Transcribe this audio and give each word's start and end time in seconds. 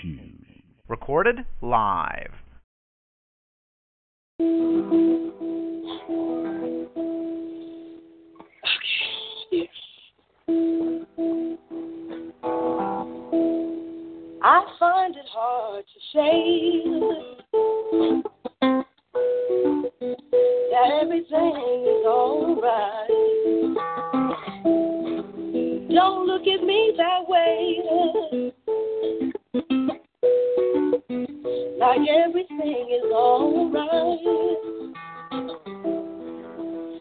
Shoes. 0.00 0.34
Recorded 0.88 1.44
live. 1.62 2.32
I 14.42 14.64
find 14.78 15.14
it 15.16 15.26
hard 15.30 15.84
to 15.84 16.00
say 16.12 16.82
that 20.70 20.90
everything 21.02 21.84
is 21.86 22.06
alright. 22.06 23.10
Don't 25.94 26.26
look 26.26 26.46
at 26.46 26.64
me 26.64 26.94
that 26.96 27.28
way. 27.28 28.50
Like 29.52 29.64
everything 32.08 32.86
is 32.94 33.10
alright. 33.12 34.20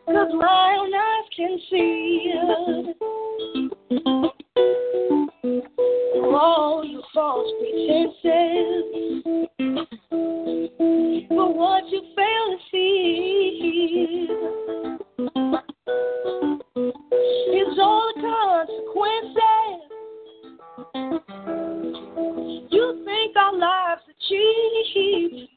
Cause 0.08 0.34
my 0.34 0.88
eyes 0.96 1.30
can 1.36 1.60
see 1.70 2.34
it. 2.34 2.98
All 6.24 6.84
your 6.84 7.04
false 7.14 7.52
pretenses. 7.60 8.84
But 11.30 11.50
what 11.56 11.84
you 11.90 12.02
fail 12.16 12.46
to 12.50 12.58
see 12.72 14.28
is 17.54 17.80
all 17.80 18.12
the 18.16 18.22
consequences. 18.22 19.90
You 22.72 23.04
think 23.04 23.36
our 23.36 23.58
lives 23.58 24.02
are 24.08 24.14
cheap 24.28 25.50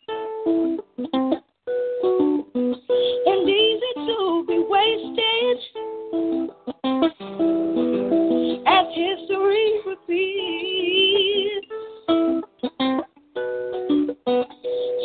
and 3.27 3.49
easy 3.49 3.93
to 3.97 4.45
be 4.49 4.59
wasted 4.67 5.59
as 8.67 8.87
history 8.95 9.81
repeats. 9.87 11.69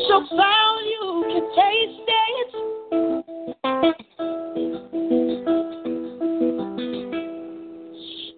So 0.07 0.15
foul 0.37 0.75
you 0.85 1.05
can 1.27 1.45
taste 1.55 2.07
it. 2.07 2.49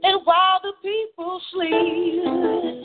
And 0.04 0.16
while 0.26 0.60
the 0.64 0.74
people 0.82 1.42
sleep, 1.52 2.79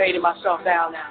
Fading 0.00 0.22
myself 0.22 0.64
down 0.64 0.92
now. 0.92 1.10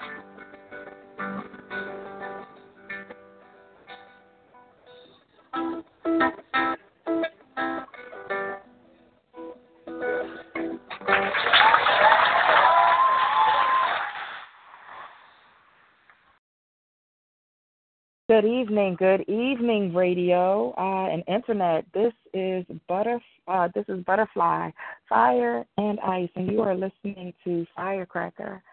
Good 18.27 18.45
evening, 18.45 18.95
good 18.97 19.21
evening, 19.29 19.93
radio 19.93 20.73
uh, 20.79 21.13
and 21.13 21.23
internet. 21.27 21.85
This 21.93 22.13
is 22.33 22.65
Butter. 22.87 23.21
Uh, 23.47 23.67
this 23.75 23.85
is 23.87 24.03
Butterfly, 24.05 24.71
Fire 25.07 25.63
and 25.77 25.99
Ice, 25.99 26.29
and 26.35 26.51
you 26.51 26.61
are 26.61 26.73
listening 26.73 27.35
to 27.43 27.67
Firecracker. 27.75 28.63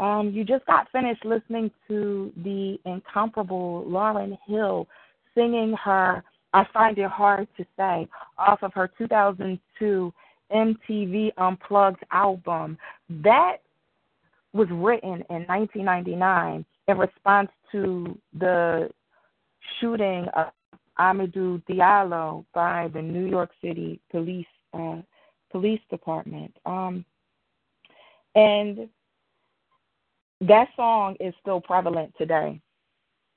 Um, 0.00 0.30
you 0.30 0.44
just 0.44 0.64
got 0.64 0.90
finished 0.90 1.24
listening 1.26 1.70
to 1.86 2.32
the 2.42 2.78
incomparable 2.86 3.84
Lauryn 3.86 4.36
Hill 4.46 4.88
singing 5.34 5.74
her 5.84 6.24
"I 6.54 6.64
Find 6.72 6.98
It 6.98 7.10
Hard 7.10 7.46
to 7.58 7.66
Say" 7.76 8.08
off 8.38 8.62
of 8.62 8.72
her 8.72 8.90
2002 8.96 10.12
MTV 10.50 11.32
Unplugged 11.36 12.02
album. 12.12 12.78
That 13.22 13.58
was 14.54 14.68
written 14.70 15.22
in 15.28 15.44
1999 15.46 16.64
in 16.88 16.98
response 16.98 17.50
to 17.70 18.18
the 18.38 18.88
shooting 19.80 20.26
of 20.34 20.46
Amadou 20.98 21.62
Diallo 21.66 22.46
by 22.54 22.88
the 22.94 23.02
New 23.02 23.26
York 23.26 23.50
City 23.62 24.00
Police 24.10 24.46
uh, 24.72 25.02
Police 25.52 25.80
Department. 25.90 26.56
Um, 26.64 27.04
and 28.34 28.88
that 30.40 30.68
song 30.74 31.16
is 31.20 31.34
still 31.40 31.60
prevalent 31.60 32.12
today, 32.16 32.60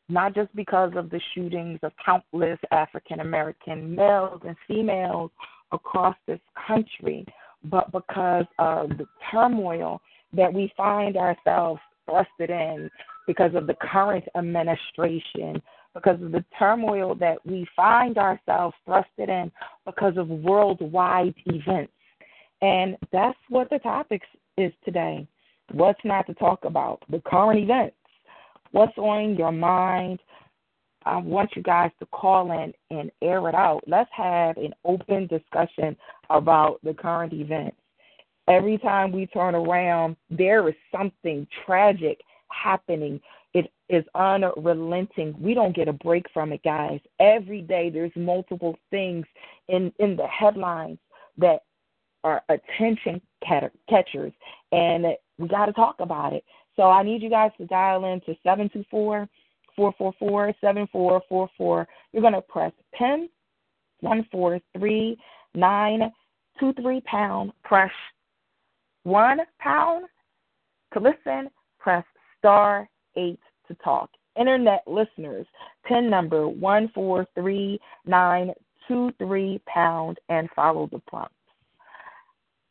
not 0.09 0.33
just 0.33 0.53
because 0.55 0.91
of 0.95 1.09
the 1.09 1.19
shootings 1.33 1.79
of 1.83 1.91
countless 2.03 2.59
African 2.71 3.19
American 3.19 3.95
males 3.95 4.41
and 4.45 4.55
females 4.67 5.31
across 5.71 6.15
this 6.27 6.39
country, 6.67 7.25
but 7.65 7.91
because 7.91 8.45
of 8.59 8.89
the 8.89 9.05
turmoil 9.31 10.01
that 10.33 10.53
we 10.53 10.71
find 10.75 11.17
ourselves 11.17 11.81
thrusted 12.09 12.49
in 12.49 12.89
because 13.27 13.53
of 13.55 13.67
the 13.67 13.75
current 13.75 14.25
administration, 14.35 15.61
because 15.93 16.21
of 16.21 16.31
the 16.31 16.43
turmoil 16.57 17.15
that 17.15 17.37
we 17.45 17.67
find 17.75 18.17
ourselves 18.17 18.75
thrusted 18.87 19.29
in 19.29 19.51
because 19.85 20.17
of 20.17 20.27
worldwide 20.27 21.35
events. 21.45 21.93
And 22.61 22.97
that's 23.11 23.37
what 23.49 23.69
the 23.69 23.79
topic 23.79 24.21
is 24.57 24.71
today. 24.83 25.27
What's 25.71 25.99
not 26.03 26.27
to 26.27 26.33
talk 26.35 26.65
about? 26.65 27.01
The 27.09 27.21
current 27.25 27.59
events. 27.59 27.95
What's 28.71 28.97
on 28.97 29.35
your 29.35 29.51
mind? 29.51 30.19
I 31.05 31.17
want 31.17 31.51
you 31.55 31.61
guys 31.61 31.91
to 31.99 32.05
call 32.07 32.51
in 32.51 32.73
and 32.95 33.11
air 33.21 33.47
it 33.49 33.55
out. 33.55 33.81
Let's 33.87 34.09
have 34.15 34.57
an 34.57 34.73
open 34.85 35.27
discussion 35.27 35.97
about 36.29 36.79
the 36.83 36.93
current 36.93 37.33
events. 37.33 37.77
Every 38.47 38.77
time 38.77 39.11
we 39.11 39.25
turn 39.27 39.55
around, 39.55 40.15
there 40.29 40.67
is 40.67 40.75
something 40.91 41.47
tragic 41.65 42.19
happening. 42.49 43.19
It 43.53 43.71
is 43.89 44.03
unrelenting. 44.15 45.35
We 45.39 45.53
don't 45.53 45.75
get 45.75 45.87
a 45.87 45.93
break 45.93 46.25
from 46.33 46.51
it, 46.51 46.63
guys. 46.63 46.99
Every 47.19 47.61
day 47.61 47.89
there's 47.89 48.11
multiple 48.15 48.77
things 48.89 49.25
in 49.67 49.93
in 49.99 50.15
the 50.15 50.27
headlines 50.27 50.99
that 51.37 51.63
are 52.23 52.41
attention 52.49 53.21
catchers, 53.89 54.33
and 54.71 55.05
we 55.37 55.47
got 55.47 55.65
to 55.65 55.73
talk 55.73 55.95
about 55.99 56.33
it. 56.33 56.43
So 56.75 56.83
I 56.83 57.03
need 57.03 57.21
you 57.21 57.29
guys 57.29 57.51
to 57.57 57.65
dial 57.65 58.05
in 58.05 58.21
to 58.21 58.35
seven 58.43 58.69
two 58.71 58.83
four 58.89 59.27
four 59.75 59.93
four 59.97 60.13
four 60.19 60.53
seven 60.61 60.87
four 60.91 61.21
four 61.29 61.49
four. 61.57 61.87
You're 62.11 62.21
going 62.21 62.33
to 62.33 62.41
press 62.41 62.71
pin 62.97 63.29
one 64.01 64.27
four 64.31 64.59
three 64.77 65.17
nine 65.53 66.11
two 66.59 66.73
three 66.73 67.01
pound. 67.01 67.51
Press 67.63 67.91
one 69.03 69.39
pound 69.59 70.05
to 70.93 70.99
listen. 70.99 71.49
Press 71.79 72.05
star 72.39 72.87
eight 73.15 73.39
to 73.67 73.75
talk. 73.83 74.09
Internet 74.39 74.83
listeners, 74.87 75.45
pin 75.85 76.09
number 76.09 76.47
one 76.47 76.89
four 76.93 77.27
three 77.35 77.79
nine 78.05 78.51
two 78.87 79.11
three 79.19 79.61
pound 79.67 80.19
and 80.29 80.49
follow 80.55 80.89
the 80.91 80.99
prompts. 81.07 81.35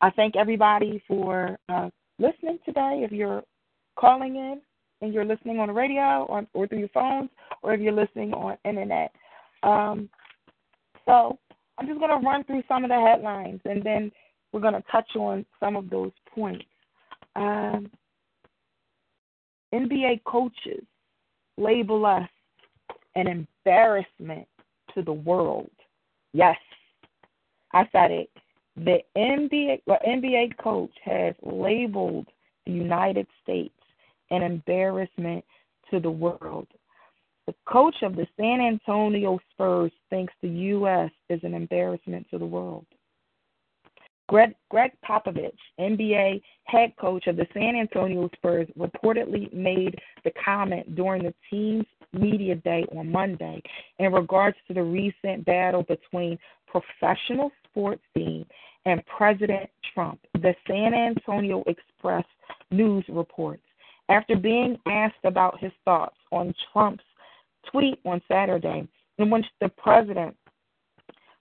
I 0.00 0.11
thank 0.11 0.35
everybody 0.35 1.02
for 1.07 1.57
uh, 1.69 1.90
listening 2.19 2.59
today. 2.64 3.02
If 3.04 3.12
you're 3.12 3.42
calling 3.99 4.37
in 4.37 4.61
and 5.00 5.12
you're 5.12 5.25
listening 5.25 5.59
on 5.59 5.69
the 5.69 5.75
radio 5.75 6.25
or, 6.28 6.47
or 6.54 6.66
through 6.66 6.78
your 6.78 6.88
phones, 6.88 7.31
or 7.62 7.75
if 7.75 7.81
you're 7.81 7.92
listening 7.92 8.33
on 8.33 8.57
internet. 8.64 9.12
Um, 9.62 10.09
so 11.04 11.38
I'm 11.78 11.87
just 11.87 11.99
going 11.99 12.11
to 12.11 12.26
run 12.26 12.45
through 12.45 12.62
some 12.69 12.85
of 12.85 12.90
the 12.90 13.00
headlines, 13.00 13.61
and 13.64 13.83
then 13.83 14.12
we're 14.52 14.61
going 14.61 14.75
to 14.75 14.85
touch 14.90 15.16
on 15.16 15.45
some 15.59 15.76
of 15.76 15.90
those 15.90 16.12
points. 16.35 16.64
Um, 17.35 17.90
NBA 19.75 20.23
coaches 20.25 20.85
label 21.57 22.04
us 22.07 22.28
an 23.14 23.26
embarrassment 23.26 24.47
to 24.95 25.02
the 25.02 25.12
world. 25.12 25.71
Yes, 26.33 26.57
I 27.73 27.88
said 27.92 28.11
it. 28.11 28.31
The 28.76 28.98
NBA, 29.16 29.82
NBA 29.88 30.56
coach 30.56 30.92
has 31.04 31.34
labeled 31.42 32.26
the 32.66 32.72
United 32.72 33.26
States 33.42 33.74
an 34.30 34.42
embarrassment 34.42 35.44
to 35.90 36.00
the 36.00 36.10
world. 36.10 36.66
The 37.46 37.54
coach 37.66 37.96
of 38.02 38.16
the 38.16 38.26
San 38.38 38.60
Antonio 38.60 39.38
Spurs 39.52 39.92
thinks 40.08 40.32
the 40.40 40.48
U.S. 40.48 41.10
is 41.28 41.40
an 41.42 41.54
embarrassment 41.54 42.26
to 42.30 42.38
the 42.38 42.46
world. 42.46 42.86
Greg, 44.28 44.54
Gregg 44.70 44.92
Popovich, 45.06 45.52
NBA 45.78 46.40
head 46.64 46.94
coach 46.98 47.26
of 47.26 47.36
the 47.36 47.46
San 47.52 47.76
Antonio 47.76 48.30
Spurs, 48.36 48.68
reportedly 48.78 49.52
made 49.52 49.98
the 50.24 50.32
comment 50.42 50.94
during 50.94 51.24
the 51.24 51.34
team's 51.50 51.84
media 52.12 52.54
day 52.54 52.86
on 52.96 53.10
Monday 53.10 53.60
in 53.98 54.12
regards 54.12 54.56
to 54.68 54.74
the 54.74 54.82
recent 54.82 55.44
battle 55.44 55.82
between 55.82 56.38
professional 56.66 57.50
sports 57.72 58.02
team 58.14 58.46
and 58.84 59.02
President 59.06 59.68
Trump. 59.94 60.20
The 60.34 60.54
San 60.68 60.94
Antonio 60.94 61.64
Express 61.66 62.24
News 62.70 63.04
reports 63.08 63.62
after 64.08 64.36
being 64.36 64.78
asked 64.86 65.24
about 65.24 65.58
his 65.58 65.72
thoughts 65.84 66.16
on 66.30 66.54
Trump's 66.72 67.04
tweet 67.70 67.98
on 68.04 68.20
Saturday, 68.28 68.86
in 69.18 69.30
which 69.30 69.46
the 69.60 69.68
president 69.70 70.36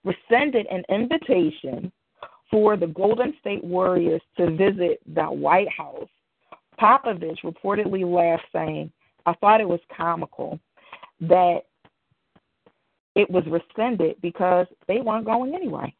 rescinded 0.04 0.66
an 0.66 0.82
invitation 0.88 1.92
for 2.50 2.76
the 2.76 2.86
Golden 2.86 3.34
State 3.40 3.64
Warriors 3.64 4.20
to 4.36 4.50
visit 4.50 5.00
the 5.14 5.24
White 5.24 5.68
House, 5.70 6.08
Popovich 6.80 7.38
reportedly 7.44 8.04
laughed, 8.04 8.46
saying, 8.52 8.92
I 9.26 9.34
thought 9.34 9.60
it 9.60 9.68
was 9.68 9.80
comical 9.96 10.58
that 11.20 11.60
it 13.14 13.30
was 13.30 13.44
rescinded 13.46 14.20
because 14.20 14.66
they 14.88 15.00
weren't 15.00 15.26
going 15.26 15.54
anyway. 15.54 15.94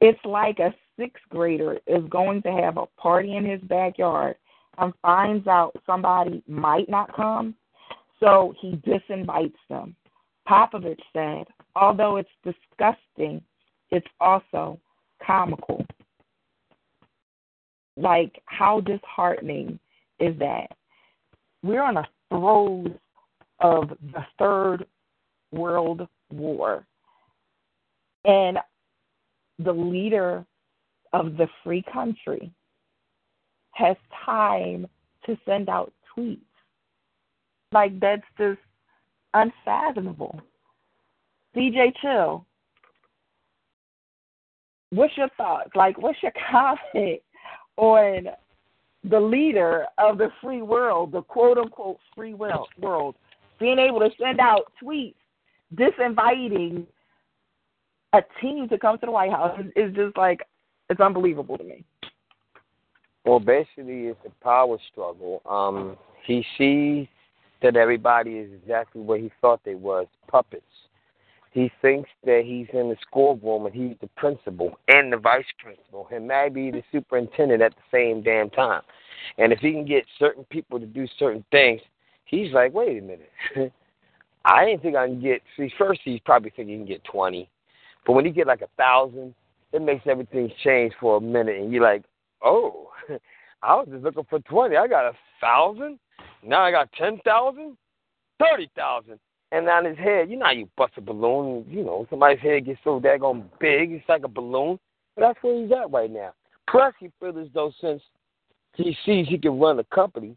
It's 0.00 0.24
like 0.24 0.58
a 0.58 0.74
sixth 0.98 1.24
grader 1.28 1.78
is 1.86 2.04
going 2.08 2.42
to 2.42 2.52
have 2.52 2.76
a 2.76 2.86
party 3.00 3.36
in 3.36 3.44
his 3.44 3.60
backyard 3.62 4.36
and 4.78 4.92
finds 5.02 5.46
out 5.46 5.74
somebody 5.86 6.42
might 6.46 6.88
not 6.88 7.14
come, 7.14 7.54
so 8.20 8.54
he 8.60 8.76
disinvites 8.86 9.52
them. 9.68 9.96
Popovich 10.48 11.00
said, 11.12 11.46
although 11.74 12.16
it's 12.16 12.28
disgusting, 12.44 13.42
it's 13.90 14.06
also 14.20 14.78
comical. 15.24 15.84
Like, 17.96 18.40
how 18.46 18.80
disheartening 18.80 19.78
is 20.20 20.38
that? 20.38 20.68
We're 21.62 21.82
on 21.82 21.94
the 21.94 22.06
throes 22.28 22.92
of 23.60 23.88
the 24.12 24.24
Third 24.38 24.86
World 25.50 26.06
War. 26.30 26.86
And 28.24 28.58
the 29.58 29.72
leader 29.72 30.44
of 31.12 31.36
the 31.36 31.48
free 31.64 31.84
country 31.92 32.52
has 33.72 33.96
time 34.24 34.86
to 35.26 35.36
send 35.44 35.68
out 35.68 35.92
tweets. 36.16 36.38
Like, 37.72 37.98
that's 38.00 38.22
just 38.38 38.60
unfathomable. 39.34 40.40
DJ 41.56 41.92
Chill, 42.00 42.46
what's 44.90 45.16
your 45.16 45.28
thoughts? 45.36 45.70
Like, 45.74 46.00
what's 46.00 46.22
your 46.22 46.32
comment 46.50 47.20
on 47.76 48.28
the 49.04 49.20
leader 49.20 49.86
of 49.98 50.18
the 50.18 50.30
free 50.42 50.62
world, 50.62 51.12
the 51.12 51.22
quote 51.22 51.58
unquote 51.58 51.98
free 52.14 52.34
world, 52.34 52.68
world 52.80 53.14
being 53.58 53.78
able 53.78 54.00
to 54.00 54.10
send 54.20 54.40
out 54.40 54.72
tweets 54.82 55.14
disinviting 55.74 56.86
a 58.12 58.20
team 58.40 58.68
to 58.68 58.78
come 58.78 58.98
to 58.98 59.06
the 59.06 59.12
White 59.12 59.30
House 59.30 59.58
is 59.76 59.94
just 59.94 60.16
like 60.16 60.40
it's 60.90 61.00
unbelievable 61.00 61.58
to 61.58 61.64
me. 61.64 61.84
Well, 63.24 63.40
basically, 63.40 64.06
it's 64.06 64.20
a 64.24 64.44
power 64.44 64.78
struggle. 64.90 65.42
Um, 65.44 65.96
he 66.24 66.44
sees 66.56 67.06
that 67.62 67.76
everybody 67.76 68.38
is 68.38 68.50
exactly 68.62 69.02
what 69.02 69.20
he 69.20 69.30
thought 69.40 69.60
they 69.64 69.74
was 69.74 70.06
puppets. 70.28 70.64
He 71.50 71.70
thinks 71.82 72.08
that 72.24 72.42
he's 72.44 72.68
in 72.72 72.88
the 72.88 72.96
schoolroom 73.02 73.66
and 73.66 73.74
he's 73.74 73.96
the 74.00 74.06
principal 74.16 74.78
and 74.86 75.12
the 75.12 75.16
vice 75.16 75.44
principal 75.58 76.06
and 76.12 76.28
maybe 76.28 76.70
the 76.70 76.82
superintendent 76.92 77.62
at 77.62 77.74
the 77.74 77.82
same 77.90 78.22
damn 78.22 78.50
time. 78.50 78.82
And 79.38 79.52
if 79.52 79.58
he 79.58 79.72
can 79.72 79.84
get 79.84 80.04
certain 80.18 80.44
people 80.44 80.78
to 80.78 80.86
do 80.86 81.06
certain 81.18 81.44
things, 81.50 81.80
he's 82.26 82.52
like, 82.52 82.72
wait 82.72 82.98
a 82.98 83.02
minute. 83.02 83.32
I 84.44 84.64
didn't 84.64 84.82
think 84.82 84.96
I 84.96 85.06
can 85.06 85.20
get. 85.20 85.42
See, 85.56 85.70
first 85.76 86.00
he's 86.04 86.20
probably 86.20 86.50
thinking 86.50 86.78
he 86.78 86.78
can 86.78 86.86
get 86.86 87.04
twenty, 87.04 87.50
but 88.08 88.14
when 88.14 88.24
you 88.24 88.32
get 88.32 88.46
like 88.46 88.62
a 88.62 88.68
thousand, 88.78 89.34
it 89.70 89.82
makes 89.82 90.06
everything 90.06 90.50
change 90.64 90.94
for 90.98 91.18
a 91.18 91.20
minute, 91.20 91.60
and 91.60 91.70
you're 91.70 91.82
like, 91.82 92.04
oh, 92.42 92.88
I 93.62 93.74
was 93.74 93.86
just 93.90 94.02
looking 94.02 94.24
for 94.30 94.40
twenty. 94.40 94.76
I 94.76 94.88
got 94.88 95.04
a 95.04 95.12
thousand. 95.42 95.98
Now 96.42 96.62
I 96.62 96.70
got 96.70 96.90
ten 96.92 97.20
thousand, 97.22 97.76
thirty 98.40 98.70
thousand. 98.74 99.20
And 99.52 99.68
on 99.68 99.84
his 99.84 99.98
head, 99.98 100.30
you 100.30 100.38
know 100.38 100.46
how 100.46 100.52
you 100.52 100.70
bust 100.78 100.94
a 100.96 101.02
balloon, 101.02 101.66
you 101.68 101.84
know, 101.84 102.06
somebody's 102.08 102.40
head 102.40 102.64
gets 102.64 102.80
so 102.82 102.98
daggone 102.98 103.44
big, 103.60 103.92
it's 103.92 104.08
like 104.08 104.24
a 104.24 104.28
balloon. 104.28 104.78
But 105.14 105.22
that's 105.22 105.38
where 105.42 105.62
he's 105.62 105.72
at 105.72 105.90
right 105.90 106.10
now. 106.10 106.32
Plus, 106.70 106.94
he 106.98 107.10
feels 107.20 107.36
as 107.36 107.48
though 107.52 107.72
since 107.78 108.00
he 108.74 108.96
sees 109.04 109.28
he 109.28 109.36
can 109.36 109.58
run 109.58 109.78
a 109.78 109.84
company, 109.84 110.34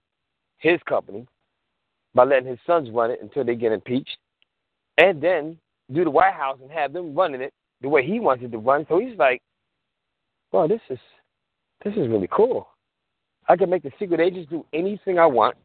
his 0.57 0.79
company, 0.89 1.25
by 2.13 2.25
letting 2.25 2.49
his 2.49 2.59
sons 2.67 2.89
run 2.91 3.11
it 3.11 3.19
until 3.21 3.45
they 3.45 3.55
get 3.55 3.71
impeached, 3.71 4.17
and 4.97 5.21
then 5.21 5.57
do 5.93 6.03
the 6.03 6.09
White 6.09 6.33
House 6.33 6.59
and 6.61 6.69
have 6.69 6.91
them 6.91 7.15
running 7.15 7.41
it 7.41 7.53
the 7.81 7.89
way 7.89 8.05
he 8.05 8.19
wants 8.19 8.43
it 8.43 8.51
to 8.51 8.57
run. 8.57 8.85
So 8.88 9.00
he's 9.00 9.17
like, 9.17 9.41
well, 10.51 10.67
this 10.67 10.81
is 10.89 11.00
this 11.83 11.93
is 11.93 12.07
really 12.09 12.29
cool. 12.31 12.67
I 13.47 13.55
can 13.55 13.69
make 13.69 13.83
the 13.83 13.91
secret 14.00 14.19
agents 14.19 14.50
do 14.50 14.65
anything 14.73 15.17
I 15.17 15.25
want. 15.25 15.57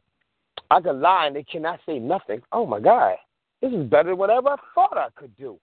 I 0.70 0.80
can 0.80 1.00
lie 1.00 1.26
and 1.26 1.36
they 1.36 1.44
cannot 1.44 1.80
say 1.86 1.98
nothing. 1.98 2.40
Oh 2.52 2.66
my 2.66 2.80
God, 2.80 3.16
this 3.60 3.72
is 3.72 3.86
better 3.88 4.10
than 4.10 4.18
whatever 4.18 4.48
I 4.48 4.56
thought 4.74 4.96
I 4.96 5.08
could 5.14 5.36
do. 5.36 5.58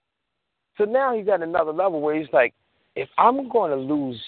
So 0.78 0.86
now 0.86 1.16
he's 1.16 1.28
at 1.28 1.42
another 1.42 1.74
level 1.74 2.02
where 2.02 2.16
he's 2.16 2.32
like, 2.32 2.54
if 2.96 3.10
I'm 3.18 3.50
going 3.50 3.72
to 3.72 3.78
lose 3.78 4.22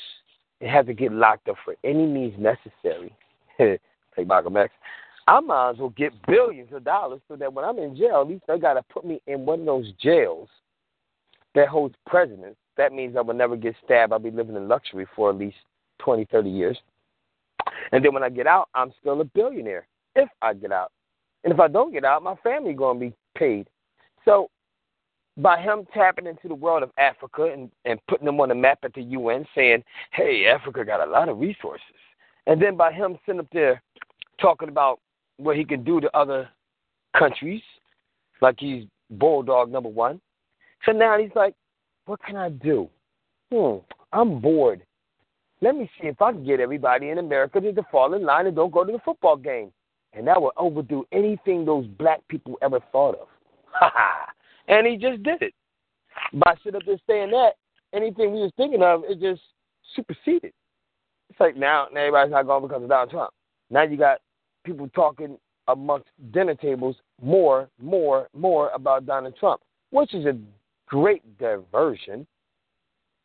and 0.61 0.69
have 0.69 0.87
to 0.87 0.93
get 0.93 1.11
locked 1.11 1.47
up 1.47 1.55
for 1.63 1.75
any 1.83 2.05
means 2.05 2.33
necessary, 2.39 3.15
take 3.57 4.27
Malcolm 4.27 4.57
X, 4.57 4.73
I 5.27 5.39
might 5.39 5.71
as 5.71 5.77
well 5.77 5.89
get 5.89 6.13
billions 6.27 6.71
of 6.73 6.83
dollars 6.83 7.21
so 7.27 7.35
that 7.35 7.51
when 7.51 7.65
I'm 7.65 7.79
in 7.79 7.95
jail, 7.95 8.21
at 8.21 8.27
least 8.27 8.43
they 8.47 8.59
got 8.59 8.73
to 8.73 8.83
put 8.83 9.05
me 9.05 9.21
in 9.27 9.45
one 9.45 9.61
of 9.61 9.65
those 9.65 9.91
jails 10.01 10.49
that 11.55 11.67
holds 11.67 11.95
presidents. 12.05 12.57
That 12.77 12.93
means 12.93 13.15
I 13.15 13.21
will 13.21 13.33
never 13.33 13.55
get 13.55 13.75
stabbed. 13.83 14.11
I'll 14.11 14.19
be 14.19 14.31
living 14.31 14.55
in 14.55 14.67
luxury 14.67 15.07
for 15.15 15.29
at 15.29 15.37
least 15.37 15.57
20, 15.99 16.25
30 16.25 16.49
years. 16.49 16.77
And 17.91 18.03
then 18.03 18.13
when 18.13 18.23
I 18.23 18.29
get 18.29 18.47
out, 18.47 18.69
I'm 18.75 18.93
still 18.99 19.21
a 19.21 19.25
billionaire 19.25 19.87
if 20.15 20.29
I 20.41 20.53
get 20.53 20.71
out. 20.71 20.91
And 21.43 21.53
if 21.53 21.59
I 21.59 21.67
don't 21.67 21.93
get 21.93 22.03
out, 22.03 22.23
my 22.23 22.35
family 22.43 22.73
going 22.73 22.99
to 22.99 23.05
be 23.07 23.13
paid. 23.37 23.67
So 24.25 24.49
by 25.37 25.61
him 25.61 25.85
tapping 25.93 26.27
into 26.27 26.47
the 26.47 26.55
world 26.55 26.83
of 26.83 26.91
Africa 26.97 27.51
and, 27.51 27.69
and 27.85 27.99
putting 28.07 28.25
them 28.25 28.39
on 28.39 28.49
the 28.49 28.55
map 28.55 28.79
at 28.83 28.93
the 28.93 29.01
UN, 29.01 29.45
saying, 29.55 29.83
hey, 30.11 30.45
Africa 30.47 30.83
got 30.83 31.05
a 31.05 31.09
lot 31.09 31.29
of 31.29 31.39
resources. 31.39 31.85
And 32.47 32.61
then 32.61 32.75
by 32.75 32.91
him 32.91 33.17
sitting 33.25 33.39
up 33.39 33.47
there 33.51 33.81
talking 34.39 34.69
about 34.69 34.99
what 35.37 35.55
he 35.55 35.65
can 35.65 35.83
do 35.83 35.99
to 36.01 36.17
other 36.17 36.49
countries, 37.17 37.61
like 38.41 38.55
he's 38.59 38.85
bulldog 39.11 39.71
number 39.71 39.89
one. 39.89 40.21
So 40.85 40.91
now 40.91 41.17
he's 41.17 41.31
like, 41.35 41.55
what 42.05 42.21
can 42.23 42.35
I 42.35 42.49
do? 42.49 42.89
Hmm, 43.51 43.77
I'm 44.11 44.39
bored. 44.39 44.83
Let 45.61 45.75
me 45.75 45.89
see 45.99 46.07
if 46.07 46.21
I 46.21 46.31
can 46.31 46.45
get 46.45 46.59
everybody 46.59 47.09
in 47.09 47.17
America 47.17 47.59
to 47.59 47.85
fall 47.91 48.13
in 48.13 48.23
line 48.23 48.45
and 48.45 48.55
don't 48.55 48.71
go 48.71 48.83
to 48.83 48.91
the 48.91 48.99
football 49.03 49.37
game. 49.37 49.71
And 50.13 50.27
that 50.27 50.41
will 50.41 50.53
overdo 50.57 51.05
anything 51.11 51.65
those 51.65 51.85
black 51.87 52.21
people 52.27 52.57
ever 52.61 52.79
thought 52.91 53.15
of. 53.19 53.27
Ha 53.77 53.91
ha. 53.93 54.29
And 54.69 54.87
he 54.87 54.95
just 54.95 55.21
did 55.21 55.41
it. 55.41 55.53
By 56.33 56.55
sitting 56.63 56.77
up 56.77 56.85
there 56.85 56.97
saying 57.07 57.31
that, 57.31 57.55
anything 57.93 58.33
we 58.33 58.39
was 58.39 58.53
thinking 58.55 58.81
of, 58.81 59.03
it 59.03 59.19
just 59.19 59.41
superseded. 59.95 60.53
It's 61.29 61.39
like 61.39 61.57
now, 61.57 61.87
now 61.91 61.99
everybody's 61.99 62.31
not 62.31 62.47
going 62.47 62.65
because 62.65 62.83
of 62.83 62.87
Donald 62.87 63.09
Trump. 63.09 63.31
Now 63.69 63.83
you 63.83 63.97
got 63.97 64.19
people 64.63 64.89
talking 64.95 65.37
amongst 65.67 66.07
dinner 66.31 66.55
tables 66.55 66.95
more, 67.21 67.69
more, 67.81 68.29
more 68.33 68.69
about 68.73 69.05
Donald 69.05 69.35
Trump, 69.37 69.59
which 69.89 70.13
is 70.13 70.25
a 70.25 70.37
great 70.87 71.37
diversion. 71.37 72.25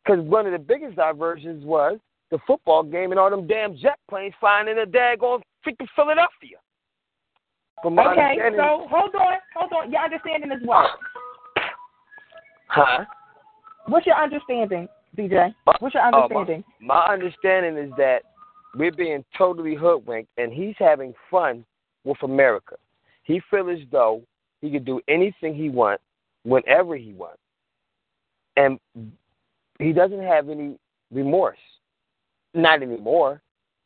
Because 0.03 0.23
one 0.23 0.45
of 0.45 0.51
the 0.51 0.59
biggest 0.59 0.95
diversions 0.95 1.63
was 1.63 1.99
the 2.31 2.39
football 2.47 2.83
game 2.83 3.11
and 3.11 3.19
all 3.19 3.29
them 3.29 3.45
damn 3.45 3.77
jet 3.77 3.99
planes 4.09 4.33
flying 4.39 4.67
in 4.67 4.75
the 4.75 4.85
daggone 4.85 5.41
freaking 5.65 5.87
Philadelphia. 5.95 6.57
okay, 7.85 8.37
so 8.55 8.87
hold 8.89 9.13
on, 9.15 9.37
hold 9.55 9.71
on. 9.73 9.91
Your 9.91 10.01
understanding 10.01 10.51
is 10.51 10.65
what? 10.65 10.87
Huh? 12.67 13.05
What's 13.87 14.05
your 14.05 14.15
understanding, 14.15 14.87
DJ? 15.17 15.53
What's 15.79 15.93
your 15.93 16.03
understanding? 16.03 16.63
Uh, 16.65 16.85
my, 16.85 16.95
my 16.95 17.13
understanding 17.13 17.77
is 17.83 17.91
that 17.97 18.21
we're 18.75 18.91
being 18.91 19.25
totally 19.37 19.75
hoodwinked, 19.75 20.29
and 20.37 20.53
he's 20.53 20.75
having 20.79 21.13
fun 21.29 21.65
with 22.05 22.17
America. 22.23 22.75
He 23.23 23.41
feels 23.49 23.79
as 23.81 23.87
though 23.91 24.21
he 24.61 24.71
could 24.71 24.85
do 24.85 25.01
anything 25.07 25.53
he 25.53 25.69
wants, 25.69 26.03
whenever 26.43 26.95
he 26.95 27.13
wants, 27.13 27.39
and 28.61 29.11
he 29.79 29.93
doesn't 29.93 30.21
have 30.21 30.49
any 30.49 30.77
remorse. 31.11 31.57
Not 32.53 32.81
anymore, 32.81 33.41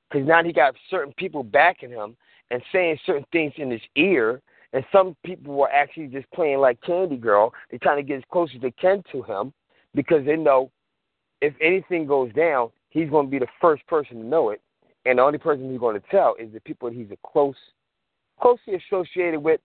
because 0.10 0.28
now 0.28 0.44
he 0.44 0.52
got 0.52 0.76
certain 0.90 1.14
people 1.18 1.44
backing 1.44 1.90
him 1.90 2.16
and 2.52 2.62
saying 2.72 2.98
certain 3.06 3.26
things 3.32 3.54
in 3.58 3.70
his 3.70 3.82
ear, 3.96 4.42
and 4.74 4.84
some 4.92 5.16
people 5.24 5.54
were 5.54 5.70
actually 5.70 6.08
just 6.08 6.30
playing 6.32 6.60
like 6.60 6.82
Candy 6.82 7.18
Girl. 7.18 7.54
They're 7.70 7.80
trying 7.80 7.98
to 7.98 8.04
get 8.04 8.18
as 8.18 8.24
close 8.32 8.50
as 8.56 8.62
they 8.62 8.72
can 8.72 9.04
to 9.12 9.22
him 9.24 9.54
because 9.94 10.26
they 10.26 10.36
know 10.36 10.72
if 11.42 11.54
anything 11.62 12.06
goes 12.08 12.34
down, 12.34 12.70
he's 12.90 13.10
going 13.10 13.28
to 13.28 13.32
be 13.32 13.40
the 13.40 13.48
first 13.62 13.86
person 13.88 14.18
to 14.18 14.26
know 14.26 14.50
it, 14.50 14.62
and 15.06 15.20
the 15.20 15.24
only 15.24 15.38
person 15.38 15.70
he's 15.70 15.80
going 15.80 16.00
to 16.00 16.08
tell 16.10 16.36
is 16.40 16.52
the 16.54 16.62
people 16.62 16.90
that 16.90 16.96
he's 16.96 17.12
a 17.12 17.18
close, 17.28 17.56
closely 18.42 18.76
associated 18.76 19.40
with, 19.40 19.62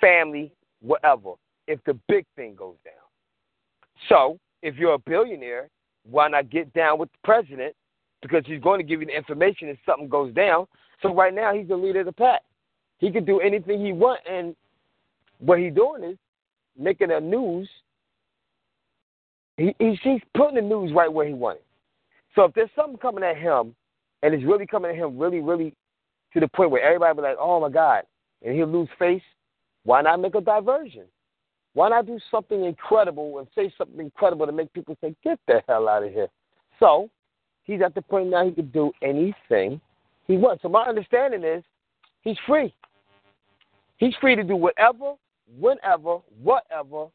family, 0.00 0.52
whatever. 0.80 1.34
If 1.66 1.80
the 1.84 1.94
big 2.08 2.24
thing 2.36 2.54
goes 2.54 2.76
down, 2.84 2.94
so 4.08 4.38
if 4.62 4.76
you're 4.76 4.94
a 4.94 4.98
billionaire, 4.98 5.68
why 6.08 6.28
not 6.28 6.50
get 6.50 6.72
down 6.72 6.98
with 6.98 7.10
the 7.12 7.18
president 7.24 7.74
because 8.22 8.44
he's 8.46 8.60
going 8.60 8.78
to 8.78 8.84
give 8.84 9.00
you 9.00 9.06
the 9.06 9.16
information 9.16 9.68
if 9.68 9.78
something 9.86 10.08
goes 10.08 10.32
down. 10.34 10.66
So 11.02 11.14
right 11.14 11.34
now 11.34 11.54
he's 11.54 11.68
the 11.68 11.76
leader 11.76 12.00
of 12.00 12.06
the 12.06 12.12
pack. 12.12 12.42
He 12.98 13.10
can 13.10 13.24
do 13.24 13.40
anything 13.40 13.84
he 13.84 13.92
wants, 13.92 14.22
and 14.30 14.54
what 15.38 15.58
he's 15.58 15.74
doing 15.74 16.04
is 16.04 16.18
making 16.78 17.10
a 17.10 17.20
news. 17.20 17.68
He, 19.56 19.74
he's 19.78 20.20
putting 20.36 20.56
the 20.56 20.62
news 20.62 20.92
right 20.94 21.12
where 21.12 21.26
he 21.26 21.34
wants 21.34 21.60
it. 21.60 21.66
So 22.34 22.44
if 22.44 22.54
there's 22.54 22.70
something 22.76 22.98
coming 22.98 23.24
at 23.24 23.36
him 23.36 23.74
and 24.22 24.34
it's 24.34 24.44
really 24.44 24.66
coming 24.66 24.90
at 24.90 24.96
him 24.96 25.18
really, 25.18 25.40
really 25.40 25.74
to 26.32 26.40
the 26.40 26.48
point 26.48 26.70
where 26.70 26.82
everybody 26.82 27.16
be 27.16 27.22
like, 27.22 27.36
oh 27.38 27.60
my 27.60 27.70
God, 27.70 28.04
and 28.42 28.54
he'll 28.54 28.66
lose 28.66 28.88
face, 28.98 29.22
why 29.84 30.02
not 30.02 30.20
make 30.20 30.34
a 30.34 30.40
diversion? 30.40 31.04
Why 31.74 31.88
not 31.88 32.06
do 32.06 32.18
something 32.30 32.64
incredible 32.64 33.38
and 33.38 33.48
say 33.54 33.72
something 33.78 34.00
incredible 34.00 34.46
to 34.46 34.52
make 34.52 34.72
people 34.72 34.96
say, 35.00 35.14
get 35.22 35.38
the 35.46 35.62
hell 35.68 35.88
out 35.88 36.02
of 36.02 36.12
here? 36.12 36.28
So 36.78 37.08
he's 37.64 37.80
at 37.82 37.94
the 37.94 38.02
point 38.02 38.28
now 38.28 38.44
he 38.44 38.52
can 38.52 38.70
do 38.70 38.92
anything 39.02 39.80
he 40.26 40.36
wants. 40.36 40.62
So 40.62 40.68
my 40.68 40.82
understanding 40.82 41.44
is 41.44 41.62
he's 42.22 42.38
free. 42.46 42.74
He's 43.98 44.14
free 44.20 44.34
to 44.34 44.42
do 44.42 44.56
whatever, 44.56 45.14
whenever, 45.58 46.18
whatever 46.42 47.06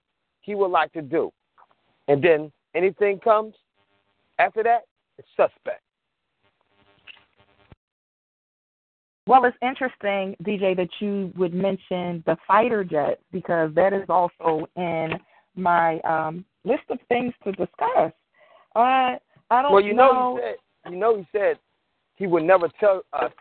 he 0.41 0.55
would 0.55 0.71
like 0.71 0.93
to 0.93 1.01
do. 1.01 1.31
And 2.07 2.23
then 2.23 2.51
anything 2.75 3.19
comes 3.19 3.55
after 4.37 4.63
that, 4.63 4.83
it's 5.17 5.27
suspect. 5.35 5.81
Well, 9.27 9.45
it's 9.45 9.57
interesting, 9.61 10.35
DJ, 10.43 10.75
that 10.75 10.89
you 10.99 11.33
would 11.35 11.53
mention 11.53 12.23
the 12.27 12.37
fighter 12.47 12.83
jets 12.83 13.21
because 13.31 13.73
that 13.73 13.91
is 13.91 14.05
also 14.07 14.67
in 14.75 15.13
my 15.55 15.99
um, 16.01 16.45
list 16.63 16.83
of 16.89 16.99
things 17.09 17.33
to 17.43 17.51
discuss. 17.53 18.11
Uh, 18.75 19.17
I 19.49 19.61
don't 19.61 19.73
well, 19.73 19.81
you 19.81 19.93
know. 19.93 20.11
know, 20.11 20.35
he 20.35 20.41
said, 20.41 20.91
you 20.91 20.99
know, 20.99 21.17
he 21.17 21.27
said 21.31 21.59
he 22.15 22.27
would 22.27 22.43
never 22.43 22.69
tell 22.79 23.03
us 23.13 23.31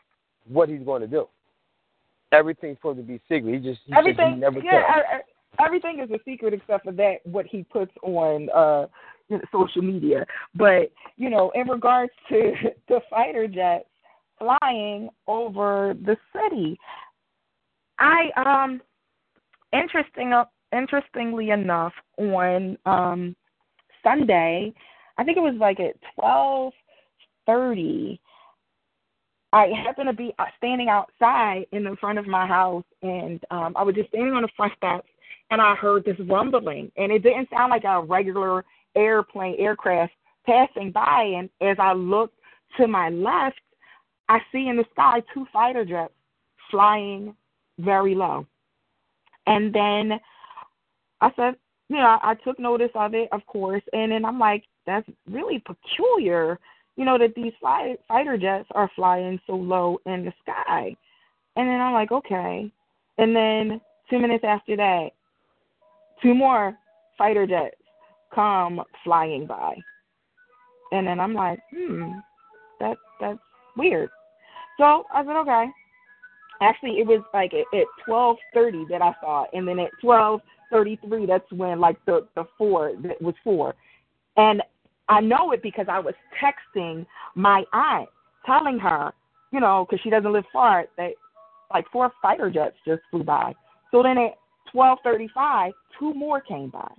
what 0.48 0.68
he's 0.68 0.82
going 0.82 1.02
to 1.02 1.06
do. 1.06 1.26
Everything's 2.32 2.78
supposed 2.78 2.98
to 2.98 3.02
be 3.02 3.20
secret. 3.28 3.54
He 3.54 3.58
just 3.58 3.80
he 3.84 3.92
everything. 3.94 4.26
Said 4.26 4.34
he 4.34 4.40
never 4.40 4.58
yeah, 4.60 4.82
I, 4.88 5.16
I, 5.16 5.66
everything 5.66 6.00
is 6.00 6.10
a 6.10 6.18
secret 6.24 6.54
except 6.54 6.84
for 6.84 6.92
that 6.92 7.16
what 7.24 7.46
he 7.46 7.62
puts 7.62 7.92
on 8.02 8.48
uh 8.50 8.86
social 9.52 9.82
media. 9.82 10.26
But 10.54 10.92
you 11.16 11.30
know, 11.30 11.52
in 11.54 11.68
regards 11.68 12.12
to 12.30 12.52
the 12.88 13.00
fighter 13.10 13.46
jets 13.46 13.86
flying 14.38 15.08
over 15.26 15.94
the 16.04 16.16
city, 16.32 16.78
I 17.98 18.30
um 18.36 18.80
interesting 19.72 20.32
interestingly 20.72 21.50
enough 21.50 21.92
on 22.18 22.76
um 22.86 23.36
Sunday, 24.02 24.72
I 25.18 25.24
think 25.24 25.36
it 25.36 25.40
was 25.40 25.56
like 25.58 25.80
at 25.80 25.96
twelve 26.14 26.72
thirty. 27.46 28.20
I 29.52 29.68
happened 29.86 30.08
to 30.08 30.12
be 30.12 30.34
uh, 30.40 30.46
standing 30.56 30.88
outside 30.88 31.66
in 31.70 31.84
the 31.84 31.96
front 32.00 32.18
of 32.18 32.26
my 32.26 32.44
house, 32.44 32.84
and 33.02 33.40
um, 33.52 33.74
I 33.76 33.84
was 33.84 33.94
just 33.94 34.08
standing 34.08 34.34
on 34.34 34.42
the 34.42 34.48
front 34.56 34.72
steps, 34.76 35.08
and 35.52 35.60
I 35.60 35.76
heard 35.76 36.04
this 36.04 36.18
rumbling, 36.28 36.90
and 36.96 37.12
it 37.12 37.22
didn't 37.22 37.48
sound 37.50 37.70
like 37.70 37.84
a 37.84 38.02
regular 38.02 38.64
airplane 38.96 39.54
aircraft 39.60 40.12
passing 40.44 40.90
by. 40.90 41.34
And 41.38 41.48
as 41.60 41.76
I 41.78 41.92
looked 41.92 42.36
to 42.78 42.88
my 42.88 43.10
left, 43.10 43.60
I 44.28 44.38
see 44.50 44.68
in 44.68 44.76
the 44.76 44.84
sky 44.92 45.22
two 45.32 45.46
fighter 45.52 45.84
jets 45.84 46.12
flying 46.70 47.34
very 47.78 48.14
low. 48.14 48.46
And 49.46 49.74
then 49.74 50.18
I 51.20 51.30
said, 51.36 51.56
you 51.88 51.96
know, 51.96 52.18
I 52.22 52.34
took 52.44 52.58
notice 52.58 52.90
of 52.94 53.14
it, 53.14 53.28
of 53.32 53.44
course, 53.46 53.82
and 53.92 54.12
then 54.12 54.24
I'm 54.24 54.38
like, 54.38 54.64
that's 54.86 55.06
really 55.28 55.62
peculiar 55.66 56.58
you 56.96 57.04
know, 57.04 57.18
that 57.18 57.34
these 57.34 57.52
fly, 57.60 57.96
fighter 58.06 58.36
jets 58.36 58.68
are 58.72 58.90
flying 58.94 59.40
so 59.46 59.54
low 59.54 59.98
in 60.06 60.24
the 60.24 60.32
sky. 60.42 60.96
And 61.56 61.68
then 61.68 61.80
I'm 61.80 61.92
like, 61.92 62.12
okay. 62.12 62.70
And 63.18 63.34
then 63.34 63.80
two 64.10 64.18
minutes 64.18 64.44
after 64.46 64.76
that, 64.76 65.08
two 66.22 66.34
more 66.34 66.76
fighter 67.18 67.46
jets 67.46 67.76
come 68.34 68.80
flying 69.02 69.46
by. 69.46 69.74
And 70.92 71.06
then 71.06 71.18
I'm 71.18 71.34
like, 71.34 71.58
hmm, 71.74 72.10
that 72.80 72.96
that's 73.20 73.38
weird. 73.76 74.10
So 74.78 75.04
I 75.12 75.24
said, 75.24 75.36
okay. 75.36 75.66
Actually, 76.60 76.98
it 77.00 77.06
was 77.06 77.22
like 77.32 77.52
at, 77.52 77.78
at 77.78 77.86
12:30 78.08 78.88
that 78.88 79.02
I 79.02 79.14
saw, 79.20 79.44
it. 79.44 79.50
and 79.54 79.66
then 79.66 79.78
at 79.78 79.90
12:33, 80.02 81.26
that's 81.26 81.50
when 81.52 81.80
like 81.80 81.96
the 82.06 82.26
the 82.36 82.44
four 82.56 82.92
that 83.02 83.20
was 83.20 83.34
four, 83.42 83.74
and 84.36 84.62
I 85.08 85.20
know 85.20 85.52
it 85.52 85.62
because 85.62 85.86
I 85.88 85.98
was 85.98 86.14
texting 86.42 87.06
my 87.34 87.64
aunt, 87.72 88.08
telling 88.46 88.78
her, 88.78 89.12
you 89.52 89.60
know, 89.60 89.84
because 89.88 90.02
she 90.02 90.10
doesn't 90.10 90.32
live 90.32 90.44
far, 90.52 90.86
that 90.96 91.12
like 91.72 91.86
four 91.92 92.12
fighter 92.22 92.50
jets 92.50 92.76
just 92.86 93.02
flew 93.10 93.24
by. 93.24 93.54
So 93.90 94.02
then 94.02 94.16
at 94.18 94.34
12:35, 94.74 95.72
two 95.98 96.14
more 96.14 96.40
came 96.40 96.70
by. 96.70 96.90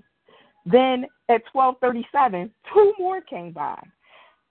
Then 0.66 1.06
at 1.30 1.42
12:37, 1.54 2.50
two 2.74 2.94
more 3.00 3.22
came 3.22 3.52
by. 3.52 3.82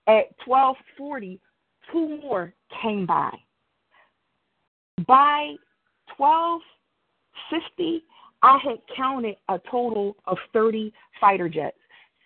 At 0.06 0.36
12:40, 0.46 1.38
two 1.92 2.20
more 2.22 2.52
came 2.82 3.06
by. 3.06 3.30
By 5.06 5.54
12:50, 6.18 8.02
I 8.42 8.58
had 8.58 8.78
counted 8.94 9.36
a 9.48 9.58
total 9.70 10.16
of 10.26 10.38
30 10.52 10.92
fighter 11.20 11.48
jets 11.48 11.78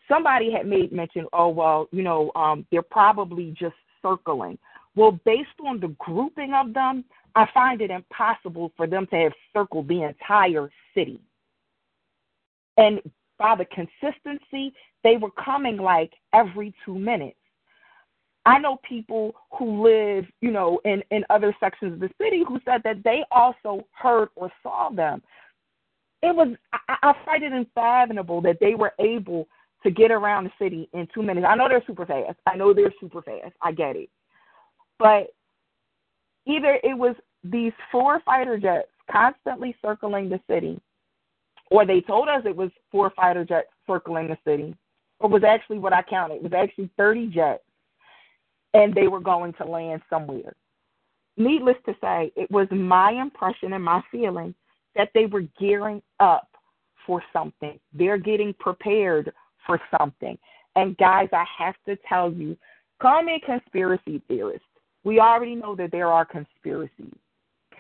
somebody 0.09 0.51
had 0.51 0.67
made 0.67 0.91
mention, 0.91 1.27
oh 1.33 1.49
well, 1.49 1.89
you 1.93 2.03
know, 2.03 2.33
um, 2.35 2.67
they're 2.73 2.83
probably 2.83 3.55
just 3.59 3.77
circling. 4.03 4.59
Well, 4.97 5.21
based 5.25 5.49
on 5.65 5.79
the 5.79 5.95
grouping 5.99 6.55
of 6.55 6.75
them, 6.75 7.05
I 7.35 7.47
find 7.55 7.81
it 7.81 7.91
impossible 7.91 8.73
for 8.77 8.87
them 8.87 9.07
to 9.11 9.17
have 9.17 9.33
circled 9.53 9.87
the 9.87 10.03
entire 10.03 10.71
city. 10.95 11.21
And 12.79 13.01
by 13.39 13.55
the 13.55 13.67
consistency, 13.67 14.73
they 15.05 15.17
were 15.17 15.31
coming 15.33 15.77
like 15.77 16.13
every 16.33 16.75
two 16.85 16.99
minutes. 16.99 17.37
I 18.49 18.59
know 18.59 18.79
people 18.89 19.35
who 19.59 19.83
live, 19.83 20.25
you 20.41 20.51
know, 20.51 20.81
in, 20.87 21.03
in 21.11 21.23
other 21.29 21.55
sections 21.61 21.93
of 21.93 22.01
the 22.01 22.09
city 22.17 22.45
who 22.49 22.59
said 22.65 22.81
that 22.83 23.05
they 23.05 23.23
also 23.31 23.87
heard 23.93 24.31
or 24.37 24.51
saw 24.63 24.89
them. 24.89 25.21
It 26.23 26.35
was 26.35 26.57
I, 26.73 26.97
I 27.03 27.15
find 27.27 27.43
it 27.43 27.53
unfathomable 27.53 28.41
that 28.41 28.57
they 28.59 28.75
were 28.75 28.95
able 28.99 29.47
to 29.83 29.91
get 29.91 30.11
around 30.11 30.45
the 30.45 30.51
city 30.59 30.89
in 30.95 31.07
two 31.13 31.23
minutes. 31.23 31.47
I 31.47 31.57
know 31.57 31.69
they're 31.69 31.85
super 31.87 32.07
fast. 32.07 32.39
I 32.47 32.57
know 32.57 32.73
they're 32.73 32.93
super 32.99 33.21
fast. 33.21 33.53
I 33.61 33.71
get 33.71 33.97
it. 33.97 34.09
But 34.99 35.27
either 36.47 36.79
it 36.83 36.97
was 36.97 37.17
these 37.45 37.73
four 37.93 38.21
fighter 38.25 38.57
jets 38.57 38.89
constantly 39.11 39.77
circling 39.83 40.31
the 40.31 40.41
city, 40.49 40.81
or 41.71 41.85
they 41.85 42.01
told 42.01 42.31
us 42.31 42.45
it 42.47 42.57
was 42.57 42.71
four 42.91 43.11
fighter 43.11 43.45
jets 43.45 43.69
circling 43.87 44.29
the 44.29 44.39
city, 44.47 44.75
or 45.21 45.29
was 45.29 45.45
actually 45.45 45.79
what 45.79 45.93
I 45.93 46.01
counted. 46.01 46.37
It 46.37 46.43
was 46.45 46.55
actually 46.55 46.89
30 46.97 47.27
jets, 47.27 47.63
and 48.75 48.95
they 48.95 49.09
were 49.09 49.21
going 49.21 49.53
to 49.55 49.65
land 49.65 50.03
somewhere. 50.11 50.55
Needless 51.37 51.77
to 51.87 51.95
say, 52.01 52.33
it 52.37 52.51
was 52.51 52.67
my 52.71 53.13
impression 53.13 53.73
and 53.73 53.85
my 53.85 54.03
feeling 54.11 54.55
that 54.97 55.11
they 55.15 55.27
were 55.27 55.45
gearing 55.59 56.03
up 56.21 56.49
for 57.07 57.23
something. 57.33 57.79
They're 57.93 58.19
getting 58.19 58.53
prepared 58.55 59.33
for 59.67 59.81
something. 59.97 60.37
And 60.77 60.97
guys, 60.97 61.29
I 61.33 61.45
have 61.59 61.77
to 61.87 61.97
tell 62.09 62.33
you, 62.33 62.57
call 63.01 63.23
me 63.23 63.41
a 63.43 63.47
conspiracy 63.47 64.21
theorist. 64.29 64.65
We 65.05 65.21
already 65.21 65.55
know 65.55 65.75
that 65.77 65.93
there 65.93 66.09
are 66.09 66.25
conspiracies. 66.25 67.15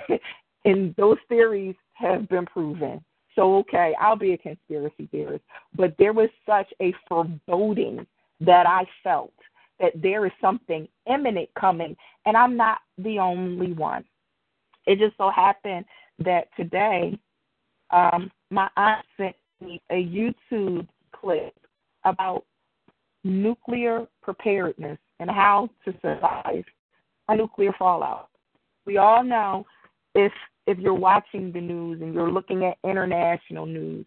and 0.65 0.95
those 0.97 1.19
theories 1.29 1.75
have 1.95 2.29
been 2.29 2.47
proven. 2.47 3.05
So, 3.35 3.59
okay, 3.59 3.95
I'll 4.01 4.17
be 4.17 4.33
a 4.33 4.39
conspiracy 4.39 5.09
theorist. 5.11 5.45
But 5.77 5.95
there 5.99 6.13
was 6.13 6.29
such 6.47 6.73
a 6.81 6.95
foreboding 7.09 8.07
that 8.41 8.67
I 8.67 8.85
felt 9.03 9.33
that 9.81 9.93
there 9.95 10.27
is 10.27 10.33
something 10.41 10.89
imminent 11.07 11.49
coming, 11.59 11.97
and 12.27 12.37
I'm 12.37 12.57
not 12.57 12.79
the 12.99 13.19
only 13.19 13.73
one. 13.73 14.05
It 14.87 14.99
just 14.99 15.17
so 15.17 15.31
happened 15.31 15.85
that 16.21 16.49
today 16.57 17.19
um, 17.91 18.31
my 18.51 18.69
aunt 18.77 19.05
sent 19.17 19.37
me 19.61 19.81
a 19.91 19.95
YouTube 19.95 20.87
clip 21.13 21.55
about 22.05 22.45
nuclear 23.25 24.07
preparedness 24.23 24.99
and 25.21 25.31
how 25.31 25.69
to 25.85 25.95
survive 26.01 26.65
a 27.29 27.37
nuclear 27.37 27.73
fallout. 27.79 28.29
We 28.87 28.99
all 28.99 29.23
know 29.23 29.67
if 30.15 30.33
if 30.67 30.79
you're 30.79 30.95
watching 30.95 31.51
the 31.51 31.61
news 31.61 32.03
and 32.03 32.13
you're 32.13 32.31
looking 32.31 32.65
at 32.65 32.77
international 32.85 33.65
news, 33.65 34.05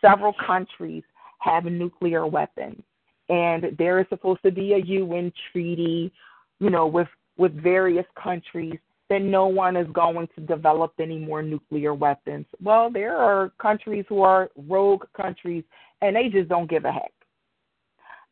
several 0.00 0.34
countries 0.44 1.04
have 1.38 1.64
nuclear 1.64 2.26
weapons. 2.26 2.82
And 3.28 3.76
there 3.78 4.00
is 4.00 4.06
supposed 4.08 4.42
to 4.44 4.50
be 4.50 4.74
a 4.74 4.78
UN 4.78 5.32
treaty, 5.52 6.12
you 6.60 6.70
know, 6.70 6.86
with 6.86 7.08
with 7.36 7.52
various 7.60 8.06
countries 8.20 8.78
that 9.08 9.22
no 9.22 9.46
one 9.46 9.76
is 9.76 9.86
going 9.92 10.28
to 10.34 10.40
develop 10.40 10.92
any 10.98 11.18
more 11.18 11.42
nuclear 11.42 11.94
weapons. 11.94 12.46
Well, 12.62 12.90
there 12.90 13.16
are 13.16 13.52
countries 13.60 14.04
who 14.08 14.22
are 14.22 14.50
rogue 14.56 15.04
countries 15.16 15.64
and 16.02 16.16
they 16.16 16.28
just 16.28 16.48
don't 16.48 16.68
give 16.68 16.84
a 16.84 16.92
heck. 16.92 17.12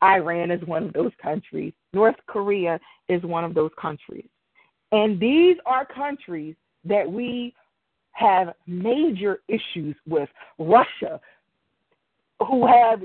Iran 0.03 0.51
is 0.51 0.63
one 0.67 0.85
of 0.85 0.93
those 0.93 1.13
countries. 1.23 1.73
North 1.93 2.17
Korea 2.27 2.79
is 3.09 3.23
one 3.23 3.45
of 3.45 3.55
those 3.55 3.71
countries. 3.81 4.29
And 4.93 5.19
these 5.19 5.57
are 5.65 5.87
countries 5.87 6.57
that 6.85 7.11
we 7.11 7.55
have 8.13 8.55
major 8.67 9.41
issues 9.49 9.97
with. 10.07 10.29
Russia, 10.59 11.21
who 12.47 12.67
have 12.67 13.03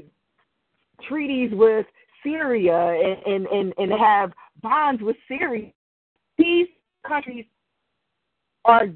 treaties 1.08 1.52
with 1.54 1.86
Syria 2.24 3.18
and, 3.26 3.46
and, 3.48 3.74
and 3.78 3.92
have 3.92 4.32
bonds 4.62 5.02
with 5.02 5.16
Syria. 5.28 5.72
These 6.38 6.68
countries 7.08 7.46
are 8.66 8.88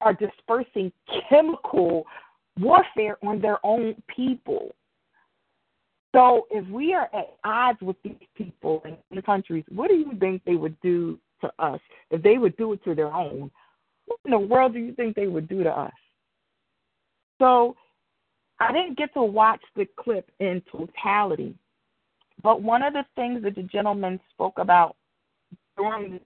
are 0.00 0.14
dispersing 0.14 0.92
chemical 1.28 2.04
warfare 2.60 3.18
on 3.26 3.40
their 3.40 3.58
own 3.66 4.00
people. 4.14 4.74
So 6.14 6.46
if 6.50 6.66
we 6.68 6.94
are 6.94 7.10
at 7.12 7.36
odds 7.44 7.80
with 7.80 7.96
these 8.02 8.14
people 8.36 8.82
in 8.84 8.96
the 9.10 9.22
countries, 9.22 9.64
what 9.68 9.88
do 9.88 9.96
you 9.96 10.12
think 10.18 10.42
they 10.44 10.54
would 10.54 10.80
do 10.80 11.18
to 11.40 11.52
us? 11.58 11.80
If 12.10 12.22
they 12.22 12.38
would 12.38 12.56
do 12.56 12.72
it 12.72 12.84
to 12.84 12.94
their 12.94 13.12
own, 13.12 13.50
what 14.06 14.18
in 14.24 14.30
the 14.30 14.38
world 14.38 14.72
do 14.72 14.78
you 14.78 14.94
think 14.94 15.14
they 15.14 15.26
would 15.26 15.48
do 15.48 15.62
to 15.64 15.70
us? 15.70 15.92
So 17.40 17.76
I 18.60 18.72
didn't 18.72 18.98
get 18.98 19.14
to 19.14 19.22
watch 19.22 19.62
the 19.76 19.86
clip 19.96 20.30
in 20.40 20.62
totality, 20.70 21.54
but 22.42 22.62
one 22.62 22.82
of 22.82 22.92
the 22.92 23.04
things 23.14 23.42
that 23.44 23.54
the 23.54 23.62
gentleman 23.62 24.20
spoke 24.34 24.58
about 24.58 24.96
during 25.76 26.20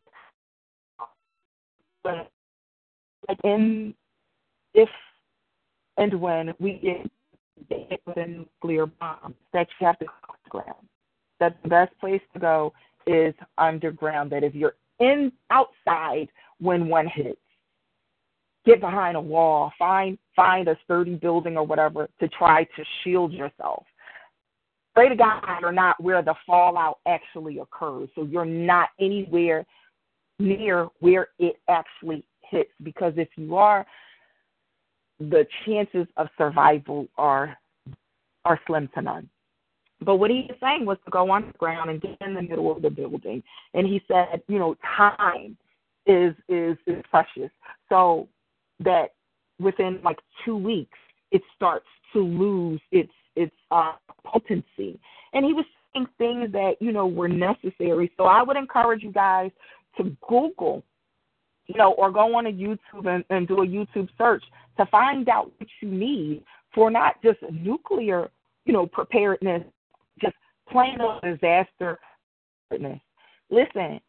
like 2.05 3.39
in 3.45 3.95
if 4.75 4.89
and 5.99 6.15
when 6.21 6.55
we 6.59 7.09
get 7.69 8.01
with 8.07 8.17
a 8.17 8.27
nuclear 8.27 8.87
bomb 8.87 9.35
that 9.53 9.69
you 9.79 9.87
have 9.87 9.99
to 9.99 10.07
go 10.07 10.13
underground. 10.29 10.87
That 11.39 11.57
the 11.63 11.69
best 11.69 11.99
place 12.01 12.23
to 12.35 12.41
go 12.41 12.73
is 13.07 13.35
underground. 13.59 14.33
That 14.33 14.43
if 14.43 14.55
you're 14.55 14.75
in 15.01 15.33
outside 15.51 16.29
when 16.61 16.89
one 16.89 17.07
hits, 17.07 17.39
get 18.65 18.81
behind 18.81 19.17
a 19.17 19.21
wall, 19.21 19.73
find 19.79 20.19
find 20.35 20.69
a 20.69 20.77
sturdy 20.85 21.15
building 21.15 21.57
or 21.57 21.65
whatever 21.65 22.09
to 22.21 22.29
try 22.29 22.65
to 22.65 22.85
shield 23.03 23.33
yourself. 23.33 23.85
pray 24.95 25.09
to 25.09 25.17
God 25.17 25.43
you're 25.61 25.73
not 25.73 26.03
where 26.03 26.23
the 26.23 26.35
fallout 26.47 26.99
actually 27.07 27.59
occurs. 27.59 28.09
So 28.15 28.25
you're 28.25 28.45
not 28.45 28.91
anywhere 29.01 29.65
near 30.39 30.89
where 31.01 31.29
it 31.39 31.57
actually 31.69 32.25
hits 32.43 32.71
because 32.83 33.15
if 33.17 33.29
you 33.37 33.57
are, 33.57 33.87
the 35.19 35.47
chances 35.65 36.07
of 36.17 36.29
survival 36.37 37.07
are 37.17 37.57
are 38.45 38.61
slim 38.67 38.89
to 38.95 39.03
none. 39.03 39.29
But 40.05 40.17
what 40.17 40.31
he 40.31 40.47
was 40.49 40.57
saying 40.61 40.85
was 40.85 40.99
to 41.05 41.11
go 41.11 41.31
on 41.31 41.47
the 41.47 41.59
ground 41.59 41.91
and 41.91 42.01
get 42.01 42.17
in 42.21 42.35
the 42.35 42.43
middle 42.43 42.75
of 42.75 42.83
the 42.83 42.91
building. 42.91 43.43
And 43.75 43.87
he 43.87 44.03
said, 44.09 44.43
you 44.49 44.59
know, 44.59 44.77
time 44.97 45.57
is 46.07 46.35
is 46.49 46.77
is 46.87 47.03
precious. 47.11 47.51
So 47.89 48.29
that 48.85 49.15
within 49.59 50.01
like 50.03 50.19
two 50.45 50.57
weeks 50.57 50.99
it 51.31 51.43
starts 51.57 51.87
to 52.13 52.21
lose 52.21 52.81
its 52.91 53.13
its 53.35 53.55
uh, 53.71 53.93
potency. 54.25 55.01
And 55.33 55.45
he 55.45 55.55
was 55.55 55.65
saying 55.95 56.07
things 56.19 56.53
that 56.53 56.75
you 56.81 56.93
know 56.93 57.07
were 57.07 57.29
necessary. 57.29 58.13
So 58.17 58.25
I 58.25 58.43
would 58.43 58.57
encourage 58.57 59.03
you 59.03 59.13
guys 59.13 59.51
to 59.97 60.17
Google, 60.29 60.85
you 61.67 61.77
know, 61.77 61.93
or 61.93 62.11
go 62.11 62.37
on 62.37 62.47
a 62.47 62.53
YouTube 62.53 63.07
and, 63.07 63.25
and 63.31 63.49
do 63.49 63.63
a 63.63 63.67
YouTube 63.67 64.09
search 64.17 64.43
to 64.79 64.87
find 64.87 65.29
out 65.29 65.51
what 65.59 65.69
you 65.81 65.89
need 65.89 66.45
for 66.75 66.91
not 66.91 67.23
just 67.23 67.39
nuclear, 67.51 68.31
you 68.65 68.73
know, 68.73 68.87
preparedness, 68.87 69.63
just 70.21 70.35
plain 70.71 70.99
old 71.01 71.23
disaster 71.23 71.99
preparedness. 72.69 73.01
Listen, 73.51 74.01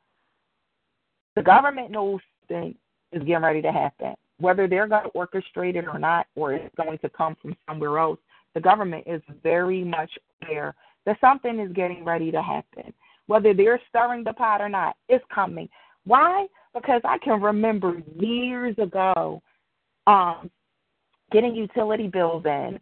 the 1.36 1.42
government 1.42 1.92
knows 1.92 2.22
things 2.48 2.76
is 3.12 3.20
getting 3.20 3.44
ready 3.44 3.62
to 3.62 3.72
happen. 3.72 4.14
Whether 4.40 4.68
they're 4.68 4.88
going 4.88 5.04
to 5.04 5.10
orchestrate 5.12 5.76
it 5.76 5.86
or 5.88 6.00
not, 6.00 6.28
or 6.36 6.54
it's 6.54 6.76
going 6.76 6.98
to 7.00 7.10
come 7.10 7.36
from 7.42 7.56
somewhere 7.68 8.00
else, 8.00 8.20
the 8.56 8.62
government 8.62 9.04
is 9.08 9.22
very 9.42 9.84
much 9.84 10.12
aware 10.44 10.76
that 11.06 11.20
something 11.22 11.60
is 11.60 11.72
getting 11.74 12.04
ready 12.04 12.32
to 12.32 12.42
happen. 12.42 12.94
Whether 13.28 13.54
they're 13.54 13.82
stirring 13.90 14.24
the 14.24 14.34
pot 14.34 14.62
or 14.62 14.70
not, 14.70 14.96
it's 15.08 15.24
coming. 15.34 15.70
Why? 16.06 16.48
Because 16.74 17.02
I 17.06 17.18
can 17.20 17.42
remember 17.42 18.02
years 18.20 18.76
ago 18.78 19.42
um, 20.08 20.50
getting 21.32 21.56
utility 21.56 22.08
bills 22.08 22.44
in 22.46 22.80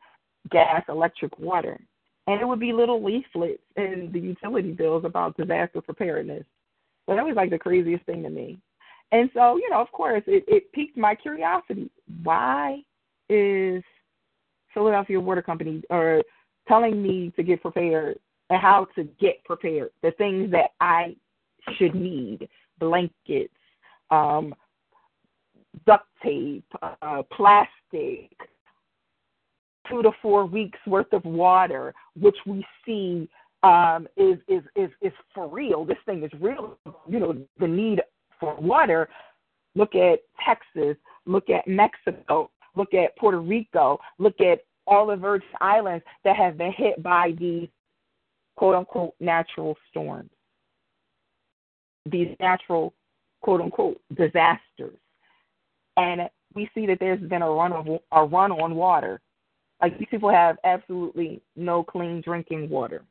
gas, 0.50 0.84
electric, 0.90 1.38
water. 1.38 1.80
And 2.28 2.40
it 2.40 2.48
would 2.48 2.60
be 2.60 2.74
little 2.74 3.04
leaflets 3.04 3.62
in 3.76 4.10
the 4.14 4.20
utility 4.20 4.72
bills 4.72 5.06
about 5.06 5.38
disaster 5.38 5.82
preparedness. 5.82 6.44
So 7.08 7.16
that 7.16 7.26
was 7.26 7.36
like 7.36 7.50
the 7.50 7.58
craziest 7.58 8.06
thing 8.06 8.24
to 8.24 8.30
me. 8.30 8.60
And 9.12 9.30
so, 9.34 9.58
you 9.58 9.70
know, 9.70 9.82
of 9.82 9.92
course, 9.92 10.24
it, 10.28 10.44
it 10.48 10.72
piqued 10.72 10.98
my 10.98 11.16
curiosity. 11.16 11.90
Why 12.24 12.82
is 13.30 13.84
Philadelphia 14.74 15.20
Water 15.20 15.42
Company 15.42 15.82
or 15.90 16.24
telling 16.68 17.02
me 17.02 17.34
to 17.36 17.44
get 17.44 17.62
prepared 17.62 18.20
and 18.50 18.62
how 18.62 18.88
to 18.96 19.04
get 19.20 19.44
prepared? 19.44 19.90
The 20.02 20.12
things 20.12 20.52
that 20.52 20.72
I 20.80 21.16
should 21.78 21.94
need 21.94 22.48
blankets, 22.80 23.54
um, 24.10 24.54
duct 25.86 26.08
tape, 26.24 26.66
uh, 26.82 27.24
plastic, 27.34 28.32
two 29.90 30.02
to 30.02 30.12
four 30.22 30.46
weeks 30.46 30.80
worth 30.88 31.12
of 31.12 31.26
water, 31.26 31.94
which 32.20 32.38
we 32.46 32.66
see 32.86 33.30
um, 33.64 34.08
is, 34.18 34.38
is 34.48 34.64
is 34.76 34.90
is 35.02 35.14
for 35.36 35.48
real. 35.48 35.86
This 35.86 35.98
thing 36.06 36.24
is 36.24 36.32
real. 36.40 36.78
You 37.08 37.20
know, 37.20 37.38
the 37.60 37.68
need 37.68 38.02
for 38.42 38.56
water. 38.56 39.08
Look 39.76 39.96
at 39.96 40.20
Texas. 40.46 40.98
Look 41.26 41.50
at 41.50 41.66
Mexico. 41.66 42.52
Look 42.76 42.94
at 42.94 43.16
Puerto 43.16 43.40
Rico. 43.40 44.00
Look 44.20 44.42
at 44.42 44.60
all 44.86 45.08
the 45.08 45.16
Virgin 45.16 45.48
Islands 45.62 46.04
that 46.26 46.36
have 46.36 46.58
been 46.58 46.74
hit 46.74 47.02
by 47.02 47.34
these 47.40 47.70
quote 48.58 48.76
unquote 48.76 49.14
natural 49.22 49.78
storms. 49.90 50.32
These 52.12 52.36
natural 52.42 52.94
quote 53.42 53.62
unquote 53.62 54.02
disasters. 54.18 54.98
And 55.96 56.30
we 56.54 56.70
see 56.74 56.86
that 56.88 56.98
there's 57.00 57.22
been 57.22 57.44
a 57.44 57.50
run 57.50 57.72
of 57.72 57.88
a 58.12 58.26
run 58.26 58.52
on 58.52 58.76
water. 58.76 59.22
Like 59.82 59.98
these 59.98 60.08
people 60.12 60.30
have 60.30 60.58
absolutely 60.64 61.42
no 61.56 61.84
clean 61.84 62.22
drinking 62.22 62.70
water. 62.70 63.04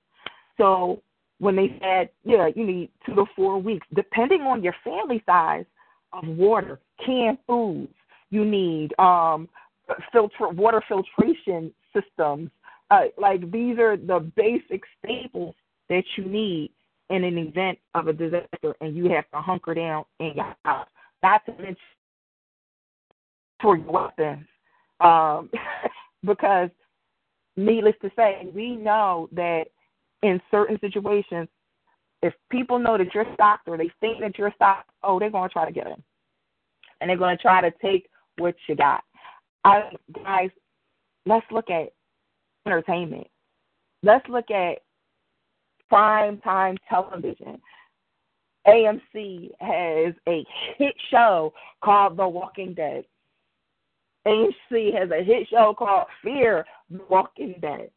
So 0.58 1.02
when 1.40 1.56
they 1.56 1.74
said, 1.80 2.10
yeah, 2.22 2.48
you 2.54 2.64
need 2.64 2.90
two 3.04 3.14
to 3.14 3.24
four 3.34 3.58
weeks, 3.58 3.86
depending 3.94 4.42
on 4.42 4.62
your 4.62 4.74
family 4.84 5.22
size 5.26 5.64
of 6.12 6.26
water, 6.26 6.78
canned 7.04 7.38
foods, 7.46 7.92
you 8.28 8.44
need 8.44 8.92
um, 8.98 9.48
filter 10.12 10.48
water 10.48 10.82
filtration 10.86 11.72
systems. 11.94 12.50
Uh, 12.90 13.04
like 13.18 13.50
these 13.50 13.78
are 13.78 13.96
the 13.96 14.20
basic 14.36 14.82
staples 14.98 15.54
that 15.88 16.04
you 16.16 16.24
need 16.24 16.70
in 17.08 17.24
an 17.24 17.38
event 17.38 17.78
of 17.94 18.06
a 18.06 18.12
disaster, 18.12 18.76
and 18.80 18.94
you 18.94 19.08
have 19.08 19.28
to 19.30 19.38
hunker 19.38 19.74
down 19.74 20.04
in 20.20 20.32
your 20.36 20.54
house. 20.64 20.88
Not 21.22 21.44
to 21.46 21.52
mention 21.52 21.76
for 23.62 23.76
your 23.76 23.90
weapons, 23.90 24.46
um, 25.00 25.50
because 26.24 26.70
needless 27.56 27.94
to 28.02 28.10
say, 28.14 28.46
we 28.54 28.76
know 28.76 29.28
that 29.32 29.64
in 30.22 30.40
certain 30.50 30.78
situations, 30.80 31.48
if 32.22 32.34
people 32.50 32.78
know 32.78 32.98
that 32.98 33.14
you're 33.14 33.26
stocked 33.34 33.68
or 33.68 33.76
they 33.76 33.90
think 34.00 34.20
that 34.20 34.36
you're 34.38 34.52
stocked, 34.54 34.90
oh, 35.02 35.18
they're 35.18 35.30
going 35.30 35.48
to 35.48 35.52
try 35.52 35.64
to 35.64 35.72
get 35.72 35.86
in. 35.86 36.02
And 37.00 37.08
they're 37.08 37.16
going 37.16 37.36
to 37.36 37.42
try 37.42 37.60
to 37.62 37.72
take 37.82 38.08
what 38.36 38.54
you 38.68 38.76
got. 38.76 39.02
I, 39.64 39.90
guys, 40.22 40.50
let's 41.24 41.46
look 41.50 41.70
at 41.70 41.92
entertainment. 42.66 43.26
Let's 44.02 44.28
look 44.28 44.50
at 44.50 44.78
prime 45.88 46.38
time 46.38 46.76
television. 46.88 47.60
AMC 48.66 49.50
has 49.60 50.14
a 50.28 50.44
hit 50.76 50.94
show 51.10 51.52
called 51.82 52.18
The 52.18 52.28
Walking 52.28 52.74
Dead. 52.74 53.04
AMC 54.26 54.94
has 54.94 55.10
a 55.10 55.24
hit 55.24 55.48
show 55.48 55.74
called 55.76 56.06
Fear 56.22 56.66
the 56.90 57.00
Walking 57.08 57.54
Dead 57.62 57.90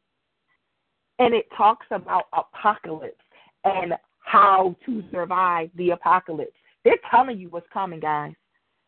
and 1.20 1.34
it 1.34 1.46
talks 1.56 1.86
about 1.92 2.26
apocalypse 2.34 3.16
and 3.64 3.94
how 4.20 4.76
to 4.86 5.04
survive 5.12 5.70
the 5.76 5.92
apocalypse. 5.92 6.58
They're 6.84 6.98
telling 7.10 7.38
you 7.38 7.50
what's 7.50 7.68
coming, 7.72 8.00
guys. 8.00 8.34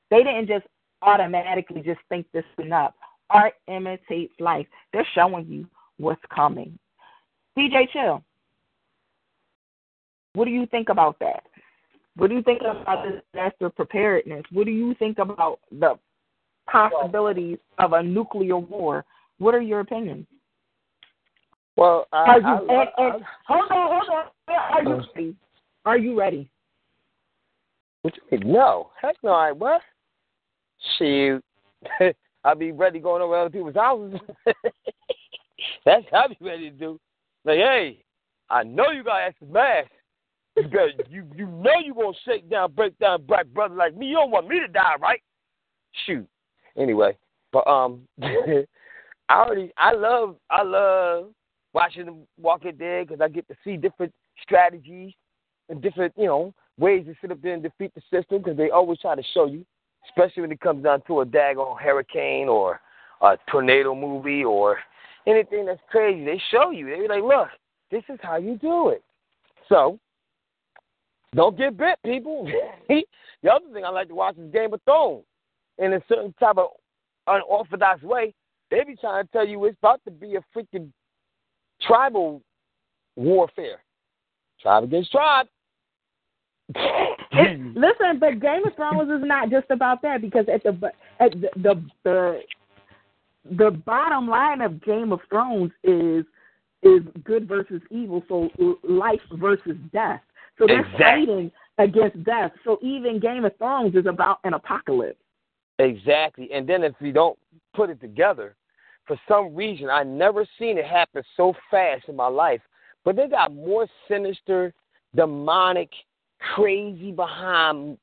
They 0.09 0.23
didn't 0.23 0.47
just 0.47 0.65
automatically 1.01 1.81
just 1.81 1.99
think 2.09 2.25
this 2.33 2.45
thing 2.57 2.71
up. 2.71 2.95
Art 3.29 3.53
imitates 3.67 4.33
life. 4.39 4.67
They're 4.93 5.07
showing 5.13 5.45
you 5.47 5.67
what's 5.97 6.21
coming. 6.33 6.77
DJ 7.57 7.89
Chill, 7.91 8.23
what 10.33 10.45
do 10.45 10.51
you 10.51 10.65
think 10.67 10.89
about 10.89 11.17
that? 11.19 11.43
What 12.17 12.29
do 12.29 12.35
you 12.35 12.43
think 12.43 12.61
about 12.61 13.05
disaster 13.33 13.69
preparedness? 13.69 14.43
What 14.51 14.65
do 14.65 14.71
you 14.71 14.93
think 14.95 15.17
about 15.17 15.59
the 15.71 15.95
possibilities 16.69 17.57
of 17.79 17.93
a 17.93 18.03
nuclear 18.03 18.57
war? 18.57 19.05
What 19.37 19.55
are 19.55 19.61
your 19.61 19.81
opinions? 19.81 20.27
Well, 21.77 22.07
I, 22.13 22.17
are 22.17 22.39
you, 22.39 22.47
I, 22.47 22.59
and, 22.59 22.71
I, 22.71 22.83
and, 22.97 23.23
hold 23.47 23.71
on, 23.71 24.01
hold 24.01 24.09
on. 24.09 24.25
Are 24.47 24.83
you 24.83 24.89
uh, 24.89 25.03
ready? 25.15 25.35
Are 25.85 25.97
you 25.97 26.19
ready? 26.19 26.49
What 28.01 28.13
you 28.15 28.39
mean? 28.39 28.53
No. 28.53 28.91
Heck 29.01 29.15
no, 29.23 29.31
I 29.31 29.51
what? 29.51 29.81
Shoot. 30.97 31.43
I'll 32.43 32.55
be 32.55 32.71
ready 32.71 32.99
going 32.99 33.21
over 33.21 33.35
other 33.35 33.49
people's 33.49 33.75
houses. 33.75 34.19
That's 35.85 36.05
what 36.09 36.13
I'll 36.13 36.29
be 36.29 36.37
ready 36.41 36.69
to 36.69 36.75
do. 36.75 36.99
Like, 37.43 37.57
hey, 37.57 38.03
I 38.49 38.63
know 38.63 38.91
you 38.91 39.03
got 39.03 39.23
extra 39.23 39.47
mask. 39.47 39.89
You 40.55 40.63
better, 40.63 40.91
you 41.09 41.25
you 41.35 41.47
know 41.47 41.73
you 41.83 41.93
gonna 41.93 42.13
shake 42.23 42.49
down, 42.49 42.71
break 42.71 42.97
down, 42.99 43.23
black 43.23 43.47
brother 43.47 43.75
like 43.75 43.97
me. 43.97 44.07
You 44.07 44.15
don't 44.15 44.31
want 44.31 44.47
me 44.47 44.59
to 44.59 44.67
die, 44.67 44.95
right? 45.01 45.21
Shoot. 46.05 46.27
Anyway, 46.77 47.17
but 47.51 47.67
um, 47.67 48.01
I 48.21 48.65
already 49.29 49.71
I 49.77 49.93
love 49.93 50.37
I 50.49 50.63
love 50.63 51.27
watching 51.75 52.05
the 52.05 52.15
Walking 52.41 52.77
Dead 52.77 53.05
because 53.05 53.21
I 53.21 53.27
get 53.27 53.47
to 53.49 53.55
see 53.63 53.75
different 53.75 54.13
strategies 54.41 55.13
and 55.67 55.81
different, 55.81 56.13
you 56.17 56.25
know, 56.25 56.53
ways 56.79 57.05
to 57.05 57.13
sit 57.19 57.31
up 57.31 57.41
there 57.41 57.53
and 57.53 57.61
defeat 57.61 57.91
the 57.93 58.01
system 58.09 58.37
because 58.39 58.55
they 58.57 58.69
always 58.69 58.97
try 58.99 59.13
to 59.13 59.23
show 59.33 59.45
you, 59.45 59.65
especially 60.09 60.41
when 60.41 60.53
it 60.53 60.61
comes 60.61 60.85
down 60.85 61.01
to 61.05 61.19
a 61.19 61.25
daggone 61.25 61.79
hurricane 61.79 62.47
or 62.47 62.79
a 63.21 63.37
tornado 63.51 63.93
movie 63.93 64.43
or 64.43 64.77
anything 65.27 65.65
that's 65.65 65.81
crazy. 65.91 66.23
They 66.23 66.41
show 66.49 66.71
you. 66.71 66.89
They 66.89 67.01
be 67.01 67.07
like, 67.09 67.23
look, 67.23 67.49
this 67.91 68.03
is 68.07 68.19
how 68.23 68.37
you 68.37 68.57
do 68.57 68.89
it. 68.89 69.03
So, 69.67 69.99
don't 71.35 71.57
get 71.57 71.75
bit, 71.75 71.99
people. 72.05 72.49
the 72.87 73.51
other 73.51 73.65
thing 73.73 73.83
I 73.83 73.89
like 73.89 74.07
to 74.07 74.15
watch 74.15 74.37
is 74.37 74.51
Game 74.53 74.73
of 74.73 74.81
Thrones. 74.85 75.25
In 75.77 75.91
a 75.91 76.01
certain 76.07 76.33
type 76.39 76.57
of 76.57 76.69
unorthodox 77.27 78.01
way, 78.01 78.33
they 78.71 78.85
be 78.85 78.95
trying 78.95 79.25
to 79.25 79.31
tell 79.33 79.45
you 79.45 79.65
it's 79.65 79.77
about 79.79 79.99
to 80.05 80.11
be 80.11 80.35
a 80.35 80.57
freaking 80.57 80.89
tribal 81.87 82.41
warfare. 83.15 83.79
Tribe 84.61 84.83
against 84.85 85.11
tribe. 85.11 85.47
listen, 86.75 88.19
but 88.19 88.39
Game 88.39 88.65
of 88.65 88.75
Thrones 88.75 89.11
is 89.11 89.27
not 89.27 89.51
just 89.51 89.67
about 89.69 90.01
that 90.01 90.21
because 90.21 90.45
at 90.51 90.63
the 90.63 90.91
at 91.19 91.31
the, 91.33 91.49
the 91.57 91.83
the 92.03 92.41
the 93.57 93.71
bottom 93.85 94.27
line 94.27 94.61
of 94.61 94.83
Game 94.83 95.13
of 95.13 95.19
Thrones 95.29 95.71
is 95.83 96.25
is 96.81 97.01
good 97.23 97.47
versus 97.47 97.81
evil, 97.91 98.23
so 98.27 98.49
life 98.83 99.21
versus 99.33 99.77
death. 99.91 100.21
So 100.57 100.65
they're 100.67 100.81
Exactly. 100.81 101.25
fighting 101.25 101.51
against 101.77 102.23
death. 102.23 102.51
So 102.63 102.79
even 102.81 103.19
Game 103.19 103.45
of 103.45 103.55
Thrones 103.57 103.95
is 103.95 104.05
about 104.05 104.39
an 104.43 104.53
apocalypse. 104.53 105.19
Exactly. 105.79 106.51
And 106.53 106.67
then 106.67 106.83
if 106.83 106.93
you 106.99 107.11
don't 107.11 107.37
put 107.73 107.89
it 107.89 107.99
together, 107.99 108.55
for 109.07 109.19
some 109.27 109.55
reason 109.55 109.89
I 109.89 110.03
never 110.03 110.45
seen 110.59 110.77
it 110.77 110.85
happen 110.85 111.23
so 111.37 111.53
fast 111.69 112.07
in 112.07 112.15
my 112.15 112.27
life. 112.27 112.61
But 113.03 113.15
they 113.15 113.27
got 113.27 113.53
more 113.53 113.87
sinister, 114.07 114.73
demonic, 115.15 115.89
crazy 116.55 117.11
behind 117.11 117.97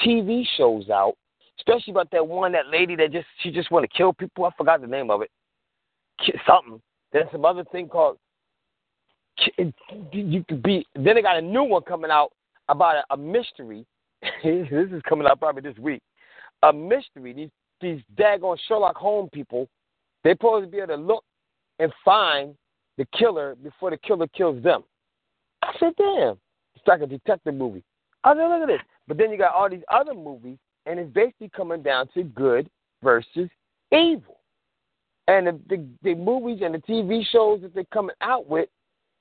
TV 0.00 0.44
shows 0.56 0.88
out. 0.90 1.14
Especially 1.58 1.90
about 1.90 2.10
that 2.12 2.26
one, 2.26 2.52
that 2.52 2.68
lady 2.68 2.94
that 2.96 3.12
just 3.12 3.26
she 3.42 3.50
just 3.50 3.70
want 3.70 3.82
to 3.90 3.96
kill 3.96 4.12
people. 4.12 4.44
I 4.44 4.50
forgot 4.56 4.80
the 4.80 4.86
name 4.86 5.10
of 5.10 5.22
it. 5.22 5.30
Something. 6.46 6.80
Then 7.12 7.22
some 7.32 7.44
other 7.44 7.64
thing 7.64 7.88
called. 7.88 8.18
You 10.12 10.44
could 10.48 10.62
be. 10.62 10.86
Then 10.94 11.14
they 11.14 11.22
got 11.22 11.38
a 11.38 11.42
new 11.42 11.64
one 11.64 11.82
coming 11.82 12.10
out 12.10 12.32
about 12.68 12.96
a, 12.96 13.14
a 13.14 13.16
mystery. 13.16 13.86
this 14.44 14.68
is 14.92 15.02
coming 15.08 15.26
out 15.26 15.40
probably 15.40 15.62
this 15.62 15.78
week 15.78 16.02
a 16.62 16.72
mystery. 16.72 17.32
These 17.32 17.50
these 17.80 18.00
daggone 18.16 18.56
Sherlock 18.66 18.96
Holmes 18.96 19.30
people, 19.32 19.68
they're 20.26 20.34
supposed 20.34 20.64
to 20.64 20.70
be 20.70 20.78
able 20.78 20.88
to 20.88 20.96
look 20.96 21.24
and 21.78 21.92
find 22.04 22.56
the 22.98 23.06
killer 23.16 23.54
before 23.62 23.90
the 23.90 23.96
killer 23.98 24.26
kills 24.28 24.60
them. 24.60 24.82
I 25.62 25.72
said, 25.78 25.92
damn, 25.96 26.36
it's 26.74 26.86
like 26.86 27.00
a 27.00 27.06
detective 27.06 27.54
movie. 27.54 27.84
I 28.24 28.34
said, 28.34 28.48
look 28.48 28.62
at 28.62 28.66
this. 28.66 28.80
But 29.06 29.18
then 29.18 29.30
you 29.30 29.38
got 29.38 29.54
all 29.54 29.70
these 29.70 29.84
other 29.88 30.14
movies, 30.14 30.58
and 30.84 30.98
it's 30.98 31.12
basically 31.12 31.50
coming 31.50 31.80
down 31.80 32.08
to 32.14 32.24
good 32.24 32.68
versus 33.04 33.48
evil. 33.92 34.40
And 35.28 35.46
the, 35.46 35.60
the, 35.68 35.86
the 36.02 36.14
movies 36.16 36.58
and 36.60 36.74
the 36.74 36.78
TV 36.78 37.24
shows 37.30 37.62
that 37.62 37.72
they're 37.72 37.84
coming 37.92 38.16
out 38.20 38.48
with, 38.48 38.68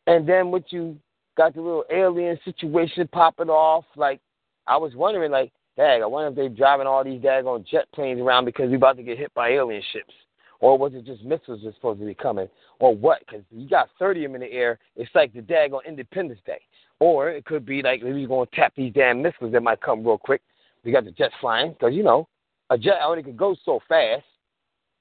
and 0.08 0.28
then 0.28 0.50
what 0.50 0.72
you 0.72 0.98
got 1.38 1.54
the 1.54 1.62
little 1.62 1.86
alien 1.92 2.40
situation 2.46 3.08
popping 3.12 3.50
off. 3.50 3.86
Like, 3.96 4.22
I 4.66 4.78
was 4.78 4.96
wondering, 4.96 5.32
like, 5.32 5.52
dang, 5.78 6.02
I 6.02 6.08
wonder 6.08 6.30
if 6.30 6.36
they're 6.36 6.50
driving 6.50 6.88
all 6.88 7.04
these 7.04 7.22
daggone 7.22 7.68
jet 7.68 7.86
planes 7.94 8.20
around 8.20 8.46
because 8.46 8.70
we 8.70 8.76
about 8.76 8.98
to 8.98 9.04
get 9.04 9.20
hit 9.20 9.32
by 9.36 9.50
alien 9.50 9.84
ships. 9.94 10.14
Or 10.60 10.78
was 10.78 10.94
it 10.94 11.06
just 11.06 11.24
missiles 11.24 11.62
that's 11.64 11.76
supposed 11.76 12.00
to 12.00 12.06
be 12.06 12.14
coming? 12.14 12.48
Or 12.80 12.96
what? 12.96 13.20
Because 13.20 13.44
you 13.52 13.68
got 13.68 13.90
30 14.00 14.26
of 14.26 14.32
them 14.32 14.42
in 14.42 14.50
the 14.50 14.54
air. 14.56 14.80
It's 14.96 15.14
like 15.14 15.34
the 15.34 15.42
dag 15.42 15.74
on 15.74 15.82
Independence 15.88 16.40
Day. 16.46 16.62
Or 17.00 17.30
it 17.30 17.46
could 17.46 17.66
be 17.66 17.82
like 17.82 18.02
maybe 18.02 18.22
we're 18.22 18.28
going 18.28 18.48
to 18.48 18.56
tap 18.56 18.74
these 18.76 18.94
damn 18.94 19.22
missiles 19.22 19.52
that 19.52 19.62
might 19.62 19.82
come 19.82 20.06
real 20.06 20.18
quick. 20.18 20.42
We 20.84 20.92
got 20.92 21.06
the 21.06 21.12
jets 21.12 21.34
flying 21.42 21.74
because, 21.74 21.94
you 21.94 22.04
know, 22.04 22.28
a 22.70 22.78
jet 22.78 23.00
only 23.06 23.24
can 23.24 23.36
go 23.36 23.56
so 23.66 23.80
fast. 23.88 24.24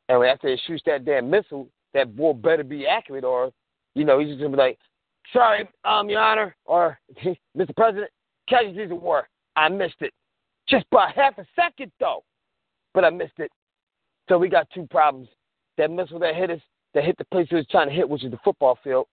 And 0.09 0.23
after 0.25 0.49
it 0.49 0.61
shoots 0.67 0.83
that 0.87 1.05
damn 1.05 1.31
missile, 1.31 1.69
that 1.93 2.17
boy 2.17 2.33
better 2.33 2.65
be 2.65 2.87
accurate 2.87 3.25
or, 3.25 3.53
you 3.95 4.05
know, 4.05 4.19
he's 4.19 4.29
just 4.29 4.41
going 4.41 4.51
to 4.51 4.57
be 4.57 4.63
like, 4.63 4.79
sorry, 5.33 5.69
um, 5.85 6.09
Your 6.09 6.21
Honor, 6.21 6.57
or 6.65 6.99
Mr. 7.57 7.75
President, 7.77 8.11
casualties 8.49 8.91
of 8.91 9.01
war. 9.01 9.29
I 9.57 9.69
missed 9.69 10.01
it. 10.01 10.13
Just 10.69 10.89
by 10.91 11.13
half 11.15 11.39
a 11.39 11.47
second, 11.55 11.93
though. 12.01 12.25
But 12.93 13.05
I 13.05 13.11
missed 13.11 13.39
it. 13.39 13.51
So 14.29 14.39
we 14.39 14.49
got 14.49 14.69
two 14.75 14.87
problems. 14.91 15.29
That 15.79 15.91
missile 15.91 16.19
that 16.21 16.37
hit 16.37 16.51
us, 16.51 16.61
that 16.95 17.05
hit 17.05 17.19
the 17.19 17.25
place 17.25 17.47
he 17.51 17.57
was 17.57 17.67
trying 17.71 17.89
to 17.89 17.95
hit, 17.95 18.09
which 18.09 18.25
is 18.25 18.31
the 18.31 18.39
football 18.45 18.79
field. 18.83 19.07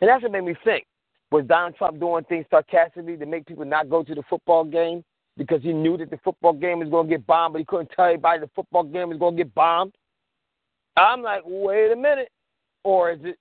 And 0.00 0.08
that's 0.08 0.22
what 0.22 0.32
made 0.32 0.44
me 0.44 0.54
think. 0.64 0.86
Was 1.30 1.44
Donald 1.46 1.76
Trump 1.76 2.00
doing 2.00 2.24
things 2.24 2.46
sarcastically 2.50 3.16
to 3.16 3.26
make 3.26 3.46
people 3.46 3.64
not 3.64 3.90
go 3.90 4.02
to 4.02 4.14
the 4.14 4.22
football 4.30 4.64
game 4.64 5.04
because 5.36 5.62
he 5.62 5.72
knew 5.72 5.96
that 5.98 6.10
the 6.10 6.18
football 6.24 6.52
game 6.52 6.78
was 6.78 6.88
going 6.88 7.06
to 7.06 7.16
get 7.16 7.26
bombed, 7.26 7.52
but 7.52 7.58
he 7.58 7.64
couldn't 7.64 7.90
tell 7.94 8.06
everybody 8.06 8.40
the 8.40 8.50
football 8.54 8.82
game 8.82 9.10
was 9.10 9.18
going 9.18 9.36
to 9.36 9.44
get 9.44 9.54
bombed? 9.54 9.92
I'm 10.96 11.22
like, 11.22 11.42
wait 11.44 11.92
a 11.92 11.96
minute. 11.96 12.30
Or 12.82 13.12
is 13.12 13.20
it 13.22 13.38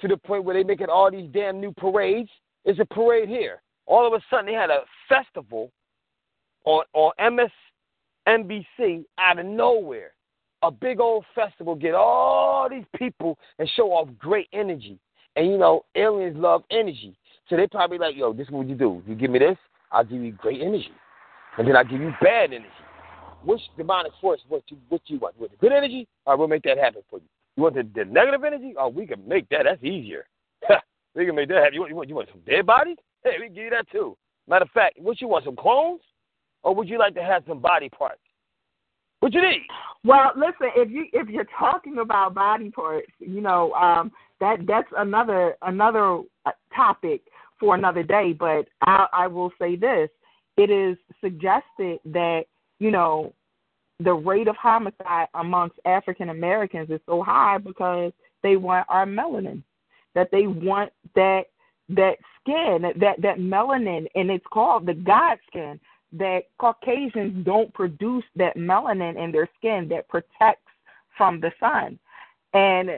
to 0.00 0.08
the 0.08 0.16
point 0.16 0.44
where 0.44 0.54
they 0.54 0.64
making 0.64 0.88
all 0.88 1.10
these 1.10 1.28
damn 1.32 1.60
new 1.60 1.72
parades? 1.72 2.30
It's 2.64 2.80
a 2.80 2.84
parade 2.84 3.28
here. 3.28 3.60
All 3.86 4.06
of 4.06 4.12
a 4.14 4.24
sudden, 4.30 4.46
they 4.46 4.52
had 4.52 4.70
a 4.70 4.84
festival 5.08 5.70
on 6.64 6.84
on 6.94 7.12
MSNBC 8.26 9.04
out 9.18 9.38
of 9.38 9.46
nowhere. 9.46 10.13
A 10.64 10.70
big 10.70 10.98
old 10.98 11.24
festival, 11.34 11.74
get 11.74 11.94
all 11.94 12.68
these 12.70 12.86
people 12.96 13.38
and 13.58 13.68
show 13.76 13.92
off 13.92 14.08
great 14.18 14.48
energy. 14.52 14.98
And 15.36 15.48
you 15.48 15.58
know, 15.58 15.84
aliens 15.94 16.36
love 16.38 16.62
energy. 16.70 17.16
So 17.48 17.56
they 17.56 17.66
probably 17.66 17.98
like, 17.98 18.16
yo, 18.16 18.32
this 18.32 18.46
is 18.46 18.52
what 18.52 18.66
you 18.66 18.74
do. 18.74 19.02
You 19.06 19.14
give 19.14 19.30
me 19.30 19.38
this, 19.38 19.58
I'll 19.92 20.04
give 20.04 20.22
you 20.22 20.32
great 20.32 20.62
energy. 20.62 20.92
And 21.58 21.68
then 21.68 21.76
I'll 21.76 21.84
give 21.84 22.00
you 22.00 22.12
bad 22.22 22.52
energy. 22.52 22.68
Which 23.44 23.60
demonic 23.76 24.12
force 24.20 24.40
what 24.48 24.62
you 24.68 24.78
what 24.88 25.02
you 25.06 25.18
want? 25.18 25.38
With 25.38 25.50
the 25.50 25.56
good 25.58 25.72
energy? 25.72 26.08
All 26.24 26.32
right, 26.32 26.38
we'll 26.38 26.48
make 26.48 26.62
that 26.62 26.78
happen 26.78 27.02
for 27.10 27.18
you. 27.18 27.26
You 27.56 27.62
want 27.64 27.74
the, 27.74 27.82
the 27.94 28.04
negative 28.06 28.42
energy? 28.42 28.74
Oh, 28.78 28.88
we 28.88 29.06
can 29.06 29.26
make 29.28 29.48
that. 29.50 29.64
That's 29.64 29.84
easier. 29.84 30.26
we 31.14 31.26
can 31.26 31.34
make 31.34 31.48
that 31.48 31.58
happen. 31.58 31.74
You 31.74 31.80
want, 31.80 31.90
you 31.90 31.96
want 31.96 32.08
you 32.08 32.14
want 32.14 32.28
some 32.32 32.40
dead 32.46 32.64
bodies? 32.64 32.96
Hey, 33.22 33.32
we 33.38 33.46
can 33.46 33.54
give 33.54 33.64
you 33.64 33.70
that 33.70 33.90
too. 33.92 34.16
Matter 34.48 34.64
of 34.64 34.70
fact, 34.70 34.98
what 34.98 35.20
you 35.20 35.28
want, 35.28 35.44
some 35.44 35.56
clones? 35.56 36.00
Or 36.62 36.74
would 36.74 36.88
you 36.88 36.98
like 36.98 37.14
to 37.14 37.22
have 37.22 37.42
some 37.46 37.60
body 37.60 37.90
parts? 37.90 38.20
What 39.20 39.32
you 39.32 39.42
need? 39.42 39.62
Well, 40.04 40.32
listen, 40.36 40.70
if 40.76 40.90
you 40.90 41.06
if 41.12 41.28
you're 41.28 41.46
talking 41.58 41.98
about 41.98 42.34
body 42.34 42.70
parts, 42.70 43.10
you 43.18 43.40
know, 43.40 43.72
um, 43.72 44.12
that 44.40 44.58
that's 44.66 44.88
another 44.98 45.56
another 45.62 46.20
uh, 46.44 46.50
topic 46.74 47.22
for 47.58 47.74
another 47.74 48.02
day. 48.02 48.34
But 48.38 48.66
I, 48.82 49.06
I 49.12 49.26
will 49.26 49.50
say 49.58 49.76
this: 49.76 50.10
it 50.56 50.70
is 50.70 50.98
suggested 51.22 52.00
that 52.04 52.42
you 52.80 52.90
know 52.90 53.32
the 54.00 54.12
rate 54.12 54.48
of 54.48 54.56
homicide 54.56 55.28
amongst 55.34 55.78
African 55.86 56.28
Americans 56.28 56.90
is 56.90 57.00
so 57.06 57.22
high 57.22 57.58
because 57.58 58.12
they 58.42 58.56
want 58.56 58.86
our 58.90 59.06
melanin, 59.06 59.62
that 60.14 60.28
they 60.30 60.46
want 60.46 60.92
that 61.14 61.44
that 61.88 62.16
skin, 62.40 62.92
that 63.00 63.22
that 63.22 63.38
melanin, 63.38 64.06
and 64.14 64.30
it's 64.30 64.44
called 64.52 64.84
the 64.86 64.94
God 64.94 65.38
skin 65.46 65.80
that 66.14 66.44
Caucasians 66.58 67.44
don't 67.44 67.72
produce 67.74 68.24
that 68.36 68.56
melanin 68.56 69.22
in 69.22 69.32
their 69.32 69.48
skin 69.58 69.88
that 69.88 70.08
protects 70.08 70.70
from 71.16 71.40
the 71.40 71.52
sun. 71.60 71.98
And 72.52 72.90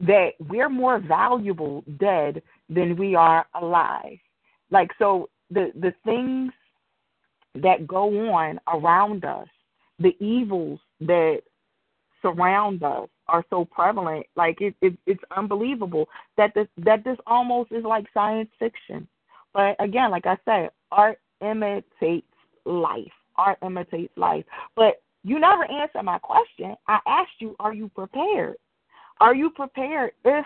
that 0.00 0.30
we're 0.48 0.68
more 0.68 0.98
valuable 0.98 1.84
dead 1.98 2.42
than 2.68 2.96
we 2.96 3.14
are 3.14 3.46
alive. 3.54 4.18
Like 4.70 4.90
so 4.98 5.28
the 5.50 5.70
the 5.78 5.94
things 6.04 6.52
that 7.54 7.86
go 7.86 8.32
on 8.32 8.58
around 8.72 9.24
us, 9.24 9.48
the 9.98 10.16
evils 10.18 10.80
that 11.00 11.42
surround 12.20 12.82
us 12.82 13.08
are 13.28 13.44
so 13.50 13.64
prevalent. 13.64 14.26
Like 14.34 14.60
it, 14.60 14.74
it 14.80 14.96
it's 15.06 15.22
unbelievable 15.36 16.08
that 16.36 16.52
this 16.54 16.68
that 16.78 17.04
this 17.04 17.18
almost 17.26 17.70
is 17.72 17.84
like 17.84 18.06
science 18.12 18.50
fiction. 18.58 19.06
But 19.54 19.76
again, 19.78 20.10
like 20.10 20.26
I 20.26 20.38
said, 20.44 20.70
art 20.90 21.18
imitates 21.42 22.26
life. 22.64 23.12
Art 23.36 23.58
imitates 23.62 24.12
life. 24.16 24.44
But 24.76 25.02
you 25.24 25.38
never 25.38 25.64
answered 25.70 26.02
my 26.02 26.18
question. 26.18 26.74
I 26.88 26.98
asked 27.06 27.40
you, 27.40 27.56
are 27.60 27.72
you 27.72 27.88
prepared? 27.88 28.56
Are 29.20 29.34
you 29.34 29.50
prepared 29.50 30.12
if 30.24 30.44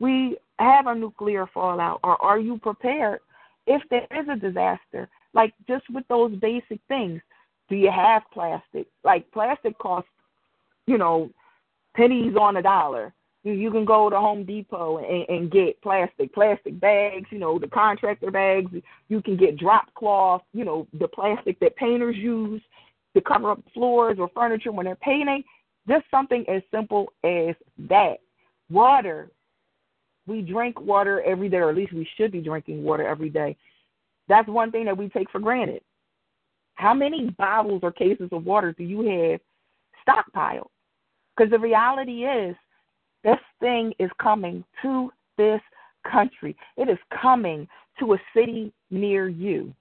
we 0.00 0.36
have 0.58 0.86
a 0.86 0.94
nuclear 0.94 1.46
fallout, 1.52 2.00
or 2.02 2.20
are 2.22 2.38
you 2.38 2.58
prepared 2.58 3.20
if 3.66 3.82
there 3.90 4.06
is 4.10 4.26
a 4.30 4.36
disaster? 4.36 5.08
Like 5.34 5.52
just 5.68 5.84
with 5.90 6.04
those 6.08 6.34
basic 6.36 6.80
things, 6.88 7.20
do 7.68 7.76
you 7.76 7.90
have 7.90 8.22
plastic? 8.32 8.86
Like 9.04 9.30
plastic 9.30 9.78
costs, 9.78 10.10
you 10.86 10.98
know, 10.98 11.30
pennies 11.94 12.34
on 12.40 12.56
a 12.56 12.62
dollar. 12.62 13.12
You, 13.44 13.52
you 13.52 13.70
can 13.70 13.84
go 13.84 14.10
to 14.10 14.16
Home 14.16 14.44
Depot 14.44 14.98
and, 14.98 15.28
and 15.28 15.50
get 15.50 15.80
plastic, 15.82 16.34
plastic 16.34 16.78
bags, 16.80 17.26
you 17.30 17.38
know, 17.38 17.58
the 17.58 17.68
contractor 17.68 18.30
bags. 18.30 18.70
You 19.08 19.22
can 19.22 19.36
get 19.36 19.56
drop 19.56 19.92
cloth, 19.94 20.42
you 20.52 20.64
know, 20.64 20.86
the 20.98 21.08
plastic 21.08 21.58
that 21.60 21.76
painters 21.76 22.16
use 22.16 22.60
to 23.14 23.20
cover 23.20 23.52
up 23.52 23.62
floors 23.72 24.18
or 24.18 24.28
furniture 24.34 24.72
when 24.72 24.86
they're 24.86 24.96
painting. 24.96 25.44
Just 25.88 26.04
something 26.10 26.44
as 26.48 26.62
simple 26.70 27.12
as 27.24 27.54
that. 27.88 28.18
Water. 28.70 29.30
We 30.26 30.42
drink 30.42 30.78
water 30.78 31.22
every 31.22 31.48
day, 31.48 31.56
or 31.56 31.70
at 31.70 31.76
least 31.76 31.94
we 31.94 32.06
should 32.16 32.32
be 32.32 32.42
drinking 32.42 32.82
water 32.82 33.06
every 33.06 33.30
day. 33.30 33.56
That's 34.28 34.46
one 34.46 34.70
thing 34.70 34.84
that 34.84 34.96
we 34.96 35.08
take 35.08 35.30
for 35.30 35.40
granted. 35.40 35.80
How 36.74 36.92
many 36.92 37.30
bottles 37.38 37.80
or 37.82 37.90
cases 37.90 38.28
of 38.30 38.44
water 38.44 38.74
do 38.76 38.84
you 38.84 39.00
have 39.00 39.40
stockpiled? 40.06 40.68
Because 41.34 41.50
the 41.50 41.58
reality 41.58 42.24
is, 42.24 42.54
this 43.24 43.38
thing 43.60 43.92
is 43.98 44.10
coming 44.22 44.64
to 44.82 45.10
this 45.36 45.60
country. 46.10 46.56
It 46.76 46.88
is 46.88 46.98
coming 47.20 47.68
to 47.98 48.14
a 48.14 48.18
city 48.34 48.72
near 48.90 49.28
you. 49.28 49.74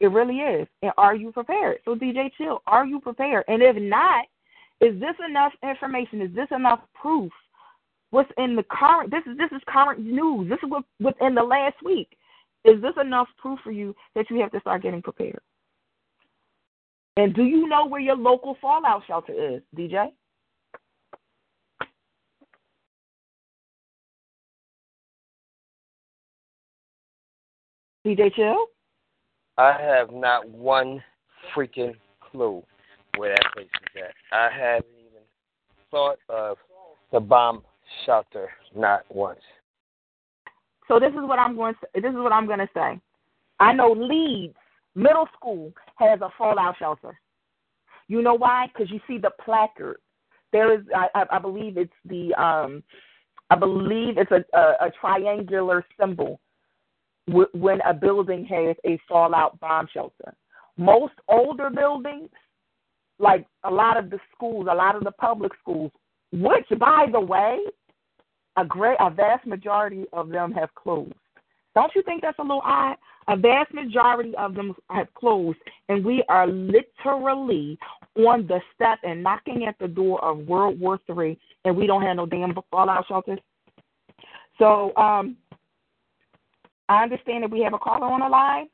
It 0.00 0.08
really 0.08 0.36
is. 0.36 0.66
And 0.82 0.92
are 0.96 1.14
you 1.14 1.30
prepared? 1.30 1.78
So, 1.84 1.94
DJ 1.94 2.30
Chill, 2.36 2.62
are 2.66 2.86
you 2.86 3.00
prepared? 3.00 3.44
And 3.48 3.62
if 3.62 3.76
not, 3.76 4.24
is 4.80 4.98
this 4.98 5.14
enough 5.28 5.52
information? 5.62 6.22
Is 6.22 6.34
this 6.34 6.48
enough 6.54 6.80
proof? 6.94 7.30
What's 8.10 8.30
in 8.38 8.56
the 8.56 8.64
current? 8.64 9.10
This 9.10 9.22
is 9.30 9.36
this 9.36 9.50
is 9.52 9.62
current 9.68 10.00
news. 10.00 10.48
This 10.48 10.58
is 10.62 10.70
what 10.70 10.84
within 11.00 11.34
the 11.34 11.42
last 11.42 11.76
week. 11.84 12.16
Is 12.64 12.80
this 12.82 12.94
enough 13.00 13.28
proof 13.38 13.58
for 13.62 13.70
you 13.70 13.94
that 14.14 14.26
you 14.30 14.40
have 14.40 14.50
to 14.52 14.60
start 14.60 14.82
getting 14.82 15.02
prepared? 15.02 15.40
And 17.16 17.34
do 17.34 17.44
you 17.44 17.68
know 17.68 17.86
where 17.86 18.00
your 18.00 18.16
local 18.16 18.56
fallout 18.60 19.02
shelter 19.06 19.32
is, 19.32 19.62
DJ? 19.76 20.12
DJ 28.06 28.34
Chill? 28.34 28.66
I 29.58 29.76
have 29.78 30.10
not 30.10 30.48
one 30.48 31.02
freaking 31.54 31.94
clue 32.20 32.62
where 33.16 33.34
that 33.34 33.52
place 33.52 33.66
is 33.66 34.02
at. 34.02 34.36
I 34.36 34.48
haven't 34.50 34.86
even 34.98 35.22
thought 35.90 36.18
of 36.28 36.56
the 37.12 37.20
bomb 37.20 37.62
shelter, 38.06 38.48
not 38.74 39.04
once. 39.10 39.40
So 40.88 40.98
this 40.98 41.10
is 41.10 41.20
what 41.20 41.38
I'm 41.38 41.56
going 41.56 41.74
to 41.74 42.00
this 42.00 42.10
is 42.10 42.16
what 42.16 42.32
I'm 42.32 42.46
going 42.46 42.58
to 42.58 42.68
say. 42.74 43.00
I 43.58 43.72
know 43.72 43.92
Leeds 43.92 44.54
Middle 44.94 45.28
School 45.36 45.72
has 45.96 46.20
a 46.20 46.30
fallout 46.36 46.76
shelter. 46.78 47.18
You 48.08 48.22
know 48.22 48.34
why? 48.34 48.66
Because 48.72 48.90
you 48.90 49.00
see 49.06 49.18
the 49.18 49.30
placard. 49.44 49.98
There 50.52 50.74
is, 50.74 50.80
I, 50.94 51.24
I 51.30 51.38
believe 51.38 51.76
it's 51.76 51.92
the, 52.04 52.34
um, 52.34 52.82
I 53.50 53.56
believe 53.56 54.18
it's 54.18 54.32
a, 54.32 54.44
a, 54.56 54.86
a 54.86 54.90
triangular 55.00 55.84
symbol 55.98 56.40
when 57.26 57.80
a 57.82 57.94
building 57.94 58.44
has 58.46 58.76
a 58.84 58.98
fallout 59.08 59.58
bomb 59.60 59.86
shelter. 59.92 60.34
Most 60.76 61.14
older 61.28 61.70
buildings, 61.70 62.30
like 63.18 63.46
a 63.64 63.70
lot 63.70 63.96
of 63.96 64.10
the 64.10 64.18
schools, 64.34 64.66
a 64.70 64.74
lot 64.74 64.96
of 64.96 65.04
the 65.04 65.12
public 65.12 65.52
schools, 65.60 65.92
which, 66.32 66.66
by 66.78 67.06
the 67.12 67.20
way, 67.20 67.58
a 68.56 68.64
great, 68.64 68.96
a 69.00 69.10
vast 69.10 69.46
majority 69.46 70.06
of 70.12 70.28
them 70.28 70.52
have 70.52 70.74
closed. 70.74 71.12
Don't 71.74 71.92
you 71.94 72.02
think 72.02 72.22
that's 72.22 72.38
a 72.38 72.42
little 72.42 72.62
odd? 72.64 72.96
A 73.28 73.36
vast 73.36 73.72
majority 73.72 74.34
of 74.36 74.54
them 74.54 74.74
have 74.88 75.12
closed, 75.14 75.58
and 75.88 76.04
we 76.04 76.24
are 76.28 76.46
literally 76.46 77.78
on 78.16 78.46
the 78.48 78.60
step 78.74 78.98
and 79.04 79.22
knocking 79.22 79.66
at 79.66 79.76
the 79.78 79.86
door 79.86 80.24
of 80.24 80.38
World 80.48 80.80
War 80.80 80.98
Three, 81.06 81.38
and 81.64 81.76
we 81.76 81.86
don't 81.86 82.02
have 82.02 82.16
no 82.16 82.26
damn 82.26 82.54
fallout 82.70 83.06
shelters. 83.06 83.38
So, 84.58 84.94
um, 84.96 85.36
I 86.90 87.04
understand 87.04 87.44
that 87.44 87.52
we 87.52 87.62
have 87.62 87.72
a 87.72 87.78
caller 87.78 88.06
on 88.06 88.18
the 88.18 88.26
line. 88.28 88.66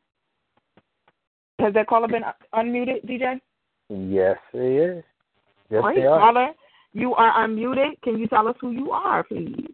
Has 1.59 1.75
that 1.75 1.87
caller 1.87 2.09
been 2.09 2.23
unmuted, 2.55 3.05
DJ? 3.05 3.39
Yes, 3.91 4.39
it 4.55 4.97
is. 4.97 5.05
Yes, 5.69 5.83
Great, 5.83 5.97
they 5.97 6.07
are. 6.07 6.19
caller. 6.19 6.49
You 6.95 7.15
are 7.15 7.47
unmuted. 7.47 8.01
Can 8.03 8.19
you 8.19 8.27
tell 8.27 8.49
us 8.49 8.57
who 8.59 8.71
you 8.71 8.91
are, 8.91 9.23
please? 9.23 9.67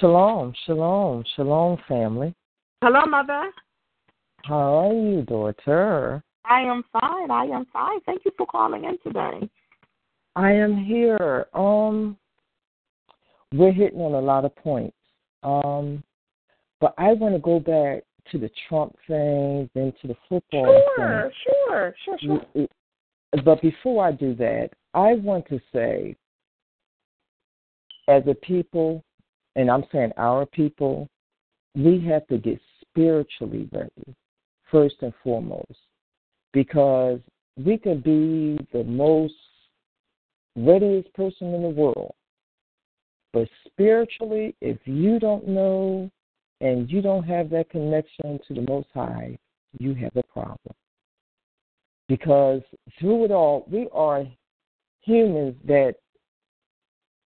Shalom, 0.00 0.54
shalom, 0.64 1.24
shalom, 1.36 1.76
family. 1.86 2.34
Hello, 2.82 3.04
mother. 3.04 3.50
How 4.44 4.88
are 4.88 4.94
you, 4.94 5.20
daughter? 5.22 6.24
I 6.46 6.62
am 6.62 6.84
fine. 6.90 7.30
I 7.30 7.44
am 7.44 7.66
fine. 7.70 8.00
Thank 8.06 8.24
you 8.24 8.30
for 8.38 8.46
calling 8.46 8.84
in 8.84 8.96
today. 9.04 9.46
I 10.36 10.52
am 10.52 10.82
here. 10.82 11.48
Um, 11.52 12.16
we're 13.52 13.72
hitting 13.72 14.00
on 14.00 14.14
a 14.14 14.20
lot 14.20 14.46
of 14.46 14.56
points. 14.56 14.96
Um, 15.42 16.02
but 16.80 16.94
I 16.98 17.12
want 17.12 17.34
to 17.34 17.40
go 17.40 17.58
back 17.58 18.02
to 18.32 18.38
the 18.38 18.50
Trump 18.68 18.96
thing, 19.06 19.70
then 19.74 19.92
to 20.02 20.08
the 20.08 20.16
football 20.28 20.82
Sure, 20.96 21.22
thing. 21.22 21.32
sure, 21.44 21.94
sure, 22.04 22.18
sure. 22.20 22.40
Mm, 22.56 22.68
but 23.44 23.60
before 23.60 24.04
I 24.04 24.12
do 24.12 24.34
that, 24.36 24.70
I 24.94 25.14
want 25.14 25.46
to 25.48 25.60
say, 25.72 26.16
as 28.08 28.22
a 28.26 28.34
people, 28.34 29.04
and 29.56 29.70
I'm 29.70 29.84
saying 29.92 30.12
our 30.16 30.46
people, 30.46 31.08
we 31.74 32.00
have 32.08 32.26
to 32.28 32.38
get 32.38 32.60
spiritually 32.80 33.68
ready, 33.72 34.16
first 34.70 34.96
and 35.02 35.12
foremost, 35.22 35.78
because 36.52 37.20
we 37.56 37.78
can 37.78 38.00
be 38.00 38.58
the 38.72 38.84
most 38.84 39.34
readiest 40.56 41.12
person 41.14 41.54
in 41.54 41.62
the 41.62 41.68
world. 41.68 42.14
But 43.32 43.48
spiritually, 43.66 44.54
if 44.60 44.78
you 44.84 45.18
don't 45.18 45.46
know 45.46 46.10
and 46.60 46.90
you 46.90 47.02
don't 47.02 47.24
have 47.24 47.50
that 47.50 47.70
connection 47.70 48.38
to 48.46 48.54
the 48.54 48.64
Most 48.68 48.88
High, 48.94 49.38
you 49.78 49.94
have 49.94 50.16
a 50.16 50.22
problem. 50.22 50.74
Because 52.08 52.62
through 52.98 53.26
it 53.26 53.30
all, 53.30 53.66
we 53.70 53.88
are 53.92 54.24
humans 55.00 55.56
that 55.66 55.96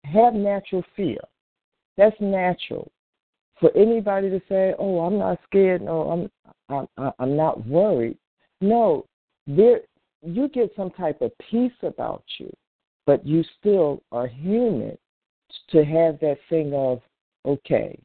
have 0.05 0.35
natural 0.35 0.85
fear. 0.97 1.19
That's 1.97 2.17
natural. 2.21 2.91
For 3.61 3.71
anybody 3.77 4.31
to 4.31 4.41
say, 4.49 4.75
"Oh, 4.79 5.01
I'm 5.01 5.19
not 5.19 5.39
scared," 5.45 5.83
no, 5.83 6.29
I'm 6.71 6.89
I'm 6.99 7.13
I'm 7.19 7.37
not 7.37 7.67
worried. 7.67 8.17
No, 8.63 9.05
there 9.47 9.83
you 10.23 10.49
get 10.49 10.75
some 10.75 10.91
type 10.91 11.21
of 11.21 11.33
peace 11.51 11.73
about 11.83 12.25
you, 12.39 12.51
but 13.07 13.27
you 13.27 13.45
still 13.59 14.03
are 14.13 14.27
human 14.27 14.97
to 15.71 15.85
have 15.85 16.19
that 16.21 16.39
thing 16.49 16.73
of, 16.75 17.01
okay, 17.45 17.99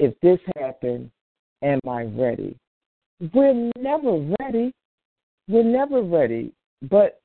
if 0.00 0.18
this 0.20 0.38
happened, 0.58 1.10
am 1.62 1.78
I 1.86 2.04
ready? 2.04 2.56
We're 3.34 3.70
never 3.78 4.34
ready. 4.40 4.72
We're 5.46 5.62
never 5.62 6.02
ready. 6.02 6.52
But 6.90 7.20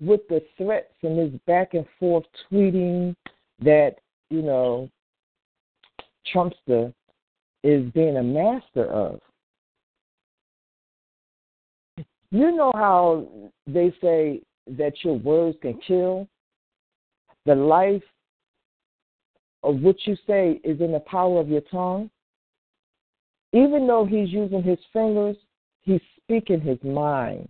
with 0.00 0.20
the 0.28 0.40
threats 0.56 0.94
and 1.02 1.18
this 1.18 1.40
back 1.48 1.74
and 1.74 1.84
forth 1.98 2.24
tweeting 2.50 3.16
that, 3.60 3.96
you 4.30 4.42
know, 4.42 4.88
Trumpster 6.32 6.94
is 7.64 7.90
being 7.90 8.18
a 8.18 8.22
master 8.22 8.86
of. 8.86 9.20
You 12.30 12.52
know 12.52 12.70
how 12.72 13.26
they 13.66 13.92
say 14.00 14.42
that 14.68 14.92
your 15.02 15.14
words 15.14 15.56
can 15.60 15.78
kill? 15.86 16.28
The 17.46 17.54
life 17.56 18.02
of 19.66 19.82
what 19.82 19.96
you 20.06 20.16
say 20.26 20.60
is 20.62 20.80
in 20.80 20.92
the 20.92 21.00
power 21.00 21.40
of 21.40 21.48
your 21.48 21.60
tongue. 21.62 22.08
Even 23.52 23.86
though 23.86 24.04
he's 24.04 24.30
using 24.30 24.62
his 24.62 24.78
fingers, 24.92 25.36
he's 25.82 26.00
speaking 26.22 26.60
his 26.60 26.78
mind. 26.84 27.48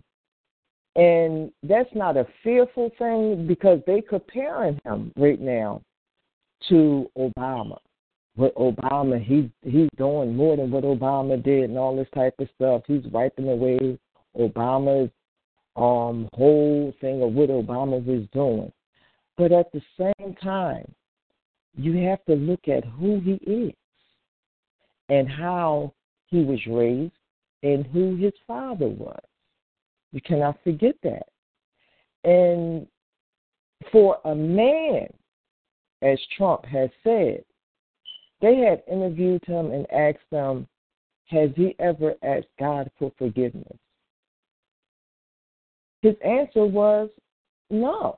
And 0.95 1.51
that's 1.61 1.89
not 1.93 2.17
a 2.17 2.25
fearful 2.43 2.91
thing 2.97 3.45
because 3.47 3.81
they 3.85 4.01
comparing 4.01 4.79
him 4.83 5.11
right 5.15 5.39
now 5.39 5.81
to 6.69 7.09
Obama. 7.15 7.77
What 8.35 8.55
Obama 8.55 9.23
he 9.23 9.51
he's 9.63 9.89
doing 9.97 10.35
more 10.35 10.57
than 10.57 10.71
what 10.71 10.83
Obama 10.83 11.41
did 11.43 11.69
and 11.69 11.77
all 11.77 11.95
this 11.95 12.07
type 12.15 12.35
of 12.39 12.47
stuff. 12.55 12.83
He's 12.87 13.03
wiping 13.11 13.49
away 13.49 13.97
Obama's 14.37 15.11
um 15.75 16.29
whole 16.33 16.93
thing 16.99 17.21
of 17.21 17.33
what 17.33 17.49
Obama 17.49 18.03
was 18.03 18.27
doing. 18.33 18.71
But 19.37 19.51
at 19.51 19.71
the 19.71 19.81
same 19.99 20.35
time, 20.35 20.91
you 21.77 21.95
have 22.07 22.23
to 22.25 22.35
look 22.35 22.67
at 22.67 22.83
who 22.83 23.19
he 23.19 23.33
is 23.49 23.73
and 25.09 25.29
how 25.29 25.93
he 26.25 26.43
was 26.43 26.59
raised 26.67 27.13
and 27.63 27.85
who 27.87 28.15
his 28.15 28.33
father 28.45 28.87
was. 28.87 29.21
You 30.11 30.21
cannot 30.21 30.57
forget 30.63 30.95
that. 31.03 31.27
And 32.23 32.87
for 33.91 34.17
a 34.25 34.33
man, 34.35 35.07
as 36.01 36.19
Trump 36.35 36.65
has 36.65 36.89
said, 37.03 37.43
they 38.41 38.57
had 38.57 38.83
interviewed 38.91 39.43
him 39.45 39.71
and 39.71 39.89
asked 39.91 40.29
him, 40.31 40.67
Has 41.27 41.49
he 41.55 41.75
ever 41.79 42.15
asked 42.23 42.47
God 42.59 42.89
for 42.97 43.11
forgiveness? 43.17 43.77
His 46.01 46.15
answer 46.23 46.65
was 46.65 47.09
no, 47.69 48.15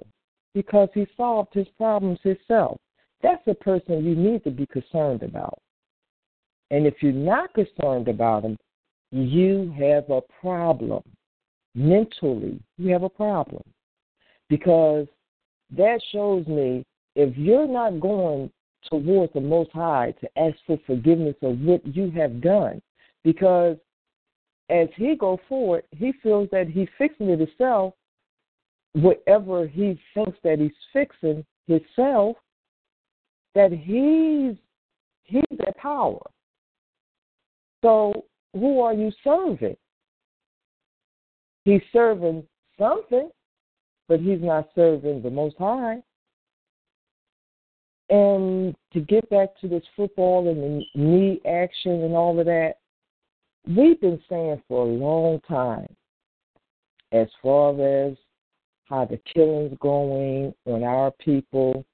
because 0.53 0.89
he 0.93 1.07
solved 1.16 1.53
his 1.53 1.68
problems 1.78 2.20
himself. 2.24 2.80
That's 3.22 3.46
a 3.48 3.54
person 3.54 4.06
you 4.06 4.16
need 4.16 4.44
to 4.44 4.52
be 4.52 4.66
concerned 4.68 5.24
about. 5.24 5.60
And 6.72 6.86
if 6.86 6.96
you're 7.02 7.12
not 7.12 7.54
concerned 7.54 8.08
about 8.08 8.44
him, 8.44 8.58
you 9.12 9.74
have 9.78 10.10
a 10.10 10.22
problem. 10.42 11.04
Mentally, 11.76 12.60
you 12.78 12.92
have 12.94 13.04
a 13.04 13.10
problem. 13.10 13.64
Because 14.50 15.08
that 15.76 16.00
shows 16.12 16.46
me 16.48 16.84
if 17.16 17.36
you're 17.38 17.68
not 17.68 18.00
going 18.00 18.52
towards 18.90 19.34
the 19.34 19.42
Most 19.42 19.72
High 19.72 20.14
to 20.22 20.40
ask 20.40 20.56
for 20.66 20.80
forgiveness 20.86 21.36
of 21.42 21.60
what 21.60 21.86
you 21.96 22.12
have 22.12 22.42
done, 22.42 22.82
because 23.24 23.78
as 24.70 24.88
he 24.96 25.16
go 25.16 25.40
forward, 25.50 25.84
he 25.92 26.14
feels 26.24 26.48
that 26.52 26.68
he's 26.68 26.88
fixing 26.98 27.30
it 27.30 27.40
himself. 27.40 27.94
Whatever 28.94 29.68
he 29.68 30.00
thinks 30.14 30.38
that 30.44 30.60
he's 30.60 30.72
fixing 30.94 31.46
himself, 31.68 32.38
that 33.56 33.72
he's 33.72 34.58
he's 35.24 35.60
at 35.68 35.78
power. 35.78 36.22
So 37.84 38.26
who 38.54 38.82
are 38.82 38.93
you 38.93 39.12
serving? 39.24 39.78
He's 41.66 41.82
serving 41.93 42.43
something, 42.78 43.30
but 44.08 44.20
he's 44.20 44.41
not 44.41 44.70
serving 44.76 45.22
the 45.22 45.30
Most 45.30 45.56
High. 45.58 46.02
And 48.10 48.76
to 48.93 49.02
get 49.02 49.30
back 49.30 49.50
to 49.62 49.68
this 49.68 49.84
football 49.95 50.50
and 50.50 50.82
the 50.82 50.86
knee 50.95 51.41
action 51.45 52.04
and 52.04 52.16
all 52.16 52.39
of 52.39 52.47
that, 52.47 52.76
we've 53.68 54.02
been 54.02 54.20
saying 54.28 54.62
for 54.68 54.84
a 54.84 54.89
long 54.89 55.39
time, 55.47 55.88
as 57.12 57.28
far 57.41 57.72
as 57.74 58.16
how 58.86 59.06
the 59.06 59.20
killing's 59.32 59.78
going 59.80 60.54
on 60.66 60.84
our 60.84 61.12
people, 61.12 61.86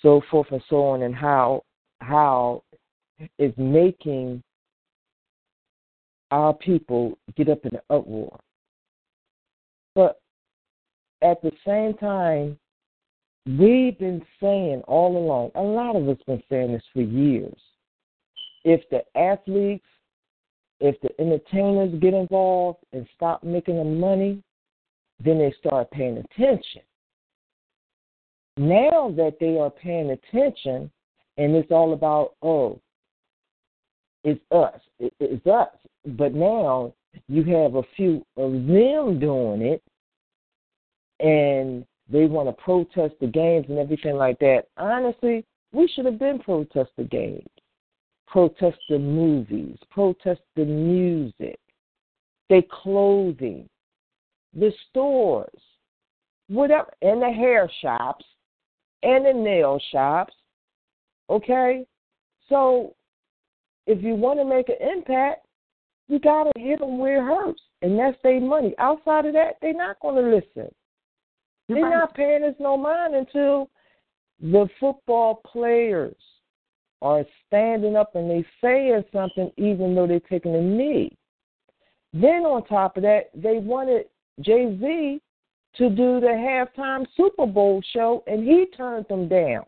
so 0.00 0.22
forth 0.30 0.48
and 0.50 0.62
so 0.68 0.84
on, 0.86 1.02
and 1.02 1.14
how 1.14 1.62
how 2.00 2.62
it's 3.38 3.56
making 3.56 4.42
our 6.30 6.54
people 6.54 7.18
get 7.36 7.48
up 7.48 7.64
in 7.64 7.74
an 7.74 7.82
uproar. 7.90 8.38
But 9.94 10.20
at 11.22 11.40
the 11.42 11.52
same 11.66 11.94
time, 11.94 12.58
we've 13.46 13.98
been 13.98 14.24
saying 14.40 14.82
all 14.88 15.16
along, 15.16 15.50
a 15.54 15.62
lot 15.62 15.96
of 15.96 16.08
us 16.08 16.16
been 16.26 16.42
saying 16.50 16.72
this 16.72 16.82
for 16.92 17.02
years. 17.02 17.58
If 18.64 18.80
the 18.90 19.02
athletes, 19.16 19.84
if 20.80 21.00
the 21.00 21.10
entertainers 21.20 21.94
get 22.00 22.14
involved 22.14 22.78
and 22.92 23.06
stop 23.14 23.44
making 23.44 23.76
the 23.76 23.84
money, 23.84 24.42
then 25.24 25.38
they 25.38 25.54
start 25.58 25.90
paying 25.90 26.18
attention. 26.18 26.82
Now 28.56 29.12
that 29.16 29.36
they 29.40 29.58
are 29.58 29.70
paying 29.70 30.10
attention, 30.10 30.90
and 31.38 31.54
it's 31.56 31.70
all 31.70 31.94
about, 31.94 32.34
oh, 32.42 32.80
it's 34.24 34.40
us, 34.52 34.80
it's 34.98 35.46
us. 35.46 35.70
But 36.04 36.34
now 36.34 36.92
you 37.28 37.44
have 37.44 37.76
a 37.76 37.82
few 37.96 38.24
of 38.36 38.52
them 38.52 39.18
doing 39.18 39.62
it, 39.62 39.82
and 41.20 41.86
they 42.10 42.26
want 42.26 42.48
to 42.48 42.62
protest 42.62 43.14
the 43.20 43.26
games 43.26 43.66
and 43.68 43.78
everything 43.78 44.16
like 44.16 44.38
that. 44.40 44.64
Honestly, 44.76 45.44
we 45.72 45.88
should 45.88 46.04
have 46.04 46.18
been 46.18 46.38
protest 46.38 46.90
the 46.98 47.04
games, 47.04 47.48
protest 48.26 48.78
the 48.88 48.98
movies, 48.98 49.78
protest 49.90 50.42
the 50.56 50.64
music, 50.64 51.58
the 52.50 52.62
clothing, 52.70 53.68
the 54.54 54.72
stores, 54.90 55.58
whatever, 56.48 56.92
and 57.00 57.22
the 57.22 57.30
hair 57.30 57.70
shops, 57.80 58.24
and 59.02 59.26
the 59.26 59.32
nail 59.32 59.80
shops. 59.90 60.34
Okay? 61.30 61.86
So 62.48 62.94
if 63.86 64.02
you 64.02 64.14
want 64.14 64.38
to 64.40 64.44
make 64.44 64.68
an 64.68 64.76
impact, 64.96 65.46
you 66.08 66.18
got 66.18 66.44
to 66.44 66.60
hit 66.60 66.80
them 66.80 66.98
where 66.98 67.18
it 67.18 67.24
hurts. 67.24 67.62
And 67.80 67.98
that's 67.98 68.16
their 68.22 68.40
money. 68.40 68.74
Outside 68.78 69.26
of 69.26 69.32
that, 69.34 69.56
they're 69.60 69.74
not 69.74 69.98
going 70.00 70.22
to 70.22 70.30
listen. 70.30 70.72
They're 71.68 71.82
right. 71.82 71.90
not 71.90 72.14
paying 72.14 72.44
us 72.44 72.54
no 72.60 72.76
mind 72.76 73.14
until 73.14 73.70
the 74.40 74.68
football 74.78 75.40
players 75.50 76.16
are 77.00 77.24
standing 77.46 77.96
up 77.96 78.14
and 78.14 78.30
they 78.30 78.44
saying 78.60 79.02
something 79.12 79.50
even 79.56 79.94
though 79.94 80.06
they're 80.06 80.20
taking 80.20 80.54
a 80.54 80.60
knee. 80.60 81.16
Then 82.12 82.44
on 82.44 82.64
top 82.64 82.96
of 82.96 83.02
that, 83.04 83.30
they 83.34 83.58
wanted 83.58 84.06
Jay 84.40 84.76
Z 84.80 85.20
to 85.76 85.88
do 85.88 86.20
the 86.20 86.26
halftime 86.26 87.06
Super 87.16 87.46
Bowl 87.46 87.82
show, 87.92 88.22
and 88.26 88.44
he 88.44 88.66
turned 88.76 89.06
them 89.08 89.28
down. 89.28 89.64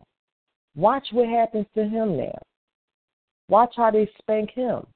Watch 0.76 1.07
what 1.12 1.28
happens 1.28 1.66
to 1.74 1.84
him 1.84 2.16
now. 2.16 2.38
Watch 3.48 3.74
how 3.76 3.90
they 3.90 4.09
spank 4.18 4.50
him. 4.50 4.86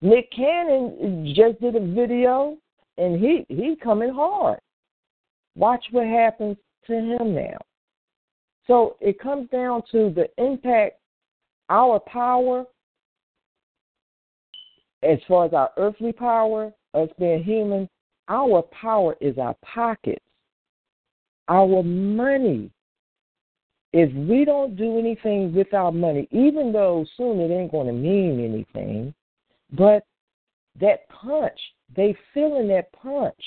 Nick 0.00 0.30
Cannon 0.32 1.32
just 1.34 1.60
did 1.60 1.76
a 1.76 1.80
video, 1.80 2.58
and 2.98 3.20
he 3.20 3.46
he 3.48 3.76
coming 3.76 4.12
hard. 4.12 4.58
Watch 5.54 5.84
what 5.90 6.06
happens 6.06 6.56
to 6.86 6.94
him 6.94 7.34
now. 7.34 7.58
So 8.66 8.96
it 9.00 9.20
comes 9.20 9.48
down 9.50 9.82
to 9.92 10.12
the 10.14 10.28
impact, 10.42 10.96
our 11.68 12.00
power, 12.00 12.64
as 15.02 15.18
far 15.26 15.46
as 15.46 15.52
our 15.52 15.70
earthly 15.76 16.12
power, 16.12 16.72
us 16.94 17.08
being 17.18 17.42
human, 17.42 17.88
our 18.28 18.62
power 18.62 19.16
is 19.20 19.36
our 19.38 19.56
pockets, 19.64 20.24
our 21.52 21.82
money. 21.82 22.70
If 23.92 24.10
we 24.14 24.46
don't 24.46 24.74
do 24.74 24.98
anything 24.98 25.54
with 25.54 25.74
our 25.74 25.92
money, 25.92 26.26
even 26.30 26.72
though 26.72 27.04
soon 27.18 27.40
it 27.40 27.50
ain't 27.52 27.70
going 27.70 27.88
to 27.88 27.92
mean 27.92 28.42
anything, 28.42 29.12
but 29.70 30.02
that 30.80 31.06
punch, 31.10 31.58
they 31.94 32.16
feeling 32.32 32.68
that 32.68 32.90
punch. 32.94 33.42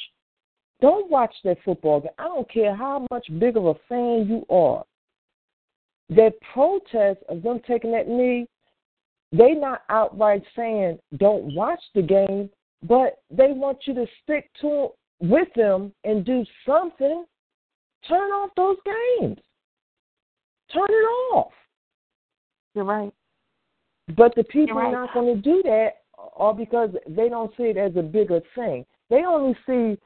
Don't 0.81 1.09
watch 1.09 1.33
that 1.43 1.57
football 1.65 2.01
game. 2.01 2.11
I 2.19 2.25
don't 2.25 2.51
care 2.51 2.75
how 2.75 3.07
much 3.09 3.25
big 3.39 3.57
of 3.57 3.65
a 3.65 3.73
fan 3.89 4.27
you 4.29 4.45
are. 4.55 4.83
That 6.09 6.33
protest 6.53 7.23
of 7.27 7.41
them 7.41 7.59
taking 7.67 7.91
that 7.93 8.07
knee, 8.07 8.45
they 9.31 9.53
not 9.53 9.81
outright 9.89 10.43
saying 10.55 10.99
don't 11.17 11.55
watch 11.55 11.81
the 11.95 12.03
game, 12.03 12.51
but 12.83 13.17
they 13.31 13.51
want 13.51 13.79
you 13.85 13.95
to 13.95 14.05
stick 14.21 14.51
to 14.61 14.89
with 15.21 15.47
them 15.55 15.91
and 16.03 16.23
do 16.23 16.45
something. 16.67 17.25
Turn 18.07 18.31
off 18.31 18.51
those 18.55 18.77
games. 18.85 19.37
Turn 20.73 20.87
it 20.89 21.07
off. 21.33 21.51
You're 22.73 22.85
right. 22.85 23.13
But 24.15 24.35
the 24.35 24.43
people 24.43 24.77
right. 24.77 24.93
are 24.93 25.05
not 25.05 25.13
going 25.13 25.35
to 25.35 25.41
do 25.41 25.63
that, 25.63 26.01
or 26.35 26.53
because 26.53 26.91
they 27.07 27.29
don't 27.29 27.51
see 27.57 27.63
it 27.63 27.77
as 27.77 27.95
a 27.95 28.03
bigger 28.03 28.41
thing. 28.53 28.85
They 29.09 29.23
only 29.25 29.55
see 29.65 29.97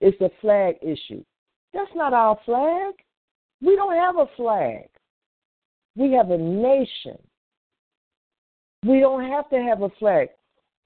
it's 0.00 0.20
a 0.20 0.30
flag 0.40 0.76
issue. 0.82 1.24
That's 1.72 1.90
not 1.94 2.12
our 2.12 2.38
flag. 2.44 2.94
We 3.60 3.76
don't 3.76 3.94
have 3.94 4.16
a 4.16 4.26
flag. 4.36 4.88
We 5.96 6.12
have 6.12 6.30
a 6.30 6.38
nation. 6.38 7.18
We 8.84 9.00
don't 9.00 9.28
have 9.28 9.48
to 9.50 9.56
have 9.56 9.82
a 9.82 9.90
flag. 9.98 10.28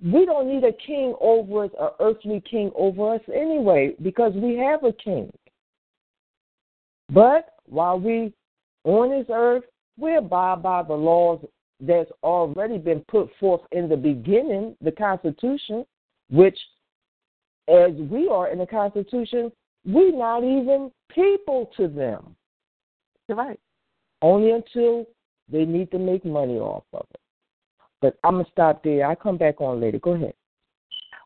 We 0.02 0.26
don't 0.26 0.48
need 0.48 0.64
a 0.64 0.72
king 0.72 1.14
over 1.20 1.64
us, 1.64 1.70
an 1.80 1.88
earthly 2.00 2.42
king 2.48 2.70
over 2.76 3.14
us 3.14 3.22
anyway, 3.34 3.94
because 4.02 4.32
we 4.34 4.56
have 4.56 4.84
a 4.84 4.92
king. 4.92 5.32
But 7.12 7.54
while 7.66 7.98
we 7.98 8.32
on 8.84 9.10
this 9.10 9.26
earth, 9.30 9.64
we 9.98 10.16
abide 10.16 10.62
by 10.62 10.82
the 10.82 10.94
laws 10.94 11.44
that's 11.80 12.10
already 12.22 12.78
been 12.78 13.00
put 13.08 13.30
forth 13.38 13.62
in 13.72 13.88
the 13.88 13.96
beginning, 13.96 14.76
the 14.80 14.92
Constitution, 14.92 15.84
which, 16.30 16.58
as 17.68 17.92
we 17.92 18.28
are 18.28 18.48
in 18.48 18.58
the 18.58 18.66
Constitution, 18.66 19.52
we're 19.84 20.16
not 20.16 20.42
even 20.42 20.90
people 21.10 21.70
to 21.76 21.88
them. 21.88 22.34
You're 23.28 23.38
right. 23.38 23.60
Only 24.22 24.50
until 24.52 25.06
they 25.50 25.64
need 25.64 25.90
to 25.92 25.98
make 25.98 26.24
money 26.24 26.58
off 26.58 26.84
of 26.92 27.06
it. 27.12 27.20
But 28.00 28.18
I'm 28.24 28.34
gonna 28.34 28.46
stop 28.50 28.82
there. 28.82 29.06
I 29.06 29.14
come 29.14 29.36
back 29.36 29.60
on 29.60 29.80
later. 29.80 29.98
Go 29.98 30.12
ahead. 30.12 30.34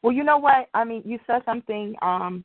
Well, 0.02 0.12
you 0.12 0.24
know 0.24 0.38
what? 0.38 0.68
I 0.74 0.84
mean, 0.84 1.02
you 1.04 1.18
said 1.26 1.42
something 1.44 1.94
um, 2.02 2.44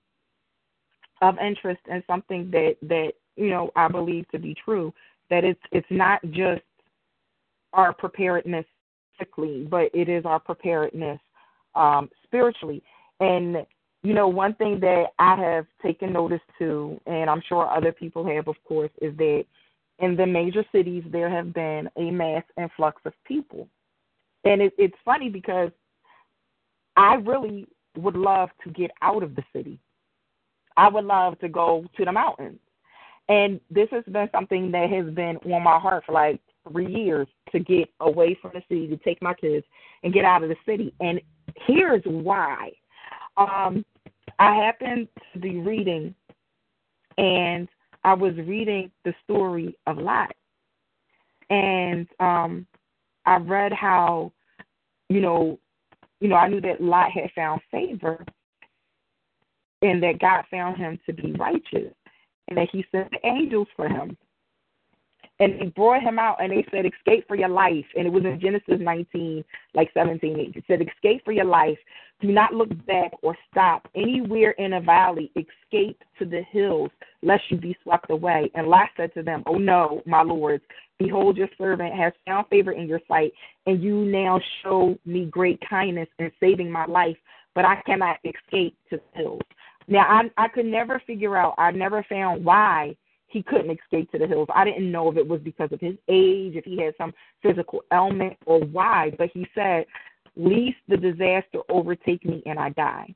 of 1.21 1.35
interest 1.37 1.81
and 1.89 2.03
something 2.07 2.49
that 2.51 2.75
that 2.83 3.13
you 3.35 3.49
know 3.49 3.71
I 3.75 3.87
believe 3.87 4.29
to 4.29 4.39
be 4.39 4.55
true. 4.65 4.93
That 5.29 5.43
it's 5.43 5.61
it's 5.71 5.87
not 5.89 6.21
just 6.31 6.61
our 7.73 7.93
preparedness 7.93 8.65
physically, 9.17 9.67
but 9.69 9.89
it 9.93 10.09
is 10.09 10.25
our 10.25 10.39
preparedness 10.39 11.19
um, 11.75 12.09
spiritually. 12.23 12.81
And 13.19 13.65
you 14.03 14.13
know, 14.13 14.27
one 14.27 14.53
thing 14.55 14.79
that 14.81 15.05
I 15.17 15.35
have 15.35 15.65
taken 15.81 16.13
notice 16.13 16.41
to, 16.59 17.01
and 17.07 17.27
I'm 17.27 17.41
sure 17.49 17.67
other 17.67 17.91
people 17.91 18.23
have, 18.27 18.47
of 18.47 18.55
course, 18.63 18.91
is 19.01 19.17
that 19.17 19.45
in 19.97 20.15
the 20.15 20.27
major 20.27 20.63
cities 20.71 21.03
there 21.11 21.29
have 21.29 21.53
been 21.53 21.89
a 21.97 22.11
mass 22.11 22.43
influx 22.55 23.01
of 23.05 23.13
people. 23.27 23.67
And 24.43 24.61
it, 24.61 24.73
it's 24.77 24.95
funny 25.03 25.29
because 25.29 25.71
I 26.95 27.15
really 27.15 27.67
would 27.97 28.15
love 28.15 28.49
to 28.63 28.69
get 28.69 28.91
out 29.01 29.23
of 29.23 29.35
the 29.35 29.43
city. 29.53 29.79
I 30.77 30.87
would 30.87 31.05
love 31.05 31.39
to 31.39 31.49
go 31.49 31.85
to 31.97 32.05
the 32.05 32.11
mountains. 32.11 32.59
And 33.27 33.59
this 33.71 33.87
has 33.91 34.03
been 34.05 34.29
something 34.31 34.71
that 34.71 34.89
has 34.89 35.05
been 35.13 35.37
on 35.37 35.63
my 35.63 35.79
heart 35.79 36.03
for 36.05 36.11
like 36.11 36.39
three 36.69 36.91
years 36.91 37.27
to 37.51 37.59
get 37.59 37.89
away 37.99 38.37
from 38.41 38.51
the 38.53 38.61
city, 38.69 38.87
to 38.87 38.97
take 38.97 39.21
my 39.21 39.33
kids 39.33 39.65
and 40.03 40.13
get 40.13 40.25
out 40.25 40.43
of 40.43 40.49
the 40.49 40.55
city. 40.65 40.93
And 40.99 41.19
here's 41.65 42.03
why. 42.05 42.71
Um, 43.37 43.83
I 44.37 44.55
happened 44.55 45.07
to 45.33 45.39
be 45.39 45.59
reading, 45.59 46.13
and 47.17 47.67
I 48.03 48.13
was 48.13 48.35
reading 48.35 48.91
the 49.03 49.13
story 49.23 49.75
of 49.87 49.97
Lot. 49.97 50.33
And 51.49 52.07
um, 52.19 52.67
I 53.25 53.37
read 53.37 53.73
how, 53.73 54.31
you 55.09 55.21
know, 55.21 55.59
you 56.19 56.27
know, 56.27 56.35
I 56.35 56.47
knew 56.47 56.61
that 56.61 56.81
Lot 56.81 57.11
had 57.11 57.31
found 57.35 57.61
favor 57.71 58.23
and 59.81 60.01
that 60.01 60.19
God 60.19 60.43
found 60.49 60.77
him 60.77 60.99
to 61.05 61.13
be 61.13 61.33
righteous 61.33 61.93
and 62.47 62.57
that 62.57 62.69
he 62.71 62.85
sent 62.91 63.11
angels 63.23 63.67
for 63.75 63.87
him. 63.87 64.17
And 65.39 65.59
they 65.59 65.65
brought 65.65 66.01
him 66.01 66.17
out 66.17 66.41
and 66.41 66.51
they 66.51 66.65
said, 66.71 66.85
Escape 66.85 67.27
for 67.27 67.35
your 67.35 67.49
life. 67.49 67.85
And 67.97 68.07
it 68.07 68.09
was 68.09 68.23
in 68.23 68.39
Genesis 68.39 68.79
19, 68.79 69.43
like 69.73 69.91
17. 69.93 70.53
It 70.55 70.63
said, 70.65 70.81
Escape 70.81 71.25
for 71.25 71.33
your 71.33 71.45
life. 71.45 71.77
Do 72.21 72.31
not 72.31 72.53
look 72.53 72.69
back 72.85 73.11
or 73.21 73.35
stop 73.51 73.87
anywhere 73.95 74.51
in 74.51 74.73
a 74.73 74.81
valley. 74.81 75.31
Escape 75.35 76.01
to 76.19 76.25
the 76.25 76.41
hills, 76.51 76.89
lest 77.21 77.43
you 77.49 77.57
be 77.57 77.75
swept 77.83 78.09
away. 78.09 78.49
And 78.55 78.67
Lot 78.67 78.89
said 78.95 79.13
to 79.15 79.23
them, 79.23 79.43
Oh 79.45 79.57
no, 79.57 80.01
my 80.05 80.21
lords, 80.21 80.63
behold, 80.99 81.35
your 81.35 81.49
servant 81.57 81.93
has 81.93 82.13
found 82.25 82.47
favor 82.47 82.71
in 82.71 82.87
your 82.87 83.01
sight, 83.05 83.33
and 83.65 83.83
you 83.83 84.05
now 84.05 84.39
show 84.63 84.97
me 85.05 85.25
great 85.25 85.61
kindness 85.69 86.07
in 86.17 86.31
saving 86.39 86.71
my 86.71 86.85
life, 86.85 87.17
but 87.53 87.65
I 87.65 87.81
cannot 87.85 88.19
escape 88.23 88.77
to 88.89 88.97
the 88.97 89.21
hills. 89.21 89.41
Now 89.87 90.01
I 90.01 90.43
I 90.43 90.47
could 90.47 90.65
never 90.65 91.01
figure 91.05 91.37
out. 91.37 91.55
I 91.57 91.71
never 91.71 92.03
found 92.09 92.43
why 92.43 92.95
he 93.27 93.43
couldn't 93.43 93.77
escape 93.77 94.11
to 94.11 94.19
the 94.19 94.27
hills. 94.27 94.47
I 94.53 94.63
didn't 94.63 94.91
know 94.91 95.11
if 95.11 95.17
it 95.17 95.27
was 95.27 95.41
because 95.41 95.71
of 95.71 95.81
his 95.81 95.95
age, 96.07 96.55
if 96.55 96.63
he 96.63 96.81
had 96.81 96.93
some 96.97 97.13
physical 97.43 97.81
ailment, 97.91 98.37
or 98.45 98.61
why. 98.61 99.11
But 99.17 99.29
he 99.33 99.45
said, 99.53 99.85
Least 100.37 100.77
the 100.87 100.97
disaster 100.97 101.59
overtake 101.69 102.25
me 102.25 102.43
and 102.45 102.59
I 102.59 102.69
die. 102.69 103.13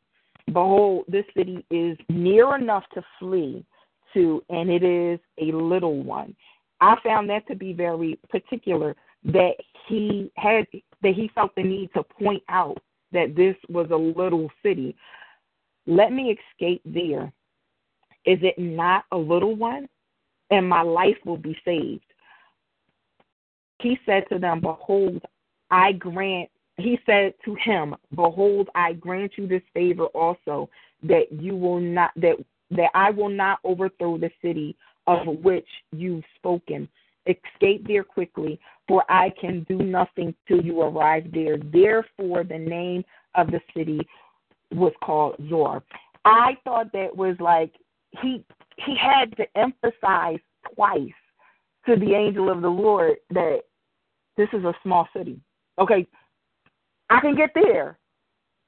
Behold, 0.48 1.06
this 1.08 1.26
city 1.36 1.66
is 1.70 1.98
near 2.10 2.56
enough 2.56 2.84
to 2.94 3.04
flee 3.20 3.66
to, 4.14 4.44
and 4.50 4.70
it 4.70 4.84
is 4.84 5.20
a 5.38 5.56
little 5.56 6.02
one. 6.02 6.36
I 6.82 6.96
found 7.04 7.30
that 7.30 7.48
to 7.48 7.56
be 7.56 7.74
very 7.74 8.18
particular 8.30 8.96
that 9.26 9.56
he 9.88 10.32
had 10.38 10.66
that 11.02 11.14
he 11.14 11.30
felt 11.36 11.54
the 11.56 11.64
need 11.64 11.92
to 11.94 12.04
point 12.04 12.42
out 12.50 12.78
that 13.12 13.36
this 13.36 13.56
was 13.68 13.88
a 13.92 13.96
little 13.96 14.50
city. 14.64 14.96
Let 15.90 16.14
me 16.14 16.38
escape 16.38 16.84
there. 16.86 17.34
Is 18.24 18.38
it 18.44 18.60
not 18.60 19.06
a 19.12 19.18
little 19.18 19.56
one? 19.56 19.90
And 20.52 20.70
my 20.70 20.84
life 20.84 21.18
will 21.26 21.38
be 21.38 21.58
saved. 21.66 22.04
He 23.82 23.98
said 24.06 24.26
to 24.30 24.38
them, 24.38 24.62
Behold, 24.62 25.22
I 25.72 25.94
grant 25.94 26.50
he 26.78 26.98
said 27.06 27.34
to 27.44 27.56
him, 27.56 27.96
Behold, 28.16 28.70
I 28.74 28.94
grant 28.94 29.34
you 29.36 29.48
this 29.48 29.64
favor 29.74 30.06
also, 30.06 30.70
that 31.04 31.26
you 31.32 31.56
will 31.56 31.80
not 31.80 32.12
that 32.18 32.36
that 32.72 32.92
I 32.94 33.10
will 33.10 33.30
not 33.30 33.60
overthrow 33.64 34.18
the 34.20 34.32
city 34.44 34.78
of 35.08 35.26
which 35.44 35.68
you've 35.92 36.24
spoken. 36.36 36.88
Escape 37.26 37.88
there 37.88 38.04
quickly, 38.04 38.60
for 38.88 39.04
I 39.10 39.34
can 39.42 39.66
do 39.68 39.78
nothing 39.78 40.36
till 40.48 40.62
you 40.64 40.82
arrive 40.82 41.32
there. 41.34 41.58
Therefore, 41.58 42.44
the 42.44 42.60
name 42.60 43.04
of 43.36 43.48
the 43.48 43.60
city 43.76 44.00
was 44.72 44.94
called 45.04 45.36
Zoar. 45.50 45.84
I 46.26 46.58
thought 46.64 46.92
that 46.94 47.16
was 47.16 47.36
like 47.40 47.74
he 48.22 48.44
he 48.78 48.96
had 48.96 49.36
to 49.38 49.46
emphasize 49.58 50.40
twice 50.74 51.12
to 51.88 51.96
the 51.96 52.14
angel 52.14 52.50
of 52.50 52.62
the 52.62 52.70
Lord 52.70 53.18
that 53.32 53.62
this 54.38 54.50
is 54.54 54.64
a 54.64 54.74
small 54.84 55.08
city. 55.16 55.40
Okay, 55.80 56.08
I 57.10 57.20
can 57.20 57.36
get 57.36 57.52
there. 57.54 57.98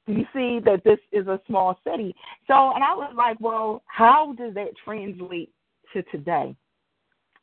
Do 0.08 0.14
you 0.14 0.26
see 0.34 0.60
that 0.66 0.84
this 0.84 1.00
is 1.12 1.28
a 1.28 1.40
small 1.48 1.80
city? 1.88 2.16
So, 2.48 2.74
and 2.74 2.84
I 2.84 2.94
was 2.94 3.14
like, 3.16 3.40
well, 3.40 3.84
how 3.86 4.34
does 4.38 4.54
that 4.56 4.70
translate 4.84 5.52
to 5.94 6.02
today? 6.04 6.56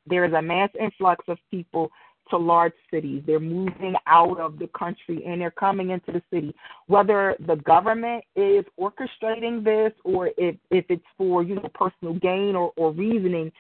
There 0.07 0.25
is 0.25 0.33
a 0.33 0.43
mass 0.43 0.71
influx 0.79 1.25
of 1.29 1.39
people 1.51 1.91
to 2.31 2.37
large 2.37 2.73
cities. 2.91 3.23
They're 3.27 3.41
moving 3.41 3.95
out 4.07 4.39
of 4.39 4.59
the 4.59 4.69
country 4.69 5.23
and 5.27 5.41
they're 5.41 5.51
coming 5.51 5.91
into 5.91 6.13
the 6.13 6.23
city. 6.33 6.55
Whether 6.87 7.37
the 7.47 7.57
government 7.57 8.25
is 8.37 8.65
orchestrating 8.79 9.65
this 9.65 9.93
or 10.05 10.31
if, 10.37 10.57
if 10.71 10.85
it's 10.89 11.05
for, 11.17 11.43
you 11.43 11.57
know, 11.57 11.69
personal 11.75 12.15
gain 12.15 12.57
or, 12.57 12.73
or 12.77 12.93
reasoning. 12.93 13.53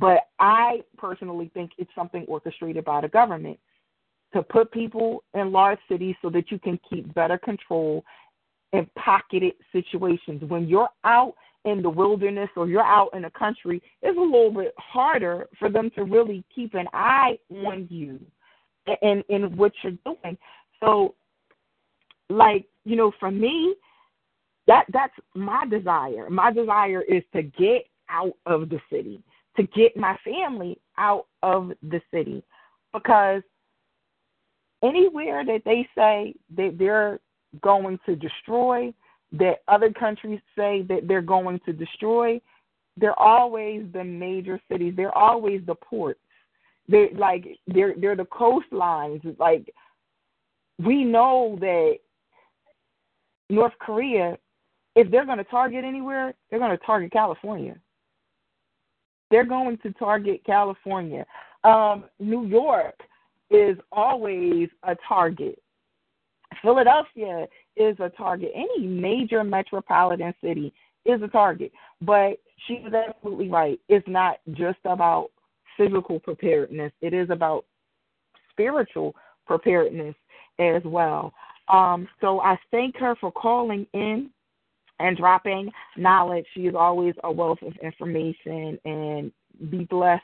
But 0.00 0.28
I 0.38 0.82
personally 0.96 1.50
think 1.52 1.72
it's 1.78 1.90
something 1.94 2.24
orchestrated 2.26 2.84
by 2.84 3.02
the 3.02 3.08
government 3.08 3.58
to 4.32 4.42
put 4.42 4.72
people 4.72 5.22
in 5.34 5.52
large 5.52 5.78
cities 5.88 6.14
so 6.22 6.30
that 6.30 6.50
you 6.50 6.58
can 6.58 6.78
keep 6.88 7.12
better 7.14 7.36
control 7.38 8.04
in 8.72 8.88
pocketed 8.96 9.52
situations. 9.72 10.42
When 10.48 10.66
you're 10.66 10.88
out 11.04 11.34
in 11.64 11.82
the 11.82 11.90
wilderness 11.90 12.50
or 12.56 12.68
you're 12.68 12.82
out 12.82 13.10
in 13.14 13.22
the 13.22 13.30
country, 13.30 13.82
it's 14.02 14.18
a 14.18 14.20
little 14.20 14.50
bit 14.50 14.74
harder 14.78 15.46
for 15.58 15.70
them 15.70 15.90
to 15.94 16.04
really 16.04 16.44
keep 16.54 16.74
an 16.74 16.86
eye 16.92 17.38
on 17.64 17.86
you 17.90 18.20
and 19.02 19.22
in 19.28 19.56
what 19.56 19.72
you're 19.82 19.92
doing. 20.04 20.36
So, 20.80 21.14
like 22.28 22.66
you 22.84 22.96
know, 22.96 23.12
for 23.20 23.30
me, 23.30 23.74
that 24.66 24.86
that's 24.92 25.14
my 25.34 25.64
desire. 25.66 26.28
My 26.30 26.52
desire 26.52 27.02
is 27.02 27.22
to 27.34 27.42
get 27.42 27.86
out 28.08 28.32
of 28.46 28.68
the 28.68 28.80
city, 28.90 29.22
to 29.56 29.62
get 29.64 29.96
my 29.96 30.16
family 30.24 30.78
out 30.98 31.26
of 31.42 31.72
the 31.82 32.00
city, 32.12 32.42
because 32.92 33.42
anywhere 34.82 35.44
that 35.44 35.62
they 35.64 35.88
say 35.96 36.34
that 36.56 36.76
they're 36.78 37.20
going 37.60 37.98
to 38.06 38.16
destroy, 38.16 38.92
that 39.32 39.62
other 39.68 39.90
countries 39.90 40.40
say 40.56 40.82
that 40.82 41.08
they're 41.08 41.22
going 41.22 41.60
to 41.64 41.72
destroy, 41.72 42.40
they're 42.96 43.18
always 43.18 43.84
the 43.92 44.04
major 44.04 44.60
cities. 44.70 44.94
They're 44.96 45.16
always 45.16 45.62
the 45.66 45.74
ports. 45.74 46.20
They're 46.88 47.10
like 47.16 47.58
they're 47.66 47.94
they're 47.96 48.16
the 48.16 48.24
coastlines. 48.24 49.38
Like 49.38 49.72
we 50.78 51.04
know 51.04 51.56
that 51.60 51.98
North 53.48 53.72
Korea, 53.78 54.36
if 54.96 55.10
they're 55.10 55.24
going 55.24 55.38
to 55.38 55.44
target 55.44 55.84
anywhere, 55.84 56.34
they're 56.50 56.58
going 56.58 56.76
to 56.76 56.84
target 56.84 57.12
California. 57.12 57.76
They're 59.30 59.44
going 59.44 59.78
to 59.78 59.92
target 59.92 60.42
California. 60.44 61.24
Um, 61.64 62.04
New 62.18 62.44
York, 62.44 62.96
is 63.52 63.76
always 63.92 64.68
a 64.82 64.96
target. 65.06 65.62
Philadelphia 66.60 67.46
is 67.76 67.96
a 68.00 68.10
target. 68.10 68.52
Any 68.54 68.86
major 68.86 69.44
metropolitan 69.44 70.34
city 70.42 70.72
is 71.04 71.22
a 71.22 71.28
target. 71.28 71.72
But 72.00 72.38
she 72.66 72.80
was 72.82 72.92
absolutely 72.92 73.48
right. 73.48 73.80
It's 73.88 74.06
not 74.08 74.38
just 74.52 74.78
about 74.84 75.30
physical 75.76 76.20
preparedness, 76.20 76.92
it 77.00 77.14
is 77.14 77.30
about 77.30 77.64
spiritual 78.50 79.14
preparedness 79.46 80.14
as 80.58 80.82
well. 80.84 81.32
Um, 81.68 82.06
so 82.20 82.40
I 82.40 82.58
thank 82.70 82.96
her 82.96 83.16
for 83.16 83.32
calling 83.32 83.86
in 83.94 84.30
and 84.98 85.16
dropping 85.16 85.70
knowledge. 85.96 86.46
She 86.54 86.66
is 86.66 86.74
always 86.74 87.14
a 87.24 87.32
wealth 87.32 87.58
of 87.62 87.72
information 87.82 88.78
and 88.84 89.32
be 89.70 89.84
blessed 89.84 90.22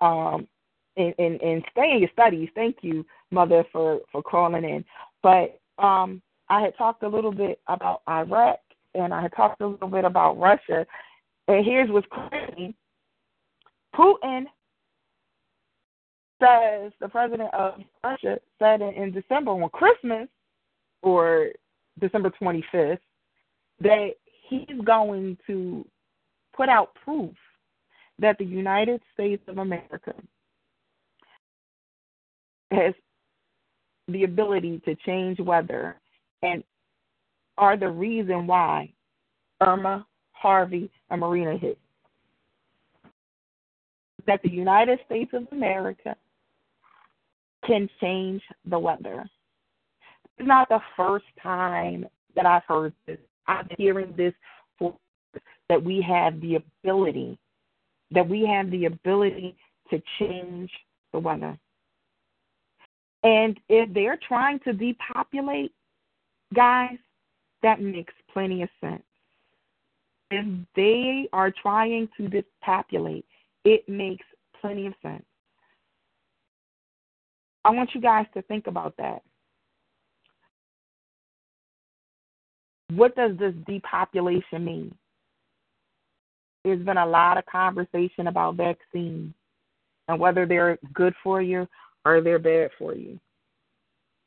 um, 0.00 0.48
and, 0.96 1.64
stay 1.70 1.92
in 1.92 2.00
your 2.00 2.10
studies. 2.12 2.48
Thank 2.54 2.78
you, 2.82 3.04
Mother, 3.30 3.64
for, 3.70 4.00
for 4.10 4.22
calling 4.22 4.64
in. 4.64 4.84
But 5.22 5.60
um, 5.78 6.22
I 6.50 6.60
had 6.60 6.76
talked 6.76 7.02
a 7.02 7.08
little 7.08 7.32
bit 7.32 7.60
about 7.68 8.02
Iraq 8.08 8.58
and 8.94 9.12
I 9.12 9.22
had 9.22 9.32
talked 9.34 9.60
a 9.60 9.66
little 9.66 9.88
bit 9.88 10.04
about 10.04 10.38
Russia. 10.38 10.86
And 11.46 11.64
here's 11.64 11.90
what's 11.90 12.06
crazy 12.10 12.74
Putin 13.94 14.44
says, 16.40 16.92
the 17.00 17.08
president 17.08 17.52
of 17.52 17.74
Russia 18.04 18.38
said 18.58 18.80
in, 18.80 19.12
December 19.12 19.50
on 19.50 19.68
Christmas 19.70 20.28
or 21.02 21.48
December 22.00 22.32
25th 22.40 22.98
that 23.80 24.10
he's 24.48 24.80
going 24.84 25.36
to 25.46 25.84
put 26.56 26.68
out 26.68 26.94
proof 27.04 27.34
that 28.18 28.38
the 28.38 28.44
United 28.44 29.00
States 29.14 29.42
of 29.48 29.58
America 29.58 30.14
has 32.70 32.94
the 34.08 34.24
ability 34.24 34.80
to 34.84 34.94
change 35.06 35.38
weather 35.40 35.96
and 36.42 36.62
are 37.56 37.76
the 37.76 37.88
reason 37.88 38.46
why 38.46 38.92
Irma, 39.60 40.06
Harvey, 40.32 40.90
and 41.10 41.20
Maria 41.20 41.58
hit. 41.58 41.78
That 44.26 44.42
the 44.42 44.50
United 44.50 45.00
States 45.06 45.30
of 45.32 45.46
America 45.52 46.14
can 47.66 47.88
change 48.00 48.42
the 48.66 48.78
weather. 48.78 49.28
It's 50.38 50.46
not 50.46 50.68
the 50.68 50.80
first 50.96 51.24
time 51.42 52.06
that 52.36 52.46
I've 52.46 52.64
heard 52.68 52.92
this. 53.06 53.18
Been 53.46 53.76
hearing 53.78 54.14
this 54.16 54.34
for 54.78 54.94
that 55.68 55.82
we 55.82 56.02
have 56.02 56.40
the 56.40 56.56
ability, 56.56 57.38
that 58.10 58.28
we 58.28 58.46
have 58.46 58.70
the 58.70 58.84
ability 58.84 59.56
to 59.90 60.02
change 60.18 60.70
the 61.12 61.18
weather. 61.18 61.58
And 63.22 63.58
if 63.68 63.92
they're 63.94 64.18
trying 64.28 64.60
to 64.60 64.72
depopulate, 64.72 65.72
guys, 66.54 66.96
that 67.62 67.80
makes 67.80 68.14
plenty 68.32 68.62
of 68.62 68.68
sense. 68.80 69.02
If 70.30 70.46
they 70.76 71.28
are 71.32 71.52
trying 71.62 72.08
to 72.16 72.28
depopulate, 72.28 73.24
it 73.64 73.88
makes 73.88 74.24
plenty 74.60 74.86
of 74.86 74.94
sense. 75.02 75.24
I 77.64 77.70
want 77.70 77.90
you 77.94 78.00
guys 78.00 78.26
to 78.34 78.42
think 78.42 78.66
about 78.66 78.94
that. 78.98 79.22
What 82.94 83.14
does 83.16 83.36
this 83.38 83.54
depopulation 83.66 84.64
mean? 84.64 84.94
There's 86.64 86.84
been 86.84 86.96
a 86.96 87.06
lot 87.06 87.38
of 87.38 87.46
conversation 87.46 88.26
about 88.26 88.56
vaccines 88.56 89.32
and 90.08 90.18
whether 90.18 90.46
they're 90.46 90.78
good 90.94 91.14
for 91.22 91.42
you 91.42 91.68
or 92.04 92.20
they're 92.20 92.38
bad 92.38 92.70
for 92.78 92.94
you. 92.94 93.18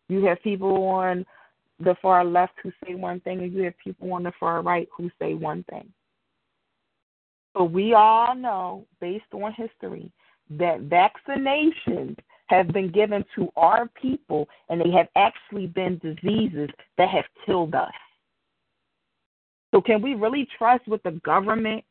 You 0.10 0.26
have 0.26 0.42
people 0.44 0.84
on 0.86 1.26
the 1.84 1.96
far 2.02 2.24
left 2.24 2.54
who 2.62 2.72
say 2.86 2.96
one 2.96 3.20
thing, 3.22 3.40
and 3.40 3.54
you 3.54 3.64
have 3.64 3.78
people 3.84 4.14
on 4.14 4.24
the 4.24 4.32
far 4.40 4.62
right 4.62 4.88
who 4.96 5.10
say 5.20 5.34
one 5.34 5.64
thing. 5.70 5.92
But 7.54 7.66
we 7.66 7.94
all 7.94 8.36
know, 8.36 8.86
based 9.00 9.26
on 9.34 9.54
history, 9.54 10.12
that 10.52 10.90
vaccinations 10.90 12.18
have 12.48 12.68
been 12.70 12.92
given 12.92 13.24
to 13.36 13.50
our 13.56 13.90
people, 14.02 14.48
and 14.70 14.82
they 14.82 14.92
have 14.92 15.08
actually 15.16 15.68
been 15.68 15.98
diseases 16.00 16.70
that 16.98 17.10
have 17.10 17.26
killed 17.46 17.76
us. 17.76 17.92
So, 19.74 19.82
can 19.82 20.02
we 20.02 20.16
really 20.16 20.48
trust 20.58 20.88
what 20.88 21.02
the 21.04 21.20
government 21.24 21.84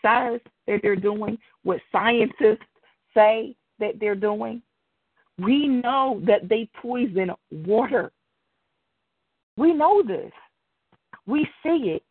says 0.00 0.40
that 0.66 0.80
they're 0.82 0.96
doing, 0.96 1.38
what 1.64 1.80
scientists 1.92 2.64
say 3.14 3.54
that 3.78 4.00
they're 4.00 4.14
doing? 4.14 4.62
We 5.38 5.68
know 5.68 6.22
that 6.26 6.48
they 6.48 6.68
poison 6.80 7.30
water. 7.50 8.10
We 9.56 9.72
know 9.72 10.02
this. 10.02 10.32
We 11.26 11.46
see 11.62 11.96
it, 11.96 12.02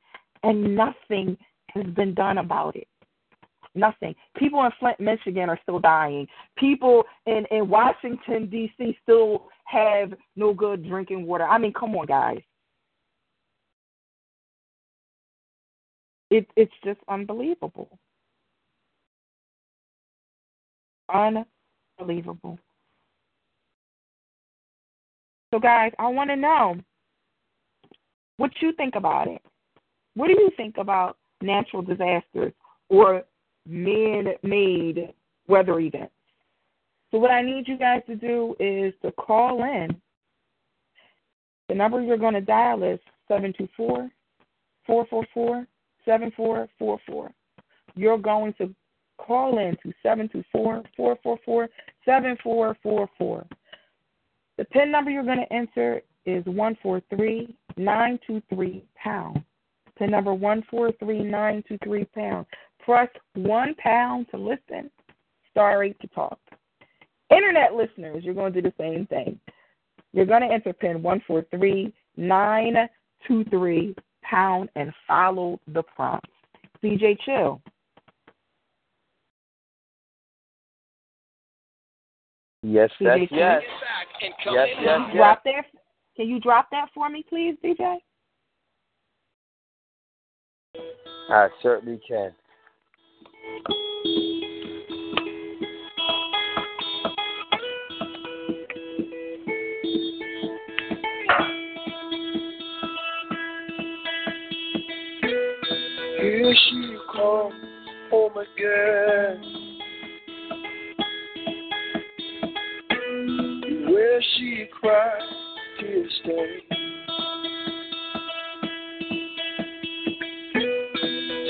and 0.43 0.75
nothing 0.75 1.37
has 1.69 1.85
been 1.95 2.13
done 2.13 2.39
about 2.39 2.75
it. 2.75 2.87
Nothing. 3.75 4.15
People 4.37 4.63
in 4.63 4.71
Flint, 4.79 4.99
Michigan 4.99 5.49
are 5.49 5.59
still 5.61 5.79
dying. 5.79 6.27
People 6.57 7.03
in, 7.25 7.45
in 7.51 7.69
Washington, 7.69 8.49
D.C. 8.49 8.97
still 9.03 9.47
have 9.65 10.13
no 10.35 10.53
good 10.53 10.87
drinking 10.87 11.25
water. 11.25 11.43
I 11.43 11.57
mean, 11.57 11.73
come 11.73 11.95
on, 11.95 12.05
guys. 12.05 12.41
It, 16.31 16.47
it's 16.55 16.73
just 16.83 16.99
unbelievable. 17.09 17.99
Unbelievable. 21.13 22.57
So, 25.53 25.59
guys, 25.59 25.91
I 25.99 26.07
want 26.07 26.29
to 26.29 26.35
know 26.35 26.77
what 28.38 28.51
you 28.61 28.71
think 28.73 28.95
about 28.95 29.27
it. 29.27 29.41
What 30.15 30.27
do 30.27 30.33
you 30.33 30.49
think 30.55 30.77
about 30.77 31.17
natural 31.41 31.81
disasters 31.81 32.53
or 32.89 33.23
man 33.65 34.33
made 34.43 35.13
weather 35.47 35.79
events? 35.79 36.13
So, 37.11 37.19
what 37.19 37.31
I 37.31 37.41
need 37.41 37.67
you 37.67 37.77
guys 37.77 38.01
to 38.07 38.15
do 38.15 38.55
is 38.59 38.93
to 39.01 39.11
call 39.11 39.63
in. 39.63 39.89
The 41.69 41.75
number 41.75 42.01
you're 42.01 42.17
going 42.17 42.33
to 42.33 42.41
dial 42.41 42.83
is 42.83 42.99
724 43.27 44.09
444 44.86 45.67
7444. 46.05 47.31
You're 47.95 48.17
going 48.17 48.53
to 48.59 48.73
call 49.17 49.57
in 49.57 49.75
to 49.83 49.93
724 50.03 50.83
444 50.95 51.69
7444. 52.05 53.45
The 54.57 54.65
PIN 54.65 54.91
number 54.91 55.11
you're 55.11 55.23
going 55.23 55.39
to 55.39 55.53
enter 55.53 56.01
is 56.25 56.43
143923 57.78 58.86
pound. 58.95 59.43
PIN 59.97 60.11
number 60.11 60.34
143923 60.34 62.05
pound. 62.05 62.45
Press 62.80 63.09
1 63.36 63.76
pound 63.76 64.28
to 64.32 64.38
listen, 64.38 64.89
star 65.49 65.84
8 65.84 65.99
to 66.01 66.07
talk. 66.07 66.39
Internet 67.32 67.73
listeners, 67.73 68.23
you're 68.23 68.34
going 68.34 68.51
to 68.53 68.61
do 68.61 68.69
the 68.69 68.73
same 68.80 69.05
thing. 69.07 69.38
You're 70.13 70.26
going 70.26 70.41
to 70.41 70.53
enter 70.53 70.73
PIN 70.73 71.01
143923 71.01 73.95
pound 74.23 74.69
and 74.76 74.93
follow 75.07 75.59
the 75.67 75.84
prompts. 75.84 76.30
DJ 76.84 77.17
Chill. 77.26 77.61
Yes, 82.61 82.91
yes, 82.99 83.19
yes. 83.30 83.32
Yes, 83.32 83.63
yes, 84.51 84.67
Can 84.76 84.84
yes. 84.84 84.99
drop 85.15 85.43
that? 85.43 85.65
Can 86.16 86.30
you 86.30 86.39
drop 86.39 86.70
that 86.72 86.88
for 86.93 87.09
me, 87.09 87.26
please, 87.28 87.55
DJ? 87.63 87.97
I 91.30 91.47
certainly 91.61 91.99
can. 92.07 92.32
Here 106.22 106.55
she 106.70 106.97
comes 107.11 107.20
oh, 107.20 107.51
home 108.09 108.38
again. 108.38 109.41
Where 113.89 114.22
she 114.38 114.68
cried 114.72 115.34
stay. 116.21 116.59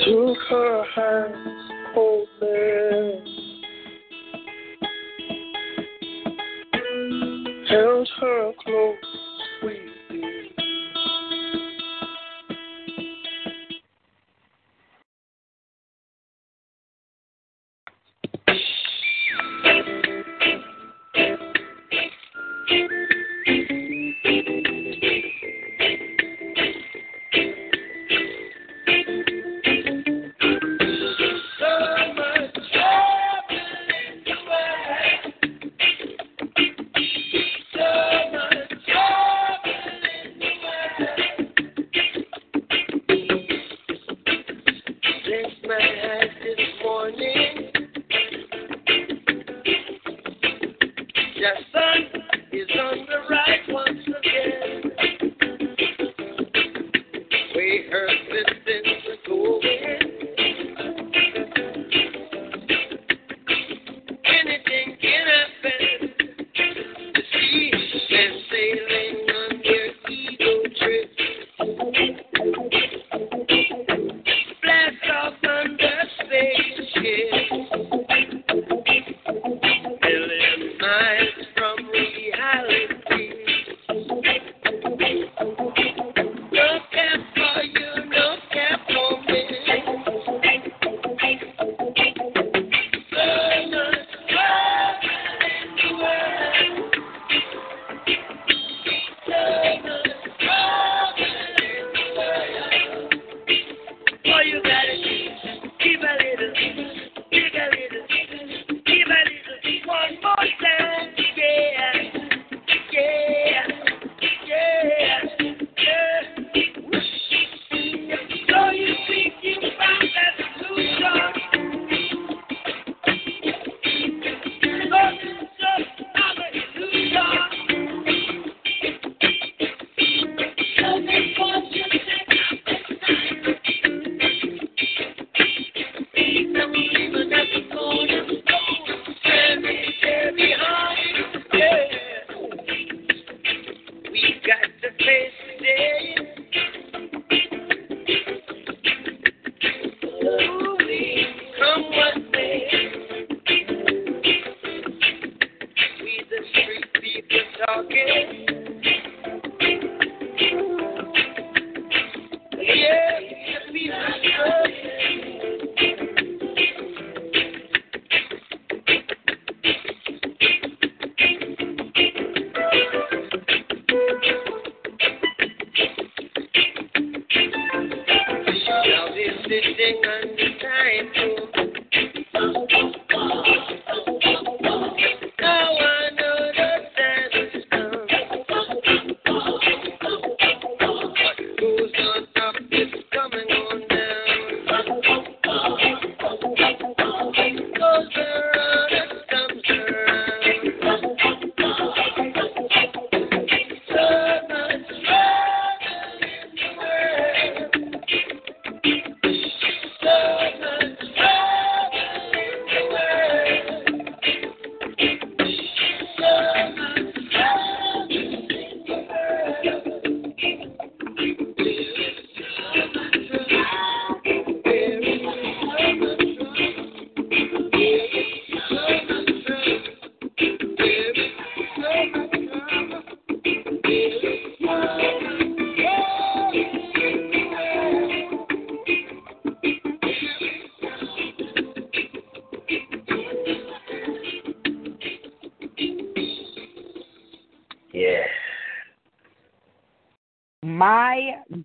Took 0.04 0.38
her 0.50 0.84
hands, 0.94 1.70
holding. 1.94 3.36
Held 7.68 8.08
her 8.20 8.52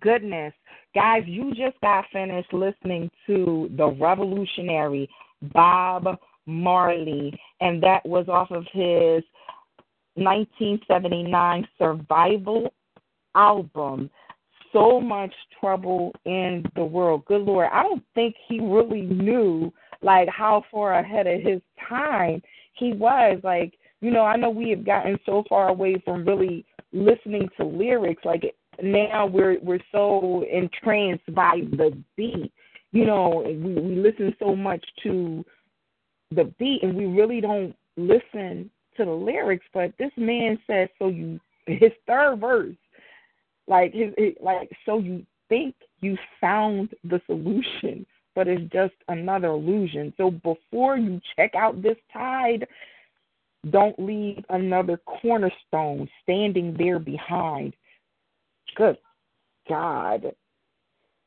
goodness. 0.02 0.52
Guys, 0.94 1.22
you 1.26 1.54
just 1.54 1.80
got 1.80 2.04
finished 2.12 2.52
listening 2.52 3.10
to 3.26 3.70
the 3.76 3.86
revolutionary 3.86 5.08
Bob 5.54 6.18
Marley, 6.46 7.38
and 7.60 7.82
that 7.82 8.04
was 8.04 8.28
off 8.28 8.50
of 8.50 8.64
his 8.72 9.22
1979 10.14 11.66
survival 11.78 12.72
album, 13.34 14.10
So 14.72 15.00
Much 15.00 15.32
Trouble 15.58 16.12
in 16.26 16.64
the 16.76 16.84
World. 16.84 17.24
Good 17.24 17.42
Lord, 17.42 17.68
I 17.72 17.82
don't 17.82 18.04
think 18.14 18.34
he 18.48 18.60
really 18.60 19.02
knew 19.02 19.72
like 20.02 20.28
how 20.28 20.64
far 20.70 20.98
ahead 20.98 21.26
of 21.26 21.40
his 21.40 21.62
time 21.88 22.42
he 22.74 22.92
was. 22.92 23.40
Like, 23.42 23.74
you 24.00 24.10
know, 24.10 24.24
I 24.24 24.36
know 24.36 24.50
we 24.50 24.70
have 24.70 24.84
gotten 24.84 25.18
so 25.24 25.44
far 25.48 25.68
away 25.68 26.02
from 26.04 26.26
really 26.26 26.66
listening 26.92 27.48
to 27.56 27.64
lyrics. 27.64 28.24
Like 28.24 28.44
now 28.82 29.26
we're 29.26 29.58
we're 29.60 29.78
so 29.92 30.44
entranced 30.50 31.32
by 31.34 31.60
the 31.70 31.96
beat. 32.16 32.52
You 32.90 33.06
know, 33.06 33.42
we, 33.46 33.74
we 33.74 33.96
listen 33.96 34.34
so 34.38 34.54
much 34.54 34.84
to 35.04 35.44
the 36.30 36.52
beat 36.58 36.82
and 36.82 36.94
we 36.94 37.06
really 37.06 37.40
don't 37.40 37.74
listen 37.96 38.70
to 38.96 39.04
the 39.04 39.10
lyrics. 39.10 39.64
But 39.72 39.92
this 39.98 40.10
man 40.16 40.58
says, 40.66 40.88
so 40.98 41.08
you 41.08 41.40
his 41.66 41.92
third 42.06 42.40
verse, 42.40 42.74
like 43.68 43.94
his, 43.94 44.12
his 44.18 44.34
like 44.40 44.70
so 44.84 44.98
you 44.98 45.24
think 45.48 45.74
you 46.00 46.18
found 46.40 46.90
the 47.04 47.20
solution, 47.26 48.04
but 48.34 48.48
it's 48.48 48.70
just 48.72 48.94
another 49.08 49.48
illusion. 49.48 50.12
So 50.16 50.30
before 50.30 50.96
you 50.98 51.20
check 51.36 51.54
out 51.54 51.82
this 51.82 51.96
tide, 52.12 52.66
don't 53.70 53.96
leave 53.98 54.44
another 54.50 54.98
cornerstone 55.06 56.08
standing 56.24 56.74
there 56.76 56.98
behind. 56.98 57.74
Good 58.76 58.96
God. 59.68 60.32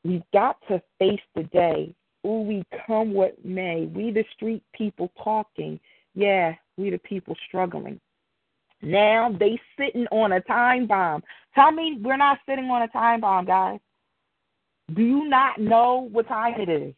We've 0.04 0.22
got 0.32 0.56
to 0.68 0.80
face 0.98 1.20
the 1.34 1.44
day. 1.44 1.94
Ooh, 2.26 2.42
we 2.42 2.64
come 2.86 3.12
what 3.12 3.44
may. 3.44 3.86
We 3.86 4.10
the 4.10 4.24
street 4.34 4.62
people 4.74 5.10
talking. 5.22 5.78
Yeah, 6.14 6.54
we 6.76 6.90
the 6.90 6.98
people 6.98 7.36
struggling. 7.48 8.00
Now 8.82 9.34
they 9.38 9.58
sitting 9.78 10.06
on 10.12 10.32
a 10.32 10.40
time 10.42 10.86
bomb. 10.86 11.22
Tell 11.54 11.72
me 11.72 11.98
we're 12.02 12.16
not 12.16 12.38
sitting 12.48 12.66
on 12.66 12.82
a 12.82 12.88
time 12.88 13.20
bomb, 13.20 13.46
guys. 13.46 13.80
Do 14.94 15.02
you 15.02 15.28
not 15.28 15.60
know 15.60 16.08
what 16.12 16.28
time 16.28 16.60
it 16.60 16.68
is? 16.68 16.94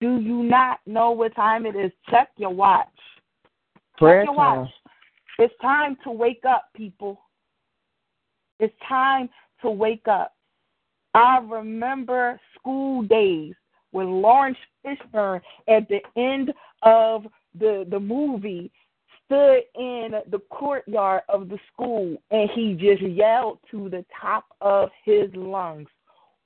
Do 0.00 0.20
you 0.20 0.42
not 0.42 0.80
know 0.86 1.12
what 1.12 1.34
time 1.34 1.64
it 1.64 1.76
is? 1.76 1.90
Check 2.10 2.28
your 2.36 2.50
watch. 2.50 2.88
Prayer 3.96 4.22
Check 4.22 4.26
your 4.26 4.36
time. 4.36 4.58
watch. 4.60 4.70
It's 5.38 5.54
time 5.62 5.96
to 6.04 6.10
wake 6.10 6.42
up, 6.46 6.68
people. 6.76 7.20
It's 8.64 8.74
time 8.88 9.28
to 9.60 9.68
wake 9.68 10.08
up. 10.08 10.32
I 11.12 11.38
remember 11.38 12.40
School 12.58 13.02
Daze 13.02 13.54
when 13.90 14.22
Laurence 14.22 14.56
Fishburne 14.82 15.42
at 15.68 15.86
the 15.88 16.00
end 16.16 16.50
of 16.82 17.26
the 17.58 17.86
the 17.90 18.00
movie 18.00 18.72
stood 19.26 19.60
in 19.74 20.12
the 20.30 20.38
courtyard 20.50 21.22
of 21.28 21.50
the 21.50 21.58
school 21.70 22.16
and 22.30 22.48
he 22.54 22.72
just 22.72 23.02
yelled 23.02 23.58
to 23.70 23.90
the 23.90 24.02
top 24.18 24.46
of 24.62 24.88
his 25.04 25.28
lungs, 25.34 25.88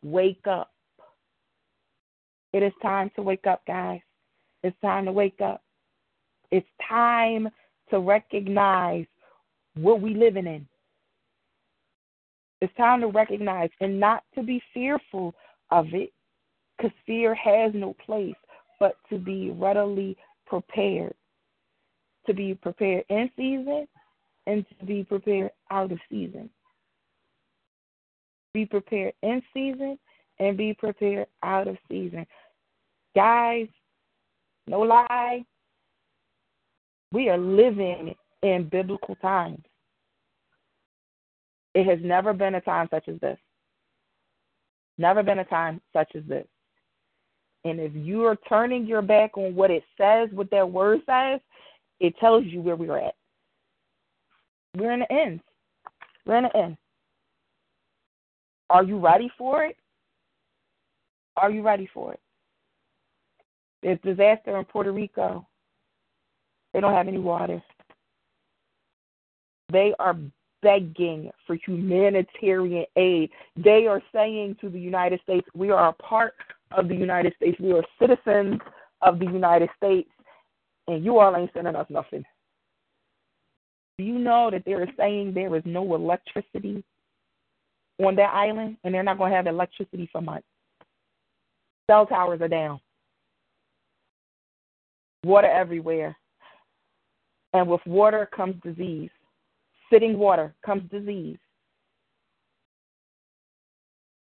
"Wake 0.03 0.45
up." 0.49 0.73
It 2.53 2.65
is 2.65 2.73
time 2.83 3.11
to 3.15 3.23
wake 3.23 3.47
up, 3.47 3.65
guys. 3.65 4.01
It's 4.65 4.79
time 4.81 5.05
to 5.05 5.13
wake 5.13 5.41
up. 5.41 5.63
It's 6.51 6.69
time 6.89 7.49
to 7.91 8.01
recognize 8.01 9.07
what 9.75 10.01
we 10.01 10.15
living 10.15 10.49
in. 10.49 10.67
It's 12.61 12.75
time 12.77 13.01
to 13.03 13.07
recognize 13.09 13.71
and 13.81 14.01
not 14.01 14.25
to 14.35 14.43
be 14.43 14.61
fearful 14.75 15.35
of 15.71 15.87
it, 15.93 16.13
because 16.77 16.93
fear 17.07 17.35
has 17.35 17.73
no 17.75 17.95
place, 18.05 18.35
but 18.81 18.97
to 19.11 19.19
be 19.19 19.51
readily 19.51 20.17
prepared. 20.47 21.15
To 22.27 22.35
be 22.35 22.55
prepared 22.55 23.05
in 23.09 23.31
season 23.37 23.87
and 24.47 24.65
to 24.79 24.85
be 24.85 25.05
prepared 25.05 25.51
out 25.71 25.93
of 25.93 25.99
season. 26.11 26.51
Be 28.55 28.67
prepared 28.67 29.15
in 29.23 29.43
season 29.55 29.99
and 30.39 30.57
be 30.57 30.75
prepared 30.75 31.27
out 31.43 31.69
of 31.69 31.77
season. 31.89 32.27
Guys, 33.15 33.69
no 34.67 34.81
lie, 34.81 35.45
we 37.13 37.29
are 37.29 37.39
living 37.39 38.15
in 38.43 38.69
biblical 38.69 39.17
times. 39.17 39.65
It 41.79 41.87
has 41.87 42.01
never 42.03 42.33
been 42.33 42.57
a 42.57 42.61
time 42.61 42.89
such 42.91 43.07
as 43.07 43.21
this. 43.21 43.39
Never 44.99 45.23
been 45.23 45.39
a 45.39 45.45
time 45.45 45.81
such 45.93 46.11
as 46.17 46.25
this. 46.25 46.45
And 47.65 47.79
if 47.79 47.93
you 47.95 48.25
are 48.25 48.35
turning 48.49 48.85
your 48.85 49.01
back 49.01 49.39
on 49.39 49.55
what 49.55 49.71
it 49.71 49.85
says, 49.97 50.29
what 50.33 50.51
that 50.51 50.69
word 50.69 51.03
says, 51.07 51.39
it 52.01 52.19
tells 52.19 52.47
you 52.47 52.61
where 52.61 52.75
we're 52.75 52.99
at. 52.99 53.15
We're 54.77 54.91
in 54.91 55.01
the 55.01 55.13
end. 55.13 55.41
We're 56.27 56.39
in 56.39 56.45
the 56.53 56.57
end. 56.57 56.77
Are 58.71 58.83
you 58.83 58.99
ready 58.99 59.31
for 59.39 59.65
it? 59.65 59.77
Are 61.37 61.53
you 61.53 61.63
ready 61.63 61.89
for 61.95 62.13
it? 62.13 62.21
There's 63.85 64.01
disaster 64.01 64.59
in 64.59 64.65
Puerto 64.65 64.91
Rico. 64.91 65.47
They 66.75 66.81
don't 66.81 66.93
have 66.93 67.07
any 67.07 67.19
water. 67.19 67.63
They 69.71 69.95
are 70.01 70.17
begging 70.63 71.31
for 71.47 71.57
humanitarian 71.57 72.85
aid. 72.97 73.31
They 73.57 73.87
are 73.87 74.03
saying 74.13 74.57
to 74.61 74.69
the 74.69 74.81
United 74.81 75.21
States, 75.23 75.47
we 75.55 75.71
are 75.71 75.89
a 75.89 75.93
part 75.95 76.35
of 76.73 76.89
the 76.89 76.95
United 76.95 77.35
States. 77.37 77.59
We 77.61 77.73
are 77.73 77.85
citizens 78.01 78.61
of 79.03 79.19
the 79.19 79.27
United 79.27 79.71
States, 79.77 80.11
and 80.87 81.05
you 81.05 81.19
all 81.19 81.37
ain't 81.37 81.51
sending 81.55 81.77
us 81.77 81.87
nothing. 81.89 82.25
Do 83.99 84.05
you 84.05 84.19
know 84.19 84.51
that 84.51 84.65
they 84.65 84.75
are 84.75 84.89
saying 84.97 85.35
there 85.35 85.55
is 85.57 85.63
no 85.65 85.95
electricity 85.95 86.85
on 88.05 88.15
that 88.17 88.33
island, 88.33 88.77
and 88.85 88.95
they're 88.95 89.03
not 89.03 89.19
going 89.19 89.31
to 89.31 89.37
have 89.37 89.47
electricity 89.47 90.09
for 90.13 90.21
months? 90.21 90.47
Cell 91.91 92.07
towers 92.07 92.41
are 92.41 92.49
down. 92.49 92.81
Water 95.25 95.49
everywhere. 95.49 96.17
And 97.55 97.67
with 97.67 97.81
water 97.87 98.29
comes 98.35 98.55
disease. 98.63 99.11
Sitting 99.91 100.19
water 100.19 100.55
comes 100.65 100.89
disease. 100.91 101.39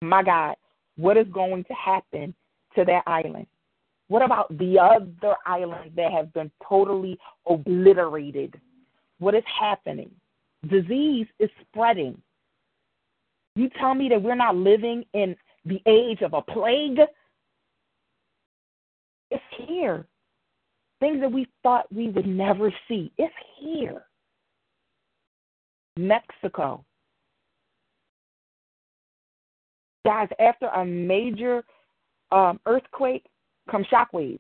My 0.00 0.22
God, 0.22 0.56
what 0.96 1.16
is 1.16 1.26
going 1.32 1.64
to 1.64 1.74
happen 1.74 2.34
to 2.74 2.84
that 2.84 3.02
island? 3.06 3.46
What 4.08 4.22
about 4.22 4.56
the 4.58 4.78
other 4.78 5.36
islands 5.46 5.94
that 5.96 6.12
have 6.12 6.32
been 6.32 6.50
totally 6.68 7.18
obliterated? 7.46 8.60
What 9.18 9.34
is 9.34 9.44
happening? 9.58 10.10
Disease 10.68 11.26
is 11.38 11.48
spreading. 11.60 12.20
You 13.54 13.70
tell 13.78 13.94
me 13.94 14.08
that 14.08 14.22
we're 14.22 14.34
not 14.34 14.56
living 14.56 15.04
in 15.14 15.36
the 15.64 15.80
age 15.86 16.22
of 16.22 16.34
a 16.34 16.42
plague? 16.42 16.98
It's 19.30 19.42
here. 19.66 20.06
Things 21.00 21.20
that 21.20 21.32
we 21.32 21.46
thought 21.62 21.92
we 21.92 22.08
would 22.08 22.26
never 22.26 22.72
see. 22.88 23.12
It's 23.18 23.34
here. 23.58 24.02
Mexico. 25.96 26.84
Guys, 30.04 30.28
after 30.40 30.66
a 30.66 30.84
major 30.84 31.62
um, 32.32 32.58
earthquake 32.66 33.24
come 33.70 33.84
shockwaves. 33.84 34.38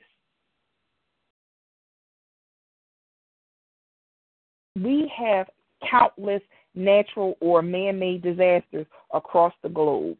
We 4.76 5.12
have 5.16 5.48
countless 5.88 6.42
natural 6.74 7.36
or 7.40 7.62
man 7.62 7.98
made 7.98 8.22
disasters 8.22 8.86
across 9.12 9.52
the 9.62 9.68
globe. 9.68 10.16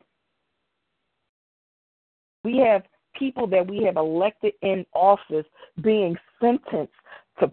We 2.45 2.59
have 2.59 2.83
people 3.19 3.47
that 3.49 3.67
we 3.67 3.83
have 3.85 3.97
elected 3.97 4.53
in 4.63 4.85
office 4.93 5.47
being 5.83 6.17
sentenced 6.41 6.93
to 7.41 7.51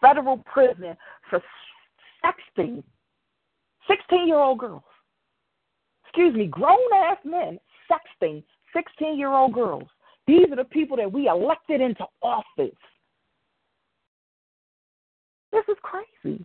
federal 0.00 0.38
prison 0.38 0.96
for 1.30 1.42
sexting 2.22 2.82
16 3.88 4.26
year 4.26 4.38
old 4.38 4.58
girls. 4.58 4.82
Excuse 6.04 6.34
me, 6.34 6.46
grown 6.46 6.78
ass 6.94 7.18
men 7.24 7.58
sexting 7.90 8.42
16 8.74 9.18
year 9.18 9.32
old 9.32 9.52
girls. 9.54 9.88
These 10.26 10.50
are 10.50 10.56
the 10.56 10.64
people 10.64 10.96
that 10.98 11.10
we 11.10 11.28
elected 11.28 11.80
into 11.80 12.04
office. 12.22 12.76
This 15.52 15.64
is 15.68 15.76
crazy. 15.82 16.44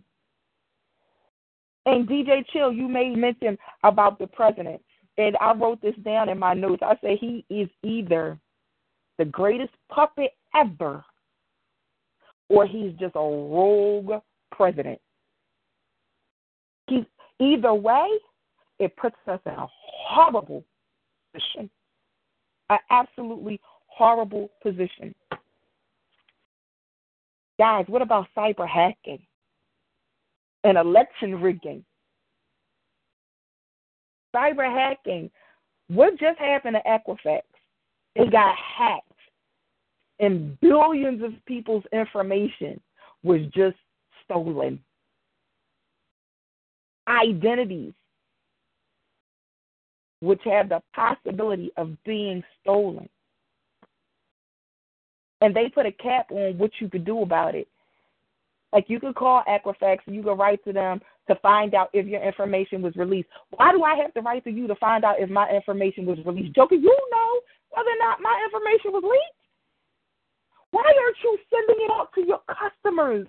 And 1.86 2.06
DJ 2.06 2.44
Chill, 2.52 2.72
you 2.72 2.88
made 2.88 3.16
mention 3.16 3.56
about 3.82 4.18
the 4.18 4.26
president. 4.26 4.82
And 5.16 5.36
I 5.40 5.54
wrote 5.54 5.80
this 5.80 5.94
down 6.04 6.28
in 6.28 6.38
my 6.38 6.54
notes. 6.54 6.82
I 6.82 6.96
say 7.02 7.16
he 7.16 7.44
is 7.48 7.68
either 7.82 8.38
the 9.16 9.24
greatest 9.24 9.72
puppet 9.90 10.32
ever 10.54 11.04
or 12.48 12.66
he's 12.66 12.92
just 12.98 13.14
a 13.16 13.20
rogue 13.20 14.22
president. 14.52 15.00
He's 16.88 17.04
either 17.40 17.74
way, 17.74 18.08
it 18.78 18.96
puts 18.96 19.16
us 19.26 19.40
in 19.46 19.52
a 19.52 19.66
horrible 19.70 20.64
position. 21.32 21.70
An 22.70 22.78
absolutely 22.90 23.60
horrible 23.86 24.50
position. 24.62 25.14
Guys, 27.58 27.86
what 27.88 28.02
about 28.02 28.26
cyber 28.36 28.68
hacking 28.68 29.20
and 30.64 30.78
election 30.78 31.40
rigging? 31.40 31.84
Cyber 34.34 34.72
hacking. 34.72 35.30
What 35.88 36.18
just 36.18 36.38
happened 36.38 36.76
to 36.76 36.88
Equifax? 36.88 37.40
They 38.14 38.26
got 38.26 38.54
hacked, 38.56 39.04
and 40.18 40.58
billions 40.60 41.22
of 41.22 41.32
people's 41.46 41.84
information 41.92 42.80
was 43.22 43.40
just 43.54 43.76
stolen. 44.24 44.80
Identities, 47.08 47.94
which 50.20 50.40
have 50.44 50.68
the 50.68 50.82
possibility 50.94 51.70
of 51.76 51.96
being 52.04 52.42
stolen. 52.60 53.08
And 55.40 55.54
they 55.54 55.68
put 55.68 55.86
a 55.86 55.92
cap 55.92 56.30
on 56.30 56.58
what 56.58 56.72
you 56.80 56.88
could 56.90 57.04
do 57.04 57.22
about 57.22 57.54
it. 57.54 57.68
Like 58.72 58.86
you 58.88 59.00
could 59.00 59.14
call 59.14 59.42
Equifax, 59.48 59.98
you 60.06 60.22
could 60.22 60.34
write 60.34 60.62
to 60.64 60.72
them 60.72 61.00
to 61.28 61.36
find 61.36 61.74
out 61.74 61.90
if 61.92 62.06
your 62.06 62.22
information 62.22 62.82
was 62.82 62.94
released. 62.96 63.28
Why 63.50 63.72
do 63.72 63.82
I 63.82 63.96
have 63.96 64.12
to 64.14 64.20
write 64.20 64.44
to 64.44 64.50
you 64.50 64.66
to 64.66 64.74
find 64.76 65.04
out 65.04 65.20
if 65.20 65.30
my 65.30 65.48
information 65.50 66.04
was 66.04 66.18
released? 66.26 66.54
Joker, 66.54 66.74
you 66.74 66.96
know 67.10 67.40
whether 67.70 67.88
or 67.88 67.98
not 67.98 68.20
my 68.20 68.42
information 68.44 68.92
was 68.92 69.04
leaked. 69.04 69.38
Why 70.70 70.82
aren't 70.82 71.16
you 71.24 71.38
sending 71.48 71.84
it 71.84 71.90
out 71.92 72.08
to 72.14 72.26
your 72.26 72.40
customers? 72.46 73.26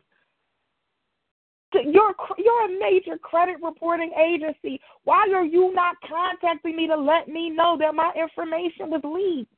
You're 1.73 2.15
you're 2.37 2.65
a 2.65 2.79
major 2.79 3.17
credit 3.17 3.57
reporting 3.61 4.11
agency. 4.13 4.81
Why 5.03 5.27
are 5.33 5.45
you 5.45 5.71
not 5.73 5.95
contacting 6.07 6.75
me 6.75 6.87
to 6.87 6.95
let 6.95 7.27
me 7.27 7.49
know 7.49 7.77
that 7.79 7.93
my 7.93 8.11
information 8.19 8.89
was 8.89 9.01
leaked? 9.03 9.51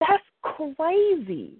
That's 0.00 0.22
crazy. 0.42 1.54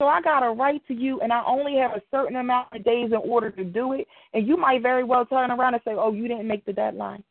So 0.00 0.06
I 0.06 0.22
got 0.22 0.40
to 0.40 0.50
write 0.50 0.86
to 0.86 0.94
you, 0.94 1.20
and 1.20 1.32
I 1.32 1.42
only 1.44 1.76
have 1.76 1.90
a 1.90 2.02
certain 2.10 2.36
amount 2.36 2.68
of 2.72 2.84
days 2.84 3.06
in 3.06 3.20
order 3.30 3.50
to 3.50 3.64
do 3.64 3.92
it. 3.94 4.06
And 4.32 4.46
you 4.46 4.56
might 4.56 4.80
very 4.80 5.04
well 5.04 5.26
turn 5.26 5.50
around 5.50 5.74
and 5.74 5.82
say, 5.84 5.94
"Oh, 5.98 6.12
you 6.12 6.28
didn't 6.28 6.48
make 6.48 6.64
the 6.64 6.72
deadline." 6.72 7.24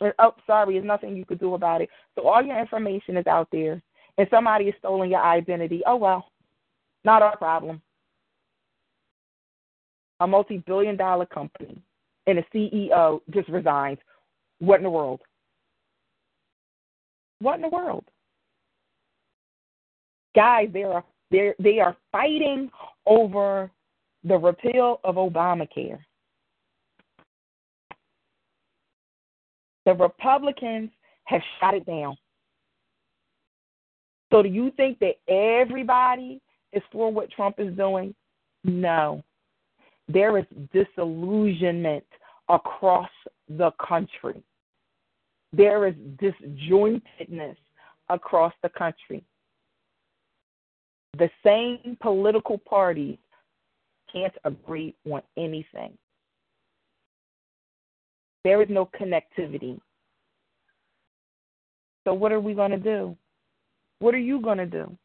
Or, 0.00 0.14
oh, 0.20 0.34
sorry, 0.46 0.74
there's 0.74 0.84
nothing 0.84 1.16
you 1.16 1.24
could 1.24 1.40
do 1.40 1.54
about 1.54 1.80
it. 1.80 1.90
So 2.14 2.28
all 2.28 2.42
your 2.42 2.58
information 2.60 3.16
is 3.16 3.26
out 3.26 3.48
there, 3.50 3.82
and 4.16 4.28
somebody 4.30 4.66
has 4.66 4.74
stolen 4.78 5.10
your 5.10 5.24
identity. 5.24 5.82
Oh 5.86 5.96
well, 5.96 6.30
not 7.04 7.22
our 7.22 7.36
problem 7.36 7.82
a 10.20 10.26
multi 10.26 10.58
billion 10.66 10.96
dollar 10.96 11.26
company 11.26 11.80
and 12.26 12.38
a 12.38 12.44
CEO 12.54 13.20
just 13.30 13.48
resigns. 13.48 13.98
What 14.58 14.76
in 14.76 14.82
the 14.82 14.90
world? 14.90 15.20
What 17.40 17.56
in 17.56 17.62
the 17.62 17.68
world? 17.68 18.04
Guys, 20.34 20.68
they 20.72 20.82
are 20.82 21.04
they 21.30 21.54
they 21.58 21.78
are 21.78 21.96
fighting 22.12 22.70
over 23.06 23.70
the 24.24 24.36
repeal 24.36 25.00
of 25.04 25.14
Obamacare. 25.14 26.00
The 29.86 29.94
Republicans 29.94 30.90
have 31.24 31.40
shot 31.60 31.74
it 31.74 31.86
down. 31.86 32.16
So 34.30 34.42
do 34.42 34.48
you 34.48 34.70
think 34.76 34.98
that 34.98 35.14
everybody 35.32 36.40
is 36.72 36.82
for 36.92 37.10
what 37.10 37.30
Trump 37.30 37.58
is 37.58 37.74
doing? 37.74 38.14
No 38.64 39.22
there 40.08 40.38
is 40.38 40.44
disillusionment 40.72 42.04
across 42.48 43.10
the 43.48 43.70
country. 43.86 44.42
There 45.52 45.86
is 45.86 45.94
disjointedness 46.16 47.56
across 48.08 48.52
the 48.62 48.70
country. 48.70 49.22
The 51.18 51.30
same 51.44 51.96
political 52.00 52.58
parties 52.58 53.18
can't 54.12 54.34
agree 54.44 54.94
on 55.10 55.22
anything. 55.36 55.96
There 58.44 58.62
is 58.62 58.68
no 58.70 58.88
connectivity. 58.98 59.78
So, 62.04 62.14
what 62.14 62.32
are 62.32 62.40
we 62.40 62.54
going 62.54 62.70
to 62.70 62.78
do? 62.78 63.16
What 63.98 64.14
are 64.14 64.18
you 64.18 64.40
going 64.40 64.58
to 64.58 64.66
do? 64.66 64.96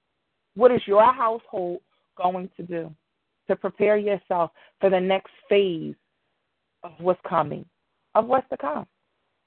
What 0.55 0.71
is 0.71 0.81
your 0.85 1.11
household 1.11 1.81
going 2.15 2.49
to 2.57 2.63
do? 2.63 2.93
To 3.47 3.55
prepare 3.55 3.97
yourself 3.97 4.51
for 4.79 4.89
the 4.89 4.99
next 4.99 5.31
phase 5.49 5.95
of 6.83 6.91
what's 6.99 7.19
coming, 7.27 7.65
of 8.15 8.25
what's 8.25 8.47
to 8.49 8.57
come. 8.57 8.85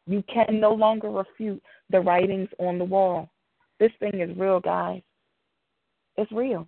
You 0.06 0.22
can 0.32 0.60
no 0.60 0.72
longer 0.72 1.10
refute 1.10 1.62
the 1.90 2.00
writings 2.00 2.48
on 2.58 2.78
the 2.78 2.84
wall. 2.84 3.28
This 3.80 3.90
thing 3.98 4.20
is 4.20 4.36
real, 4.36 4.60
guys. 4.60 5.02
It's 6.16 6.30
real. 6.32 6.66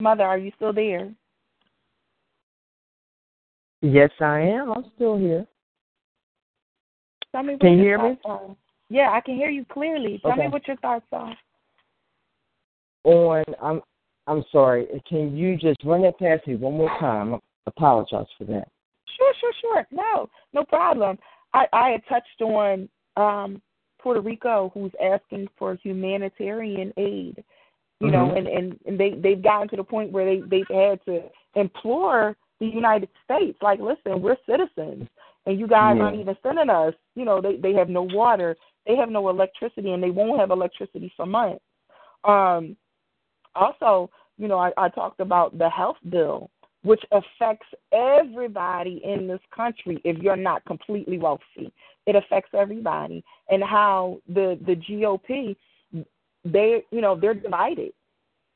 Mother, 0.00 0.24
are 0.24 0.38
you 0.38 0.52
still 0.56 0.72
there? 0.72 1.12
Yes, 3.80 4.10
I 4.20 4.40
am. 4.40 4.72
I'm 4.72 4.84
still 4.94 5.16
here. 5.16 5.46
Tell 7.32 7.42
me 7.42 7.54
what 7.54 7.60
can 7.60 7.72
you 7.72 7.78
hear 7.78 7.98
me? 7.98 8.18
Are. 8.24 8.54
Yeah, 8.90 9.10
I 9.10 9.20
can 9.20 9.36
hear 9.36 9.48
you 9.48 9.64
clearly. 9.72 10.20
Tell 10.22 10.32
okay. 10.32 10.42
me 10.42 10.48
what 10.48 10.66
your 10.68 10.76
thoughts 10.76 11.06
are. 11.12 11.34
On, 13.04 13.42
I'm 13.60 13.80
I'm 14.26 14.44
sorry. 14.52 14.86
Can 15.08 15.36
you 15.36 15.56
just 15.56 15.82
run 15.84 16.02
that 16.02 16.18
past 16.18 16.46
me 16.46 16.56
one 16.56 16.76
more 16.76 16.90
time? 17.00 17.34
I 17.34 17.38
apologize 17.66 18.26
for 18.38 18.44
that. 18.44 18.68
Sure, 19.16 19.32
sure, 19.40 19.52
sure. 19.60 19.86
No, 19.90 20.28
no 20.52 20.64
problem. 20.64 21.18
I, 21.54 21.66
I 21.72 21.88
had 21.90 22.02
touched 22.08 22.40
on 22.40 22.88
um, 23.16 23.60
Puerto 24.00 24.20
Rico, 24.20 24.70
who's 24.74 24.92
asking 25.02 25.48
for 25.58 25.76
humanitarian 25.82 26.92
aid. 26.96 27.42
You 28.00 28.08
mm-hmm. 28.08 28.10
know, 28.10 28.34
and, 28.34 28.48
and 28.48 28.78
and 28.86 28.98
they 28.98 29.10
they've 29.10 29.42
gotten 29.42 29.68
to 29.68 29.76
the 29.76 29.84
point 29.84 30.10
where 30.10 30.24
they 30.24 30.40
they've 30.40 30.66
had 30.68 31.04
to 31.04 31.22
implore 31.54 32.36
the 32.62 32.66
United 32.66 33.08
States, 33.24 33.58
like, 33.60 33.80
listen, 33.80 34.22
we're 34.22 34.36
citizens, 34.48 35.08
and 35.46 35.58
you 35.58 35.66
guys 35.66 35.96
yeah. 35.96 36.04
aren't 36.04 36.20
even 36.20 36.36
sending 36.44 36.70
us. 36.70 36.94
You 37.16 37.24
know, 37.24 37.40
they 37.40 37.56
they 37.56 37.72
have 37.74 37.88
no 37.88 38.02
water, 38.02 38.56
they 38.86 38.94
have 38.96 39.08
no 39.08 39.28
electricity, 39.28 39.90
and 39.90 40.02
they 40.02 40.10
won't 40.10 40.38
have 40.38 40.50
electricity 40.50 41.12
for 41.16 41.26
months. 41.26 41.62
Um, 42.24 42.76
also, 43.54 44.10
you 44.38 44.48
know, 44.48 44.58
I, 44.58 44.72
I 44.76 44.88
talked 44.88 45.20
about 45.20 45.56
the 45.58 45.68
health 45.68 45.96
bill, 46.08 46.50
which 46.82 47.02
affects 47.12 47.66
everybody 47.92 49.00
in 49.04 49.26
this 49.26 49.40
country 49.54 50.00
if 50.04 50.18
you're 50.18 50.36
not 50.36 50.64
completely 50.64 51.18
wealthy. 51.18 51.72
It 52.06 52.16
affects 52.16 52.50
everybody. 52.54 53.24
And 53.48 53.62
how 53.62 54.18
the 54.28 54.58
the 54.66 54.76
GOP 54.76 55.56
they 56.44 56.82
you 56.90 57.00
know, 57.00 57.18
they're 57.18 57.34
divided. 57.34 57.92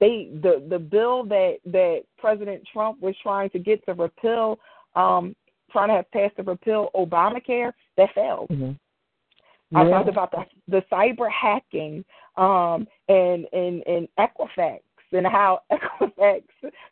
They 0.01 0.29
the 0.43 0.65
the 0.69 0.79
bill 0.79 1.25
that 1.25 1.59
that 1.67 2.03
President 2.19 2.63
Trump 2.73 3.01
was 3.01 3.15
trying 3.23 3.51
to 3.51 3.59
get 3.59 3.85
to 3.87 3.95
repeal 3.95 4.59
um 4.95 5.35
trying 5.71 5.89
to 5.89 5.95
have 5.95 6.11
passed 6.11 6.37
to 6.37 6.43
repeal 6.43 6.91
Obamacare, 6.95 7.73
that 7.97 8.09
failed. 8.15 8.49
Mm-hmm. 8.51 9.77
I 9.77 9.85
talked 9.91 10.09
about 10.09 10.31
the 10.31 10.45
the 10.69 10.83
cyber 10.93 11.31
hacking 11.31 12.05
um 12.37 12.87
and 13.09 13.47
and 13.53 13.83
and 13.87 14.09
Equifax 14.19 14.81
and 15.13 15.27
how 15.27 15.61
Equifax 15.73 16.43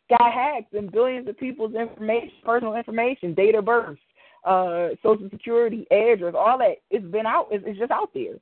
got 0.09 0.31
hacked 0.33 0.73
and 0.73 0.91
billions 0.91 1.27
of 1.27 1.37
people's 1.37 1.75
information, 1.75 2.31
personal 2.43 2.75
information, 2.75 3.33
date 3.33 3.55
of 3.55 3.65
birth, 3.65 3.97
uh, 4.45 4.89
social 5.03 5.29
security, 5.29 5.85
address, 5.91 6.33
all 6.37 6.57
that. 6.59 6.75
It's 6.91 7.05
been 7.05 7.25
out. 7.25 7.47
It's, 7.51 7.63
it's 7.67 7.79
just 7.79 7.91
out 7.91 8.09
there, 8.13 8.35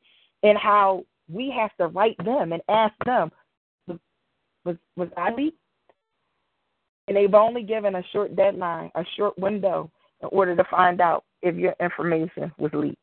and 0.43 0.57
how 0.57 1.05
we 1.32 1.53
have 1.57 1.76
to 1.78 1.88
write 1.88 2.17
them 2.24 2.51
and 2.51 2.61
ask 2.69 2.93
them, 3.05 3.32
was 4.65 4.78
was 4.95 5.09
I 5.17 5.34
leaked? 5.34 5.57
And 7.07 7.17
they've 7.17 7.34
only 7.34 7.63
given 7.63 7.95
a 7.95 8.03
short 8.13 8.36
deadline, 8.36 8.91
a 8.95 9.03
short 9.17 9.38
window, 9.38 9.91
in 10.21 10.30
order 10.32 10.55
to 10.55 10.63
find 10.71 11.01
out 11.01 11.26
if 11.41 11.55
your 11.55 11.76
information 11.82 12.51
was 12.57 12.71
leaked. 12.74 12.97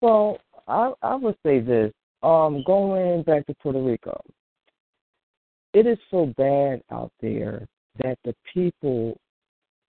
Well, 0.00 0.38
I 0.68 0.92
I 1.02 1.14
would 1.14 1.36
say 1.44 1.60
this. 1.60 1.92
Um, 2.22 2.62
going 2.66 3.22
back 3.22 3.46
to 3.46 3.54
Puerto 3.62 3.80
Rico, 3.80 4.20
it 5.72 5.86
is 5.86 5.98
so 6.10 6.26
bad 6.36 6.82
out 6.90 7.12
there 7.20 7.66
that 8.02 8.18
the 8.24 8.34
people 8.52 9.18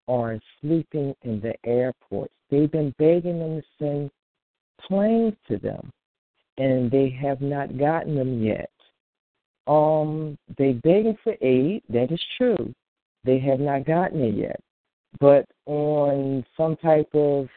are 0.07 0.39
sleeping 0.61 1.15
in 1.23 1.39
the 1.39 1.53
airports. 1.65 2.34
They've 2.49 2.71
been 2.71 2.93
begging 2.97 3.39
them 3.39 3.61
to 3.61 3.67
send 3.79 4.11
planes 4.88 5.36
to 5.47 5.57
them, 5.57 5.91
and 6.57 6.91
they 6.91 7.09
have 7.21 7.41
not 7.41 7.77
gotten 7.77 8.15
them 8.15 8.43
yet. 8.43 8.69
Um, 9.67 10.38
they 10.57 10.73
begging 10.73 11.17
for 11.23 11.36
aid. 11.41 11.84
That 11.89 12.11
is 12.11 12.21
true. 12.38 12.73
They 13.23 13.39
have 13.39 13.59
not 13.59 13.86
gotten 13.86 14.21
it 14.21 14.36
yet. 14.36 14.59
But 15.19 15.45
on 15.65 16.43
some 16.57 16.75
type 16.77 17.09
of 17.13 17.47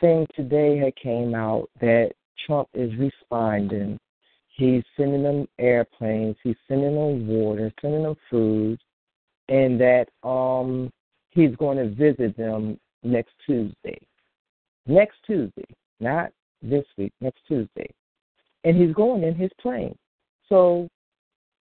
thing 0.00 0.26
today 0.34 0.78
had 0.78 0.94
came 0.96 1.34
out 1.34 1.68
that 1.80 2.12
Trump 2.46 2.68
is 2.74 2.92
responding 2.96 3.98
He's 4.56 4.84
sending 4.96 5.24
them 5.24 5.48
airplanes. 5.58 6.36
He's 6.44 6.56
sending 6.68 6.94
them 6.94 7.26
water, 7.26 7.72
sending 7.80 8.04
them 8.04 8.14
food, 8.30 8.78
and 9.48 9.80
that 9.80 10.06
um 10.22 10.92
he's 11.30 11.56
going 11.56 11.76
to 11.76 11.88
visit 11.88 12.36
them 12.36 12.78
next 13.02 13.32
Tuesday. 13.44 13.98
Next 14.86 15.16
Tuesday, 15.26 15.66
not 15.98 16.30
this 16.62 16.84
week, 16.96 17.12
next 17.20 17.40
Tuesday. 17.48 17.90
And 18.62 18.76
he's 18.76 18.94
going 18.94 19.24
in 19.24 19.34
his 19.34 19.50
plane. 19.60 19.96
So 20.48 20.88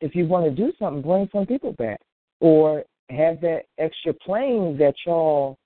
if 0.00 0.14
you 0.14 0.26
want 0.26 0.44
to 0.44 0.50
do 0.50 0.72
something, 0.78 1.02
bring 1.02 1.28
some 1.32 1.46
people 1.46 1.72
back. 1.72 2.00
Or 2.40 2.84
have 3.10 3.40
that 3.40 3.62
extra 3.78 4.12
plane 4.12 4.76
that 4.78 4.94
y'all 5.04 5.58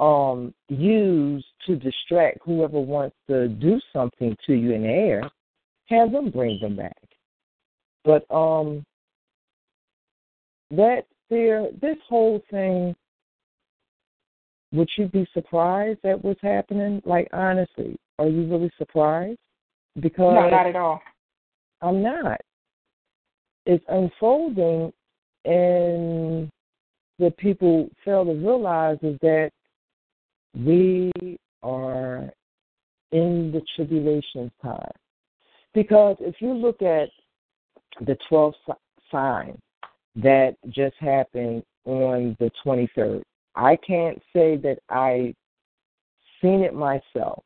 um 0.00 0.52
use 0.68 1.44
to 1.66 1.76
distract 1.76 2.38
whoever 2.44 2.80
wants 2.80 3.14
to 3.28 3.48
do 3.48 3.78
something 3.92 4.36
to 4.46 4.54
you 4.54 4.72
in 4.72 4.82
the 4.82 4.88
air, 4.88 5.30
have 5.90 6.12
them 6.12 6.30
bring 6.30 6.58
them 6.60 6.76
back. 6.76 6.96
But 8.04 8.24
um 8.34 8.84
that 10.70 11.02
there 11.28 11.68
this 11.80 11.96
whole 12.08 12.42
thing 12.50 12.94
would 14.72 14.88
you 14.96 15.08
be 15.08 15.26
surprised 15.34 16.04
at 16.04 16.22
what's 16.24 16.40
happening? 16.42 17.02
Like 17.04 17.28
honestly, 17.32 17.96
are 18.18 18.28
you 18.28 18.46
really 18.46 18.70
surprised? 18.78 19.38
Because 19.98 20.34
No, 20.34 20.48
not 20.48 20.66
at 20.66 20.76
all. 20.76 21.02
I'm 21.82 22.02
not. 22.02 22.40
It's 23.66 23.84
unfolding 23.88 24.92
and 25.44 26.50
what 27.16 27.36
people 27.36 27.88
fail 28.04 28.24
to 28.24 28.32
realize 28.32 28.98
is 29.02 29.18
that 29.20 29.50
we 30.54 31.10
are 31.62 32.30
in 33.12 33.52
the 33.52 33.62
tribulation 33.76 34.50
time. 34.62 34.90
Because 35.74 36.16
if 36.20 36.36
you 36.40 36.52
look 36.52 36.82
at 36.82 37.08
the 38.00 38.16
12th 38.30 38.54
sign 39.10 39.58
that 40.16 40.56
just 40.68 40.96
happened 40.96 41.62
on 41.84 42.36
the 42.40 42.50
23rd, 42.64 43.22
I 43.54 43.76
can't 43.76 44.20
say 44.32 44.56
that 44.58 44.78
I 44.88 45.34
seen 46.40 46.62
it 46.62 46.74
myself, 46.74 47.42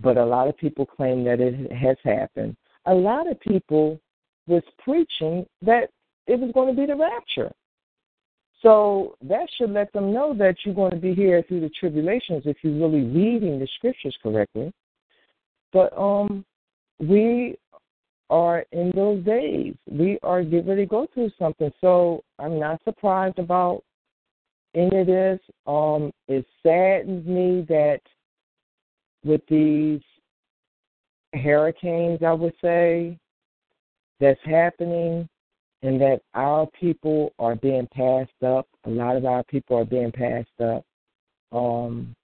but 0.00 0.16
a 0.16 0.24
lot 0.24 0.48
of 0.48 0.56
people 0.56 0.86
claim 0.86 1.24
that 1.24 1.40
it 1.40 1.72
has 1.72 1.96
happened. 2.04 2.56
A 2.86 2.94
lot 2.94 3.30
of 3.30 3.40
people 3.40 4.00
was 4.46 4.62
preaching 4.78 5.44
that 5.62 5.90
it 6.26 6.38
was 6.38 6.50
going 6.52 6.74
to 6.74 6.80
be 6.80 6.86
the 6.86 6.96
rapture. 6.96 7.52
So 8.62 9.16
that 9.22 9.46
should 9.56 9.70
let 9.70 9.92
them 9.92 10.12
know 10.12 10.34
that 10.34 10.56
you're 10.64 10.74
going 10.74 10.90
to 10.90 10.96
be 10.96 11.14
here 11.14 11.42
through 11.46 11.60
the 11.60 11.70
tribulations 11.70 12.42
if 12.44 12.56
you're 12.62 12.74
really 12.74 13.04
reading 13.04 13.58
the 13.58 13.68
scriptures 13.76 14.16
correctly. 14.22 14.72
But 15.72 15.96
um, 15.96 16.44
we 16.98 17.56
are 18.30 18.64
in 18.72 18.92
those 18.94 19.24
days. 19.24 19.74
We 19.90 20.18
are 20.22 20.42
getting 20.42 20.68
ready 20.68 20.82
to 20.82 20.86
go 20.86 21.06
through 21.14 21.30
something. 21.38 21.72
So 21.80 22.22
I'm 22.38 22.58
not 22.58 22.80
surprised 22.84 23.38
about 23.38 23.82
any 24.74 25.00
of 25.00 25.06
this. 25.06 25.40
Um, 25.66 26.12
it 26.26 26.44
saddens 26.62 27.26
me 27.26 27.64
that 27.68 28.00
with 29.24 29.40
these 29.48 30.00
hurricanes, 31.34 32.22
I 32.22 32.32
would 32.32 32.54
say, 32.62 33.18
that's 34.20 34.40
happening, 34.44 35.28
and 35.82 36.00
that 36.00 36.20
our 36.34 36.66
people 36.78 37.32
are 37.38 37.54
being 37.54 37.86
passed 37.92 38.42
up. 38.44 38.66
A 38.84 38.90
lot 38.90 39.16
of 39.16 39.24
our 39.24 39.44
people 39.44 39.78
are 39.78 39.84
being 39.84 40.10
passed 40.10 40.60
up. 40.60 40.84
Um, 41.52 42.14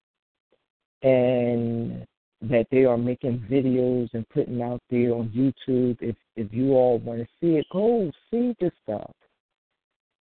and 1.01 2.05
that 2.49 2.67
they 2.71 2.85
are 2.85 2.97
making 2.97 3.45
videos 3.49 4.09
and 4.13 4.27
putting 4.29 4.61
out 4.61 4.81
there 4.89 5.13
on 5.13 5.29
YouTube. 5.29 5.97
If 6.01 6.15
if 6.35 6.53
you 6.53 6.73
all 6.73 6.99
want 6.99 7.19
to 7.19 7.27
see 7.39 7.57
it, 7.57 7.65
go 7.71 8.11
see 8.31 8.55
this 8.59 8.71
stuff. 8.83 9.11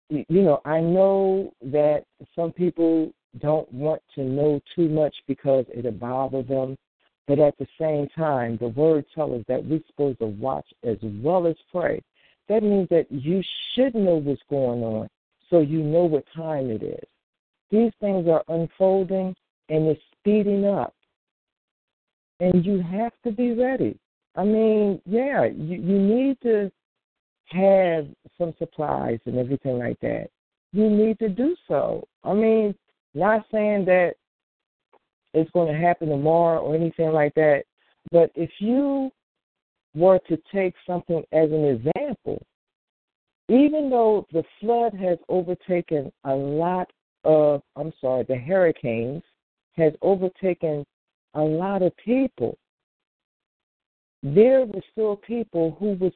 You 0.09 0.43
know, 0.43 0.61
I 0.65 0.81
know 0.81 1.53
that 1.63 2.05
some 2.37 2.53
people 2.53 3.13
don't 3.41 3.71
want 3.73 4.03
to 4.15 4.23
know 4.23 4.61
too 4.77 4.89
much 4.89 5.15
because 5.27 5.65
it'll 5.75 5.93
bother 5.93 6.43
them. 6.43 6.77
But 7.27 7.39
at 7.39 7.57
the 7.59 7.67
same 7.81 8.07
time, 8.15 8.59
the 8.61 8.69
word 8.69 9.07
tells 9.15 9.41
us 9.41 9.45
that 9.49 9.65
we're 9.65 9.81
supposed 9.87 10.19
to 10.19 10.27
watch 10.27 10.67
as 10.85 10.99
well 11.03 11.47
as 11.47 11.57
pray. 11.73 12.03
That 12.49 12.63
means 12.63 12.89
that 12.91 13.11
you 13.11 13.43
should 13.75 13.95
know 13.95 14.17
what's 14.17 14.43
going 14.51 14.83
on 14.83 15.09
so 15.49 15.61
you 15.61 15.83
know 15.83 16.05
what 16.05 16.25
time 16.37 16.71
it 16.71 16.83
is. 16.83 17.09
These 17.71 17.93
things 18.01 18.29
are 18.29 18.45
unfolding 18.49 19.35
and 19.69 19.87
it's 19.87 20.03
speeding 20.21 20.67
up. 20.67 20.95
And 22.41 22.65
you 22.65 22.83
have 22.83 23.13
to 23.25 23.31
be 23.31 23.53
ready. 23.53 23.99
I 24.37 24.45
mean, 24.45 25.01
yeah, 25.07 25.45
you, 25.45 25.77
you 25.77 25.99
need 25.99 26.41
to 26.43 26.71
have 27.47 28.07
some 28.37 28.55
supplies 28.59 29.21
and 29.27 29.39
everything 29.39 29.79
like 29.79 30.01
that. 30.01 30.29
You 30.73 30.91
need 30.91 31.19
to 31.21 31.29
do 31.29 31.55
so. 31.69 32.05
I 32.25 32.33
mean, 32.33 32.75
not 33.15 33.45
saying 33.53 33.85
that 33.85 34.15
it's 35.33 35.51
going 35.53 35.73
to 35.73 35.79
happen 35.79 36.09
tomorrow 36.09 36.61
or 36.61 36.75
anything 36.75 37.13
like 37.13 37.35
that, 37.35 37.63
but 38.11 38.31
if 38.35 38.51
you 38.59 39.11
were 39.95 40.19
to 40.29 40.37
take 40.53 40.75
something 40.87 41.23
as 41.33 41.51
an 41.51 41.65
example, 41.65 42.45
even 43.49 43.91
though 43.91 44.27
the 44.33 44.43
flood 44.61 44.95
has 44.95 45.19
overtaken 45.29 46.11
a 46.25 46.35
lot 46.35 46.91
of, 47.25 47.63
I'm 47.77 47.93
sorry, 48.01 48.25
the 48.25 48.37
hurricanes 48.37 49.23
has 49.77 49.93
overtaken 50.03 50.85
a 51.35 51.43
lot 51.43 51.83
of 51.83 51.97
people, 51.97 52.57
there 54.23 54.65
were 54.65 54.83
still 54.93 55.17
people 55.17 55.77
who 55.79 55.93
was 55.95 56.13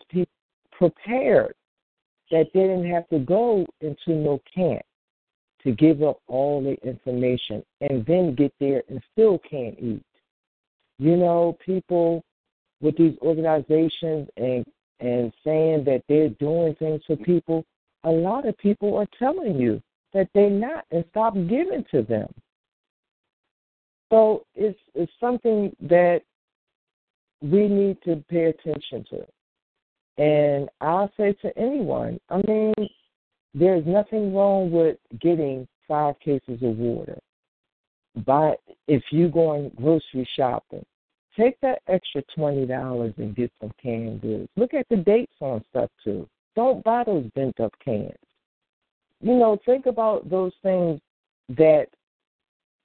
prepared 0.72 1.54
that 2.30 2.52
didn't 2.52 2.88
have 2.90 3.08
to 3.08 3.18
go 3.18 3.66
into 3.80 4.10
no 4.10 4.40
camp 4.54 4.82
to 5.62 5.72
give 5.72 6.02
up 6.02 6.20
all 6.28 6.62
the 6.62 6.76
information 6.88 7.62
and 7.80 8.04
then 8.06 8.34
get 8.34 8.52
there 8.60 8.82
and 8.88 9.02
still 9.12 9.38
can't 9.38 9.78
eat. 9.78 10.02
You 10.98 11.16
know, 11.16 11.56
people 11.64 12.22
with 12.80 12.96
these 12.96 13.16
organizations 13.22 14.28
and 14.36 14.64
and 15.00 15.32
saying 15.44 15.84
that 15.84 16.02
they're 16.08 16.30
doing 16.30 16.74
things 16.74 17.00
for 17.06 17.16
people, 17.16 17.64
a 18.02 18.10
lot 18.10 18.48
of 18.48 18.58
people 18.58 18.96
are 18.96 19.06
telling 19.16 19.56
you 19.56 19.80
that 20.12 20.28
they're 20.34 20.50
not 20.50 20.84
and 20.90 21.04
stop 21.10 21.34
giving 21.34 21.84
to 21.90 22.02
them. 22.02 22.28
So 24.10 24.44
it's 24.54 24.78
it's 24.94 25.12
something 25.20 25.74
that 25.82 26.22
we 27.42 27.68
need 27.68 27.98
to 28.04 28.22
pay 28.28 28.44
attention 28.44 29.04
to. 29.10 29.26
And 30.22 30.68
I'll 30.80 31.12
say 31.16 31.34
to 31.42 31.56
anyone, 31.56 32.18
I 32.28 32.42
mean, 32.48 32.74
there's 33.54 33.86
nothing 33.86 34.34
wrong 34.34 34.70
with 34.70 34.96
getting 35.20 35.68
five 35.86 36.18
cases 36.20 36.62
of 36.62 36.76
water. 36.76 37.18
But 38.26 38.60
if 38.88 39.02
you're 39.10 39.28
going 39.28 39.70
grocery 39.76 40.28
shopping, 40.36 40.84
take 41.36 41.60
that 41.60 41.82
extra 41.86 42.22
twenty 42.34 42.66
dollars 42.66 43.14
and 43.18 43.36
get 43.36 43.52
some 43.60 43.72
canned 43.80 44.22
goods. 44.22 44.48
Look 44.56 44.74
at 44.74 44.86
the 44.90 44.96
dates 44.96 45.36
on 45.40 45.64
stuff 45.70 45.90
too. 46.02 46.28
Don't 46.56 46.82
buy 46.82 47.04
those 47.04 47.30
bent 47.34 47.60
up 47.60 47.72
cans. 47.84 48.12
You 49.20 49.34
know, 49.34 49.58
think 49.64 49.86
about 49.86 50.28
those 50.28 50.52
things 50.62 51.00
that 51.50 51.86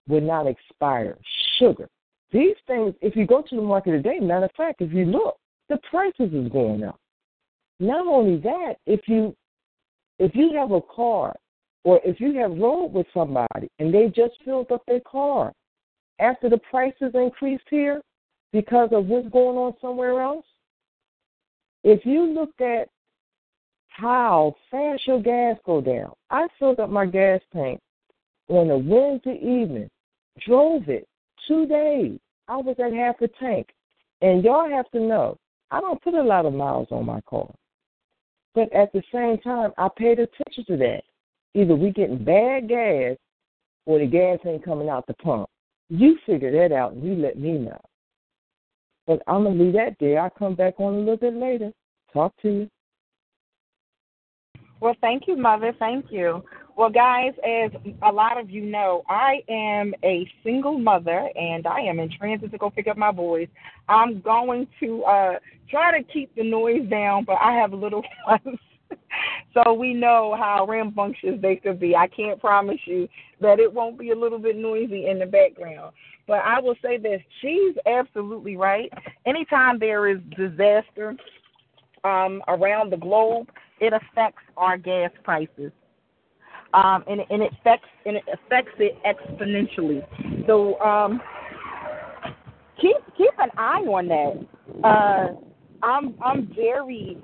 would 0.08 0.24
not 0.24 0.48
expire. 0.48 1.18
Sugar. 1.60 1.90
These 2.32 2.56
things, 2.68 2.96
if 3.02 3.16
you 3.16 3.28
go 3.28 3.42
to 3.42 3.56
the 3.56 3.62
market 3.62 3.92
today, 3.92 4.20
matter 4.20 4.46
of 4.46 4.52
fact, 4.58 4.82
if 4.82 4.92
you 4.92 5.06
look, 5.06 5.38
the 5.70 5.78
prices 5.90 6.34
is 6.34 6.52
going 6.52 6.84
up. 6.84 7.00
Not 7.80 8.08
only 8.08 8.38
that, 8.42 8.76
if 8.86 9.02
you 9.08 9.36
if 10.20 10.36
you 10.36 10.54
have 10.54 10.72
a 10.72 10.82
car 10.82 11.36
or 11.84 12.00
if 12.06 12.20
you 12.20 12.34
have 12.40 12.52
rode 12.52 12.94
with 12.94 13.08
somebody 13.14 13.70
and 13.80 13.94
they 13.94 14.08
just 14.08 14.34
filled 14.46 14.72
up 14.72 14.82
their 14.88 15.02
car 15.02 15.52
after 16.20 16.50
the 16.50 16.60
prices 16.70 17.12
increased 17.14 17.66
here 17.70 18.02
because 18.52 18.90
of 18.92 19.08
what's 19.08 19.28
going 19.30 19.58
on 19.58 19.74
somewhere 19.82 20.22
else, 20.22 20.46
if 21.84 22.06
you 22.06 22.26
looked 22.26 22.62
at 22.62 22.88
how 23.90 24.56
fast 24.72 25.06
your 25.06 25.22
gas 25.22 25.58
go 25.66 25.82
down, 25.82 26.14
I 26.30 26.48
filled 26.58 26.80
up 26.80 26.90
my 26.90 27.06
gas 27.06 27.42
tank 27.52 27.80
on 28.48 28.70
a 28.70 28.78
Wednesday 28.78 29.40
evening, 29.42 29.90
drove 30.46 30.90
it 30.90 31.08
two 31.48 31.66
days. 31.66 32.20
I 32.48 32.58
was 32.58 32.76
at 32.80 32.94
half 32.94 33.22
a 33.22 33.28
tank. 33.40 33.68
And 34.22 34.44
y'all 34.44 34.70
have 34.70 34.90
to 34.92 35.00
know, 35.00 35.38
I 35.72 35.82
don't 35.82 36.02
put 36.02 36.14
a 36.14 36.22
lot 36.22 36.46
of 36.46 36.54
miles 36.54 36.88
on 36.92 37.06
my 37.06 37.20
car. 37.22 37.54
But 38.56 38.72
at 38.74 38.94
the 38.94 39.02
same 39.12 39.38
time, 39.40 39.72
I 39.78 39.90
paid 39.96 40.20
attention 40.20 40.66
to 40.68 40.78
that. 40.78 41.02
Either 41.56 41.76
we 41.76 41.92
getting 41.92 42.24
bad 42.24 42.70
gas 42.70 43.18
or 43.86 44.00
the 44.00 44.06
gas 44.06 44.40
ain't 44.46 44.64
coming 44.64 44.90
out 44.90 45.08
the 45.08 45.14
pump. 45.16 45.50
You 45.90 46.18
figure 46.26 46.52
that 46.52 46.74
out 46.74 46.94
and 46.94 47.04
you 47.04 47.16
let 47.16 47.38
me 47.38 47.54
know. 47.54 47.82
But 49.06 49.22
I'm 49.28 49.44
gonna 49.44 49.62
leave 49.62 49.74
that 49.74 49.98
there. 50.00 50.22
I'll 50.22 50.30
come 50.30 50.56
back 50.56 50.80
on 50.80 50.94
a 50.94 51.00
little 51.00 51.18
bit 51.18 51.34
later. 51.34 51.72
Talk 52.14 52.34
to 52.44 52.50
you. 52.50 52.70
Well, 54.80 54.96
thank 55.02 55.28
you, 55.28 55.36
Mother. 55.36 55.74
Thank 55.78 56.06
you. 56.12 56.44
Well, 56.76 56.90
guys, 56.90 57.34
as 57.46 57.72
a 58.02 58.12
lot 58.12 58.40
of 58.40 58.50
you 58.50 58.66
know, 58.66 59.04
I 59.08 59.42
am 59.48 59.94
a 60.04 60.28
single 60.44 60.80
mother 60.80 61.30
and 61.36 61.68
I 61.68 61.82
am 61.82 62.00
in 62.00 62.10
transit 62.12 62.52
to 62.52 62.58
go 62.58 62.72
pick 62.72 62.88
up 62.88 62.98
my 62.98 63.12
boys. 63.12 63.48
I'm 63.88 64.22
going 64.22 64.68
to 64.80 65.04
uh, 65.04 65.34
try 65.70 65.96
to 65.98 66.04
keep 66.04 66.34
the 66.36 66.44
noise 66.44 66.90
down, 66.90 67.26
but 67.26 67.38
I 67.42 67.54
have 67.54 67.74
little 67.74 68.04
ones. 68.28 68.60
So 69.54 69.74
we 69.74 69.94
know 69.94 70.36
how 70.38 70.66
rambunctious 70.68 71.40
they 71.42 71.58
could 71.58 71.80
be. 71.80 71.96
I 71.96 72.08
can't 72.08 72.40
promise 72.40 72.80
you 72.86 73.08
that 73.40 73.60
it 73.60 73.72
won't 73.72 74.00
be 74.00 74.10
a 74.10 74.16
little 74.16 74.40
bit 74.40 74.56
noisy 74.56 75.08
in 75.08 75.20
the 75.20 75.28
background. 75.28 75.94
But 76.28 76.40
I 76.44 76.60
will 76.60 76.76
say 76.82 76.98
this 76.98 77.22
she's 77.42 77.76
absolutely 77.86 78.58
right. 78.58 78.92
Anytime 79.28 79.78
there 79.78 80.08
is 80.10 80.20
disaster 80.36 81.16
um, 82.04 82.42
around 82.48 82.92
the 82.92 82.98
globe, 82.98 83.50
it 83.80 83.94
affects 83.94 84.42
our 84.58 84.78
gas 84.78 85.12
prices. 85.24 85.72
Um, 86.74 87.04
and, 87.08 87.22
and 87.30 87.44
it 87.44 87.52
affects 87.60 87.88
and 88.06 88.18
it 88.18 88.24
affects 88.34 88.74
it 88.80 88.98
exponentially. 89.06 90.04
So 90.48 90.80
um, 90.80 91.22
keep 92.82 92.98
keep 93.18 93.32
an 93.38 93.50
eye 93.58 93.86
on 93.88 94.08
that. 94.08 94.88
Uh, 94.88 95.34
I'm 95.84 96.16
I'm 96.24 96.52
very 96.56 97.18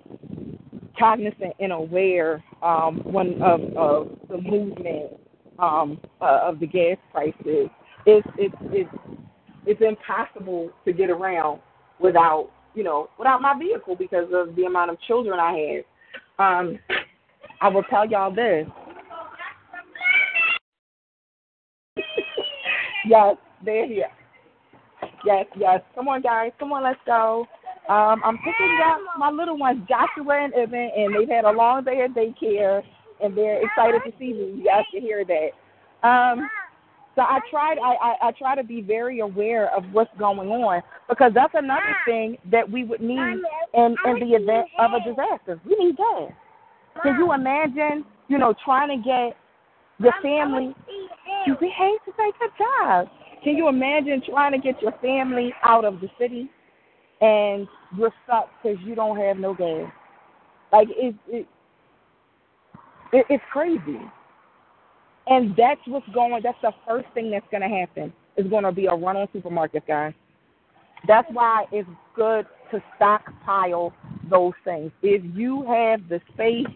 cognizant 0.97 1.53
and 1.59 1.71
aware 1.71 2.43
um, 2.61 3.01
one 3.05 3.41
of, 3.41 3.61
of 3.75 4.17
the 4.29 4.37
movement 4.37 5.13
um, 5.57 5.99
uh, 6.21 6.41
of 6.43 6.59
the 6.59 6.67
gas 6.67 6.97
prices. 7.11 7.69
It's 8.05 8.27
it's 8.37 8.55
it's 8.71 8.89
it's 9.65 9.81
impossible 9.81 10.71
to 10.85 10.93
get 10.93 11.09
around 11.09 11.59
without 11.99 12.49
you 12.75 12.83
know 12.83 13.09
without 13.17 13.41
my 13.41 13.57
vehicle 13.57 13.95
because 13.95 14.27
of 14.33 14.55
the 14.55 14.63
amount 14.63 14.91
of 14.91 15.01
children 15.01 15.39
I 15.39 15.81
have. 16.37 16.45
Um, 16.45 16.79
I 17.61 17.67
will 17.67 17.83
tell 17.83 18.09
y'all 18.09 18.33
this. 18.33 18.65
Yes, 23.05 23.35
they're 23.63 23.87
here. 23.87 24.09
Yes, 25.25 25.45
yes. 25.57 25.81
Come 25.95 26.07
on, 26.07 26.21
guys. 26.21 26.51
Come 26.59 26.73
on, 26.73 26.83
let's 26.83 26.99
go. 27.05 27.45
Um, 27.87 28.21
I'm 28.23 28.37
picking 28.37 28.79
up 28.85 28.99
my 29.17 29.31
little 29.31 29.57
ones, 29.57 29.87
Joshua 29.87 30.43
and 30.43 30.53
Evan, 30.53 30.91
and 30.95 31.15
they've 31.15 31.29
had 31.29 31.45
a 31.45 31.51
long 31.51 31.83
day 31.83 32.01
at 32.01 32.13
daycare, 32.13 32.83
and 33.21 33.35
they're 33.35 33.65
excited 33.65 34.01
to 34.05 34.11
see 34.19 34.33
me. 34.33 34.53
You 34.57 34.65
guys 34.65 34.83
can 34.91 35.01
hear 35.01 35.25
that. 35.25 36.07
Um, 36.07 36.49
so 37.15 37.23
I 37.23 37.39
tried. 37.49 37.77
I, 37.79 37.95
I 37.95 38.27
I 38.27 38.31
try 38.31 38.55
to 38.55 38.63
be 38.63 38.81
very 38.81 39.19
aware 39.19 39.75
of 39.75 39.83
what's 39.91 40.15
going 40.17 40.39
on 40.39 40.81
because 41.09 41.31
that's 41.33 41.53
another 41.53 41.95
thing 42.05 42.37
that 42.51 42.69
we 42.69 42.83
would 42.85 43.01
need 43.01 43.41
in 43.73 43.95
in 44.05 44.19
the 44.19 44.35
event 44.35 44.67
of 44.77 44.91
a 44.93 45.03
disaster. 45.03 45.59
We 45.65 45.75
need 45.75 45.97
gas. 45.97 46.31
Can 47.03 47.15
you 47.15 47.33
imagine? 47.33 48.05
You 48.27 48.37
know, 48.37 48.53
trying 48.63 48.89
to 48.89 49.03
get 49.03 49.35
your 49.97 50.13
family. 50.21 50.75
You 51.45 51.55
behave 51.55 51.99
to 52.05 52.11
say 52.17 52.31
good 52.39 52.51
job. 52.57 53.07
Can 53.43 53.55
you 53.55 53.67
imagine 53.67 54.21
trying 54.29 54.51
to 54.51 54.57
get 54.57 54.81
your 54.81 54.91
family 55.01 55.53
out 55.63 55.85
of 55.85 56.01
the 56.01 56.09
city 56.19 56.49
and 57.21 57.67
you're 57.97 58.13
stuck 58.25 58.49
because 58.61 58.77
you 58.83 58.95
don't 58.95 59.17
have 59.17 59.37
no 59.37 59.53
gas? 59.53 59.91
Like 60.71 60.87
it, 60.91 61.15
it, 61.27 61.47
it 63.13 63.25
it's 63.29 63.43
crazy. 63.51 63.99
And 65.27 65.53
that's 65.55 65.81
what's 65.85 66.07
going. 66.13 66.41
That's 66.43 66.57
the 66.61 66.73
first 66.87 67.07
thing 67.13 67.31
that's 67.31 67.45
going 67.51 67.61
to 67.61 67.69
happen. 67.69 68.13
Is 68.35 68.47
going 68.47 68.63
to 68.63 68.71
be 68.71 68.85
a 68.85 68.93
run 68.93 69.17
on 69.17 69.27
supermarkets, 69.27 69.87
guys. 69.87 70.13
That's 71.07 71.27
why 71.31 71.65
it's 71.71 71.89
good 72.15 72.45
to 72.71 72.81
stockpile 72.95 73.93
those 74.29 74.53
things. 74.63 74.91
If 75.01 75.23
you 75.35 75.63
have 75.65 76.07
the 76.07 76.21
space, 76.33 76.67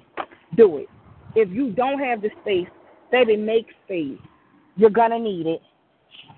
do 0.55 0.77
it. 0.77 0.89
If 1.35 1.49
you 1.49 1.71
don't 1.71 1.99
have 1.99 2.21
the 2.21 2.29
space, 2.41 2.67
baby, 3.11 3.37
make 3.37 3.67
space. 3.85 4.19
You're 4.75 4.89
gonna 4.89 5.19
need 5.19 5.47
it. 5.47 5.61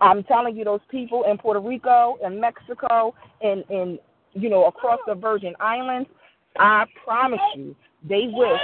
I'm 0.01 0.23
telling 0.23 0.55
you, 0.55 0.65
those 0.65 0.81
people 0.89 1.23
in 1.29 1.37
Puerto 1.37 1.59
Rico 1.59 2.17
and 2.23 2.39
Mexico 2.39 3.13
and 3.41 3.63
and 3.69 3.99
you 4.33 4.49
know 4.49 4.65
across 4.65 4.99
the 5.07 5.15
Virgin 5.15 5.53
Islands, 5.59 6.09
I 6.57 6.85
promise 7.03 7.39
you, 7.55 7.75
they 8.07 8.27
wish 8.31 8.61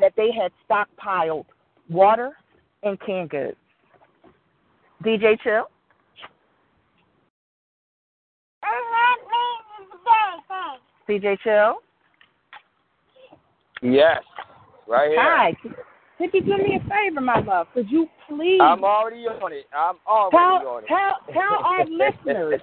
that 0.00 0.12
they 0.16 0.30
had 0.32 0.52
stockpiled 0.68 1.44
water 1.88 2.32
and 2.82 2.98
canned 3.00 3.30
goods. 3.30 3.56
DJ 5.04 5.38
Chill. 5.42 5.64
DJ 11.08 11.36
Chill. 11.42 11.74
Yes, 13.82 14.22
right 14.86 15.10
here. 15.10 15.20
Hi. 15.20 15.52
Could 16.30 16.34
you 16.34 16.40
do 16.56 16.62
me 16.62 16.78
a 16.78 16.80
favor, 16.88 17.20
my 17.20 17.40
love? 17.40 17.66
Could 17.74 17.90
you 17.90 18.06
please 18.28 18.60
I'm 18.62 18.84
already 18.84 19.26
on 19.26 19.52
it. 19.52 19.66
I'm 19.74 19.96
already 20.06 20.36
tell 20.36 20.68
on 20.70 20.84
it. 20.84 20.86
tell 20.86 21.34
tell 21.34 21.58
our 21.64 21.84
listeners 21.90 22.60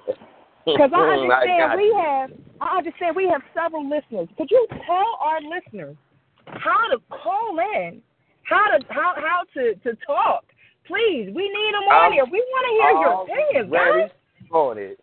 because 0.65 0.91
I 0.95 0.99
I 1.03 1.19
understand 1.19 1.59
got 1.67 1.77
we 1.77 1.83
you. 1.83 1.99
have 1.99 2.29
I 2.61 2.77
understand 2.77 3.15
we 3.15 3.27
have 3.27 3.41
several 3.53 3.83
listeners. 3.83 4.29
Could 4.37 4.49
you 4.49 4.65
tell 4.87 5.17
our 5.19 5.39
listeners 5.41 5.97
how 6.45 6.87
to 6.91 6.99
call 7.11 7.57
in, 7.75 8.01
how 8.43 8.65
to 8.77 8.79
how 8.89 9.13
how 9.17 9.41
to 9.55 9.75
to 9.75 9.97
talk? 10.07 10.45
Please, 10.87 11.29
we 11.35 11.43
need 11.43 11.71
them 11.75 11.83
on 11.91 12.05
I'm 12.07 12.11
here. 12.13 12.25
We 12.31 12.39
want 12.39 12.65
to 12.65 12.73
hear 12.79 12.91
your 13.03 13.23
opinions, 13.23 13.73
Already 13.73 14.07
guys. 14.07 14.49
on 14.51 14.77
it. 14.79 14.99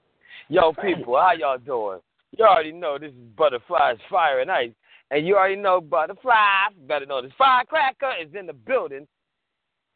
Yo, 0.49 0.73
people, 0.83 1.17
how 1.17 1.33
y'all 1.39 1.59
doing? 1.59 2.01
You 2.37 2.45
already 2.45 2.73
know 2.73 2.99
this 2.99 3.11
is 3.13 3.19
Butterfly's 3.37 3.99
Fire 4.11 4.41
and 4.41 4.51
Ice. 4.51 4.71
And 5.11 5.27
you 5.27 5.37
already 5.37 5.57
know 5.57 5.81
Butterfly, 5.81 6.69
better 6.89 7.07
know 7.07 7.23
this 7.23 7.33
firecracker 7.39 8.13
is 8.21 8.29
in 8.39 8.47
the 8.47 8.53
building. 8.53 9.07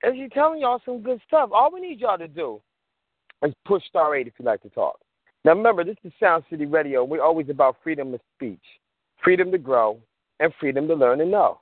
And 0.03 0.16
she's 0.16 0.31
telling 0.32 0.61
y'all 0.61 0.81
some 0.85 1.03
good 1.03 1.20
stuff. 1.27 1.51
All 1.53 1.73
we 1.73 1.81
need 1.81 2.01
y'all 2.01 2.19
to 2.19 2.28
do 2.28 2.61
is 3.45 3.53
push 3.66 3.82
star 3.87 4.15
eight 4.15 4.28
if 4.28 4.35
you 4.39 4.45
like 4.45 4.62
to 4.62 4.70
talk. 4.70 5.01
Now 5.45 5.53
remember, 5.53 5.85
this 5.85 5.97
is 6.05 6.12
Sound 6.20 6.45
City 6.51 6.66
Radio. 6.66 7.05
We're 7.05 7.23
always 7.23 7.49
about 7.49 7.77
freedom 7.82 8.15
of 8.15 8.20
speech, 8.37 8.62
freedom 9.23 9.51
to 9.53 9.59
grow, 9.59 9.99
and 10.39 10.53
freedom 10.61 10.87
to 10.89 10.95
learn 10.95 11.20
and 11.20 11.31
know. 11.31 11.59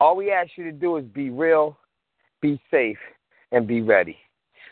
All 0.00 0.16
we 0.16 0.30
ask 0.30 0.50
you 0.56 0.64
to 0.64 0.72
do 0.72 0.96
is 0.96 1.04
be 1.04 1.30
real, 1.30 1.76
be 2.40 2.60
safe, 2.70 2.98
and 3.52 3.66
be 3.66 3.82
ready. 3.82 4.16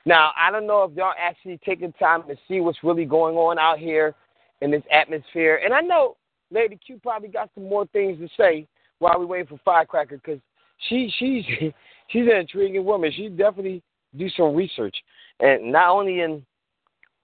Now, 0.06 0.32
I 0.36 0.50
don't 0.50 0.66
know 0.66 0.82
if 0.84 0.96
y'all 0.96 1.14
actually 1.18 1.58
taking 1.64 1.92
time 1.94 2.24
to 2.28 2.36
see 2.46 2.60
what's 2.60 2.82
really 2.82 3.06
going 3.06 3.36
on 3.36 3.58
out 3.58 3.78
here 3.78 4.14
in 4.60 4.70
this 4.70 4.82
atmosphere. 4.92 5.60
And 5.64 5.72
I 5.72 5.80
know 5.80 6.16
Lady 6.50 6.78
Q 6.84 6.98
probably 7.02 7.28
got 7.28 7.50
some 7.54 7.68
more 7.68 7.86
things 7.86 8.18
to 8.18 8.28
say 8.36 8.66
while 8.98 9.18
we 9.18 9.26
wait 9.26 9.48
for 9.48 9.58
Firecracker 9.64 10.16
because 10.16 10.40
she 10.88 11.12
she's 11.18 11.44
she's 12.08 12.22
an 12.22 12.36
intriguing 12.36 12.84
woman. 12.84 13.12
She 13.14 13.28
definitely 13.28 13.82
do 14.16 14.28
some 14.30 14.54
research, 14.54 14.96
and 15.40 15.72
not 15.72 15.90
only 15.90 16.20
in 16.20 16.44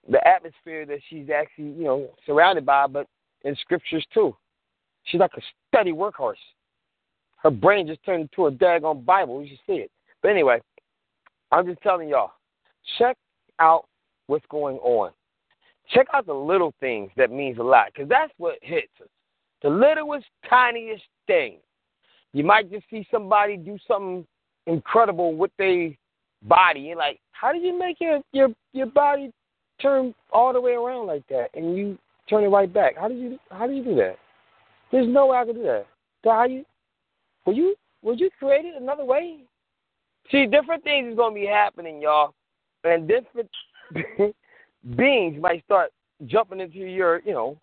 the 0.09 0.27
atmosphere 0.27 0.87
that 0.87 1.01
she's 1.09 1.29
actually 1.31 1.73
you 1.73 1.85
know 1.85 2.11
surrounded 2.27 2.67
by, 2.67 2.87
but 2.87 3.07
in 3.45 3.57
scriptures 3.57 4.05
too. 4.13 4.37
She's 5.05 5.21
like 5.21 5.33
a 5.37 5.43
steady 5.69 5.93
workhorse. 5.93 6.35
Her 7.43 7.51
brain 7.51 7.87
just 7.87 8.05
turned 8.05 8.23
into 8.23 8.47
a 8.47 8.53
daggone 8.53 9.05
Bible. 9.05 9.43
You 9.43 9.49
should 9.49 9.59
see 9.67 9.81
it. 9.81 9.91
But 10.23 10.31
anyway, 10.31 10.61
I'm 11.51 11.67
just 11.67 11.81
telling 11.81 12.09
y'all, 12.09 12.33
check 12.99 13.17
out 13.59 13.87
what's 14.27 14.45
going 14.51 14.77
on. 14.77 15.11
Check 15.93 16.07
out 16.15 16.27
the 16.27 16.35
little 16.35 16.73
things 16.81 17.11
that 17.17 17.31
means 17.31 17.59
a 17.59 17.63
lot, 17.63 17.87
because 17.93 18.09
that's 18.09 18.33
what 18.39 18.57
hits 18.63 18.93
us. 19.01 19.09
The 19.63 19.69
littlest, 19.69 20.27
tiniest 20.49 21.03
thing. 21.27 21.59
You 22.33 22.45
might 22.45 22.71
just 22.71 22.85
see 22.91 23.07
somebody 23.11 23.57
do 23.57 23.77
something 23.87 24.27
incredible 24.67 25.35
with 25.35 25.51
their 25.59 25.91
body. 26.43 26.81
You're 26.81 26.97
like, 26.97 27.21
how 27.33 27.53
did 27.53 27.63
you 27.63 27.79
make 27.79 27.97
your 28.01 28.21
your 28.33 28.49
your 28.73 28.87
body 28.87 29.33
turn 29.83 30.15
all 30.33 30.53
the 30.53 30.61
way 30.61 30.73
around 30.73 31.07
like 31.07 31.27
that, 31.29 31.49
and 31.55 31.77
you 31.77 31.99
turn 32.29 32.45
it 32.45 32.49
right 32.49 32.73
back? 32.73 32.97
How 32.97 33.09
did 33.09 33.19
you 33.19 33.39
how 33.51 33.67
did 33.67 33.77
you 33.77 33.85
do 33.85 33.95
that? 33.97 34.17
There's 34.93 35.09
no 35.09 35.27
way 35.27 35.39
I 35.39 35.45
could 35.45 35.57
do 35.57 35.63
that. 35.65 35.87
So 36.25 36.31
how 36.31 36.45
you? 36.45 36.65
Were 37.47 37.53
you 37.53 37.75
were 38.03 38.15
you 38.15 38.31
created 38.39 38.75
another 38.75 39.05
way? 39.05 39.39
See, 40.31 40.47
different 40.47 40.85
things 40.85 41.11
is 41.11 41.17
gonna 41.17 41.35
be 41.35 41.47
happening, 41.47 42.01
y'all, 42.01 42.35
and 42.85 43.09
different 43.09 43.51
beings 44.97 45.41
might 45.41 45.65
start 45.65 45.93
jumping 46.27 46.61
into 46.61 46.79
your, 46.79 47.21
you 47.25 47.33
know, 47.33 47.59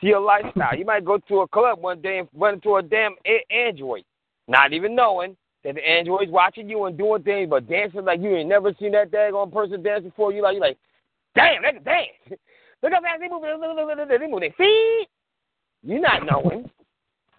to 0.00 0.06
your 0.06 0.20
lifestyle. 0.20 0.74
You 0.78 0.84
might 0.84 1.04
go 1.04 1.18
to 1.18 1.40
a 1.40 1.48
club 1.48 1.80
one 1.80 2.00
day 2.00 2.18
and 2.18 2.28
run 2.34 2.54
into 2.54 2.76
a 2.76 2.82
damn 2.82 3.14
a- 3.26 3.52
android, 3.52 4.04
not 4.48 4.72
even 4.72 4.94
knowing 4.94 5.36
that 5.64 5.74
the 5.74 5.88
android's 5.88 6.30
watching 6.30 6.68
you 6.68 6.84
and 6.84 6.96
doing 6.96 7.22
things, 7.22 7.50
but 7.50 7.68
dancing 7.68 8.04
like 8.04 8.20
you 8.20 8.36
ain't 8.36 8.48
never 8.48 8.72
seen 8.78 8.92
that 8.92 9.10
daggone 9.10 9.52
person 9.52 9.82
dance 9.82 10.04
before. 10.04 10.32
You 10.32 10.42
like, 10.42 10.54
you 10.54 10.60
like, 10.60 10.78
damn, 11.34 11.62
they 11.62 11.72
can 11.72 11.82
dance. 11.82 12.06
Look 12.82 12.92
how 12.92 13.00
fast 13.00 13.20
they 13.20 13.28
move, 13.28 13.42
they 13.42 14.26
move 14.26 14.40
their 14.40 14.52
feet. 14.52 15.08
You're 15.82 16.00
not 16.00 16.26
knowing. 16.26 16.70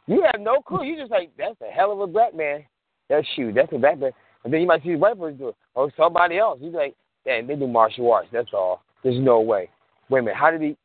You 0.07 0.26
have 0.31 0.41
no 0.41 0.61
clue. 0.61 0.84
You 0.84 0.98
just 0.98 1.11
like, 1.11 1.31
that's 1.38 1.60
a 1.61 1.72
hell 1.72 1.91
of 1.91 1.99
a 1.99 2.07
black 2.07 2.35
man. 2.35 2.65
That's 3.10 3.27
shoot, 3.35 3.53
that's 3.56 3.72
a 3.73 3.77
black 3.77 3.99
man. 3.99 4.11
And 4.44 4.53
then 4.53 4.61
you 4.61 4.68
might 4.68 4.84
see 4.84 4.91
the 4.91 4.98
white 4.98 5.19
person 5.19 5.38
do 5.38 5.49
it, 5.49 5.56
or 5.76 5.91
somebody 5.98 6.38
else. 6.38 6.60
You 6.61 6.72
like, 6.72 6.95
damn, 7.26 7.48
they 7.48 7.56
do 7.56 7.68
martial 7.68 8.11
arts. 8.11 8.30
That's 8.31 8.49
all. 8.53 8.81
There's 9.03 9.19
no 9.19 9.40
way. 9.41 9.69
Wait 10.10 10.19
a 10.19 10.24
minute, 10.24 10.38
how 10.38 10.52
did 10.52 10.61
he? 10.61 10.78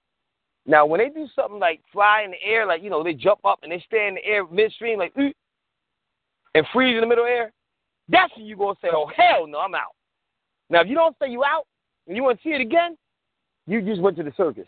Now, 0.67 0.87
when 0.87 1.01
they 1.01 1.09
do 1.09 1.27
something 1.35 1.59
like 1.59 1.81
fly 1.93 2.23
in 2.25 2.31
the 2.33 2.43
air, 2.45 2.67
like 2.67 2.83
you 2.83 2.91
know, 2.91 3.03
they 3.03 3.15
jump 3.15 3.41
up 3.45 3.61
and 3.63 3.73
they 3.73 3.83
stay 3.87 4.09
in 4.09 4.15
the 4.15 4.25
air 4.25 4.47
midstream, 4.47 4.99
like 4.99 5.15
and 5.17 6.67
freeze 6.73 6.95
in 6.95 7.01
the 7.01 7.07
middle 7.07 7.25
air. 7.25 7.53
That's 8.09 8.35
when 8.37 8.47
you 8.47 8.57
gonna 8.57 8.77
say, 8.81 8.89
"Oh 8.93 9.11
hell 9.15 9.47
no, 9.47 9.59
I'm 9.59 9.75
out." 9.75 9.95
Now, 10.71 10.81
if 10.81 10.89
you 10.89 10.95
don't 10.95 11.17
say 11.21 11.31
you 11.31 11.45
out 11.45 11.67
and 12.07 12.17
you 12.17 12.23
want 12.23 12.41
to 12.41 12.49
see 12.49 12.55
it 12.55 12.61
again, 12.61 12.97
you 13.67 13.83
just 13.83 14.01
went 14.01 14.17
to 14.17 14.23
the 14.23 14.33
circus. 14.37 14.67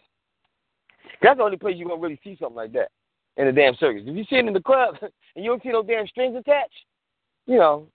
That's 1.22 1.38
the 1.38 1.44
only 1.44 1.56
place 1.56 1.76
you're 1.76 1.88
gonna 1.88 2.00
really 2.00 2.20
see 2.24 2.36
something 2.40 2.56
like 2.56 2.72
that 2.72 2.90
in 3.36 3.46
the 3.46 3.52
damn 3.52 3.74
circus. 3.76 4.02
If 4.06 4.16
you 4.16 4.24
see 4.24 4.36
it 4.36 4.46
in 4.46 4.52
the 4.52 4.60
club 4.60 4.96
and 5.02 5.44
you 5.44 5.50
don't 5.50 5.62
see 5.62 5.70
no 5.70 5.82
damn 5.82 6.06
strings 6.06 6.36
attached, 6.36 6.84
you 7.46 7.58
know, 7.58 7.88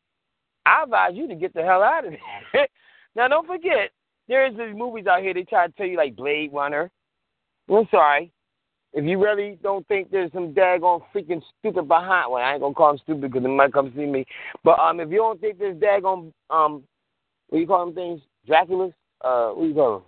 I 0.65 0.83
advise 0.83 1.15
you 1.15 1.27
to 1.27 1.35
get 1.35 1.53
the 1.53 1.63
hell 1.63 1.81
out 1.81 2.05
of 2.05 2.13
there. 2.53 2.67
now, 3.15 3.27
don't 3.27 3.47
forget, 3.47 3.91
there 4.29 4.45
is 4.45 4.55
these 4.55 4.75
movies 4.77 5.07
out 5.07 5.21
here. 5.21 5.33
They 5.33 5.43
try 5.43 5.67
to 5.67 5.73
tell 5.73 5.87
you 5.87 5.97
like 5.97 6.15
Blade 6.15 6.51
Runner. 6.53 6.89
I'm 7.69 7.87
sorry. 7.91 8.31
If 8.93 9.03
you 9.03 9.21
really 9.21 9.59
don't 9.61 9.87
think 9.87 10.09
there's 10.09 10.31
some 10.31 10.53
daggone 10.53 11.03
freaking 11.13 11.41
stupid 11.59 11.87
behind, 11.87 12.31
well, 12.31 12.41
I 12.41 12.53
ain't 12.53 12.61
gonna 12.61 12.73
call 12.73 12.93
them 12.93 13.01
stupid 13.03 13.21
because 13.21 13.43
they 13.43 13.49
might 13.49 13.73
come 13.73 13.91
see 13.95 14.05
me. 14.05 14.25
But 14.63 14.79
um, 14.79 14.99
if 14.99 15.09
you 15.09 15.17
don't 15.17 15.41
think 15.41 15.59
there's 15.59 15.75
daggone 15.75 16.31
um, 16.49 16.83
what 17.49 17.59
you 17.59 17.67
call 17.67 17.85
them 17.85 17.95
things? 17.95 18.21
Dracula's? 18.47 18.93
Uh, 19.21 19.49
what 19.49 19.67
you 19.67 19.73
call 19.73 19.99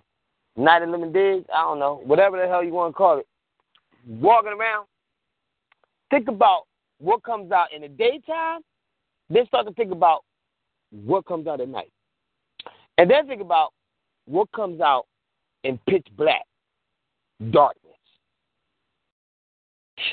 them? 0.55 0.63
Night 0.63 0.83
of 0.83 0.89
Living 0.89 1.11
Dead? 1.11 1.45
I 1.53 1.61
don't 1.63 1.79
know. 1.79 2.01
Whatever 2.05 2.39
the 2.41 2.47
hell 2.47 2.63
you 2.63 2.71
want 2.71 2.93
to 2.93 2.97
call 2.97 3.19
it. 3.19 3.27
Walking 4.07 4.53
around. 4.53 4.87
Think 6.09 6.27
about 6.27 6.63
what 6.99 7.23
comes 7.23 7.51
out 7.51 7.73
in 7.73 7.81
the 7.81 7.87
daytime. 7.87 8.61
Then 9.29 9.45
start 9.47 9.67
to 9.67 9.73
think 9.73 9.91
about 9.91 10.23
what 10.91 11.25
comes 11.25 11.47
out 11.47 11.61
at 11.61 11.69
night. 11.69 11.91
And 12.97 13.09
then 13.09 13.27
think 13.27 13.41
about 13.41 13.73
what 14.31 14.51
comes 14.53 14.81
out 14.81 15.07
in 15.63 15.79
pitch 15.89 16.07
black, 16.17 16.45
darkness. 17.51 17.91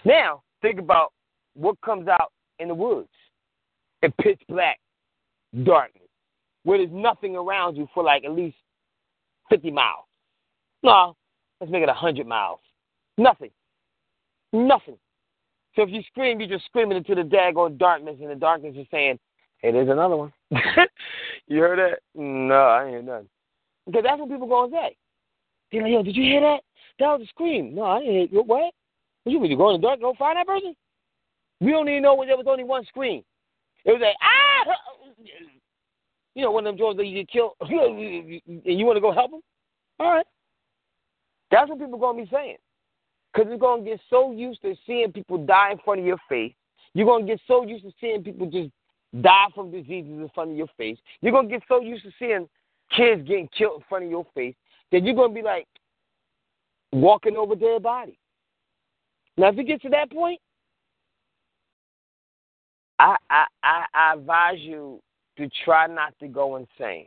Now, 0.04 0.42
think 0.60 0.78
about 0.78 1.12
what 1.54 1.80
comes 1.80 2.08
out 2.08 2.32
in 2.58 2.68
the 2.68 2.74
woods 2.74 3.08
in 4.02 4.12
pitch 4.20 4.40
black, 4.48 4.78
darkness, 5.64 6.08
where 6.64 6.78
there's 6.78 6.90
nothing 6.92 7.36
around 7.36 7.76
you 7.76 7.88
for 7.94 8.02
like 8.02 8.24
at 8.24 8.32
least 8.32 8.56
50 9.50 9.70
miles. 9.70 10.04
No, 10.82 11.16
let's 11.60 11.72
make 11.72 11.82
it 11.82 11.86
100 11.86 12.26
miles. 12.26 12.60
Nothing. 13.16 13.50
Nothing. 14.52 14.98
So 15.74 15.82
if 15.82 15.90
you 15.90 16.02
scream, 16.08 16.40
you're 16.40 16.48
just 16.48 16.64
screaming 16.66 16.96
into 16.96 17.14
the 17.14 17.22
daggone 17.22 17.78
darkness, 17.78 18.16
and 18.20 18.30
the 18.30 18.34
darkness 18.34 18.74
is 18.76 18.86
saying, 18.90 19.18
hey, 19.58 19.72
there's 19.72 19.88
another 19.88 20.16
one. 20.16 20.32
you 21.46 21.60
heard 21.60 21.78
that? 21.78 22.00
No, 22.14 22.54
I 22.54 22.88
ain't 22.88 23.04
nothing. 23.04 23.28
Because 23.88 24.04
that's 24.04 24.20
what 24.20 24.28
people 24.28 24.68
to 24.68 24.70
say. 24.70 24.96
They're 25.72 25.82
like, 25.82 25.92
yo, 25.92 26.02
did 26.02 26.14
you 26.14 26.22
hear 26.22 26.42
that? 26.42 26.60
That 26.98 27.18
was 27.18 27.22
a 27.22 27.26
scream. 27.28 27.74
No, 27.74 27.84
I 27.84 28.00
didn't 28.00 28.28
hear 28.28 28.42
What? 28.42 28.74
What 29.24 29.32
you 29.32 29.40
mean, 29.40 29.50
you 29.50 29.56
go 29.56 29.74
in 29.74 29.80
the 29.80 29.86
dark 29.86 30.00
go 30.00 30.14
find 30.18 30.36
that 30.36 30.46
person? 30.46 30.74
We 31.60 31.70
don't 31.70 31.88
even 31.88 32.02
know 32.02 32.14
when 32.14 32.28
there 32.28 32.36
was 32.36 32.46
only 32.46 32.64
one 32.64 32.84
scream. 32.84 33.24
It 33.86 33.92
was 33.92 34.00
like, 34.02 34.16
ah! 34.22 34.74
You 36.34 36.42
know, 36.42 36.50
one 36.50 36.66
of 36.66 36.70
them 36.70 36.76
drones 36.76 36.98
that 36.98 37.06
you 37.06 37.14
get 37.24 37.30
killed, 37.30 37.52
and 37.60 38.40
you 38.46 38.84
want 38.84 38.96
to 38.96 39.00
go 39.00 39.10
help 39.10 39.30
them? 39.30 39.40
All 39.98 40.12
right. 40.12 40.26
That's 41.50 41.70
what 41.70 41.78
people 41.78 41.98
going 41.98 42.18
to 42.18 42.24
be 42.24 42.30
saying. 42.30 42.56
Because 43.32 43.48
you're 43.48 43.58
going 43.58 43.84
to 43.84 43.90
get 43.90 44.00
so 44.10 44.32
used 44.32 44.60
to 44.62 44.74
seeing 44.86 45.12
people 45.12 45.38
die 45.46 45.72
in 45.72 45.78
front 45.78 46.00
of 46.00 46.06
your 46.06 46.18
face. 46.28 46.52
You're 46.92 47.06
going 47.06 47.26
to 47.26 47.32
get 47.32 47.40
so 47.48 47.64
used 47.64 47.84
to 47.84 47.92
seeing 48.00 48.22
people 48.22 48.50
just 48.50 48.70
die 49.22 49.46
from 49.54 49.70
diseases 49.70 50.12
in 50.12 50.30
front 50.34 50.50
of 50.50 50.56
your 50.56 50.68
face. 50.76 50.98
You're 51.22 51.32
going 51.32 51.48
to 51.48 51.54
get 51.54 51.62
so 51.68 51.80
used 51.80 52.04
to 52.04 52.10
seeing 52.18 52.48
kids 52.96 53.26
getting 53.26 53.48
killed 53.56 53.80
in 53.80 53.84
front 53.88 54.04
of 54.04 54.10
your 54.10 54.26
face 54.34 54.54
then 54.90 55.04
you're 55.04 55.14
going 55.14 55.30
to 55.30 55.34
be 55.34 55.42
like 55.42 55.66
walking 56.92 57.36
over 57.36 57.54
dead 57.54 57.82
bodies. 57.82 58.16
Now, 59.36 59.48
if 59.48 59.56
you 59.56 59.64
get 59.64 59.82
to 59.82 59.88
that 59.90 60.10
point, 60.10 60.40
I, 62.98 63.16
I, 63.30 63.44
I, 63.62 63.84
I 63.94 64.14
advise 64.14 64.58
you 64.58 65.00
to 65.36 65.48
try 65.64 65.86
not 65.86 66.14
to 66.20 66.26
go 66.26 66.56
insane. 66.56 67.06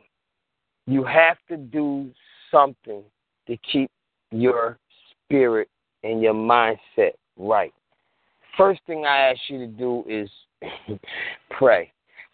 You 0.86 1.04
have 1.04 1.36
to 1.48 1.56
do 1.56 2.10
something 2.50 3.02
to 3.46 3.56
keep 3.70 3.90
your 4.30 4.78
spirit 5.10 5.68
and 6.02 6.22
your 6.22 6.34
mindset 6.34 7.12
right. 7.36 7.74
First 8.56 8.80
thing 8.86 9.04
I 9.04 9.30
ask 9.30 9.40
you 9.48 9.58
to 9.58 9.66
do 9.66 10.04
is 10.08 10.30
pray. 11.50 11.92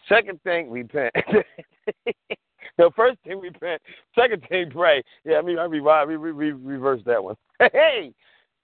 Second 0.09 0.41
thing, 0.43 0.71
repent. 0.71 1.13
the 2.85 2.91
first 2.95 3.19
thing, 3.25 3.41
repent. 3.41 3.83
Second 4.15 4.43
thing, 4.49 4.71
pray. 4.71 5.03
Yeah, 5.25 5.39
I 5.39 5.43
mean, 5.43 5.59
I 5.59 5.65
revive, 5.65 6.09
re, 6.09 6.17
re, 6.17 6.31
re, 6.31 6.53
reverse 6.53 7.01
that 7.07 7.23
one. 7.23 7.37
hey, 7.59 8.13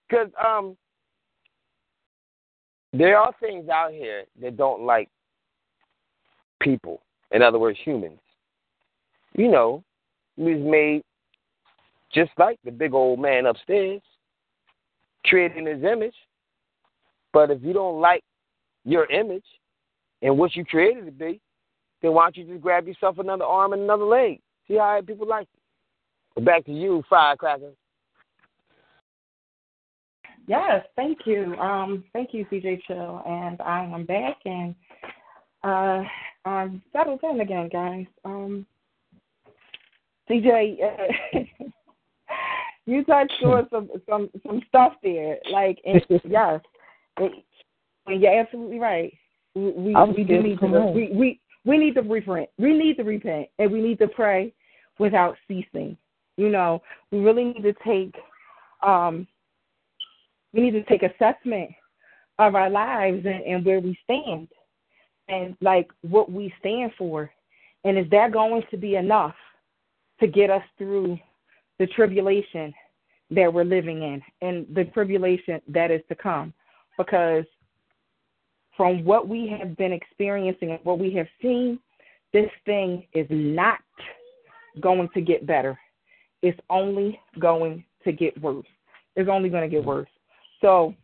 because 0.09 0.29
um, 0.43 0.77
there 2.93 3.19
are 3.19 3.33
things 3.41 3.69
out 3.69 3.93
here 3.93 4.25
that 4.41 4.57
don't 4.57 4.83
like 4.83 5.09
people. 6.61 7.03
In 7.33 7.43
other 7.43 7.59
words, 7.59 7.79
humans. 7.85 8.21
You 9.37 9.51
know, 9.51 9.83
he 10.37 10.43
was 10.43 10.61
made 10.61 11.03
just 12.15 12.31
like 12.39 12.59
the 12.65 12.71
big 12.71 12.95
old 12.95 13.19
man 13.19 13.47
upstairs, 13.47 14.01
created 15.25 15.57
in 15.57 15.67
his 15.67 15.83
image. 15.83 16.15
But 17.33 17.51
if 17.51 17.61
you 17.63 17.73
don't 17.73 18.01
like 18.01 18.23
your 18.85 19.11
image 19.11 19.45
and 20.23 20.39
what 20.39 20.55
you 20.55 20.65
created 20.65 21.07
to 21.07 21.11
be, 21.11 21.41
then 22.05 22.13
why 22.13 22.25
don't 22.25 22.37
you 22.37 22.45
just 22.45 22.63
grab 22.63 22.87
yourself 22.87 23.19
another 23.19 23.45
arm 23.45 23.73
and 23.73 23.83
another 23.83 24.05
leg? 24.05 24.39
See 24.69 24.77
how 24.77 25.01
people 25.05 25.27
like 25.27 25.49
it. 26.37 26.45
Back 26.45 26.67
to 26.67 26.73
you, 26.73 27.03
Firecracker. 27.09 27.71
Yes, 30.47 30.85
thank 30.97 31.21
you. 31.25 31.55
Um, 31.55 32.05
thank 32.13 32.35
you, 32.35 32.45
DJ 32.53 32.83
Chill, 32.87 33.23
and 33.27 33.59
I 33.63 33.85
am 33.85 34.05
back 34.05 34.37
and 34.45 34.75
uh, 35.63 36.03
I'm 36.45 36.83
settled 36.93 37.21
in 37.23 37.41
again, 37.41 37.71
guys. 37.73 38.05
Um, 38.27 38.67
DJ, 40.29 40.77
uh, 40.83 41.39
you 42.85 43.03
touched 43.05 43.33
on 43.45 43.67
some 43.73 43.89
some 44.07 44.29
some 44.47 44.61
stuff 44.69 44.93
there, 45.03 45.39
like 45.51 45.79
and, 45.87 46.05
yes, 46.29 46.61
and 47.17 47.33
you're 48.23 48.39
absolutely 48.39 48.79
right. 48.79 49.15
We 49.55 49.71
we, 49.71 49.95
we 49.95 50.25
do 50.25 50.43
need 50.43 50.61
to 50.61 50.67
we, 50.67 51.11
we 51.15 51.41
we 51.65 51.79
need 51.79 51.95
to 51.95 52.03
repent. 52.03 52.49
We 52.59 52.77
need 52.77 52.97
to 52.97 53.05
repent, 53.05 53.49
and 53.59 53.71
we 53.71 53.81
need 53.81 53.99
to 53.99 54.09
pray 54.09 54.53
without 54.99 55.37
ceasing. 55.49 55.97
You 56.37 56.49
know, 56.49 56.83
we 57.11 57.21
really 57.21 57.45
need 57.45 57.63
to 57.63 57.75
take 57.85 58.15
um 58.83 59.27
we 60.53 60.61
need 60.61 60.73
to 60.73 60.85
take 60.85 61.03
assessment 61.03 61.71
of 62.39 62.55
our 62.55 62.71
lives 62.71 63.25
and, 63.25 63.43
and 63.45 63.65
where 63.65 63.81
we 63.81 63.99
stand 64.05 64.49
and 65.29 65.57
like 65.61 65.91
what 66.03 66.31
we 66.31 66.53
stand 66.61 66.93
for. 66.97 67.31
And 67.85 67.99
is 67.99 68.07
that 68.11 68.33
going 68.33 68.63
to 68.71 68.77
be 68.77 68.97
enough 68.97 69.35
to 70.21 70.27
get 70.27 70.51
us 70.51 70.63
through 70.79 71.19
the 71.79 71.87
tribulation 71.89 72.73
that 73.31 73.53
we're 73.53 73.65
living 73.65 74.03
in 74.03 74.23
and 74.43 74.67
the 74.75 74.85
tribulation 74.85 75.61
that 75.69 75.91
is 75.91 76.03
to 76.09 76.15
come? 76.15 76.53
Because 76.97 77.45
from 78.77 79.05
what 79.05 79.29
we 79.29 79.47
have 79.59 79.77
been 79.77 79.93
experiencing 79.93 80.73
and 80.73 80.81
what 80.83 80.99
we 80.99 81.13
have 81.15 81.29
seen, 81.41 81.79
this 82.33 82.51
thing 82.67 83.07
is 83.15 83.27
not 83.31 83.79
going 84.81 85.09
to 85.15 85.21
get 85.21 85.47
better. 85.47 85.79
It's 86.43 86.59
only 86.69 87.21
going 87.39 87.85
to 88.05 88.13
get 88.13 88.41
worse. 88.41 88.67
It's 89.17 89.31
only 89.31 89.49
going 89.49 89.69
to 89.69 89.75
get 89.75 89.85
worse. 89.85 90.09
So, 90.61 90.95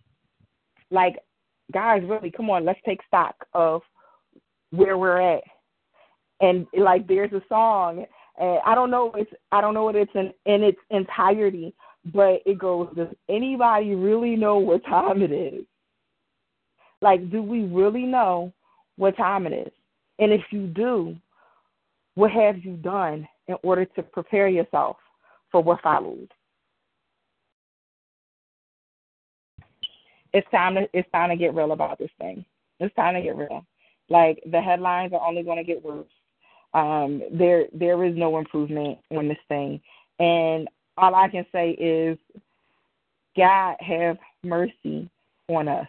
like, 0.90 1.16
guys, 1.72 2.02
really, 2.04 2.30
come 2.30 2.50
on, 2.50 2.64
let's 2.64 2.80
take 2.84 3.00
stock 3.06 3.34
of 3.54 3.82
where 4.70 4.98
we're 4.98 5.20
at. 5.20 5.42
And 6.40 6.66
like, 6.76 7.06
there's 7.06 7.32
a 7.32 7.42
song, 7.48 8.06
and 8.40 8.58
I 8.64 8.74
don't 8.74 8.90
know 8.90 9.12
it's 9.14 9.30
I 9.52 9.60
don't 9.60 9.74
know 9.74 9.84
what 9.84 9.96
it's 9.96 10.10
in 10.14 10.32
in 10.46 10.62
its 10.62 10.78
entirety, 10.90 11.74
but 12.06 12.40
it 12.46 12.58
goes, 12.58 12.88
does 12.96 13.08
anybody 13.28 13.94
really 13.94 14.36
know 14.36 14.58
what 14.58 14.84
time 14.84 15.22
it 15.22 15.30
is? 15.30 15.64
Like, 17.02 17.30
do 17.30 17.42
we 17.42 17.64
really 17.64 18.02
know 18.02 18.52
what 18.96 19.16
time 19.16 19.46
it 19.46 19.52
is? 19.52 19.72
And 20.18 20.32
if 20.32 20.42
you 20.50 20.66
do, 20.66 21.16
what 22.14 22.30
have 22.30 22.58
you 22.64 22.76
done 22.76 23.26
in 23.48 23.56
order 23.62 23.84
to 23.84 24.02
prepare 24.02 24.48
yourself 24.48 24.96
for 25.50 25.62
what 25.62 25.80
follows? 25.80 26.28
it's 30.32 30.50
time 30.50 30.74
to 30.74 30.88
it's 30.92 31.10
time 31.12 31.30
to 31.30 31.36
get 31.36 31.54
real 31.54 31.72
about 31.72 31.98
this 31.98 32.10
thing. 32.18 32.44
It's 32.78 32.94
time 32.94 33.14
to 33.14 33.22
get 33.22 33.36
real. 33.36 33.64
Like 34.08 34.42
the 34.50 34.60
headlines 34.60 35.12
are 35.12 35.26
only 35.26 35.42
going 35.42 35.58
to 35.58 35.64
get 35.64 35.84
worse. 35.84 36.06
Um, 36.72 37.22
there 37.32 37.66
there 37.72 38.04
is 38.04 38.16
no 38.16 38.38
improvement 38.38 38.98
on 39.10 39.28
this 39.28 39.38
thing, 39.48 39.80
and 40.18 40.68
all 40.96 41.14
I 41.14 41.28
can 41.28 41.44
say 41.50 41.70
is, 41.70 42.18
God 43.36 43.76
have 43.80 44.18
mercy 44.44 45.10
on 45.48 45.68
us. 45.68 45.86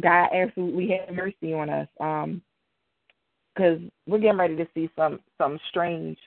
God 0.00 0.28
absolutely 0.32 0.98
have 0.98 1.14
mercy 1.14 1.52
on 1.52 1.70
us. 1.70 1.88
Um, 2.00 2.42
because 3.54 3.80
we're 4.06 4.18
getting 4.18 4.38
ready 4.38 4.56
to 4.56 4.66
see 4.74 4.90
some 4.96 5.20
some 5.38 5.58
strange 5.68 6.18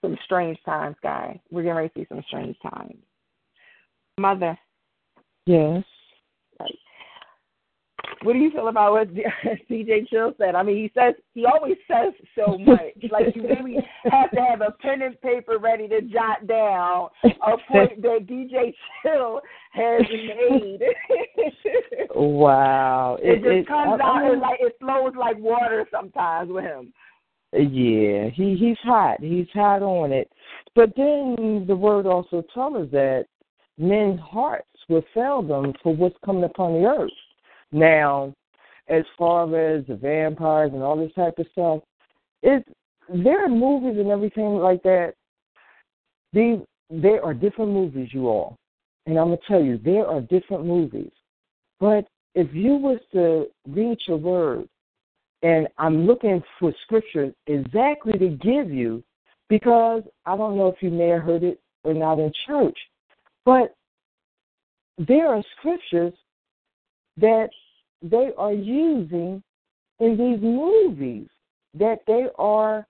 some 0.00 0.16
strange 0.24 0.58
times, 0.64 0.96
guys. 1.02 1.38
We're 1.50 1.62
getting 1.62 1.76
ready 1.76 1.88
to 1.90 2.00
see 2.00 2.06
some 2.08 2.24
strange 2.26 2.56
times. 2.62 2.96
Mother. 4.18 4.58
Yes. 5.46 5.84
What 8.22 8.32
do 8.34 8.38
you 8.38 8.50
feel 8.50 8.68
about 8.68 8.92
what 8.92 9.08
DJ 9.70 10.08
Chill 10.08 10.32
said? 10.38 10.54
I 10.54 10.62
mean, 10.62 10.76
he 10.76 10.90
says 10.98 11.14
he 11.34 11.44
always 11.44 11.76
says 11.88 12.12
so 12.34 12.56
much. 12.58 12.80
like 13.10 13.34
you 13.34 13.42
really 13.42 13.76
have 14.10 14.30
to 14.30 14.40
have 14.40 14.60
a 14.60 14.70
pen 14.80 15.02
and 15.02 15.20
paper 15.20 15.58
ready 15.58 15.88
to 15.88 16.00
jot 16.02 16.46
down 16.46 17.08
a 17.24 17.56
point 17.70 18.00
that 18.02 18.26
DJ 18.26 18.74
Chill 19.02 19.40
has 19.72 20.02
made. 20.10 20.80
Wow. 22.14 23.18
It, 23.20 23.36
just 23.42 23.46
it- 23.46 23.66
comes 23.68 24.00
I- 24.02 24.04
I 24.04 24.08
out. 24.08 24.22
mean- 24.22 24.32
It's 24.34 24.42
like 24.42 24.60
it 24.60 24.76
flows 24.80 25.12
like 25.18 25.38
water 25.38 25.86
sometimes 25.90 26.50
with 26.50 26.64
him. 26.64 26.92
Yeah, 27.52 28.30
he 28.30 28.56
he's 28.58 28.78
hot. 28.82 29.20
He's 29.20 29.46
hot 29.54 29.82
on 29.82 30.10
it. 30.12 30.28
But 30.74 30.92
then 30.96 31.64
the 31.68 31.76
word 31.76 32.06
also 32.06 32.42
tells 32.52 32.74
us 32.76 32.88
that 32.90 33.26
men's 33.78 34.18
hearts 34.20 34.66
will 34.88 35.04
fail 35.14 35.40
them 35.42 35.72
for 35.82 35.94
what's 35.94 36.16
coming 36.24 36.44
upon 36.44 36.72
the 36.74 36.86
earth. 36.88 37.10
Now, 37.72 38.34
as 38.88 39.04
far 39.18 39.44
as 39.44 39.86
the 39.86 39.96
vampires 39.96 40.70
and 40.72 40.82
all 40.82 40.96
this 40.96 41.12
type 41.14 41.38
of 41.38 41.46
stuff, 41.52 41.80
it's 42.42 42.68
there 43.08 43.44
are 43.44 43.48
movies 43.48 43.98
and 43.98 44.10
everything 44.10 44.56
like 44.56 44.82
that. 44.82 45.14
These 46.32 46.58
there 46.90 47.24
are 47.24 47.34
different 47.34 47.72
movies, 47.72 48.10
you 48.12 48.28
all, 48.28 48.56
and 49.06 49.18
I'm 49.18 49.28
gonna 49.28 49.38
tell 49.48 49.62
you 49.62 49.78
there 49.78 50.06
are 50.06 50.20
different 50.20 50.66
movies. 50.66 51.10
But 51.80 52.06
if 52.34 52.52
you 52.52 52.74
was 52.74 52.98
to 53.12 53.46
read 53.68 53.98
your 54.06 54.16
word 54.16 54.68
and 55.42 55.68
I'm 55.78 56.06
looking 56.06 56.42
for 56.58 56.72
scriptures 56.82 57.34
exactly 57.46 58.18
to 58.18 58.28
give 58.30 58.70
you 58.70 59.02
because 59.48 60.02
I 60.26 60.36
don't 60.36 60.56
know 60.56 60.68
if 60.68 60.82
you 60.82 60.90
may 60.90 61.08
have 61.08 61.22
heard 61.22 61.42
it 61.42 61.60
or 61.84 61.94
not 61.94 62.18
in 62.18 62.32
church, 62.46 62.78
but 63.44 63.74
there 64.96 65.28
are 65.28 65.42
scriptures 65.58 66.14
that 67.16 67.48
they 68.02 68.30
are 68.36 68.52
using 68.52 69.42
in 70.00 70.16
these 70.16 70.42
movies 70.42 71.28
that 71.78 72.00
they 72.06 72.26
are 72.38 72.86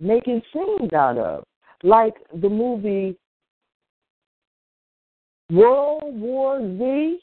making 0.00 0.42
scenes 0.52 0.92
out 0.92 1.18
of, 1.18 1.44
like 1.82 2.14
the 2.40 2.48
movie 2.48 3.16
World 5.50 6.14
War 6.18 6.60
Z. 6.60 7.18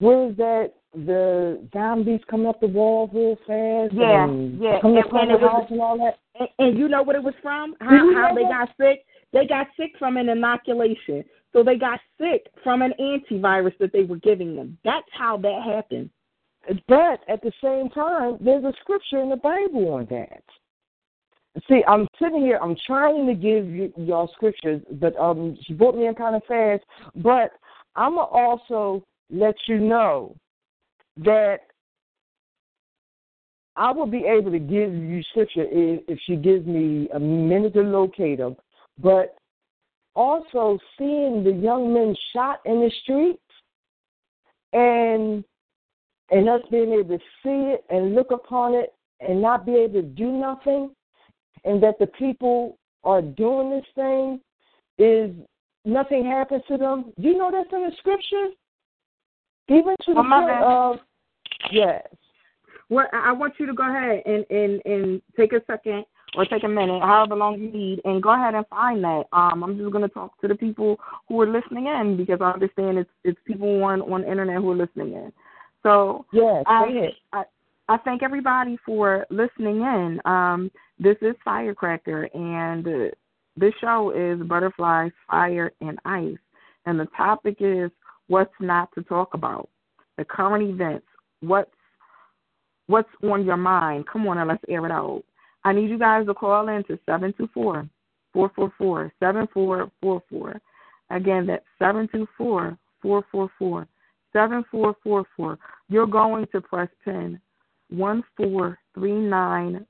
Where 0.00 0.28
is 0.30 0.36
that 0.36 0.72
the 0.92 1.66
zombies 1.72 2.20
come 2.28 2.46
up 2.46 2.60
the 2.60 2.66
wall 2.66 3.08
real 3.12 3.36
fast? 3.46 3.94
Yeah, 3.94 4.24
and 4.24 4.60
yeah, 4.60 4.80
come 4.80 4.96
and- 4.96 5.04
and 5.06 5.30
the 5.30 5.34
it 5.34 5.40
was- 5.40 5.50
house 5.50 5.70
and 5.70 5.80
all 5.80 5.96
that. 5.98 6.18
And, 6.38 6.48
and 6.58 6.78
you 6.78 6.88
know 6.88 7.02
what 7.02 7.14
it 7.16 7.22
was 7.22 7.34
from? 7.42 7.76
How, 7.80 8.12
how 8.14 8.34
they 8.34 8.42
that? 8.42 8.50
got 8.50 8.68
sick? 8.76 9.04
They 9.32 9.46
got 9.46 9.68
sick 9.76 9.92
from 9.98 10.16
an 10.16 10.28
inoculation. 10.28 11.24
So 11.54 11.62
they 11.62 11.76
got 11.76 12.00
sick 12.20 12.48
from 12.64 12.82
an 12.82 12.92
antivirus 13.00 13.78
that 13.78 13.92
they 13.92 14.02
were 14.02 14.16
giving 14.16 14.56
them. 14.56 14.76
That's 14.84 15.06
how 15.12 15.36
that 15.38 15.62
happened. 15.62 16.10
But 16.88 17.20
at 17.28 17.42
the 17.42 17.52
same 17.62 17.90
time, 17.90 18.38
there's 18.40 18.64
a 18.64 18.72
scripture 18.80 19.20
in 19.20 19.30
the 19.30 19.36
Bible 19.36 19.92
on 19.92 20.06
that. 20.10 20.42
See, 21.68 21.84
I'm 21.86 22.08
sitting 22.20 22.40
here, 22.40 22.58
I'm 22.60 22.76
trying 22.84 23.26
to 23.28 23.34
give 23.34 23.66
you, 23.68 23.92
y'all 23.96 24.30
scriptures, 24.34 24.82
but 24.92 25.16
um, 25.16 25.56
she 25.62 25.72
brought 25.72 25.96
me 25.96 26.08
in 26.08 26.14
kind 26.14 26.34
of 26.34 26.42
fast. 26.48 26.82
But 27.14 27.52
I'm 27.94 28.14
going 28.14 28.26
to 28.26 28.32
also 28.32 29.04
let 29.30 29.54
you 29.68 29.78
know 29.78 30.34
that 31.18 31.58
I 33.76 33.92
will 33.92 34.06
be 34.06 34.24
able 34.26 34.50
to 34.50 34.58
give 34.58 34.92
you 34.92 35.22
scripture 35.30 35.66
if, 35.70 36.00
if 36.08 36.18
she 36.26 36.34
gives 36.34 36.66
me 36.66 37.08
a 37.14 37.20
minute 37.20 37.74
to 37.74 37.82
locate 37.82 38.38
them. 38.38 38.56
But 38.98 39.36
also 40.14 40.78
seeing 40.98 41.42
the 41.42 41.52
young 41.52 41.92
men 41.92 42.14
shot 42.32 42.60
in 42.64 42.80
the 42.80 42.90
streets 43.02 43.40
and 44.72 45.44
and 46.30 46.48
us 46.48 46.62
being 46.70 46.92
able 46.92 47.18
to 47.18 47.24
see 47.42 47.74
it 47.74 47.84
and 47.90 48.14
look 48.14 48.30
upon 48.30 48.74
it 48.74 48.94
and 49.20 49.40
not 49.40 49.66
be 49.66 49.74
able 49.76 50.00
to 50.00 50.02
do 50.02 50.32
nothing, 50.32 50.90
and 51.64 51.82
that 51.82 51.98
the 51.98 52.06
people 52.06 52.78
are 53.04 53.22
doing 53.22 53.70
this 53.70 53.84
thing 53.94 54.40
is 54.98 55.30
nothing 55.84 56.24
happens 56.24 56.62
to 56.68 56.76
them. 56.76 57.12
Do 57.20 57.28
you 57.28 57.36
know 57.36 57.50
that's 57.50 57.72
in 57.72 57.82
the 57.82 57.92
scripture? 57.98 58.48
Even 59.68 59.94
to 60.04 60.14
the 60.14 60.14
Well, 60.14 60.24
my 60.24 60.40
point 60.40 60.62
of 60.62 60.96
yes. 61.70 62.06
Well, 62.88 63.06
I 63.12 63.30
I 63.30 63.32
want 63.32 63.54
you 63.58 63.66
to 63.66 63.74
go 63.74 63.88
ahead 63.88 64.22
and, 64.26 64.44
and, 64.50 64.80
and 64.84 65.22
take 65.36 65.52
a 65.52 65.62
second 65.66 66.04
or 66.36 66.44
take 66.46 66.64
a 66.64 66.68
minute, 66.68 67.02
however 67.02 67.36
long 67.36 67.58
you 67.58 67.70
need, 67.70 68.00
and 68.04 68.22
go 68.22 68.30
ahead 68.30 68.54
and 68.54 68.66
find 68.68 69.02
that. 69.04 69.24
Um, 69.32 69.62
I'm 69.62 69.78
just 69.78 69.92
going 69.92 70.06
to 70.06 70.12
talk 70.12 70.40
to 70.40 70.48
the 70.48 70.54
people 70.54 70.98
who 71.28 71.40
are 71.40 71.46
listening 71.46 71.86
in 71.86 72.16
because 72.16 72.38
I 72.40 72.50
understand 72.50 72.98
it's 72.98 73.10
it's 73.24 73.38
people 73.46 73.82
on 73.84 74.00
on 74.02 74.22
the 74.22 74.30
internet 74.30 74.56
who 74.56 74.72
are 74.72 74.76
listening 74.76 75.12
in. 75.12 75.32
So 75.82 76.24
Yes, 76.32 76.64
I, 76.66 76.84
go. 76.86 77.08
I 77.32 77.44
I 77.88 77.96
thank 77.98 78.22
everybody 78.22 78.78
for 78.84 79.26
listening 79.30 79.82
in. 79.82 80.20
Um, 80.24 80.70
this 80.98 81.16
is 81.20 81.34
Firecracker, 81.44 82.28
and 82.34 83.12
this 83.56 83.74
show 83.80 84.10
is 84.10 84.46
Butterfly's, 84.46 85.12
Fire, 85.30 85.72
and 85.80 85.98
Ice, 86.04 86.38
and 86.86 86.98
the 86.98 87.06
topic 87.16 87.56
is 87.60 87.90
what's 88.28 88.54
not 88.60 88.88
to 88.94 89.02
talk 89.02 89.34
about, 89.34 89.68
the 90.16 90.24
current 90.24 90.68
events, 90.68 91.06
what's 91.40 91.70
what's 92.86 93.08
on 93.22 93.44
your 93.44 93.56
mind. 93.56 94.06
Come 94.10 94.26
on 94.26 94.38
and 94.38 94.48
let's 94.48 94.64
air 94.68 94.84
it 94.86 94.92
out. 94.92 95.22
I 95.64 95.72
need 95.72 95.90
you 95.90 95.98
guys 95.98 96.26
to 96.26 96.34
call 96.34 96.68
in 96.68 96.84
to 96.84 96.98
seven 97.06 97.32
two 97.36 97.48
four 97.54 97.88
four 98.32 98.50
four 98.54 98.72
four 98.76 99.12
seven 99.20 99.46
four 99.52 99.90
four 100.00 100.22
four. 100.30 100.60
Again, 101.10 101.46
that's 101.46 101.64
seven 101.78 102.08
two 102.12 102.26
four 102.36 102.76
four 103.00 103.24
four 103.30 103.50
four 103.58 103.88
seven 104.32 104.64
four 104.70 104.94
four 105.02 105.24
four. 105.36 105.58
You're 105.88 106.06
going 106.06 106.46
to 106.52 106.60
press 106.60 106.88
pin 107.04 107.40
one 107.88 108.22
four 108.36 108.78
three 108.94 109.14
nine 109.14 109.86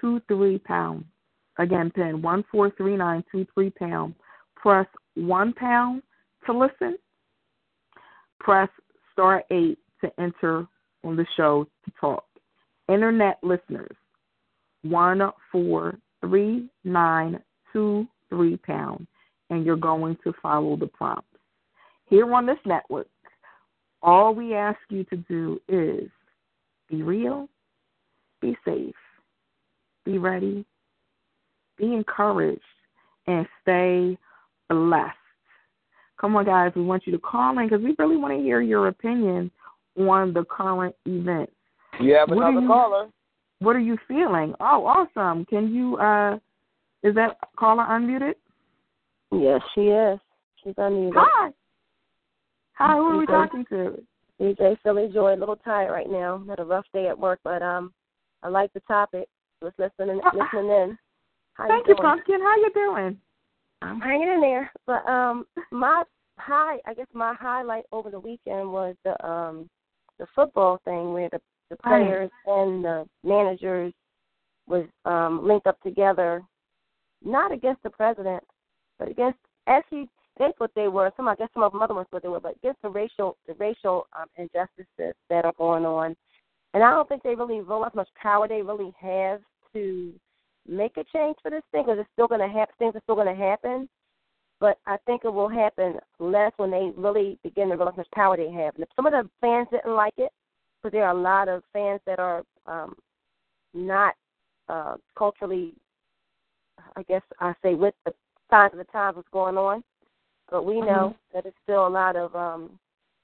two 0.00 0.20
three 0.28 0.58
pound. 0.58 1.04
Again, 1.58 1.90
pin 1.90 2.22
one 2.22 2.44
four 2.52 2.70
three 2.76 2.96
nine 2.96 3.24
two 3.32 3.46
three 3.54 3.70
pound. 3.70 4.14
Press 4.54 4.86
one 5.14 5.52
pound 5.54 6.02
to 6.44 6.56
listen. 6.56 6.96
Press 8.38 8.68
star 9.12 9.42
eight 9.50 9.78
to 10.02 10.10
enter 10.20 10.66
on 11.02 11.16
the 11.16 11.26
show 11.36 11.66
to 11.84 11.92
talk. 11.98 12.24
Internet 12.88 13.38
listeners, 13.42 13.96
one 14.90 15.30
four 15.52 15.98
three 16.20 16.68
nine 16.84 17.40
two 17.72 18.06
three 18.28 18.56
pound, 18.58 19.06
and 19.50 19.64
you're 19.64 19.76
going 19.76 20.16
to 20.24 20.32
follow 20.42 20.76
the 20.76 20.86
prompts. 20.86 21.26
Here 22.08 22.32
on 22.32 22.46
this 22.46 22.58
network, 22.64 23.08
all 24.02 24.34
we 24.34 24.54
ask 24.54 24.78
you 24.88 25.04
to 25.04 25.16
do 25.16 25.60
is 25.68 26.08
be 26.88 27.02
real, 27.02 27.48
be 28.40 28.56
safe, 28.64 28.94
be 30.04 30.18
ready, 30.18 30.64
be 31.76 31.92
encouraged, 31.92 32.60
and 33.26 33.46
stay 33.62 34.16
blessed. 34.68 35.16
Come 36.20 36.36
on, 36.36 36.46
guys, 36.46 36.72
we 36.74 36.82
want 36.82 37.06
you 37.06 37.12
to 37.12 37.18
call 37.18 37.58
in 37.58 37.68
because 37.68 37.84
we 37.84 37.94
really 37.98 38.16
want 38.16 38.34
to 38.34 38.42
hear 38.42 38.60
your 38.60 38.88
opinion 38.88 39.50
on 39.98 40.32
the 40.32 40.44
current 40.44 40.94
events. 41.04 41.52
You 42.00 42.14
have 42.14 42.30
another 42.30 42.60
you- 42.60 42.66
caller. 42.66 43.08
What 43.60 43.76
are 43.76 43.80
you 43.80 43.96
feeling? 44.06 44.54
Oh, 44.60 44.84
awesome. 44.86 45.44
Can 45.46 45.74
you 45.74 45.96
uh 45.96 46.38
is 47.02 47.14
that 47.14 47.38
caller 47.58 47.84
unmuted? 47.84 48.34
Yes, 49.32 49.60
she 49.74 49.82
is. 49.82 50.18
She's 50.62 50.74
unmuted. 50.74 51.12
Hi. 51.14 51.50
Hi, 52.74 52.96
who 52.96 53.06
are 53.06 53.18
we 53.18 53.26
talking 53.26 53.64
to? 53.70 54.02
DJ 54.40 54.76
Philly 54.82 55.08
Joy, 55.12 55.34
a 55.34 55.36
little 55.36 55.56
tired 55.56 55.92
right 55.92 56.10
now. 56.10 56.42
Had 56.48 56.60
a 56.60 56.64
rough 56.64 56.84
day 56.92 57.08
at 57.08 57.18
work, 57.18 57.40
but 57.42 57.62
um 57.62 57.92
I 58.42 58.48
like 58.48 58.72
the 58.72 58.80
topic. 58.80 59.28
Just 59.62 59.78
listening 59.78 60.20
listening 60.34 60.70
in. 60.70 60.98
How 61.54 61.68
Thank 61.68 61.88
you, 61.88 61.94
doing? 61.94 62.06
Pumpkin. 62.06 62.40
How 62.40 62.56
you 62.56 62.70
doing? 62.74 63.18
I'm 63.80 64.00
hanging 64.00 64.28
in 64.28 64.40
there. 64.40 64.70
But 64.86 65.08
um 65.08 65.46
my 65.70 66.02
high 66.38 66.78
I 66.86 66.92
guess 66.92 67.06
my 67.14 67.34
highlight 67.40 67.84
over 67.92 68.10
the 68.10 68.20
weekend 68.20 68.70
was 68.70 68.94
the 69.04 69.26
um 69.26 69.70
the 70.18 70.26
football 70.34 70.80
thing 70.84 71.12
where 71.12 71.28
the, 71.30 71.40
the 71.70 71.76
players 71.76 72.30
and 72.46 72.84
the 72.84 73.06
managers 73.24 73.92
was 74.66 74.86
um 75.04 75.46
linked 75.46 75.66
up 75.66 75.80
together 75.82 76.42
not 77.24 77.50
against 77.52 77.82
the 77.82 77.90
president, 77.90 78.42
but 78.98 79.08
against 79.08 79.38
actually 79.66 80.08
they 80.38 80.52
thought 80.58 80.70
they 80.74 80.88
were 80.88 81.10
some 81.16 81.28
I 81.28 81.34
guess 81.34 81.48
some 81.54 81.62
of 81.62 81.72
them 81.72 81.82
other 81.82 81.94
ones 81.94 82.06
thought 82.10 82.22
they 82.22 82.28
were, 82.28 82.40
but 82.40 82.56
against 82.56 82.82
the 82.82 82.88
racial 82.88 83.36
the 83.46 83.54
racial 83.54 84.06
um 84.18 84.26
injustices 84.36 85.14
that 85.30 85.44
are 85.44 85.54
going 85.58 85.84
on. 85.84 86.16
And 86.74 86.84
I 86.84 86.90
don't 86.90 87.08
think 87.08 87.22
they 87.22 87.34
really 87.34 87.60
realize 87.60 87.92
how 87.94 88.00
much 88.00 88.08
power 88.20 88.46
they 88.46 88.62
really 88.62 88.92
have 89.00 89.40
to 89.72 90.12
make 90.68 90.96
a 90.96 91.04
change 91.12 91.36
for 91.42 91.50
this 91.50 91.62
thing 91.72 91.84
because 91.84 91.98
it's 91.98 92.08
still 92.12 92.26
going 92.26 92.40
to 92.40 92.48
happen. 92.48 92.74
Things 92.78 92.94
are 92.94 93.00
still 93.04 93.14
going 93.14 93.34
to 93.34 93.42
happen, 93.42 93.88
but 94.60 94.78
I 94.86 94.96
think 95.06 95.22
it 95.24 95.32
will 95.32 95.48
happen 95.48 95.94
less 96.18 96.52
when 96.56 96.70
they 96.70 96.90
really 96.96 97.38
begin 97.42 97.68
to 97.68 97.76
realize 97.76 97.94
how 97.96 98.00
much 98.00 98.10
power 98.14 98.36
they 98.36 98.50
have. 98.50 98.74
And 98.74 98.82
if 98.82 98.88
some 98.96 99.06
of 99.06 99.12
the 99.12 99.28
fans 99.40 99.68
didn't 99.70 99.94
like 99.94 100.14
it, 100.18 100.30
because 100.86 100.92
there 100.96 101.04
are 101.04 101.16
a 101.16 101.20
lot 101.20 101.48
of 101.48 101.64
fans 101.72 102.00
that 102.06 102.20
are 102.20 102.44
um, 102.66 102.94
not 103.74 104.14
uh, 104.68 104.94
culturally, 105.18 105.74
I 106.94 107.02
guess 107.02 107.22
I 107.40 107.54
say, 107.62 107.74
with 107.74 107.94
the 108.04 108.14
signs 108.50 108.72
of 108.72 108.78
the 108.78 108.84
times 108.84 109.16
what's 109.16 109.28
going 109.32 109.56
on. 109.56 109.82
But 110.48 110.64
we 110.64 110.80
know 110.80 111.16
that 111.34 111.44
it's 111.44 111.56
still 111.64 111.86
a 111.86 111.88
lot 111.88 112.14
of 112.14 112.34
um, 112.36 112.78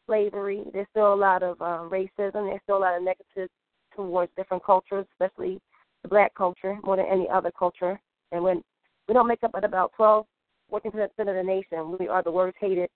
slavery. 0.06 0.64
There's 0.72 0.88
still 0.90 1.14
a 1.14 1.14
lot 1.14 1.44
of 1.44 1.62
um, 1.62 1.88
racism. 1.88 2.48
There's 2.48 2.60
still 2.64 2.78
a 2.78 2.80
lot 2.80 2.96
of 2.96 3.04
negative 3.04 3.48
towards 3.94 4.32
different 4.36 4.64
cultures, 4.64 5.06
especially 5.12 5.60
the 6.02 6.08
black 6.08 6.34
culture, 6.34 6.76
more 6.82 6.96
than 6.96 7.06
any 7.06 7.28
other 7.32 7.52
culture. 7.56 8.00
And 8.32 8.42
when 8.42 8.60
we 9.06 9.14
don't 9.14 9.28
make 9.28 9.44
up 9.44 9.52
at 9.54 9.62
about 9.62 9.92
12, 9.96 10.26
14 10.68 10.90
percent 10.90 11.10
of 11.18 11.26
the 11.26 11.42
nation, 11.44 11.96
we 12.00 12.08
are 12.08 12.24
the 12.24 12.32
worst 12.32 12.56
hated 12.60 12.90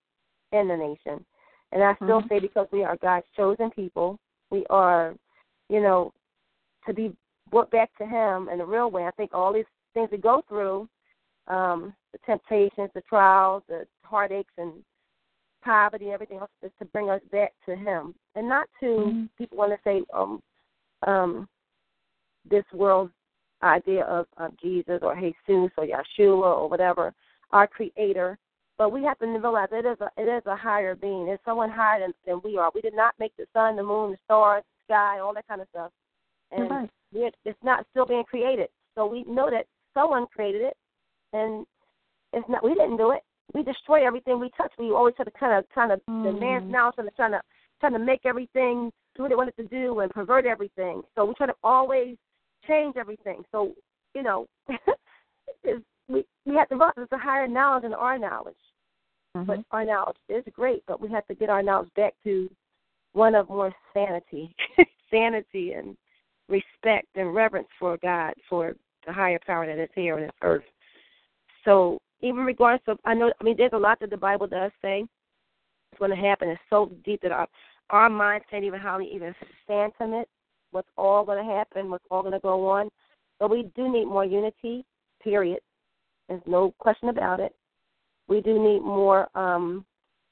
in 0.51 0.67
the 0.67 0.75
nation. 0.75 1.25
And 1.71 1.83
I 1.83 1.95
still 1.95 2.21
Mhm. 2.21 2.29
say 2.29 2.39
because 2.39 2.67
we 2.71 2.83
are 2.83 2.97
God's 2.97 3.27
chosen 3.35 3.69
people, 3.71 4.19
we 4.49 4.65
are, 4.69 5.15
you 5.69 5.81
know, 5.81 6.13
to 6.85 6.93
be 6.93 7.15
brought 7.51 7.71
back 7.71 7.89
to 7.97 8.05
Him 8.05 8.49
in 8.49 8.61
a 8.61 8.65
real 8.65 8.89
way. 8.91 9.05
I 9.05 9.11
think 9.11 9.33
all 9.33 9.53
these 9.53 9.65
things 9.93 10.09
we 10.11 10.17
go 10.17 10.43
through, 10.47 10.87
um, 11.47 11.93
the 12.11 12.19
temptations, 12.25 12.89
the 12.93 13.01
trials, 13.01 13.63
the 13.67 13.85
heartaches, 14.03 14.45
and 14.57 14.73
poverty, 15.63 16.11
everything 16.11 16.39
else, 16.39 16.51
is 16.61 16.71
to 16.79 16.85
bring 16.85 17.09
us 17.09 17.21
back 17.31 17.53
to 17.65 17.75
Him, 17.75 18.15
and 18.35 18.47
not 18.47 18.67
to 18.79 18.85
Mhm. 18.85 19.29
people 19.37 19.57
want 19.57 19.73
to 19.73 19.79
say, 19.83 20.03
um, 20.13 20.41
um, 21.03 21.47
this 22.45 22.65
world's 22.73 23.13
idea 23.63 24.05
of, 24.05 24.27
of 24.37 24.55
Jesus 24.57 25.01
or 25.01 25.15
Jesus 25.15 25.71
or 25.77 25.85
Yeshua 25.85 26.57
or 26.57 26.69
whatever, 26.69 27.13
our 27.51 27.67
Creator. 27.67 28.37
But 28.77 28.91
we 28.91 29.03
have 29.03 29.17
to 29.19 29.25
realize 29.25 29.69
it 29.71 29.85
is 29.85 29.97
a 30.01 30.09
it 30.21 30.27
is 30.27 30.43
a 30.45 30.55
higher 30.55 30.95
being. 30.95 31.27
It's 31.27 31.43
someone 31.43 31.69
higher 31.69 31.99
than, 31.99 32.13
than 32.25 32.41
we 32.43 32.57
are. 32.57 32.71
We 32.75 32.81
did 32.81 32.95
not 32.95 33.15
make 33.19 33.35
the 33.35 33.45
sun, 33.53 33.75
the 33.75 33.83
moon, 33.83 34.11
the 34.11 34.17
stars, 34.25 34.63
the 34.87 34.93
sky, 34.93 35.19
all 35.19 35.33
that 35.33 35.47
kind 35.47 35.61
of 35.61 35.67
stuff. 35.69 35.91
And 36.51 36.69
right. 36.69 36.89
we're, 37.11 37.31
it's 37.43 37.57
not 37.63 37.85
still 37.91 38.05
being 38.05 38.23
created. 38.23 38.69
So 38.95 39.07
we 39.07 39.23
know 39.23 39.49
that 39.49 39.65
someone 39.93 40.27
created 40.27 40.61
it, 40.61 40.77
and 41.33 41.65
it's 42.33 42.47
not. 42.47 42.63
We 42.63 42.75
didn't 42.75 42.97
do 42.97 43.11
it. 43.11 43.21
We 43.53 43.63
destroy 43.63 44.05
everything 44.05 44.39
we 44.39 44.51
touch. 44.55 44.71
We 44.77 44.91
always 44.91 45.15
try 45.15 45.25
to 45.25 45.31
kind 45.31 45.57
of 45.57 45.69
trying 45.71 45.89
to 45.89 46.01
the 46.07 46.31
man's 46.31 46.65
Mm. 46.65 46.71
now 46.71 46.91
trying 46.91 47.07
to 47.07 47.15
trying 47.15 47.31
to 47.31 47.41
trying 47.79 47.93
to 47.93 47.99
make 47.99 48.25
everything 48.25 48.91
do 49.15 49.23
what 49.23 49.29
they 49.29 49.35
want 49.35 49.49
it 49.49 49.57
to 49.57 49.67
do 49.67 49.99
and 50.01 50.11
pervert 50.11 50.45
everything. 50.45 51.01
So 51.15 51.25
we 51.25 51.33
try 51.33 51.47
to 51.47 51.55
always 51.63 52.17
change 52.67 52.95
everything. 52.95 53.43
So 53.51 53.73
you 54.13 54.21
know, 54.21 54.47
it's, 55.63 55.83
we 56.07 56.25
we 56.45 56.55
have 56.55 56.69
to 56.69 56.75
realize 56.75 56.93
it's 56.97 57.11
a 57.11 57.17
higher 57.17 57.47
knowledge 57.47 57.83
than 57.83 57.93
our 57.93 58.17
knowledge. 58.17 58.55
But 59.45 59.59
mm-hmm. 59.59 59.75
our 59.75 59.85
knowledge 59.85 60.17
is 60.29 60.43
great, 60.53 60.83
but 60.87 61.01
we 61.01 61.09
have 61.11 61.25
to 61.27 61.35
get 61.35 61.49
our 61.49 61.63
knowledge 61.63 61.89
back 61.95 62.13
to 62.23 62.49
one 63.13 63.35
of 63.35 63.49
more 63.49 63.73
sanity, 63.93 64.55
sanity 65.11 65.73
and 65.73 65.97
respect 66.47 67.07
and 67.15 67.33
reverence 67.33 67.67
for 67.79 67.97
God, 67.97 68.33
for 68.49 68.75
the 69.05 69.13
higher 69.13 69.39
power 69.45 69.65
that 69.65 69.81
is 69.81 69.89
here 69.95 70.15
on 70.15 70.21
this 70.21 70.31
earth. 70.41 70.63
So 71.65 71.99
even 72.21 72.45
regardless 72.45 72.83
of, 72.87 72.99
I 73.05 73.13
know, 73.13 73.31
I 73.39 73.43
mean, 73.43 73.55
there's 73.57 73.71
a 73.73 73.77
lot 73.77 73.99
that 73.99 74.09
the 74.09 74.17
Bible 74.17 74.47
does 74.47 74.71
say 74.81 75.01
is 75.01 75.99
going 75.99 76.11
to 76.11 76.17
happen. 76.17 76.49
It's 76.49 76.61
so 76.69 76.91
deep 77.03 77.21
that 77.21 77.31
our 77.31 77.47
our 77.89 78.09
minds 78.09 78.45
can't 78.49 78.65
even 78.65 78.79
hardly 78.79 79.09
even 79.13 79.33
fathom 79.65 80.13
it. 80.13 80.27
What's 80.71 80.89
all 80.97 81.23
going 81.23 81.45
to 81.45 81.53
happen? 81.53 81.89
What's 81.89 82.03
all 82.11 82.21
going 82.21 82.33
to 82.33 82.39
go 82.39 82.67
on? 82.67 82.89
But 83.39 83.49
we 83.49 83.71
do 83.75 83.91
need 83.91 84.05
more 84.05 84.25
unity. 84.25 84.85
Period. 85.23 85.59
There's 86.27 86.41
no 86.45 86.73
question 86.79 87.09
about 87.09 87.39
it. 87.39 87.55
We 88.27 88.41
do 88.41 88.59
need 88.61 88.81
more 88.81 89.27
um, 89.35 89.85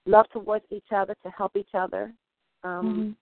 love 0.05 0.25
towards 0.31 0.65
each 0.69 0.91
other 0.93 1.15
to 1.23 1.29
help 1.31 1.55
each 1.55 1.73
other. 1.73 2.13
Um, 2.63 3.15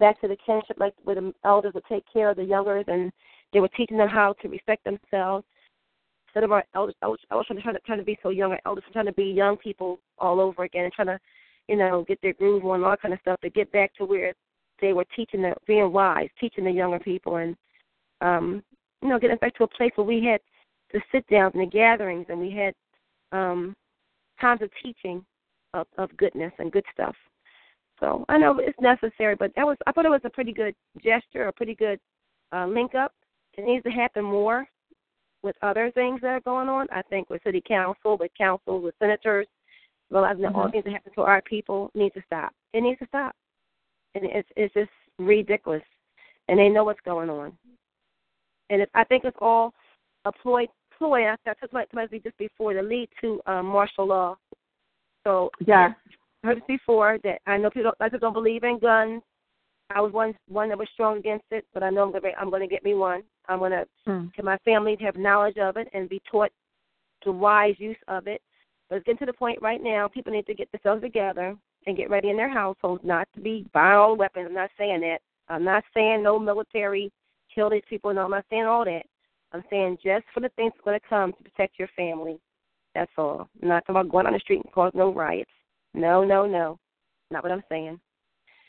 Back 0.00 0.18
to 0.22 0.28
the 0.28 0.38
kinship, 0.46 0.78
like 0.80 0.94
where 1.04 1.16
the 1.16 1.34
elders 1.44 1.74
would 1.74 1.84
take 1.86 2.04
care 2.10 2.30
of 2.30 2.36
the 2.36 2.44
youngers, 2.44 2.86
and 2.88 3.12
they 3.52 3.60
were 3.60 3.68
teaching 3.68 3.98
them 3.98 4.08
how 4.08 4.32
to 4.40 4.48
respect 4.48 4.84
themselves. 4.84 5.44
Instead 6.28 6.44
of 6.44 6.52
our 6.52 6.64
elders, 6.74 6.94
I 7.02 7.08
was, 7.08 7.18
I 7.30 7.34
was 7.34 7.44
trying 7.46 7.58
to, 7.58 7.62
trying 7.62 7.74
to 7.74 7.80
trying 7.82 7.98
to 7.98 8.04
be 8.04 8.18
so 8.22 8.30
young. 8.30 8.52
Our 8.52 8.60
elders 8.64 8.84
were 8.86 8.92
trying 8.94 9.04
to 9.04 9.12
be 9.12 9.24
young 9.24 9.58
people 9.58 9.98
all 10.16 10.40
over 10.40 10.64
again, 10.64 10.84
and 10.84 10.92
trying 10.94 11.08
to, 11.08 11.18
you 11.68 11.76
know, 11.76 12.06
get 12.08 12.22
their 12.22 12.32
groove 12.32 12.64
on, 12.64 12.82
all 12.82 12.90
that 12.90 13.02
kind 13.02 13.12
of 13.12 13.20
stuff, 13.20 13.38
to 13.42 13.50
get 13.50 13.70
back 13.70 13.94
to 13.96 14.06
where 14.06 14.32
they 14.80 14.94
were 14.94 15.04
teaching 15.14 15.42
the 15.42 15.52
being 15.66 15.92
wise, 15.92 16.30
teaching 16.40 16.64
the 16.64 16.70
younger 16.70 16.98
people, 16.98 17.36
and 17.36 17.54
um, 18.22 18.62
you 19.02 19.10
know, 19.10 19.18
getting 19.18 19.36
back 19.36 19.54
to 19.56 19.64
a 19.64 19.68
place 19.68 19.92
where 19.96 20.06
we 20.06 20.24
had 20.24 20.40
the 20.94 21.02
sit 21.12 21.26
downs 21.28 21.52
and 21.54 21.62
the 21.62 21.70
gatherings, 21.70 22.24
and 22.30 22.40
we 22.40 22.50
had 22.50 22.72
um, 23.32 23.74
times 24.40 24.62
of 24.62 24.70
teaching 24.82 25.24
of, 25.74 25.86
of 25.98 26.14
goodness 26.16 26.52
and 26.58 26.72
good 26.72 26.84
stuff. 26.92 27.14
So 28.00 28.24
I 28.28 28.36
know 28.38 28.58
it's 28.58 28.78
necessary, 28.80 29.36
but 29.36 29.52
that 29.54 29.66
was 29.66 29.76
I 29.86 29.92
thought 29.92 30.06
it 30.06 30.10
was 30.10 30.20
a 30.24 30.30
pretty 30.30 30.52
good 30.52 30.74
gesture, 31.02 31.46
a 31.46 31.52
pretty 31.52 31.74
good 31.74 32.00
uh, 32.52 32.66
link 32.66 32.94
up. 32.94 33.12
It 33.56 33.64
needs 33.64 33.84
to 33.84 33.90
happen 33.90 34.24
more 34.24 34.66
with 35.42 35.56
other 35.62 35.90
things 35.92 36.20
that 36.22 36.28
are 36.28 36.40
going 36.40 36.68
on. 36.68 36.86
I 36.90 37.02
think 37.02 37.30
with 37.30 37.42
city 37.44 37.62
council, 37.66 38.16
with 38.18 38.32
council, 38.36 38.80
with 38.80 38.94
senators, 38.98 39.46
realizing 40.10 40.42
that 40.42 40.54
all 40.54 40.66
Mhm. 40.66 40.72
things 40.72 40.84
that 40.84 40.92
happen 40.92 41.12
to 41.14 41.22
our 41.22 41.42
people 41.42 41.90
needs 41.94 42.14
to 42.14 42.22
stop. 42.22 42.52
It 42.72 42.80
needs 42.82 42.98
to 43.00 43.06
stop, 43.06 43.36
and 44.14 44.24
it's 44.24 44.48
it's 44.56 44.74
just 44.74 44.90
ridiculous, 45.18 45.82
and 46.48 46.58
they 46.58 46.68
know 46.68 46.84
what's 46.84 47.00
going 47.00 47.30
on. 47.30 47.56
And 48.70 48.82
it, 48.82 48.90
I 48.94 49.04
think 49.04 49.24
it's 49.24 49.36
all 49.40 49.74
a 50.24 50.32
ploy. 50.32 50.66
Ploy. 51.02 51.26
I 51.26 51.36
I 51.46 51.54
took 51.54 51.72
my 51.72 51.84
to 51.84 52.18
just 52.20 52.38
before 52.38 52.72
to 52.74 52.82
lead 52.82 53.08
to 53.20 53.40
um, 53.46 53.66
martial 53.66 54.06
law. 54.06 54.36
So 55.24 55.50
Yeah. 55.66 55.92
I 56.44 56.46
heard 56.46 56.58
this 56.58 56.64
before 56.68 57.18
that 57.24 57.40
I 57.46 57.56
know 57.56 57.70
people 57.70 57.90
don't, 57.90 57.96
I 58.00 58.08
just 58.08 58.20
don't 58.20 58.32
believe 58.32 58.62
in 58.62 58.78
guns. 58.78 59.22
I 59.90 60.00
was 60.00 60.12
one 60.12 60.34
one 60.48 60.68
that 60.68 60.78
was 60.78 60.88
strong 60.94 61.18
against 61.18 61.46
it, 61.50 61.66
but 61.74 61.82
I 61.82 61.90
know 61.90 62.04
I'm 62.04 62.12
gonna 62.12 62.32
I'm 62.38 62.50
gonna 62.50 62.68
get 62.68 62.84
me 62.84 62.94
one. 62.94 63.22
I'm 63.48 63.58
gonna 63.58 63.84
Mm. 64.06 64.32
get 64.34 64.44
my 64.44 64.58
family 64.58 64.96
to 64.96 65.04
have 65.04 65.16
knowledge 65.16 65.58
of 65.58 65.76
it 65.76 65.88
and 65.92 66.08
be 66.08 66.20
taught 66.30 66.52
the 67.24 67.32
wise 67.32 67.74
use 67.78 68.02
of 68.06 68.28
it. 68.28 68.40
But 68.88 68.96
it's 68.96 69.04
getting 69.04 69.18
to 69.18 69.26
the 69.26 69.32
point 69.32 69.60
right 69.60 69.82
now. 69.82 70.06
People 70.06 70.32
need 70.32 70.46
to 70.46 70.54
get 70.54 70.70
themselves 70.70 71.02
together 71.02 71.56
and 71.86 71.96
get 71.96 72.10
ready 72.10 72.30
in 72.30 72.36
their 72.36 72.48
households, 72.48 73.04
not 73.04 73.26
to 73.34 73.40
be 73.40 73.66
buying 73.72 73.96
all 73.96 74.10
the 74.10 74.20
weapons. 74.20 74.46
I'm 74.48 74.54
not 74.54 74.70
saying 74.78 75.00
that. 75.00 75.20
I'm 75.48 75.64
not 75.64 75.82
saying 75.94 76.22
no 76.22 76.38
military 76.38 77.10
kill 77.52 77.70
these 77.70 77.82
people. 77.88 78.14
No, 78.14 78.24
I'm 78.24 78.30
not 78.30 78.44
saying 78.50 78.66
all 78.66 78.84
that. 78.84 79.04
I'm 79.52 79.64
saying 79.70 79.98
just 80.02 80.24
for 80.32 80.40
the 80.40 80.48
things 80.50 80.72
that's 80.74 80.84
going 80.84 80.98
to 80.98 81.08
come 81.08 81.32
to 81.32 81.42
protect 81.42 81.78
your 81.78 81.88
family. 81.96 82.38
That's 82.94 83.10
all. 83.16 83.48
I'm 83.62 83.68
not 83.68 83.86
talking 83.86 84.00
about 84.00 84.12
going 84.12 84.26
on 84.26 84.32
the 84.32 84.38
street 84.38 84.62
and 84.64 84.72
cause 84.72 84.92
no 84.94 85.12
riots. 85.12 85.50
No, 85.94 86.24
no, 86.24 86.46
no. 86.46 86.78
Not 87.30 87.42
what 87.42 87.52
I'm 87.52 87.64
saying. 87.68 88.00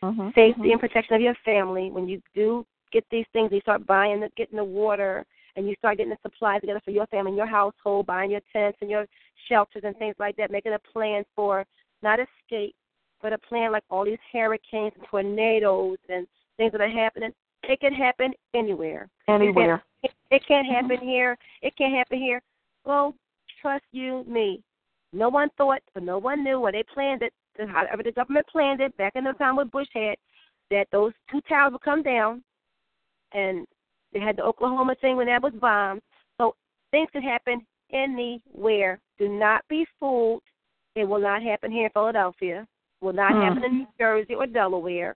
Mhm. 0.01 0.33
Safety 0.35 0.71
and 0.71 0.79
protection 0.79 1.15
of 1.15 1.21
your 1.21 1.35
family. 1.45 1.89
When 1.91 2.07
you 2.07 2.21
do 2.33 2.65
get 2.91 3.05
these 3.09 3.25
things, 3.33 3.51
you 3.51 3.61
start 3.61 3.85
buying, 3.85 4.19
the, 4.19 4.29
getting 4.35 4.57
the 4.57 4.63
water, 4.63 5.25
and 5.55 5.67
you 5.67 5.75
start 5.75 5.97
getting 5.97 6.11
the 6.11 6.17
supplies 6.21 6.61
together 6.61 6.81
for 6.83 6.91
your 6.91 7.07
family 7.07 7.31
and 7.31 7.37
your 7.37 7.47
household, 7.47 8.05
buying 8.05 8.31
your 8.31 8.41
tents 8.51 8.77
and 8.81 8.89
your 8.89 9.05
shelters 9.47 9.83
and 9.85 9.97
things 9.97 10.15
like 10.19 10.35
that, 10.37 10.51
making 10.51 10.73
a 10.73 10.79
plan 10.79 11.23
for 11.35 11.65
not 12.01 12.19
escape, 12.19 12.75
but 13.21 13.33
a 13.33 13.37
plan 13.37 13.71
like 13.71 13.83
all 13.89 14.03
these 14.03 14.17
hurricanes 14.31 14.93
and 14.97 15.07
tornadoes 15.09 15.97
and 16.09 16.27
things 16.57 16.71
that 16.71 16.81
are 16.81 16.89
happening. 16.89 17.33
It 17.63 17.79
can 17.79 17.93
happen 17.93 18.33
anywhere. 18.53 19.09
Anywhere. 19.27 19.83
It, 20.03 20.11
can, 20.11 20.37
it 20.37 20.47
can't 20.47 20.67
happen 20.67 21.05
here. 21.05 21.37
It 21.61 21.75
can't 21.77 21.93
happen 21.93 22.19
here. 22.19 22.41
Well, 22.85 23.13
trust 23.61 23.85
you, 23.91 24.23
me. 24.27 24.61
No 25.13 25.29
one 25.29 25.49
thought, 25.57 25.81
but 25.93 26.03
no 26.03 26.17
one 26.17 26.43
knew 26.43 26.59
when 26.59 26.73
they 26.73 26.83
planned 26.93 27.21
it. 27.21 27.33
However, 27.57 28.03
the 28.03 28.11
government 28.11 28.47
planned 28.47 28.81
it 28.81 28.95
back 28.97 29.13
in 29.15 29.23
the 29.23 29.33
time 29.33 29.55
with 29.55 29.71
Bush 29.71 29.87
had 29.93 30.15
that 30.71 30.87
those 30.91 31.13
two 31.29 31.39
towers 31.41 31.71
would 31.71 31.81
come 31.81 32.01
down, 32.01 32.43
and 33.31 33.65
they 34.11 34.19
had 34.19 34.37
the 34.37 34.43
Oklahoma 34.43 34.95
thing 35.01 35.17
when 35.17 35.27
that 35.27 35.43
was 35.43 35.53
bombed. 35.53 36.01
So 36.39 36.55
things 36.91 37.09
can 37.11 37.21
happen 37.21 37.65
anywhere. 37.91 38.99
Do 39.19 39.29
not 39.29 39.63
be 39.69 39.85
fooled. 39.99 40.41
It 40.95 41.05
will 41.05 41.21
not 41.21 41.43
happen 41.43 41.71
here 41.71 41.85
in 41.85 41.91
Philadelphia. 41.91 42.61
It 43.01 43.05
Will 43.05 43.13
not 43.13 43.33
Hmm. 43.33 43.41
happen 43.41 43.63
in 43.63 43.77
New 43.79 43.87
Jersey 43.99 44.35
or 44.35 44.47
Delaware. 44.47 45.15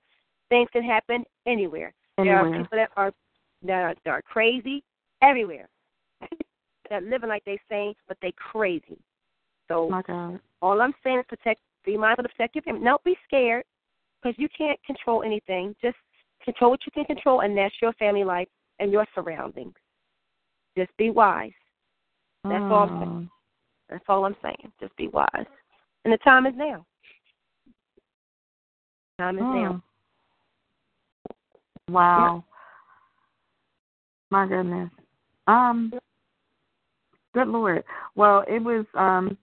Things 0.50 0.70
can 0.72 0.84
happen 0.84 1.26
anywhere. 1.46 1.94
There 2.18 2.38
are 2.38 2.50
people 2.50 2.78
that 2.78 2.92
are 2.96 3.14
that 3.64 3.84
are, 3.84 3.96
that 4.06 4.12
are 4.12 4.22
crazy 4.22 4.84
everywhere. 5.22 5.68
that 6.90 7.04
living 7.04 7.30
like 7.30 7.44
they 7.46 7.60
sane, 7.70 7.94
but 8.08 8.18
they 8.22 8.34
crazy. 8.38 8.98
So 9.68 9.90
My 9.90 10.02
all 10.62 10.82
I'm 10.82 10.94
saying 11.04 11.20
is 11.20 11.26
protect. 11.28 11.62
Be 11.86 11.98
mindful 11.98 12.24
to 12.24 12.30
protect 12.30 12.56
your 12.56 12.64
family. 12.64 12.84
Don't 12.84 13.04
be 13.04 13.16
scared 13.26 13.64
because 14.22 14.36
you 14.38 14.48
can't 14.58 14.80
control 14.86 15.24
anything. 15.24 15.76
Just 15.82 15.96
control 16.44 16.72
what 16.72 16.80
you 16.86 16.92
can 16.92 17.06
control, 17.06 17.42
and 17.42 17.58
that's 17.58 17.76
your 17.82 17.94
family 17.94 18.24
life 18.24 18.48
and 18.80 18.92
your 18.92 19.06
surroundings. 19.16 19.76
Just 20.78 20.92
be 20.98 21.10
wise. 21.10 21.52
That's 22.44 22.64
all 22.70 22.84
I'm 22.84 23.00
saying. 23.00 23.10
Mm. 23.10 23.30
That's 23.90 24.06
all 24.08 24.26
I'm 24.26 24.36
saying. 24.42 24.72
Just 24.80 24.96
be 24.96 25.08
wise. 25.08 25.28
And 26.06 26.14
the 26.14 26.18
time 26.18 26.46
is 26.46 26.54
now. 26.56 26.86
Time 29.20 29.38
is 29.38 29.42
now. 29.42 29.72
Mm. 29.74 29.82
Wow. 31.90 32.44
My 34.30 34.48
goodness. 34.48 34.90
Um 35.48 35.92
good 37.34 37.48
lord. 37.48 37.84
Well, 38.16 38.44
it 38.48 38.62
was 38.62 38.86
um 38.94 39.38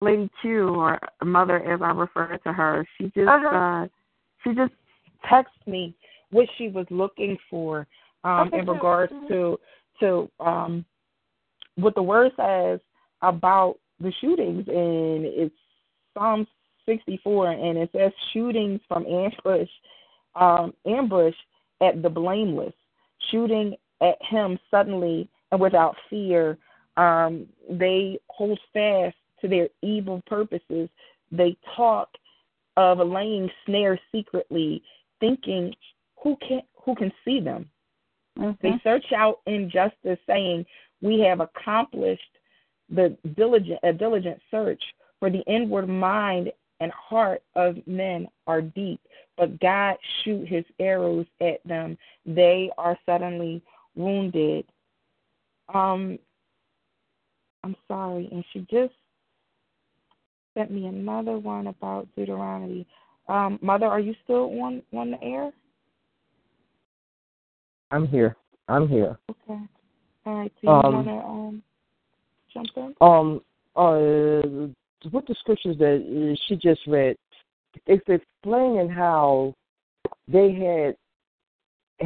Lady 0.00 0.30
Q 0.40 0.68
or 0.68 0.98
mother 1.22 1.58
as 1.72 1.80
I 1.82 1.90
refer 1.90 2.38
to 2.38 2.52
her. 2.52 2.86
She 2.96 3.04
just 3.14 3.28
Uh-huh. 3.28 3.56
uh 3.56 3.88
she 4.42 4.54
just 4.54 4.72
texted 5.30 5.66
me 5.66 5.94
what 6.30 6.48
she 6.56 6.68
was 6.68 6.86
looking 6.90 7.36
for 7.48 7.86
um 8.24 8.48
Okay, 8.48 8.60
in 8.60 8.66
regards 8.66 9.12
Mhm. 9.12 9.28
to 9.28 9.60
to 10.00 10.30
um 10.40 10.84
what 11.76 11.94
the 11.94 12.02
word 12.02 12.32
says 12.36 12.80
about 13.22 13.78
the 14.00 14.10
shootings 14.12 14.66
and 14.66 15.24
it's 15.26 15.54
Psalm 16.14 16.46
64 16.86 17.50
and 17.50 17.78
it 17.78 17.90
says 17.92 18.12
shootings 18.32 18.80
from 18.88 19.06
ambush 19.06 19.68
um 20.34 20.72
ambush 20.86 21.34
at 21.82 22.02
the 22.02 22.08
blameless 22.08 22.74
shooting 23.30 23.76
at 24.00 24.16
him 24.22 24.58
suddenly 24.70 25.28
and 25.52 25.60
without 25.60 25.96
fear. 26.08 26.58
Um 26.96 27.46
they 27.68 28.18
hold 28.28 28.58
fast 28.72 29.16
to 29.40 29.48
their 29.48 29.68
evil 29.82 30.22
purposes. 30.26 30.88
They 31.32 31.56
talk 31.76 32.08
of 32.76 32.98
laying 32.98 33.50
snares 33.66 34.00
secretly, 34.12 34.82
thinking 35.18 35.74
who 36.22 36.36
can 36.46 36.62
who 36.84 36.94
can 36.94 37.12
see 37.24 37.40
them. 37.40 37.68
They 38.62 38.80
search 38.82 39.12
out 39.14 39.40
injustice, 39.46 40.18
saying, 40.26 40.64
"We 41.02 41.20
have 41.20 41.40
accomplished 41.40 42.22
the 42.88 43.16
diligent 43.36 43.80
a 43.82 43.92
diligent 43.92 44.40
search, 44.50 44.82
for 45.18 45.30
the 45.30 45.42
inward 45.46 45.88
mind 45.88 46.52
and 46.80 46.90
heart 46.92 47.42
of 47.54 47.76
men 47.86 48.26
are 48.46 48.62
deep, 48.62 49.00
but 49.36 49.60
God 49.60 49.96
shoot 50.22 50.48
his 50.48 50.64
arrows 50.78 51.26
at 51.40 51.62
them. 51.66 51.96
They 52.26 52.70
are 52.78 52.98
suddenly 53.06 53.62
wounded." 53.94 54.66
Um, 55.72 56.18
I'm 57.62 57.76
sorry, 57.86 58.28
and 58.32 58.44
she 58.52 58.60
just 58.70 58.94
sent 60.54 60.70
me 60.70 60.86
another 60.86 61.38
one 61.38 61.68
about 61.68 62.08
Deuteronomy. 62.16 62.86
Um, 63.28 63.58
Mother, 63.62 63.86
are 63.86 64.00
you 64.00 64.14
still 64.24 64.50
on 64.60 64.82
on 64.92 65.12
the 65.12 65.22
air? 65.22 65.52
I'm 67.90 68.06
here. 68.06 68.36
I'm 68.68 68.88
here. 68.88 69.18
Okay. 69.30 69.60
All 70.26 70.34
right. 70.34 70.52
Do 70.60 70.66
you 70.66 70.72
Um, 70.72 70.94
want 70.94 71.06
to 71.06 71.14
um 71.14 71.62
jump 72.52 72.68
in? 72.76 72.94
Um, 73.00 73.42
uh, 73.76 74.68
what 75.10 75.26
the 75.26 75.34
scriptures 75.40 75.76
that 75.78 75.96
uh, 75.96 76.36
she 76.46 76.56
just 76.56 76.80
read, 76.86 77.16
it's 77.86 78.04
explaining 78.08 78.88
how 78.88 79.54
they 80.28 80.52
had 80.52 80.96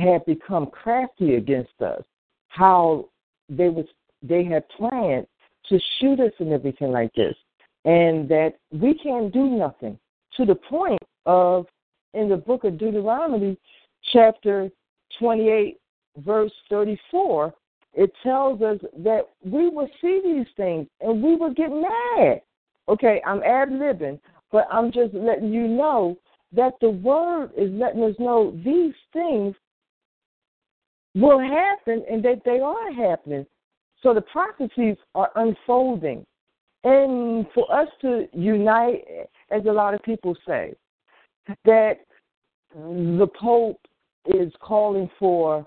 had 0.01 0.25
become 0.27 0.67
crafty 0.67 1.37
against 1.37 1.81
us, 1.81 2.03
how 2.49 3.09
they 3.49 3.69
was 3.69 3.87
they 4.23 4.45
had 4.45 4.69
planned 4.71 5.27
to 5.69 5.79
shoot 5.99 6.21
us 6.21 6.33
and 6.39 6.53
everything 6.53 6.93
like 6.93 7.13
this, 7.15 7.35
and 7.85 8.29
that 8.29 8.55
we 8.73 8.95
can't 8.95 9.33
do 9.33 9.45
nothing 9.45 9.99
to 10.37 10.45
the 10.45 10.55
point 10.55 11.01
of 11.27 11.67
in 12.15 12.29
the 12.29 12.37
book 12.37 12.65
of 12.65 12.79
Deuteronomy, 12.79 13.59
chapter 14.13 14.71
28, 15.19 15.79
verse 16.19 16.53
34, 16.71 17.53
it 17.95 18.13
tells 18.23 18.61
us 18.63 18.79
that 18.99 19.29
we 19.45 19.69
will 19.69 19.89
see 20.01 20.21
these 20.25 20.47
things 20.57 20.87
and 21.01 21.23
we 21.23 21.37
will 21.37 21.53
get 21.53 21.71
mad. 21.71 22.41
Okay, 22.89 23.23
I'm 23.27 23.43
ad 23.43 23.71
libbing, 23.71 24.21
but 24.53 24.67
I'm 24.71 24.93
just 24.93 25.15
letting 25.15 25.53
you 25.53 25.67
know 25.67 26.17
that 26.53 26.75
the 26.81 26.91
word 26.91 27.51
is 27.57 27.71
letting 27.73 28.05
us 28.05 28.15
know 28.19 28.53
these 28.65 28.95
things 29.13 29.55
will 31.15 31.41
happen 31.41 32.05
and 32.11 32.23
that 32.25 32.43
they 32.45 32.61
are 32.61 32.93
happening. 32.93 33.47
So 34.03 34.13
the 34.13 34.21
prophecies 34.21 34.97
are 35.15 35.31
unfolding. 35.37 36.27
And 36.85 37.47
for 37.55 37.73
us 37.75 37.89
to 38.03 38.29
unite, 38.33 39.05
as 39.51 39.65
a 39.65 39.73
lot 39.73 39.95
of 39.95 40.03
people 40.03 40.37
say, 40.47 40.75
that 41.65 42.01
the 42.75 43.29
Pope 43.41 43.81
is 44.27 44.53
calling 44.61 45.09
for 45.19 45.67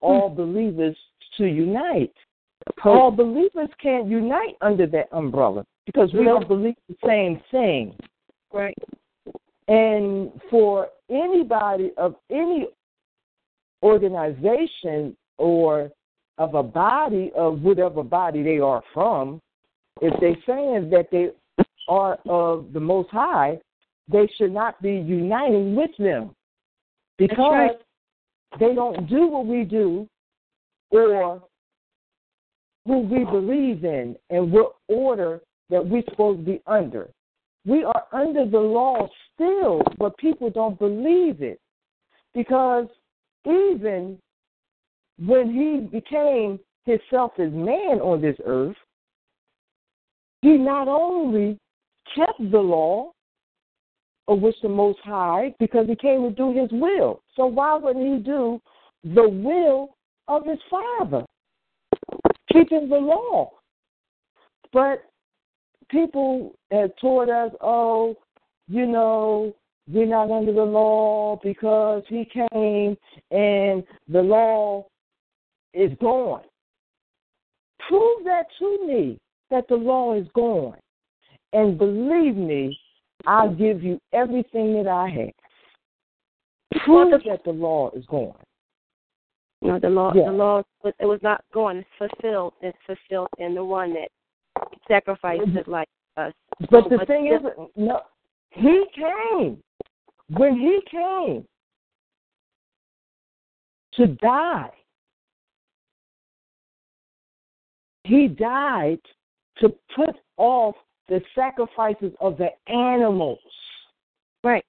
all 0.00 0.28
hmm. 0.28 0.36
believers 0.36 0.96
to 1.38 1.46
unite. 1.46 2.14
All 2.84 3.10
believers 3.10 3.68
can't 3.82 4.08
unite 4.08 4.56
under 4.60 4.86
that 4.88 5.08
umbrella 5.12 5.64
because 5.86 6.12
we 6.12 6.24
don't 6.24 6.48
believe 6.48 6.74
the 6.88 6.96
same 7.04 7.40
thing. 7.50 7.96
Right. 8.52 8.76
And 9.68 10.30
for 10.50 10.88
anybody 11.10 11.92
of 11.96 12.14
any 12.30 12.66
organization 13.82 15.16
or 15.38 15.90
of 16.38 16.54
a 16.54 16.62
body 16.62 17.30
of 17.36 17.62
whatever 17.62 18.02
body 18.02 18.42
they 18.42 18.58
are 18.58 18.82
from, 18.92 19.40
if 20.00 20.18
they're 20.20 20.36
saying 20.46 20.90
that 20.90 21.08
they 21.10 21.30
are 21.88 22.18
of 22.28 22.72
the 22.72 22.80
Most 22.80 23.10
High, 23.10 23.58
they 24.08 24.28
should 24.36 24.52
not 24.52 24.80
be 24.82 24.92
uniting 24.92 25.74
with 25.74 25.90
them 25.98 26.34
because 27.16 27.52
right. 27.52 27.70
they 28.58 28.74
don't 28.74 29.08
do 29.08 29.28
what 29.28 29.46
we 29.46 29.64
do 29.64 30.08
or 30.90 31.42
who 32.86 33.00
we 33.00 33.24
believe 33.24 33.84
in 33.84 34.16
and 34.30 34.52
what 34.52 34.76
order 34.88 35.40
that 35.70 35.86
we're 35.86 36.02
supposed 36.08 36.40
to 36.40 36.44
be 36.44 36.62
under. 36.66 37.10
We 37.66 37.82
are 37.82 38.04
under 38.12 38.44
the 38.44 38.58
law 38.58 39.08
still, 39.34 39.82
but 39.98 40.16
people 40.18 40.50
don't 40.50 40.78
believe 40.78 41.40
it 41.40 41.58
because 42.34 42.86
even 43.46 44.18
when 45.18 45.50
he 45.50 45.86
became 45.98 46.58
himself 46.84 47.32
as 47.38 47.52
man 47.52 48.00
on 48.00 48.20
this 48.20 48.36
earth, 48.44 48.76
he 50.42 50.58
not 50.58 50.88
only 50.88 51.58
kept 52.14 52.38
the 52.50 52.58
law, 52.58 53.12
of 54.28 54.40
which 54.40 54.56
the 54.62 54.68
Most 54.68 54.98
High, 55.04 55.54
because 55.58 55.86
he 55.86 55.96
came 55.96 56.22
to 56.22 56.30
do 56.30 56.58
his 56.58 56.70
will. 56.72 57.22
So 57.36 57.46
why 57.46 57.76
wouldn't 57.76 58.06
he 58.06 58.22
do 58.22 58.60
the 59.02 59.28
will 59.28 59.96
of 60.28 60.46
his 60.46 60.58
Father? 60.70 61.24
Keeping 62.54 62.88
the 62.88 62.96
law. 62.96 63.50
But 64.72 65.04
people 65.90 66.54
have 66.70 66.90
taught 67.00 67.28
us, 67.28 67.52
oh, 67.60 68.16
you 68.68 68.86
know, 68.86 69.54
we're 69.88 70.06
not 70.06 70.30
under 70.30 70.52
the 70.52 70.62
law 70.62 71.38
because 71.42 72.02
he 72.08 72.24
came 72.24 72.96
and 73.30 73.84
the 74.08 74.22
law 74.22 74.86
is 75.74 75.90
gone. 76.00 76.44
Prove 77.88 78.24
that 78.24 78.44
to 78.60 78.86
me 78.86 79.18
that 79.50 79.68
the 79.68 79.74
law 79.74 80.14
is 80.14 80.26
gone. 80.34 80.78
And 81.52 81.76
believe 81.76 82.36
me, 82.36 82.78
I'll 83.26 83.54
give 83.54 83.82
you 83.82 84.00
everything 84.12 84.74
that 84.74 84.88
I 84.88 85.08
have. 85.08 86.80
Prove 86.84 87.10
that 87.26 87.44
the 87.44 87.52
law 87.52 87.90
is 87.96 88.04
gone. 88.06 88.43
No, 89.64 89.78
the 89.78 89.88
law, 89.88 90.12
Yeah. 90.14 90.26
the 90.26 90.32
law, 90.32 90.62
it 90.84 91.06
was 91.06 91.22
not 91.22 91.42
going. 91.52 91.78
It's 91.78 91.88
fulfilled. 91.96 92.52
It's 92.60 92.78
fulfilled 92.86 93.30
in 93.38 93.54
the 93.54 93.64
one 93.64 93.94
that 93.94 94.10
sacrificed 94.86 95.48
his 95.48 95.66
life 95.66 95.88
for 96.14 96.24
us. 96.24 96.34
But 96.70 96.90
the 96.90 96.98
But 96.98 97.06
thing 97.08 97.28
is, 97.28 97.40
no, 97.74 98.02
he 98.50 98.84
came. 98.92 99.62
When 100.28 100.58
he 100.58 100.82
came 100.82 101.48
to 103.92 104.06
die, 104.06 104.72
he 108.04 108.28
died 108.28 109.00
to 109.60 109.70
put 109.96 110.16
off 110.36 110.76
the 111.08 111.22
sacrifices 111.34 112.14
of 112.20 112.36
the 112.36 112.50
animals. 112.68 113.40
Right. 114.42 114.66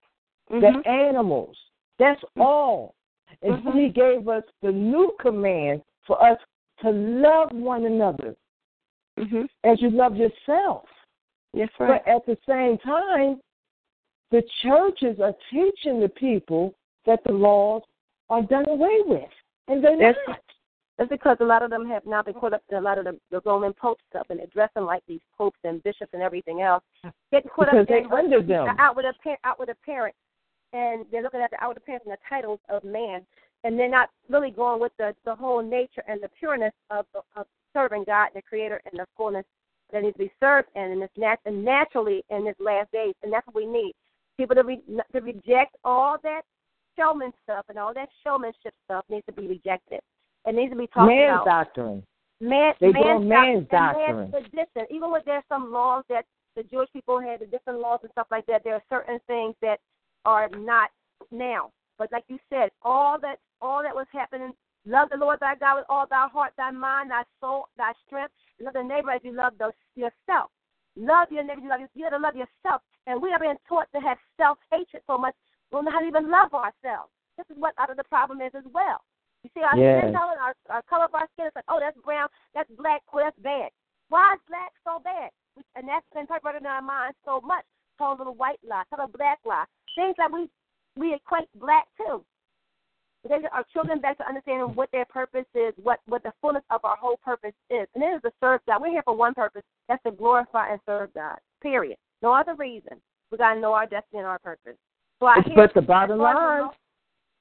The 0.47 0.55
Mhm. 0.55 0.87
animals. 0.87 1.57
That's 1.97 2.23
all. 2.37 2.95
And 3.45 3.63
Mhm. 3.63 3.73
he 3.73 3.89
gave 3.89 4.27
us 4.27 4.43
the 4.61 4.71
new 4.71 5.15
command 5.19 5.83
for 6.05 6.21
us 6.21 6.39
to 6.81 6.89
love 6.91 7.51
one 7.53 7.85
another 7.85 8.35
Mhm. 9.17 9.47
as 9.63 9.81
you 9.81 9.89
love 9.91 10.17
yourself. 10.17 10.89
That's 11.53 11.79
right. 11.79 12.03
But 12.03 12.07
at 12.11 12.25
the 12.25 12.37
same 12.45 12.77
time, 12.79 13.39
the 14.31 14.41
churches 14.61 15.19
are 15.21 15.35
teaching 15.49 15.99
the 16.01 16.09
people 16.09 16.73
that 17.05 17.23
the 17.23 17.31
laws 17.31 17.83
are 18.29 18.41
done 18.41 18.67
away 18.67 19.01
with, 19.03 19.31
and 19.67 19.81
they're 19.83 19.95
That's- 19.97 20.27
not. 20.27 20.41
That's 20.97 21.09
because 21.09 21.37
a 21.41 21.45
lot 21.45 21.61
of 21.61 21.69
them 21.69 21.85
have 21.87 22.05
now 22.05 22.23
been 22.23 22.33
caught 22.33 22.53
up 22.53 22.63
in 22.69 22.77
a 22.77 22.81
lot 22.81 22.97
of 22.97 23.03
the, 23.05 23.19
the 23.29 23.41
Roman 23.41 23.73
Pope 23.73 23.99
stuff, 24.09 24.27
and 24.29 24.39
they're 24.39 24.47
dressing 24.47 24.85
like 24.85 25.05
these 25.07 25.21
popes 25.37 25.59
and 25.65 25.83
bishops 25.83 26.13
and 26.13 26.23
everything 26.23 26.61
else. 26.61 26.83
Getting 27.31 27.49
caught 27.49 27.65
Because 27.67 27.81
up 27.81 27.87
they 27.89 27.99
in 28.03 28.11
under 28.11 28.41
them. 28.41 28.75
out 28.79 28.95
with 28.95 29.05
a 29.05 29.37
out 29.43 29.59
with 29.59 29.69
a 29.69 29.75
parent, 29.85 30.15
and 30.73 31.05
they're 31.11 31.21
looking 31.23 31.41
at 31.41 31.51
the 31.51 31.61
outward 31.61 31.77
appearance 31.77 32.03
and 32.05 32.13
the 32.13 32.17
titles 32.29 32.59
of 32.69 32.83
man, 32.83 33.25
and 33.63 33.77
they're 33.79 33.89
not 33.89 34.09
really 34.29 34.51
going 34.51 34.79
with 34.79 34.91
the 34.97 35.15
the 35.25 35.35
whole 35.35 35.61
nature 35.63 36.03
and 36.07 36.21
the 36.21 36.29
pureness 36.39 36.73
of 36.89 37.05
of 37.35 37.45
serving 37.73 38.03
God, 38.05 38.29
the 38.33 38.41
Creator, 38.41 38.81
and 38.89 38.99
the 38.99 39.05
fullness 39.17 39.45
that 39.91 40.01
needs 40.01 40.15
to 40.15 40.23
be 40.23 40.31
served 40.39 40.67
and 40.75 40.85
in, 40.85 40.91
and 40.93 41.03
it's 41.03 41.17
nat- 41.17 41.39
and 41.45 41.63
naturally 41.63 42.23
in 42.29 42.45
this 42.45 42.55
last 42.59 42.91
days, 42.91 43.13
and 43.23 43.31
that's 43.31 43.45
what 43.47 43.55
we 43.55 43.65
need. 43.65 43.93
People 44.37 44.55
to 44.55 44.63
re- 44.63 44.83
to 45.13 45.19
reject 45.21 45.75
all 45.83 46.17
that 46.23 46.41
showman 46.97 47.31
stuff 47.43 47.65
and 47.69 47.77
all 47.77 47.93
that 47.93 48.09
showmanship 48.23 48.73
stuff 48.85 49.05
needs 49.09 49.25
to 49.25 49.33
be 49.33 49.47
rejected. 49.47 49.99
It 50.45 50.55
needs 50.55 50.71
to 50.71 50.77
be 50.77 50.87
talked 50.87 51.07
Man's 51.07 51.41
about. 51.41 51.45
doctrine. 51.45 52.03
Man, 52.41 52.73
They 52.81 52.91
man's 52.91 53.25
man's 53.25 53.67
doctrine. 53.69 54.31
man's 54.31 54.31
tradition. 54.31 54.85
Even 54.89 55.11
with 55.11 55.23
there's 55.25 55.43
some 55.47 55.71
laws 55.71 56.03
that 56.09 56.25
the 56.55 56.63
Jewish 56.63 56.89
people 56.93 57.19
had, 57.19 57.39
the 57.39 57.45
different 57.45 57.79
laws 57.79 57.99
and 58.03 58.11
stuff 58.11 58.27
like 58.31 58.45
that. 58.47 58.63
There 58.63 58.73
are 58.73 58.83
certain 58.89 59.19
things 59.27 59.55
that 59.61 59.79
are 60.25 60.49
not 60.49 60.89
now. 61.31 61.71
But 61.97 62.11
like 62.11 62.25
you 62.27 62.39
said, 62.49 62.69
all 62.81 63.19
that 63.21 63.39
all 63.61 63.81
that 63.83 63.95
was 63.95 64.07
happening. 64.11 64.53
Love 64.85 65.09
the 65.09 65.17
Lord 65.17 65.39
thy 65.39 65.55
God 65.55 65.77
with 65.77 65.85
all 65.89 66.05
thy 66.07 66.27
heart, 66.27 66.53
thy 66.57 66.69
mind, 66.69 67.09
thy 67.09 67.23
soul, 67.41 67.65
thy 67.77 67.91
strength. 68.05 68.33
Love 68.61 68.73
the 68.73 68.83
neighbor 68.83 69.09
as 69.09 69.21
you 69.23 69.33
love 69.33 69.53
those, 69.57 69.73
yourself. 69.95 70.51
Love 70.95 71.31
your 71.31 71.43
neighbor 71.43 71.57
as 71.57 71.63
you 71.63 71.69
love 71.69 71.79
yourself. 71.81 71.97
You 71.97 72.05
got 72.05 72.15
to 72.17 72.21
love 72.21 72.35
yourself. 72.35 72.81
And 73.07 73.21
we 73.21 73.31
are 73.33 73.39
being 73.39 73.57
taught 73.67 73.87
to 73.95 74.01
have 74.01 74.17
self 74.37 74.59
hatred 74.71 75.01
so 75.07 75.17
much. 75.17 75.33
We 75.71 75.77
don't 75.77 75.85
know 75.85 75.91
how 75.91 76.01
to 76.01 76.07
even 76.07 76.29
love 76.29 76.53
ourselves. 76.53 77.09
This 77.37 77.49
is 77.49 77.57
what 77.57 77.73
out 77.79 77.89
of 77.89 77.97
the 77.97 78.05
problem 78.05 78.41
is 78.41 78.53
as 78.53 78.63
well. 78.71 79.01
You 79.43 79.49
see 79.53 79.61
our 79.61 79.77
Yes. 79.77 80.01
skin 80.01 80.13
color, 80.13 80.37
our, 80.41 80.55
our 80.69 80.81
color 80.89 81.05
of 81.05 81.13
our 81.13 81.27
skin. 81.33 81.47
It's 81.47 81.55
like, 81.55 81.69
oh, 81.69 81.79
that's 81.79 81.97
brown, 82.05 82.29
that's 82.53 82.69
black, 82.77 83.01
oh, 83.13 83.19
that's 83.21 83.37
bad. 83.39 83.69
Why 84.09 84.33
is 84.33 84.41
black 84.47 84.73
so 84.85 85.01
bad? 85.01 85.29
And 85.75 85.87
that's 85.87 86.05
been 86.13 86.27
perverted 86.27 86.61
in 86.61 86.67
our 86.67 86.81
minds 86.81 87.17
so 87.25 87.41
much. 87.41 87.65
told 87.97 88.17
a 88.17 88.21
little 88.21 88.35
white 88.35 88.59
lie, 88.67 88.83
tell 88.89 89.03
a 89.03 89.07
black 89.07 89.39
lie. 89.45 89.65
Things 89.95 90.15
that 90.17 90.31
we 90.31 90.49
we 90.97 91.13
equate 91.13 91.47
black 91.55 91.85
to. 91.97 92.23
They 93.27 93.35
our 93.51 93.65
children 93.73 93.99
back 93.99 94.17
to 94.17 94.27
understanding 94.27 94.75
what 94.75 94.91
their 94.91 95.05
purpose 95.05 95.45
is, 95.55 95.73
what 95.81 95.99
what 96.07 96.23
the 96.23 96.31
fullness 96.41 96.63
of 96.69 96.81
our 96.83 96.95
whole 96.95 97.17
purpose 97.23 97.53
is, 97.69 97.87
and 97.95 98.03
it 98.03 98.07
is 98.07 98.21
to 98.23 98.31
serve 98.39 98.61
God. 98.67 98.81
We're 98.81 98.91
here 98.91 99.03
for 99.03 99.15
one 99.15 99.33
purpose. 99.33 99.63
That's 99.89 100.03
to 100.03 100.11
glorify 100.11 100.71
and 100.71 100.79
serve 100.85 101.13
God. 101.13 101.37
Period. 101.61 101.97
No 102.21 102.33
other 102.33 102.55
reason. 102.55 103.01
We 103.31 103.37
gotta 103.37 103.59
know 103.59 103.73
our 103.73 103.87
destiny 103.87 104.19
and 104.19 104.27
our 104.27 104.39
purpose. 104.39 104.77
So 105.19 105.25
I 105.27 105.41
But 105.55 105.73
the 105.73 105.81
bottom 105.81 106.19
as 106.21 106.23
far 106.23 106.57
as 106.59 106.61
line, 106.63 106.71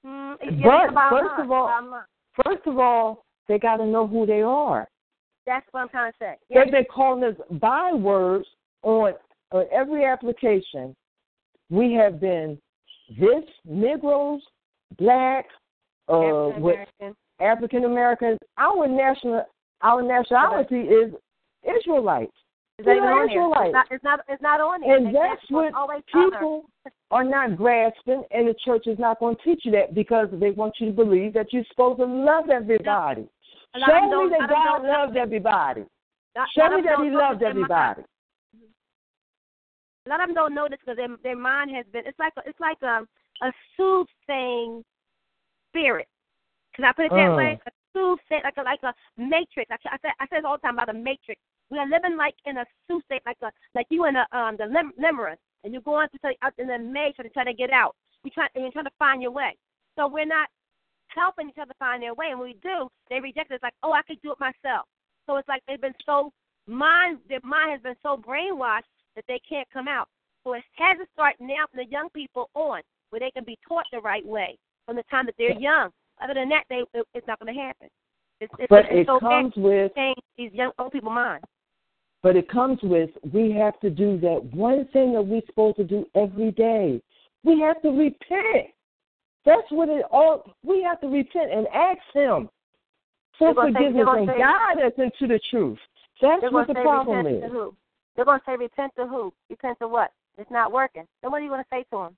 Mm, 0.05 0.37
but 0.63 1.11
first 1.11 1.31
line. 1.39 1.41
of 1.41 1.51
all, 1.51 2.05
first 2.45 2.67
of 2.67 2.79
all, 2.79 3.25
they 3.49 3.59
got 3.59 3.79
to 3.79 3.87
know 3.87 4.07
who 4.07 4.27
they 4.27 4.43
are. 4.43 4.87
that's 5.47 5.67
what 5.73 5.81
I'm 5.81 5.89
trying 5.89 6.13
to 6.13 6.19
say. 6.19 6.37
Yeah. 6.49 6.65
They've 6.65 6.73
been 6.73 6.85
calling 6.91 7.25
us 7.25 7.35
bywords 7.53 8.47
on, 8.83 9.15
on 9.51 9.67
every 9.73 10.05
application. 10.05 10.95
We 11.71 11.93
have 11.95 12.21
been 12.21 12.59
this 13.19 13.45
Negroes, 13.65 14.41
black, 14.99 15.47
uh. 16.09 16.51
African 17.41 17.85
Americans. 17.85 18.39
Our 18.59 18.87
national, 18.87 19.45
our 19.83 20.03
nationality 20.03 20.81
is 20.81 21.13
Israelites. 21.65 22.33
Is 22.79 22.87
that 22.87 22.99
on 22.99 23.27
there? 23.27 23.31
Israelites. 23.31 23.65
It's 23.67 23.73
not, 23.75 23.87
it's 23.91 24.05
not. 24.05 24.21
It's 24.29 24.43
not 24.43 24.61
on 24.61 24.81
there. 24.81 24.97
And 24.97 25.07
Exactly. 25.09 25.29
that's 25.31 25.51
what 25.51 25.99
It's 25.99 26.07
people 26.13 26.65
are 27.11 27.25
not 27.25 27.57
grasping, 27.57 28.25
and 28.31 28.49
the 28.49 28.55
church 28.65 28.87
is 28.87 28.99
not 28.99 29.21
going 29.21 29.37
to 29.37 29.43
teach 29.43 29.63
you 29.65 29.73
that 29.73 29.95
because 29.95 30.29
they 30.33 30.51
want 30.51 30.75
you 30.81 30.87
to 30.87 30.93
believe 30.93 31.33
that 31.35 31.53
you're 31.53 31.65
supposed 31.71 32.01
to 32.01 32.07
love 32.07 32.51
everybody. 32.51 33.27
A 33.75 33.79
lot 33.79 33.89
of 33.91 34.11
them 34.11 34.11
Show 34.11 34.25
me 34.25 34.37
that 34.39 34.51
a 34.51 34.53
lot 34.53 34.77
of 34.77 34.83
God 34.83 34.89
loved 34.89 35.17
everybody. 35.17 35.85
Show 36.57 36.69
me 36.77 36.83
that 36.83 36.99
He 36.99 37.11
don't 37.11 37.15
loved 37.15 37.41
know 37.43 37.49
this 37.49 37.55
in 37.55 37.61
my- 37.61 37.67
everybody. 37.67 38.03
A 40.07 40.11
lot 40.11 40.21
of 40.21 40.29
them 40.29 40.35
don't 40.35 40.55
know 40.55 40.69
this 40.69 40.79
because 40.81 40.97
their 40.97 41.09
their 41.23 41.37
mind 41.37 41.71
has 41.75 41.87
been. 41.93 42.07
It's 42.07 42.19
like 42.19 42.33
a, 42.37 42.43
it's 42.49 42.61
like 42.61 42.81
a 42.83 43.07
a 43.43 43.53
soothsaying 43.77 44.85
spirit. 45.71 46.09
Can 46.75 46.85
I 46.85 46.93
put 46.93 47.07
it 47.07 47.13
that 47.13 47.31
Mm. 47.31 47.37
way? 47.37 47.61
A 47.67 47.71
soothsaying, 47.93 48.43
like 48.45 48.57
a 48.59 48.63
like 48.63 48.83
a 48.83 48.95
matrix. 49.17 49.71
I, 49.71 49.77
I 49.89 49.99
say 49.99 50.09
I 50.21 50.27
say 50.27 50.37
this 50.37 50.45
all 50.45 50.57
the 50.59 50.63
time 50.63 50.75
about 50.75 50.89
a 50.91 50.99
matrix. 50.99 51.41
We 51.71 51.79
are 51.79 51.89
living 51.89 52.17
like 52.17 52.35
in 52.45 52.59
a 52.59 52.67
soothsaying, 52.87 53.23
like 53.25 53.39
a 53.43 53.51
like 53.75 53.87
you 53.91 54.05
in 54.05 54.17
a 54.17 54.27
um 54.33 54.57
the 54.57 54.67
lim- 54.67 54.93
limerence, 55.01 55.41
and 55.63 55.73
you're 55.73 55.83
going 55.83 56.09
to 56.11 56.19
try 56.19 56.35
out 56.43 56.53
in 56.59 56.67
the 56.69 56.79
matrix 56.79 57.29
to 57.29 57.33
try 57.33 57.45
to 57.45 57.55
get 57.55 57.71
out. 57.71 57.97
You 58.25 58.31
try 58.31 58.49
and 58.55 58.65
you're 58.65 58.73
trying 58.73 58.85
to 58.85 58.99
find 58.99 59.23
your 59.23 59.31
way. 59.31 59.57
So 59.97 60.07
we're 60.09 60.27
not 60.27 60.49
helping 61.09 61.49
each 61.49 61.59
other 61.61 61.75
find 61.79 62.03
their 62.03 62.15
way, 62.15 62.27
and 62.31 62.39
when 62.39 62.49
we 62.49 62.59
do, 62.63 62.89
they 63.09 63.21
reject 63.21 63.51
it. 63.51 63.55
It's 63.55 63.63
like, 63.63 63.75
oh, 63.83 63.93
I 63.93 64.03
could 64.03 64.21
do 64.23 64.33
it 64.33 64.41
myself. 64.41 64.87
So 65.27 65.37
it's 65.37 65.49
like 65.49 65.63
they've 65.67 65.81
been 65.81 65.95
so 66.05 66.33
mind 66.67 67.19
their 67.29 67.41
mind 67.43 67.73
has 67.73 67.81
been 67.83 67.97
so 68.03 68.17
brainwashed 68.17 68.91
that 69.17 69.25
they 69.29 69.41
can't 69.49 69.69
come 69.73 69.89
out. 69.89 70.09
So 70.45 70.53
it 70.55 70.63
has 70.77 70.99
to 70.99 71.07
start 71.13 71.37
now 71.41 71.67
from 71.71 71.85
the 71.85 71.91
young 71.91 72.09
people 72.11 72.51
on, 72.55 72.83
where 73.11 73.21
they 73.21 73.31
can 73.31 73.45
be 73.45 73.59
taught 73.67 73.85
the 73.93 74.01
right 74.01 74.25
way 74.25 74.59
from 74.87 74.97
the 74.97 75.05
time 75.11 75.27
that 75.27 75.35
they're 75.39 75.59
young. 75.59 75.91
Other 76.23 76.35
than 76.35 76.49
that, 76.51 76.65
they 76.69 76.83
it, 76.93 77.07
it's 77.15 77.27
not 77.27 77.41
going 77.41 77.55
to 77.55 77.61
happen. 77.61 77.89
It's, 78.41 78.53
it's, 78.59 78.69
But 78.69 78.87
it's 78.87 79.01
it 79.01 79.07
so 79.07 79.19
comes 79.21 79.53
with 79.57 79.95
change 79.95 80.19
these 80.37 80.53
young 80.53 80.73
old 80.79 80.93
people 80.93 81.11
minds. 81.11 81.45
But 82.23 82.37
it 82.37 82.49
comes 82.49 82.79
with 82.83 83.11
we 83.33 83.53
have 83.53 83.79
to 83.81 83.91
do 83.91 84.19
that 84.21 84.43
one 84.53 84.87
thing 84.93 85.13
that 85.15 85.23
we're 85.23 85.43
supposed 85.47 85.77
to 85.77 85.85
do 85.85 86.07
every 86.15 86.53
day. 86.53 87.03
We 87.43 87.61
have 87.61 87.81
to 87.83 87.89
repent. 87.89 88.71
That's 89.45 89.71
what 89.71 89.89
it 89.89 90.05
all. 90.11 90.55
We 90.63 90.83
have 90.83 91.01
to 91.01 91.09
repent 91.09 91.53
and 91.53 91.67
ask 91.69 92.01
Him 92.15 92.49
for 93.39 93.55
say- 93.55 93.73
forgiveness 93.73 94.07
and 94.11 94.27
guide 94.27 94.83
us 94.85 94.93
into 94.97 95.33
the 95.33 95.41
truth. 95.51 95.79
That's 96.21 96.43
what 96.51 96.69
the 96.69 96.75
problem 96.75 97.27
is. 97.27 97.43
They're 98.17 98.25
going 98.25 98.39
to 98.41 98.45
say 98.47 98.57
repent 98.57 98.93
to 98.97 99.07
who? 99.07 99.33
Repent 99.51 99.79
to 99.81 99.89
what? 99.89 100.13
It's 100.39 100.51
not 100.51 100.73
working. 100.73 101.05
Then 101.23 101.31
what 101.31 101.41
are 101.41 101.45
you 101.45 101.51
going 101.51 101.63
to 101.63 101.69
say 101.71 101.85
to 101.91 101.97
them? 101.99 102.17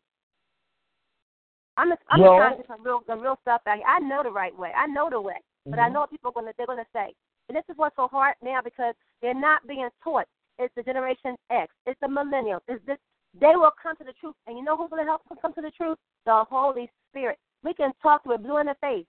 I'm 1.76 1.90
just, 1.90 2.02
I'm 2.10 2.20
Well- 2.20 2.32
just 2.32 2.40
trying 2.40 2.52
to 2.52 2.56
get 2.58 2.66
some 2.68 2.82
real, 2.84 3.00
the 3.06 3.16
real 3.16 3.38
stuff 3.42 3.62
out 3.66 3.76
here. 3.76 3.86
I 3.86 3.98
know 3.98 4.22
the 4.22 4.30
right 4.30 4.56
way. 4.56 4.72
I 4.76 4.86
know 4.86 5.10
the 5.10 5.20
way, 5.20 5.36
but 5.66 5.78
I 5.78 5.88
Mhm. 5.88 5.92
know 5.92 6.00
what 6.00 6.10
people 6.10 6.30
are 6.30 6.32
going 6.32 6.46
to 6.46 6.54
they're 6.56 6.66
going 6.66 6.78
to 6.82 6.90
say. 6.92 7.14
And 7.48 7.56
this 7.56 7.64
is 7.68 7.76
what's 7.76 7.96
so 7.96 8.08
hard 8.08 8.34
now 8.42 8.60
because 8.62 8.94
they're 9.20 9.34
not 9.34 9.66
being 9.66 9.88
taught. 10.02 10.26
It's 10.58 10.74
the 10.74 10.82
Generation 10.82 11.36
X. 11.50 11.72
It's 11.84 12.00
the 12.00 12.06
millennials. 12.08 12.62
It's 12.66 12.84
this. 12.86 12.98
They 13.34 13.54
will 13.54 13.70
come 13.82 13.94
to 13.96 14.04
the 14.04 14.14
truth, 14.14 14.34
and 14.46 14.56
you 14.56 14.64
know 14.64 14.76
who's 14.76 14.88
going 14.88 15.04
to 15.04 15.08
help 15.08 15.22
them 15.28 15.36
come 15.42 15.52
to 15.54 15.60
the 15.60 15.70
truth? 15.72 15.98
The 16.24 16.44
Holy 16.44 16.90
Spirit. 17.10 17.38
We 17.62 17.74
can 17.74 17.92
talk 18.02 18.24
to 18.24 18.32
it 18.32 18.42
blue 18.42 18.56
in 18.58 18.66
the 18.66 18.74
face. 18.76 19.06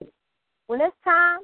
When 0.67 0.81
it's 0.81 0.95
time, 1.05 1.39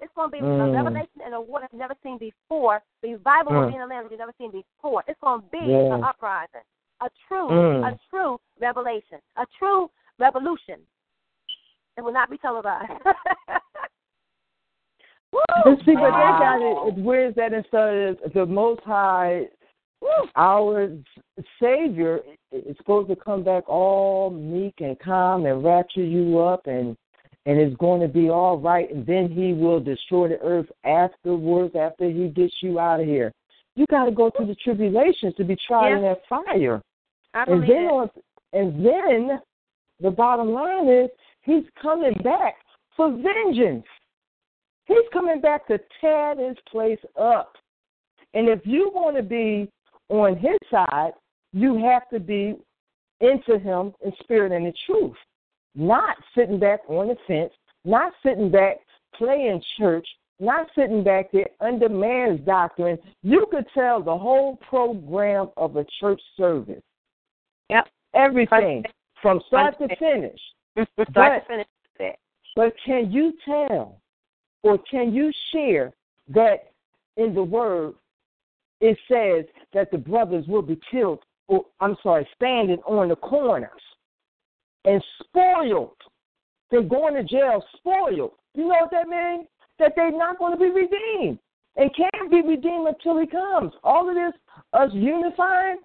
it's 0.00 0.12
going 0.14 0.28
to 0.28 0.32
be 0.32 0.38
a 0.38 0.42
Mm. 0.42 0.72
revelation 0.72 1.20
and 1.24 1.34
a 1.34 1.40
word 1.40 1.62
that's 1.62 1.74
never 1.74 1.94
seen 2.02 2.18
before. 2.18 2.82
The 3.02 3.12
revival 3.14 3.52
will 3.54 3.62
Mm. 3.62 3.68
be 3.68 3.74
in 3.74 3.80
the 3.80 3.86
land 3.86 4.08
we've 4.10 4.18
never 4.18 4.34
seen 4.38 4.50
before. 4.50 5.04
It's 5.06 5.20
going 5.20 5.42
to 5.42 5.46
be 5.48 5.58
Yeah. 5.58 5.94
an 5.94 6.04
uprising, 6.04 6.62
a 7.00 7.10
true, 7.26 7.48
Mm. 7.48 7.92
a 7.92 7.98
true 8.10 8.40
revelation, 8.58 9.20
a 9.36 9.46
true 9.58 9.90
revolution. 10.18 10.86
It 11.96 12.02
will 12.02 12.12
not 12.12 12.30
be 12.30 12.38
televised. 12.38 12.90
Woo! 15.32 15.40
But 15.64 15.78
see, 15.84 15.94
but 15.94 16.10
they 16.10 16.32
got 16.38 16.60
it. 16.62 16.94
Where 17.02 17.26
is 17.26 17.34
that 17.34 17.52
instead 17.52 18.18
of 18.22 18.32
the 18.32 18.46
Most 18.46 18.82
High, 18.82 19.48
our 20.36 20.90
Savior 21.60 22.20
is 22.50 22.76
supposed 22.78 23.08
to 23.08 23.16
come 23.16 23.42
back 23.42 23.68
all 23.68 24.30
meek 24.30 24.80
and 24.80 24.98
calm 25.00 25.44
and 25.46 25.62
rapture 25.62 26.04
you 26.04 26.38
up 26.38 26.66
and 26.66 26.96
and 27.48 27.58
it's 27.58 27.74
going 27.76 28.02
to 28.02 28.08
be 28.08 28.28
all 28.28 28.58
right 28.58 28.94
and 28.94 29.06
then 29.06 29.30
he 29.30 29.54
will 29.54 29.80
destroy 29.80 30.28
the 30.28 30.38
earth 30.40 30.66
afterwards 30.84 31.74
after 31.74 32.08
he 32.08 32.28
gets 32.28 32.52
you 32.60 32.78
out 32.78 33.00
of 33.00 33.06
here. 33.06 33.32
You 33.74 33.86
got 33.90 34.04
to 34.04 34.10
go 34.10 34.30
through 34.30 34.48
the 34.48 34.54
tribulations 34.56 35.34
to 35.36 35.44
be 35.44 35.56
tried 35.66 35.94
in 35.96 36.02
that 36.02 36.20
fire. 36.28 36.82
I 37.32 37.44
And 37.44 37.62
then 37.62 37.86
on, 37.86 38.10
and 38.52 38.84
then 38.84 39.40
the 39.98 40.10
bottom 40.10 40.52
line 40.52 40.88
is 40.88 41.08
he's 41.42 41.64
coming 41.80 42.12
back 42.22 42.56
for 42.94 43.10
vengeance. 43.10 43.86
He's 44.84 45.08
coming 45.10 45.40
back 45.40 45.66
to 45.68 45.78
tear 46.02 46.36
this 46.36 46.56
place 46.70 47.00
up. 47.18 47.54
And 48.34 48.48
if 48.48 48.60
you 48.64 48.90
want 48.94 49.16
to 49.16 49.22
be 49.22 49.70
on 50.10 50.36
his 50.36 50.58
side, 50.70 51.12
you 51.54 51.82
have 51.82 52.08
to 52.10 52.20
be 52.20 52.56
into 53.20 53.58
him 53.58 53.94
in 54.04 54.12
spirit 54.22 54.52
and 54.52 54.66
in 54.66 54.74
truth. 54.84 55.16
Not 55.78 56.16
sitting 56.34 56.58
back 56.58 56.80
on 56.88 57.06
the 57.06 57.16
fence, 57.28 57.52
not 57.84 58.12
sitting 58.24 58.50
back 58.50 58.78
playing 59.14 59.62
church, 59.78 60.06
not 60.40 60.66
sitting 60.74 61.04
back 61.04 61.30
there 61.32 61.46
under 61.60 61.88
man's 61.88 62.40
doctrine. 62.40 62.98
You 63.22 63.46
could 63.48 63.64
tell 63.72 64.02
the 64.02 64.16
whole 64.16 64.56
program 64.68 65.50
of 65.56 65.76
a 65.76 65.86
church 66.00 66.20
service. 66.36 66.82
Yep. 67.70 67.86
Everything 68.14 68.84
from 69.22 69.40
start 69.46 69.78
to 69.78 69.88
finish. 69.96 70.40
Mm-hmm. 70.76 71.02
Start 71.12 71.44
But, 71.46 71.54
to 71.54 71.64
finish. 71.98 72.16
But 72.56 72.74
can 72.84 73.12
you 73.12 73.34
tell 73.44 74.00
or 74.64 74.78
can 74.90 75.14
you 75.14 75.30
share 75.52 75.92
that 76.28 76.72
in 77.16 77.34
the 77.34 77.42
word 77.42 77.94
it 78.80 78.98
says 79.08 79.44
that 79.72 79.92
the 79.92 79.98
brothers 79.98 80.46
will 80.48 80.62
be 80.62 80.78
killed, 80.90 81.20
or 81.46 81.64
I'm 81.80 81.96
sorry, 82.02 82.28
standing 82.34 82.78
on 82.78 83.08
the 83.08 83.16
corners 83.16 83.70
and 84.88 85.02
spoiled. 85.22 85.96
They're 86.70 86.82
going 86.82 87.14
to 87.14 87.22
jail 87.22 87.62
spoiled. 87.76 88.32
You 88.54 88.64
know 88.64 88.76
what 88.80 88.90
that 88.90 89.08
means? 89.08 89.46
That 89.78 89.92
they're 89.94 90.10
not 90.10 90.38
going 90.38 90.52
to 90.52 90.58
be 90.58 90.70
redeemed 90.70 91.38
and 91.76 91.90
can't 91.94 92.30
be 92.30 92.42
redeemed 92.42 92.88
until 92.88 93.18
he 93.18 93.26
comes. 93.26 93.72
All 93.84 94.08
of 94.08 94.14
this, 94.14 94.32
us 94.72 94.90
unifying, 94.92 95.78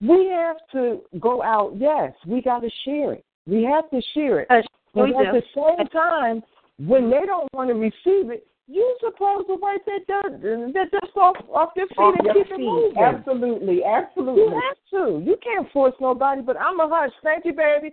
we 0.00 0.28
have 0.28 0.56
to 0.72 1.02
go 1.20 1.42
out. 1.42 1.74
Yes, 1.76 2.12
we 2.26 2.40
got 2.40 2.60
to 2.60 2.70
share 2.84 3.12
it. 3.14 3.24
We 3.46 3.64
have 3.64 3.90
to 3.90 4.00
share 4.14 4.40
it. 4.40 4.50
Uh, 4.50 4.62
But 4.94 5.10
at 5.10 5.32
do. 5.32 5.40
the 5.40 5.42
same 5.54 5.86
time, 5.88 6.42
when 6.78 7.10
they 7.10 7.24
don't 7.26 7.48
want 7.52 7.68
to 7.70 7.74
receive 7.74 8.30
it, 8.30 8.46
you're 8.68 8.94
supposed 9.00 9.46
to 9.48 9.56
wipe 9.60 9.84
that 9.86 10.06
dust, 10.08 10.42
that 10.42 10.90
dust 10.90 11.16
off, 11.16 11.36
off 11.52 11.70
your 11.76 11.86
feet 11.88 11.98
Off 11.98 12.14
and 12.18 12.26
your 12.26 12.34
keep 12.34 12.52
it 12.52 12.56
feet. 12.56 12.64
moving. 12.64 12.98
Absolutely, 12.98 13.84
absolutely. 13.84 14.42
You 14.42 14.50
have 14.50 14.78
to. 14.90 15.22
You 15.24 15.36
can't 15.42 15.70
force 15.72 15.94
nobody, 16.00 16.42
but 16.42 16.56
I'm 16.60 16.80
a 16.80 16.88
hush. 16.90 17.12
Thank 17.22 17.44
you, 17.44 17.52
baby. 17.52 17.92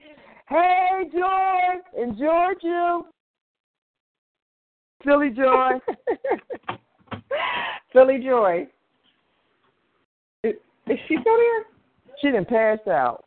Hey, 0.50 1.04
Joy. 1.12 2.02
Enjoyed 2.02 2.58
you. 2.62 3.06
Philly 5.04 5.30
Joy. 5.30 5.72
Philly 7.94 8.20
Joy. 8.24 8.68
Is, 10.44 10.54
is 10.88 10.98
she 11.08 11.18
still 11.22 11.38
there? 11.38 11.64
she 12.20 12.32
didn't 12.32 12.48
pass 12.48 12.80
out. 12.88 13.26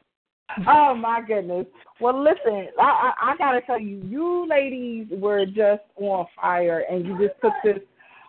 Oh 0.66 0.94
my 0.94 1.20
goodness. 1.26 1.66
Well, 2.00 2.22
listen, 2.22 2.68
I, 2.78 3.12
I 3.20 3.32
I 3.32 3.36
gotta 3.36 3.60
tell 3.62 3.80
you, 3.80 4.02
you 4.06 4.46
ladies 4.48 5.06
were 5.10 5.44
just 5.46 5.82
on 5.96 6.26
fire, 6.40 6.84
and 6.90 7.04
you 7.06 7.18
just 7.18 7.40
took 7.42 7.52
this 7.64 7.82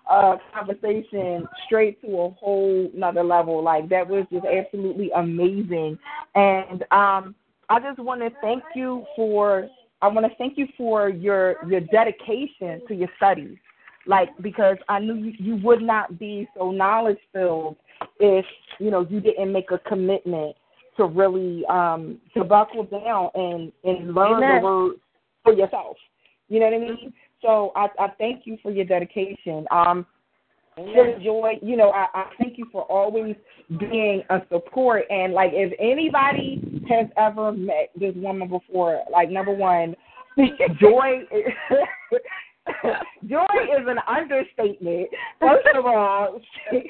uh 0.09 0.37
conversation 0.53 1.47
straight 1.65 2.01
to 2.01 2.07
a 2.07 2.29
whole 2.31 2.89
another 2.95 3.23
level. 3.23 3.61
Like 3.63 3.89
that 3.89 4.07
was 4.07 4.25
just 4.31 4.45
absolutely 4.45 5.11
amazing, 5.11 5.97
and 6.35 6.83
um, 6.91 7.35
I 7.69 7.79
just 7.79 7.99
want 7.99 8.21
to 8.21 8.29
thank 8.41 8.63
you 8.75 9.05
for. 9.15 9.69
I 10.01 10.07
want 10.07 10.27
to 10.27 10.35
thank 10.37 10.57
you 10.57 10.67
for 10.77 11.09
your 11.09 11.55
your 11.67 11.81
dedication 11.81 12.81
to 12.87 12.95
your 12.95 13.09
studies. 13.17 13.57
Like 14.05 14.29
because 14.41 14.77
I 14.87 14.99
knew 14.99 15.15
you, 15.15 15.33
you 15.39 15.55
would 15.63 15.81
not 15.81 16.17
be 16.19 16.47
so 16.57 16.71
knowledge 16.71 17.17
filled 17.33 17.77
if 18.19 18.45
you 18.79 18.91
know 18.91 19.05
you 19.09 19.19
didn't 19.19 19.51
make 19.51 19.71
a 19.71 19.79
commitment 19.79 20.55
to 20.97 21.05
really 21.05 21.65
um 21.67 22.19
to 22.33 22.43
buckle 22.43 22.83
down 22.83 23.29
and 23.35 23.71
and 23.83 24.13
learn 24.13 24.43
Amen. 24.43 24.61
the 24.61 24.67
words 24.67 24.99
for 25.43 25.53
yourself. 25.53 25.97
You 26.49 26.59
know 26.59 26.65
what 26.67 26.75
I 26.75 26.79
mean? 26.79 27.13
So 27.41 27.71
I, 27.75 27.87
I 27.99 28.07
thank 28.17 28.45
you 28.45 28.57
for 28.63 28.71
your 28.71 28.85
dedication. 28.85 29.65
Um, 29.69 30.05
joy. 31.23 31.53
You 31.61 31.77
know, 31.77 31.91
I, 31.91 32.07
I 32.13 32.29
thank 32.39 32.57
you 32.57 32.67
for 32.71 32.83
always 32.83 33.35
being 33.79 34.23
a 34.29 34.39
support. 34.51 35.03
And 35.09 35.33
like, 35.33 35.51
if 35.53 35.73
anybody 35.79 36.83
has 36.89 37.07
ever 37.17 37.51
met 37.51 37.89
this 37.99 38.13
woman 38.15 38.47
before, 38.47 39.03
like 39.11 39.29
number 39.29 39.53
one, 39.53 39.95
joy. 40.79 41.21
joy 43.27 43.45
is 43.79 43.87
an 43.87 43.97
understatement. 44.07 45.09
First 45.39 45.67
of 45.73 45.85
all, 45.85 46.41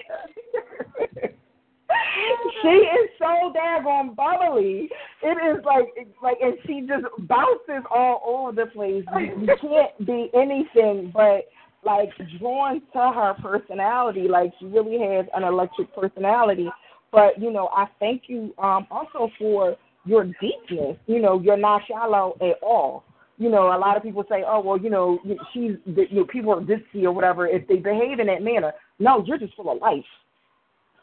she, 2.61 2.68
is 2.68 3.09
so 3.19 3.53
daggone 3.53 4.15
bubbly. 4.15 4.89
It 5.23 5.57
is 5.57 5.64
like 5.65 5.85
like, 6.22 6.38
and 6.41 6.57
she 6.65 6.81
just 6.81 7.05
bounces 7.27 7.85
all 7.93 8.22
over 8.26 8.51
the 8.51 8.69
place. 8.72 9.03
You, 9.18 9.41
you 9.41 9.55
can't 9.61 10.05
be 10.05 10.30
anything 10.34 11.11
but 11.14 11.45
like 11.85 12.09
drawn 12.39 12.81
to 12.93 12.99
her 12.99 13.35
personality. 13.41 14.27
Like 14.27 14.51
she 14.59 14.65
really 14.65 14.99
has 14.99 15.26
an 15.35 15.43
electric 15.43 15.93
personality. 15.95 16.69
But 17.11 17.39
you 17.41 17.51
know, 17.51 17.69
I 17.73 17.85
thank 17.99 18.23
you 18.27 18.53
um 18.57 18.88
also 18.91 19.30
for 19.39 19.76
your 20.05 20.26
deepness. 20.26 20.97
You 21.05 21.22
know, 21.22 21.41
you're 21.41 21.57
not 21.57 21.81
shallow 21.88 22.38
at 22.41 22.61
all. 22.61 23.03
You 23.39 23.49
know, 23.49 23.68
a 23.68 23.77
lot 23.77 23.95
of 23.95 24.03
people 24.03 24.26
say, 24.27 24.43
"Oh, 24.47 24.61
well, 24.61 24.80
you 24.80 24.89
know, 24.89 25.19
she's 25.53 25.73
you 25.85 26.07
know, 26.11 26.26
people 26.26 26.53
are 26.53 26.61
ditzy 26.61 27.03
or 27.03 27.11
whatever 27.11 27.47
if 27.47 27.68
they 27.68 27.76
behave 27.76 28.19
in 28.19 28.27
that 28.27 28.41
manner." 28.41 28.73
No, 28.99 29.23
you're 29.26 29.38
just 29.38 29.55
full 29.55 29.72
of 29.72 29.80
life. 29.80 30.03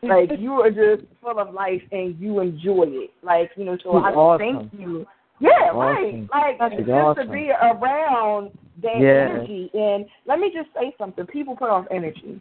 Like 0.09 0.31
you 0.39 0.52
are 0.60 0.70
just 0.70 1.06
full 1.22 1.39
of 1.39 1.52
life 1.55 1.82
and 1.93 2.18
you 2.18 2.40
enjoy 2.40 2.85
it. 2.89 3.10
Like 3.22 3.51
you 3.56 3.64
know, 3.64 3.76
so 3.82 3.93
She's 3.98 4.05
I 4.05 4.10
awesome. 4.12 4.70
thank 4.70 4.81
you. 4.81 5.06
Yeah, 5.40 5.51
Awesome. 5.72 6.28
right. 6.32 6.59
Like 6.60 6.72
She's 6.72 6.86
just 6.86 6.90
awesome. 6.90 7.26
to 7.26 7.32
be 7.32 7.51
around 7.51 8.51
that 8.82 8.98
Yeah. 9.01 9.28
energy. 9.31 9.70
And 9.74 10.06
let 10.26 10.39
me 10.39 10.51
just 10.55 10.68
say 10.74 10.94
something. 10.98 11.26
People 11.26 11.56
put 11.56 11.70
off 11.70 11.86
energy. 11.90 12.40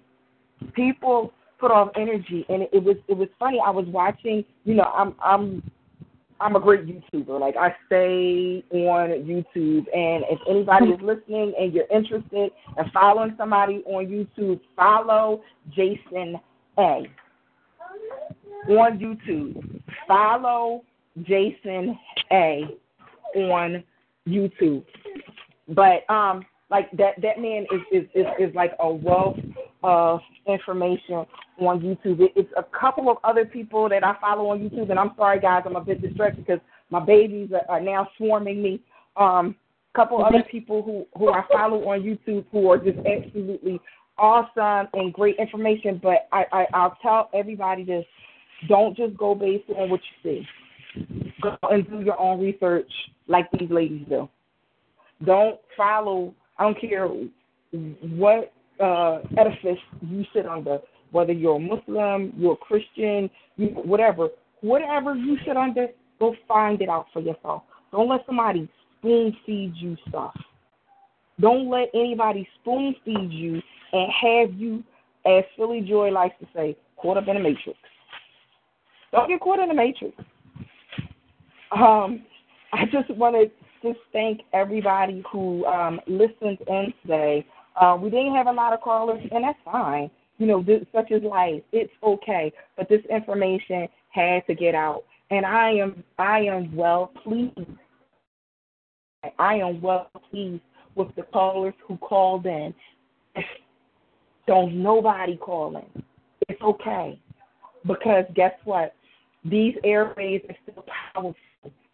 People 0.74 1.34
put 1.60 1.72
off 1.72 1.90
energy, 1.96 2.46
and 2.50 2.64
it, 2.64 2.70
it 2.74 2.84
was 2.84 2.98
it 3.08 3.18
was 3.18 3.30
funny. 3.40 3.60
I 3.66 3.70
was 3.70 3.86
watching. 3.88 4.46
You 4.64 4.76
know, 4.76 4.92
I'm 4.96 5.16
I'm 5.24 5.64
I'm 6.40 6.56
a 6.56 6.60
great 6.60 6.86
YouTuber. 6.86 7.40
Like 7.40 7.56
I 7.58 7.76
stay 7.88 8.64
on 8.72 9.10
YouTube, 9.24 9.86
and 9.96 10.24
if 10.30 10.40
anybody 10.50 10.88
is 10.92 11.02
listening 11.04 11.54
and 11.60 11.74
you're 11.74 11.88
interested 11.94 12.52
in 12.78 12.92
following 12.94 13.34
somebody 13.38 13.82
on 13.86 14.06
YouTube, 14.08 14.60
follow 14.76 15.42
Jason 15.72 16.36
A. 16.78 17.04
On 18.70 18.98
YouTube, 18.98 19.82
follow 20.08 20.84
Jason 21.24 21.98
A. 22.32 22.66
On 23.36 23.84
YouTube. 24.28 24.84
But 25.70 26.10
um, 26.10 26.46
like 26.70 26.92
that 26.92 27.22
that 27.22 27.40
man 27.40 27.66
is 27.72 27.82
is 27.92 28.10
is, 28.16 28.26
is 28.40 28.56
like 28.56 28.74
a 28.80 28.90
wealth 28.90 29.38
of 29.84 30.20
information 30.48 31.26
on 31.60 31.80
YouTube. 31.82 32.22
It, 32.22 32.32
it's 32.36 32.52
a 32.58 32.64
couple 32.64 33.10
of 33.10 33.18
other 33.24 33.46
people 33.46 33.90
that 33.90 34.04
I 34.04 34.16
follow 34.20 34.50
on 34.50 34.60
YouTube, 34.60 34.90
and 34.90 35.00
I'm 35.00 35.12
sorry 35.18 35.40
guys, 35.40 35.64
I'm 35.66 35.76
a 35.76 35.82
bit 35.82 36.02
distracted 36.02 36.46
because 36.46 36.62
my 36.90 37.00
babies 37.00 37.50
are, 37.54 37.78
are 37.78 37.82
now 37.82 38.08
swarming 38.18 38.62
me. 38.62 38.82
Um, 39.16 39.56
couple 39.94 40.24
other 40.26 40.44
people 40.50 40.82
who 40.82 41.06
who 41.18 41.32
I 41.32 41.44
follow 41.52 41.88
on 41.90 42.02
YouTube 42.02 42.46
who 42.52 42.70
are 42.72 42.78
just 42.78 42.98
absolutely 43.06 43.80
awesome 44.18 44.88
and 44.94 45.14
great 45.14 45.38
information. 45.38 46.00
But 46.02 46.28
I, 46.32 46.46
I 46.52 46.66
I'll 46.74 46.98
tell 47.02 47.30
everybody 47.34 47.84
this: 47.84 48.06
don't 48.68 48.96
just 48.96 49.18
go 49.18 49.36
based 49.36 49.70
on 49.78 49.90
what 49.90 50.02
you 50.24 50.32
see. 50.42 50.48
Go 51.42 51.58
and 51.64 51.90
do 51.90 52.02
your 52.02 52.20
own 52.20 52.40
research 52.40 52.92
like 53.28 53.50
these 53.52 53.70
ladies 53.70 54.06
do. 54.08 54.30
Don't 55.26 55.60
follow. 55.76 56.34
I 56.58 56.64
don't 56.64 56.80
care 56.80 57.08
what 57.08 58.54
uh, 58.80 59.20
edifice 59.38 59.80
you 60.02 60.24
sit 60.34 60.46
under, 60.46 60.80
whether 61.12 61.34
you're 61.34 61.56
a 61.56 61.60
Muslim, 61.60 62.34
you're 62.38 62.54
a 62.54 62.58
Christian, 62.58 63.30
you, 63.58 63.68
whatever. 63.68 64.30
Whatever 64.62 65.16
you 65.16 65.38
sit 65.46 65.58
under, 65.58 65.88
go 66.20 66.36
find 66.48 66.82
it 66.82 66.90
out 66.90 67.08
for 67.12 67.22
yourself. 67.22 67.64
Don't 67.92 68.10
let 68.10 68.26
somebody 68.26 68.70
spoon 69.00 69.36
feed 69.46 69.74
you 69.76 69.98
stuff. 70.08 70.34
Don't 71.40 71.70
let 71.70 71.90
anybody 71.94 72.48
spoon 72.62 72.96
feed 73.04 73.32
you 73.32 73.62
and 73.92 74.12
have 74.12 74.60
you, 74.60 74.84
as 75.26 75.44
Philly 75.58 75.82
Joy 75.82 76.10
likes 76.10 76.36
to 76.40 76.48
say, 76.56 76.78
caught 76.98 77.18
up 77.18 77.28
in 77.28 77.38
a 77.38 77.40
matrix. 77.40 77.78
Don't 79.14 79.30
get 79.30 79.40
caught 79.42 79.60
in 79.60 79.70
the 79.70 79.76
matrix. 79.76 80.16
Um, 81.72 82.24
I 82.74 82.86
just 82.92 83.10
want 83.12 83.36
to 83.36 83.46
just 83.88 84.00
thank 84.12 84.42
everybody 84.54 85.24
who 85.32 85.64
um, 85.66 86.02
listened 86.08 86.58
in 86.68 86.94
today. 87.04 87.46
Uh, 87.80 87.96
we 88.02 88.10
didn't 88.10 88.34
have 88.34 88.48
a 88.48 88.52
lot 88.52 88.74
of 88.74 88.82
callers, 88.82 89.22
and 89.32 89.44
that's 89.44 89.60
fine. 89.64 90.10
You 90.40 90.48
know, 90.48 90.64
this, 90.64 90.82
such 90.92 91.12
is 91.12 91.22
life. 91.22 91.62
It's 91.72 91.94
okay, 92.02 92.52
but 92.76 92.90
this 92.90 93.02
information 93.12 93.88
had 94.10 94.46
to 94.48 94.56
get 94.56 94.74
out, 94.74 95.04
and 95.30 95.46
I 95.46 95.70
am 95.74 96.04
I 96.18 96.40
am 96.40 96.76
well 96.76 97.12
pleased. 97.24 97.54
I 99.38 99.56
am 99.56 99.80
well 99.80 100.10
pleased 100.32 100.64
with 100.96 101.16
the 101.16 101.22
callers 101.22 101.76
who 101.88 101.98
called 101.98 102.48
in. 102.48 102.74
Don't 104.48 104.82
nobody 104.82 105.38
call 105.38 105.78
in. 105.78 106.04
It's 106.50 106.62
okay 106.62 107.20
because 107.86 108.26
guess 108.36 108.54
what? 108.66 108.94
These 109.46 109.76
airways 109.84 110.42
are 110.48 110.56
still 110.64 110.86
powerful, 111.14 111.36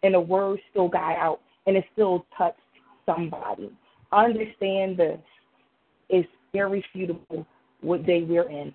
and 0.02 0.14
the 0.14 0.20
words 0.20 0.62
still 0.70 0.88
got 0.88 1.16
out, 1.16 1.40
and 1.66 1.76
it 1.76 1.84
still 1.92 2.24
touched 2.36 2.58
somebody. 3.06 3.70
Understand 4.12 4.96
this. 4.96 5.20
It's 6.08 6.28
irrefutable 6.52 7.46
what 7.80 8.06
day 8.06 8.22
we're 8.22 8.48
in. 8.48 8.74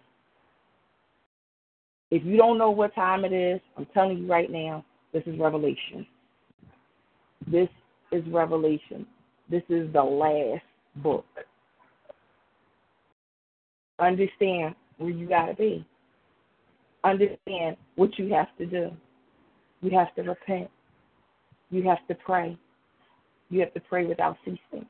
If 2.11 2.23
you 2.23 2.37
don't 2.37 2.57
know 2.57 2.69
what 2.69 2.93
time 2.95 3.25
it 3.25 3.33
is, 3.33 3.59
I'm 3.77 3.85
telling 3.93 4.19
you 4.19 4.27
right 4.27 4.49
now, 4.49 4.85
this 5.11 5.23
is 5.25 5.39
Revelation. 5.39 6.05
This 7.47 7.69
is 8.11 8.23
Revelation. 8.27 9.05
This 9.49 9.63
is 9.69 9.91
the 9.93 10.03
last 10.03 10.63
book. 10.97 11.25
Understand 13.99 14.75
where 14.97 15.09
you 15.09 15.27
got 15.27 15.47
to 15.47 15.53
be. 15.55 15.85
Understand 17.05 17.77
what 17.95 18.17
you 18.17 18.33
have 18.33 18.47
to 18.57 18.65
do. 18.65 18.89
You 19.81 19.91
have 19.95 20.13
to 20.15 20.23
repent. 20.23 20.71
You 21.69 21.83
have 21.83 22.05
to 22.07 22.15
pray. 22.15 22.57
You 23.51 23.59
have 23.59 23.73
to 23.75 23.79
pray 23.79 24.05
without 24.05 24.37
ceasing. 24.43 24.87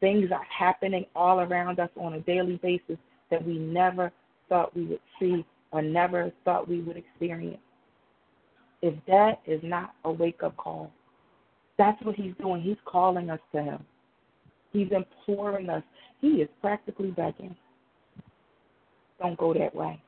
Things 0.00 0.30
are 0.32 0.46
happening 0.56 1.04
all 1.14 1.40
around 1.40 1.80
us 1.80 1.90
on 2.00 2.14
a 2.14 2.20
daily 2.20 2.58
basis 2.62 2.96
that 3.30 3.44
we 3.44 3.58
never 3.58 4.10
thought 4.48 4.74
we 4.74 4.86
would 4.86 5.00
see 5.20 5.44
or 5.70 5.82
never 5.82 6.32
thought 6.46 6.66
we 6.66 6.80
would 6.80 6.96
experience. 6.96 7.60
If 8.80 8.94
that 9.06 9.40
is 9.46 9.60
not 9.62 9.92
a 10.04 10.10
wake 10.10 10.42
up 10.42 10.56
call, 10.56 10.90
that's 11.76 12.00
what 12.04 12.14
he's 12.14 12.32
doing. 12.40 12.62
He's 12.62 12.76
calling 12.86 13.28
us 13.28 13.40
to 13.54 13.62
him. 13.62 13.84
He's 14.72 14.88
imploring 14.92 15.68
us. 15.68 15.82
He 16.22 16.28
is 16.28 16.48
practically 16.62 17.10
begging. 17.10 17.54
Don't 19.20 19.36
go 19.36 19.52
that 19.52 19.74
way. 19.74 20.00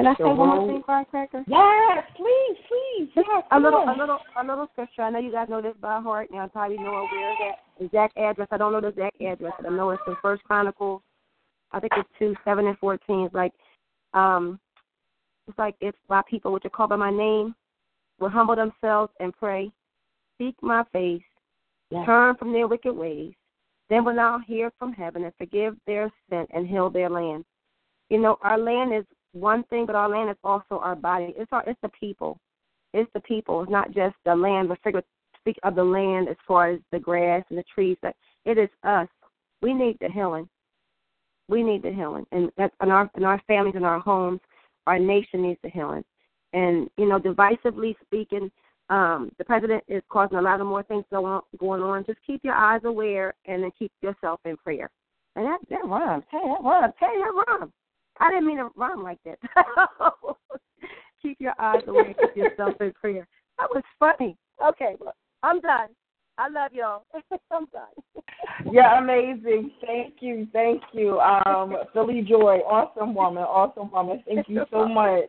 Can 0.00 0.06
I 0.06 0.16
say 0.16 0.24
one 0.24 0.48
more 0.48 0.66
thing, 0.66 0.82
Firecracker? 0.86 1.44
Yes, 1.46 2.04
please, 2.16 2.56
please. 2.68 3.08
Yes, 3.16 3.26
a 3.28 3.48
come 3.50 3.62
little, 3.64 3.84
a 3.86 3.94
little, 3.98 4.18
a 4.40 4.44
little 4.44 4.66
scripture. 4.72 5.02
I 5.02 5.10
know 5.10 5.18
you 5.18 5.30
guys 5.30 5.48
know 5.50 5.60
this 5.60 5.74
by 5.80 6.00
heart. 6.00 6.28
Now, 6.32 6.48
probably 6.48 6.78
know 6.78 7.06
where 7.10 7.34
that 7.40 7.84
exact 7.84 8.16
address. 8.16 8.48
I 8.50 8.56
don't 8.56 8.72
know 8.72 8.80
the 8.80 8.88
exact 8.88 9.20
address. 9.20 9.52
but 9.60 9.70
I 9.70 9.76
know 9.76 9.90
it's 9.90 10.02
in 10.06 10.16
First 10.22 10.42
Chronicles. 10.44 11.02
I 11.72 11.80
think 11.80 11.92
it's 11.98 12.08
two, 12.18 12.34
seven, 12.46 12.66
and 12.66 12.78
fourteen. 12.78 13.26
It's 13.26 13.34
like, 13.34 13.52
um, 14.14 14.58
it's 15.46 15.58
like 15.58 15.74
if 15.80 15.94
my 16.08 16.22
people, 16.28 16.52
which 16.52 16.64
are 16.64 16.70
called 16.70 16.90
by 16.90 16.96
my 16.96 17.10
name, 17.10 17.54
will 18.18 18.30
humble 18.30 18.56
themselves 18.56 19.12
and 19.20 19.36
pray, 19.36 19.70
seek 20.38 20.54
my 20.62 20.82
face, 20.92 21.22
Yes. 21.90 22.06
turn 22.06 22.36
from 22.36 22.52
their 22.52 22.68
wicked 22.68 22.92
ways, 22.92 23.34
then 23.88 24.04
will 24.04 24.18
I 24.18 24.38
hear 24.46 24.70
from 24.78 24.92
heaven 24.92 25.24
and 25.24 25.34
forgive 25.36 25.76
their 25.86 26.10
sin 26.28 26.46
and 26.54 26.66
heal 26.66 26.88
their 26.88 27.10
land. 27.10 27.44
You 28.08 28.18
know, 28.20 28.38
our 28.42 28.56
land 28.56 28.94
is 28.94 29.04
one 29.32 29.62
thing, 29.64 29.86
but 29.86 29.94
our 29.94 30.08
land 30.08 30.30
is 30.30 30.36
also 30.44 30.78
our 30.78 30.96
body. 30.96 31.34
It's 31.36 31.52
our, 31.52 31.62
it's 31.66 31.80
the 31.82 31.90
people. 31.90 32.38
It's 32.92 33.10
the 33.14 33.20
people. 33.20 33.62
It's 33.62 33.70
not 33.70 33.92
just 33.92 34.16
the 34.24 34.34
land, 34.34 34.68
but 34.68 34.78
figure 34.82 35.02
speak 35.40 35.56
of 35.62 35.74
the 35.74 35.84
land 35.84 36.28
as 36.28 36.36
far 36.46 36.70
as 36.70 36.80
the 36.92 36.98
grass 36.98 37.44
and 37.48 37.58
the 37.58 37.64
trees. 37.74 37.96
That 38.02 38.16
it 38.44 38.58
is 38.58 38.68
us. 38.84 39.08
We 39.62 39.72
need 39.74 39.98
the 40.00 40.08
healing. 40.08 40.48
We 41.48 41.62
need 41.62 41.82
the 41.82 41.92
healing, 41.92 42.26
and 42.30 42.50
that's 42.56 42.74
in 42.82 42.90
our 42.90 43.10
in 43.16 43.24
our 43.24 43.42
families, 43.46 43.74
in 43.74 43.84
our 43.84 43.98
homes, 43.98 44.40
our 44.86 44.98
nation 44.98 45.42
needs 45.42 45.58
the 45.62 45.70
healing. 45.70 46.04
And 46.52 46.88
you 46.96 47.08
know, 47.08 47.18
divisively 47.18 47.94
speaking, 48.04 48.50
um, 48.88 49.30
the 49.38 49.44
president 49.44 49.82
is 49.88 50.02
causing 50.08 50.38
a 50.38 50.42
lot 50.42 50.60
of 50.60 50.66
more 50.66 50.82
things 50.84 51.04
going 51.10 51.32
on, 51.32 51.42
going 51.58 51.82
on. 51.82 52.04
Just 52.06 52.18
keep 52.26 52.40
your 52.44 52.54
eyes 52.54 52.82
aware, 52.84 53.34
and 53.46 53.62
then 53.62 53.70
keep 53.78 53.92
yourself 54.00 54.40
in 54.44 54.56
prayer. 54.56 54.90
And 55.36 55.46
that 55.46 55.58
that 55.70 55.84
rhymes. 55.84 56.24
Hey, 56.30 56.38
that 56.44 56.62
rhymes. 56.62 56.94
Hey, 56.98 57.06
that 57.06 57.44
rhymes. 57.48 57.72
I 58.20 58.30
didn't 58.30 58.46
mean 58.46 58.58
to 58.58 58.68
rhyme 58.76 59.02
like 59.02 59.18
that. 59.24 59.38
keep 61.22 61.40
your 61.40 61.54
eyes 61.58 61.82
away, 61.86 62.14
keep 62.20 62.36
yourself 62.36 62.74
in 62.80 62.92
prayer. 62.92 63.26
That 63.58 63.68
was 63.74 63.82
funny. 63.98 64.36
Okay, 64.64 64.96
look, 65.00 65.14
I'm 65.42 65.60
done. 65.60 65.88
I 66.38 66.48
love 66.48 66.72
y'all. 66.72 67.04
I'm 67.50 67.66
done. 67.66 68.22
Yeah, 68.70 68.98
amazing. 68.98 69.70
Thank 69.84 70.14
you, 70.20 70.46
thank 70.52 70.82
you. 70.92 71.20
Um, 71.20 71.76
Philly 71.92 72.22
Joy, 72.22 72.60
awesome 72.66 73.14
woman, 73.14 73.42
awesome 73.42 73.90
woman. 73.90 74.22
Thank 74.26 74.48
you 74.48 74.64
so 74.70 74.86
much. 74.86 75.24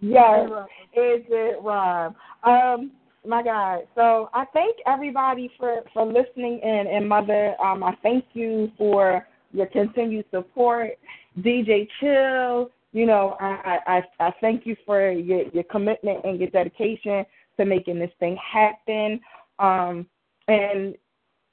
yes, 0.00 0.48
is 0.92 1.24
it 1.28 1.62
rhyme? 1.62 2.14
Um, 2.44 2.92
my 3.26 3.42
God. 3.42 3.80
So 3.94 4.30
I 4.32 4.44
thank 4.52 4.76
everybody 4.86 5.50
for 5.58 5.80
for 5.92 6.06
listening 6.06 6.60
in, 6.62 6.86
and 6.90 7.08
Mother, 7.08 7.54
um, 7.60 7.82
I 7.82 7.94
thank 8.02 8.24
you 8.32 8.70
for 8.78 9.26
your 9.56 9.66
continued 9.66 10.26
support. 10.30 10.98
DJ 11.40 11.88
Chill, 12.00 12.70
you 12.92 13.06
know, 13.06 13.36
I 13.40 13.78
I, 13.86 14.02
I 14.26 14.32
thank 14.40 14.66
you 14.66 14.76
for 14.84 15.10
your 15.10 15.42
your 15.52 15.64
commitment 15.64 16.24
and 16.24 16.38
your 16.38 16.50
dedication 16.50 17.24
to 17.56 17.64
making 17.64 17.98
this 17.98 18.10
thing 18.20 18.36
happen. 18.36 19.20
Um, 19.58 20.06
and 20.48 20.94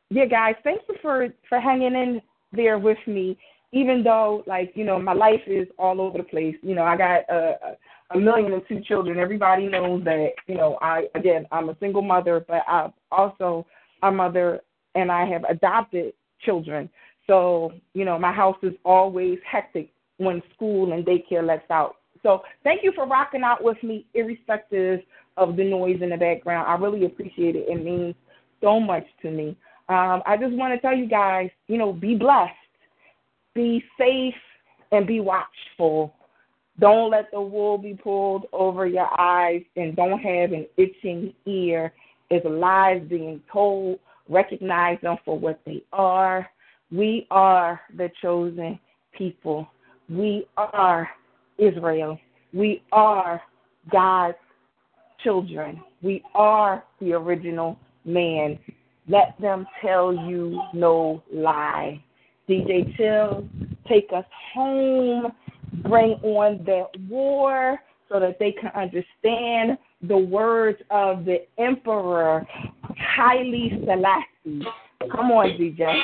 yeah, 0.10 0.26
guys, 0.26 0.56
thank 0.64 0.82
you 0.88 0.96
for 1.02 1.30
for 1.50 1.60
hanging 1.60 1.96
in 1.96 2.22
there 2.52 2.78
with 2.78 3.00
me. 3.08 3.38
Even 3.72 4.04
though, 4.04 4.44
like, 4.46 4.72
you 4.76 4.84
know, 4.84 5.00
my 5.00 5.14
life 5.14 5.42
is 5.48 5.68
all 5.80 6.00
over 6.00 6.20
the 6.20 6.24
place. 6.24 6.56
You 6.62 6.76
know, 6.76 6.84
I 6.84 6.96
got 6.96 7.22
a, 7.28 7.76
a 8.12 8.20
million 8.20 8.54
and 8.54 8.62
two 8.70 8.82
children. 8.82 9.18
Everybody 9.18 9.68
knows 9.68 10.04
that. 10.04 10.34
You 10.46 10.56
know, 10.56 10.78
I 10.82 11.08
again, 11.16 11.48
I'm 11.52 11.70
a 11.70 11.78
single 11.80 12.04
mother, 12.04 12.46
but 12.48 12.62
I'm 12.68 12.94
also 13.12 13.66
a 14.04 14.12
mother, 14.12 14.62
and 14.94 15.12
I 15.12 15.26
have 15.26 15.44
adopted 15.46 16.14
children. 16.46 16.90
So, 17.28 17.74
you 17.94 18.06
know, 18.06 18.20
my 18.20 18.32
house 18.32 18.58
is 18.64 18.74
always 18.84 19.40
hectic 19.50 19.90
when 20.18 20.42
school 20.54 20.94
and 20.94 21.06
daycare 21.06 21.46
lets 21.46 21.70
out. 21.72 21.98
So, 22.22 22.44
thank 22.64 22.84
you 22.84 22.92
for 22.94 23.06
rocking 23.06 23.44
out 23.44 23.64
with 23.64 23.82
me, 23.84 24.06
irrespective 24.14 25.02
of 25.38 25.56
the 25.56 25.64
noise 25.64 26.00
in 26.02 26.10
the 26.10 26.18
background. 26.18 26.68
I 26.68 26.76
really 26.76 27.06
appreciate 27.06 27.56
it. 27.56 27.66
It 27.68 27.84
means 27.84 28.16
so 28.62 28.80
much 28.80 29.06
to 29.22 29.32
me. 29.32 29.58
Um, 29.90 30.22
I 30.26 30.38
just 30.40 30.54
want 30.54 30.74
to 30.74 30.80
tell 30.80 30.96
you 30.96 31.08
guys, 31.08 31.50
you 31.68 31.78
know, 31.78 31.92
be 31.92 32.16
blessed, 32.16 32.54
be 33.54 33.84
safe, 33.98 34.34
and 34.92 35.06
be 35.06 35.20
watchful. 35.20 36.14
Don't 36.80 37.12
let 37.12 37.30
the 37.32 37.42
wool 37.42 37.78
be 37.78 37.94
pulled 37.94 38.46
over 38.54 38.88
your 38.88 39.10
eyes, 39.20 39.62
and 39.76 39.96
don't 39.96 40.20
have 40.20 40.54
an 40.54 40.66
itching 40.78 41.34
ear 41.46 41.94
as 42.32 42.42
lies 42.46 43.02
being 43.10 43.42
told. 43.52 44.00
Recognize 44.30 44.98
them 45.02 45.18
for 45.26 45.38
what 45.38 45.60
they 45.66 45.84
are. 45.92 46.48
We 46.94 47.26
are 47.32 47.82
the 47.98 48.12
chosen 48.22 48.80
people. 49.18 49.68
We 50.10 50.46
are 50.58 51.10
Israel. 51.58 52.20
We 52.54 52.84
are 52.92 53.42
God's 53.92 54.38
children. 55.24 55.82
We 56.04 56.24
are 56.36 56.84
the 57.02 57.14
original 57.14 57.80
man. 58.06 58.60
Let 59.08 59.36
them 59.42 59.66
tell 59.82 60.14
you 60.14 60.62
no 60.74 61.24
lie. 61.34 62.04
DJ 62.48 62.96
Chill, 62.96 63.48
take 63.88 64.10
us 64.16 64.26
home. 64.54 65.32
Bring 65.82 66.12
on 66.22 66.64
that 66.66 66.90
war 67.10 67.80
so 68.08 68.20
that 68.20 68.38
they 68.38 68.52
can 68.52 68.70
understand 68.76 69.80
the 70.04 70.18
words 70.18 70.78
of 70.92 71.26
the 71.26 71.38
Emperor 71.58 72.46
Haile 72.96 73.70
Selassie. 73.84 74.64
Come 75.12 75.32
on, 75.32 75.58
DJ. 75.60 76.04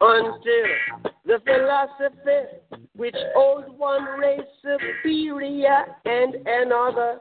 Until 0.00 0.66
the 1.26 1.38
philosophy 1.44 2.40
which 2.96 3.16
holds 3.34 3.68
one 3.76 4.04
race 4.18 4.40
superior 4.62 5.84
and 6.04 6.34
another 6.46 7.20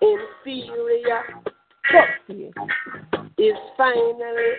inferior. 0.00 1.22
Is 3.38 3.54
finally 3.76 4.52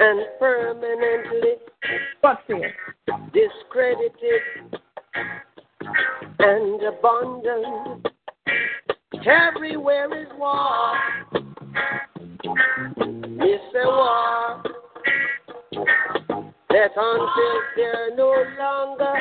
and 0.00 0.26
permanently 0.38 1.56
discredited 3.32 4.42
and 6.38 6.80
abandoned. 6.82 8.08
Everywhere 9.26 10.22
is 10.22 10.28
war. 10.38 10.94
It's 13.42 13.74
a 13.74 13.86
war 13.86 14.62
that 16.70 16.90
until 16.96 17.60
they're 17.76 18.16
no 18.16 18.44
longer 18.58 19.14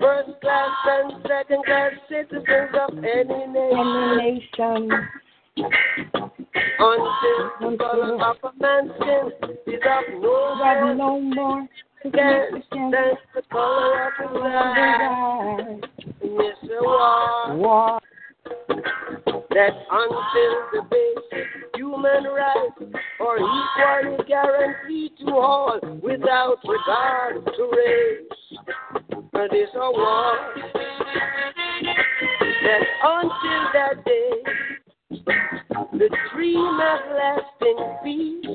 first 0.00 0.40
class 0.40 0.70
and 0.86 1.12
second 1.28 1.64
class 1.64 1.92
citizens 2.08 2.74
of 2.74 2.98
any 2.98 3.46
nation. 4.16 4.90
Until 6.78 7.38
the 7.60 7.76
color 7.78 8.14
of 8.24 8.36
a 8.42 8.52
man's 8.60 8.90
skin 8.96 9.30
is 9.68 9.82
of 9.88 10.20
no, 10.20 10.54
Have 10.64 10.96
no 10.96 11.20
more 11.20 11.68
than 12.02 12.10
the 12.12 13.42
color 13.52 14.06
of 14.06 14.12
his 14.18 14.42
eyes. 14.42 15.80
It's 16.22 16.58
a 16.64 16.82
war. 16.82 17.56
War. 17.56 18.01
That 19.54 19.72
until 19.90 20.52
the 20.72 20.82
basic 20.90 21.46
human 21.74 22.24
rights 22.24 22.80
are 23.20 23.38
equally 23.38 24.24
guaranteed 24.26 25.12
to 25.18 25.32
all 25.32 25.78
without 26.02 26.58
regard 26.66 27.44
to 27.44 27.70
race. 27.76 28.28
But 29.32 29.52
it's 29.52 29.72
a 29.74 29.90
war 29.90 30.38
that 32.62 32.82
until 33.04 33.62
that 33.74 34.04
day, 34.04 34.30
the 35.92 36.08
dream 36.34 36.80
of 36.80 37.00
lasting 37.16 37.80
peace, 38.04 38.46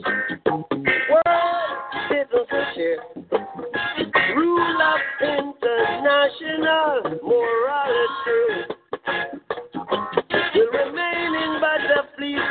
world 1.12 1.78
citizenship, 2.10 3.00
rule 4.36 4.82
of 4.82 5.00
international 5.22 7.02
morality 7.24 8.77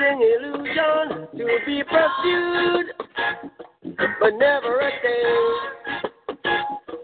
fleeting 0.07 0.23
illusion 0.39 1.29
to 1.37 1.45
be 1.65 1.83
pursued, 1.85 2.87
but 4.21 4.33
never 4.39 4.81
attained. 4.81 6.13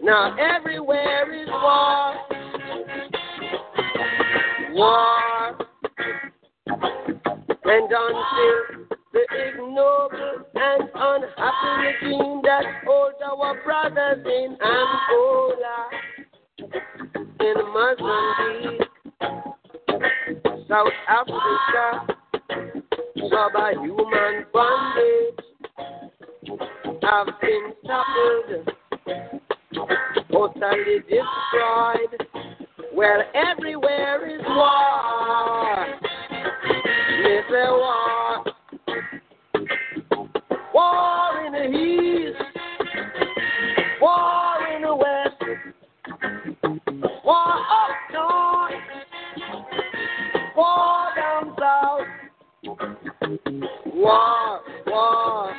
Now 0.01 0.35
everywhere 0.37 1.33
is 1.33 1.47
war, 1.49 2.15
war, 4.71 5.57
and 7.65 7.91
until 7.91 8.87
the 9.13 9.23
ignoble 9.47 10.45
and 10.55 10.89
unhappy 10.93 11.71
regime 12.03 12.41
that 12.43 12.65
holds 12.85 13.17
our 13.25 13.63
brothers 13.63 14.25
in 14.25 14.57
Angola, 14.61 15.89
in 17.39 17.55
Mozambique. 17.73 18.89
South 20.67 20.87
Africa, 21.07 22.13
subhuman 23.29 24.45
bondage 24.53 25.39
have 27.01 27.27
been 27.41 27.73
toppled, 27.85 28.69
totally 30.31 30.99
destroyed. 31.01 32.13
Well, 32.93 33.21
everywhere 33.33 34.29
is 34.29 34.41
war. 34.47 35.85
It's 37.25 37.49
a 37.49 37.71
war. 37.71 38.43
War 40.73 41.45
in 41.45 41.51
the 41.53 41.65
east, 41.77 42.37
war 44.01 44.67
in 44.75 44.81
the 44.81 44.95
west, 44.95 45.43
war 47.23 47.53
up 47.53 47.89
north 48.11 48.83
war 50.55 51.07
down 51.15 51.55
south. 51.59 52.12
War, 54.03 54.59
war. 54.85 55.55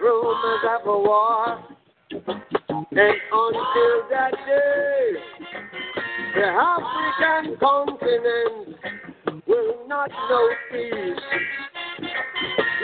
Rumors 0.00 0.64
of 0.70 0.86
a 0.86 0.98
war. 1.00 1.58
And 2.12 3.16
until 3.32 4.08
that 4.10 4.30
day, 4.46 5.10
the 6.36 6.44
African 6.44 7.56
continent 7.58 8.76
will 9.48 9.88
not 9.88 10.08
know 10.08 10.48
peace. 10.70 11.18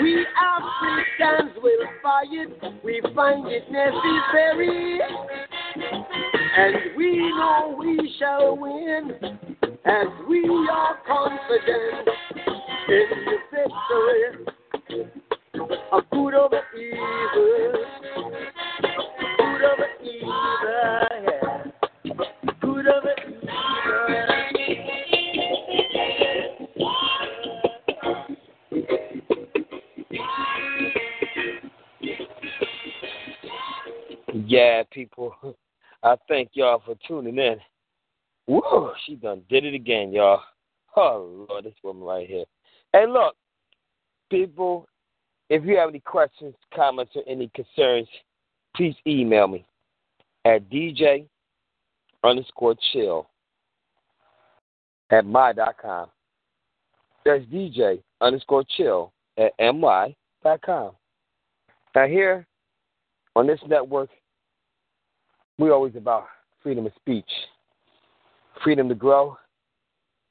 We 0.03 0.27
Africans 0.43 1.57
will 1.63 1.87
fight, 2.03 2.83
we 2.83 3.01
find 3.15 3.47
it 3.47 3.71
necessary. 3.71 4.99
And 6.57 6.97
we 6.97 7.17
know 7.17 7.77
we 7.79 8.13
shall 8.19 8.57
win 8.57 9.13
as 9.85 10.07
we 10.29 10.69
are 10.69 10.99
confident 11.07 12.09
is 12.91 13.09
the 13.09 13.17
victory 13.53 14.23
of 15.93 16.03
good 16.11 16.35
over 16.35 16.61
evil. 16.77 17.83
Good 19.39 19.63
over 19.65 19.89
evil. 20.03 20.35
Yeah. 20.65 21.65
Good 22.61 22.87
over 22.89 23.15
evil. 23.29 23.41
Yeah, 34.47 34.83
people. 34.91 35.35
I 36.03 36.17
thank 36.27 36.51
y'all 36.55 36.83
for 36.85 36.97
tuning 37.07 37.39
in. 37.39 37.61
Woo, 38.49 38.91
she 39.07 39.15
done 39.15 39.43
did 39.49 39.65
it 39.65 39.75
again, 39.75 40.13
y'all. 40.13 40.43
Oh 40.97 41.47
Lord, 41.49 41.65
this 41.65 41.75
woman 41.85 42.03
right 42.03 42.27
here. 42.27 42.45
Hey, 42.93 43.07
look, 43.07 43.37
people, 44.31 44.89
if 45.49 45.65
you 45.65 45.77
have 45.79 45.89
any 45.89 46.01
questions, 46.01 46.55
comments, 46.75 47.13
or 47.15 47.23
any 47.29 47.51
concerns, 47.55 48.09
please 48.75 48.95
email 49.07 49.47
me 49.47 49.65
at 50.45 50.69
DJ 50.71 51.27
underscore 52.25 52.75
chill 52.93 53.29
at 55.11 55.25
my.com. 55.25 56.09
That's 57.25 57.45
DJ 57.45 58.03
underscore 58.21 58.65
chill 58.77 59.13
at 59.39 59.53
my.com. 59.75 60.93
Now, 61.95 62.07
here 62.07 62.47
on 63.37 63.47
this 63.47 63.61
network, 63.69 64.11
we're 65.59 65.73
always 65.73 65.97
about 65.97 66.27
freedom 66.63 66.87
of 66.87 66.93
speech, 66.97 67.31
freedom 68.65 68.89
to 68.89 68.95
grow, 68.95 69.37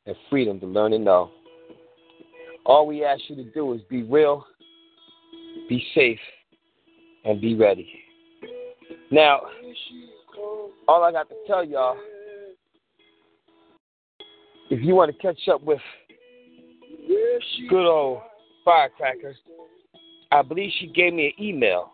and 0.06 0.15
freedom 0.30 0.60
to 0.60 0.65
learn 0.65 0.94
and 0.94 1.06
know. 1.06 1.31
All 2.69 2.85
we 2.85 3.03
ask 3.03 3.21
you 3.27 3.35
to 3.35 3.45
do 3.45 3.73
is 3.73 3.81
be 3.89 4.03
real, 4.03 4.45
be 5.67 5.83
safe, 5.95 6.19
and 7.25 7.41
be 7.41 7.55
ready. 7.55 7.89
Now, 9.09 9.41
all 10.87 11.03
I 11.03 11.11
got 11.11 11.27
to 11.29 11.35
tell 11.47 11.63
y'all, 11.63 11.97
if 14.69 14.83
you 14.83 14.93
want 14.93 15.11
to 15.11 15.17
catch 15.17 15.47
up 15.51 15.63
with 15.63 15.79
good 17.71 17.87
old 17.87 18.21
Firecracker, 18.63 19.35
I 20.31 20.43
believe 20.43 20.71
she 20.79 20.85
gave 20.89 21.15
me 21.15 21.33
an 21.35 21.43
email, 21.43 21.93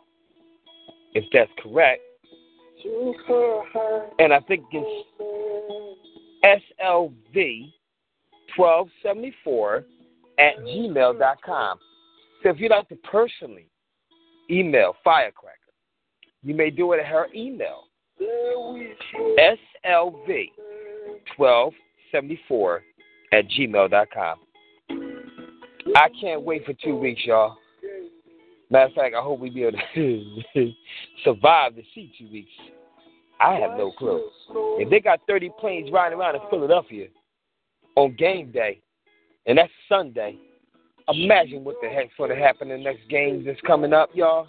if 1.14 1.24
that's 1.32 1.50
correct. 1.64 2.02
And 4.20 4.34
I 4.34 4.42
think 4.42 4.66
it's 4.74 5.08
SLV1274 8.60 9.86
at 10.40 10.58
gmail.com. 10.60 11.80
So 12.44 12.50
if 12.50 12.60
you'd 12.60 12.72
like 12.72 12.90
to 12.90 12.96
personally 12.98 13.70
email 14.50 14.96
Firecracker, 15.04 15.60
you 16.44 16.54
may 16.54 16.70
do 16.70 16.92
it 16.94 17.00
at 17.00 17.08
her 17.08 17.28
email, 17.34 17.86
SLV1274 19.84 22.80
at 23.34 23.50
gmail.com. 23.50 24.38
I 25.96 26.10
can't 26.20 26.42
wait 26.42 26.66
for 26.66 26.74
two 26.74 26.96
weeks, 26.96 27.22
y'all. 27.26 27.58
Matter 28.70 28.86
of 28.86 28.94
fact, 28.94 29.16
I 29.16 29.22
hope 29.22 29.40
we 29.40 29.50
be 29.50 29.64
able 29.64 29.80
to 29.96 30.42
survive 31.24 31.76
to 31.76 31.82
see 31.94 32.12
two 32.18 32.32
weeks. 32.32 32.52
I 33.40 33.56
have 33.56 33.78
no 33.78 33.92
clue. 33.92 34.30
If 34.80 34.90
they 34.90 35.00
got 35.00 35.22
30 35.28 35.52
planes 35.60 35.92
riding 35.92 36.18
around 36.18 36.36
in 36.36 36.42
Philadelphia 36.50 37.08
on 37.96 38.16
game 38.16 38.52
day, 38.52 38.82
and 39.46 39.58
that's 39.58 39.72
Sunday, 39.88 40.38
imagine 41.08 41.64
what 41.64 41.76
the 41.82 41.90
heck's 41.90 42.14
going 42.18 42.30
to 42.30 42.36
happen 42.36 42.72
in 42.72 42.80
the 42.80 42.84
next 42.84 43.08
games 43.10 43.46
that's 43.46 43.62
coming 43.62 43.94
up, 43.94 44.10
y'all. 44.14 44.48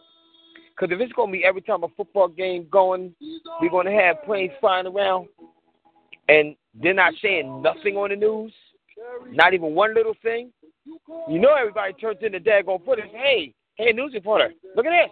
Because 0.70 0.94
if 0.94 1.00
it's 1.00 1.12
going 1.12 1.28
to 1.28 1.38
be 1.38 1.44
every 1.44 1.62
time 1.62 1.84
a 1.84 1.88
football 1.96 2.28
game 2.28 2.66
going, 2.70 3.14
we're 3.60 3.70
going 3.70 3.86
to 3.86 3.92
have 3.92 4.22
planes 4.24 4.52
flying 4.60 4.86
around, 4.86 5.28
and 6.28 6.54
they're 6.74 6.94
not 6.94 7.14
saying 7.22 7.62
nothing 7.62 7.96
on 7.96 8.10
the 8.10 8.16
news, 8.16 8.52
not 9.30 9.54
even 9.54 9.74
one 9.74 9.94
little 9.94 10.14
thing. 10.22 10.52
You 11.28 11.38
know 11.38 11.54
everybody 11.54 11.92
turns 11.94 12.18
in 12.22 12.32
the 12.32 12.38
daggone 12.38 12.84
footage. 12.84 13.10
Hey, 13.12 13.54
hey, 13.76 13.92
news 13.92 14.12
reporter, 14.14 14.52
look 14.74 14.86
at 14.86 14.90
this. 14.90 15.10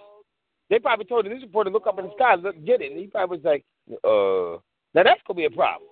They 0.70 0.78
probably 0.78 1.04
told 1.04 1.24
the 1.24 1.30
news 1.30 1.42
reporter 1.42 1.70
look 1.70 1.86
up 1.86 1.98
in 1.98 2.06
the 2.06 2.12
sky, 2.16 2.34
look, 2.36 2.56
get 2.64 2.80
it. 2.80 2.92
And 2.92 3.00
he 3.00 3.06
probably 3.06 3.38
was 3.38 3.44
like, 3.44 3.64
uh, 4.04 4.60
now 4.94 5.02
that's 5.02 5.20
going 5.26 5.34
to 5.34 5.34
be 5.34 5.44
a 5.44 5.50
problem. 5.50 5.88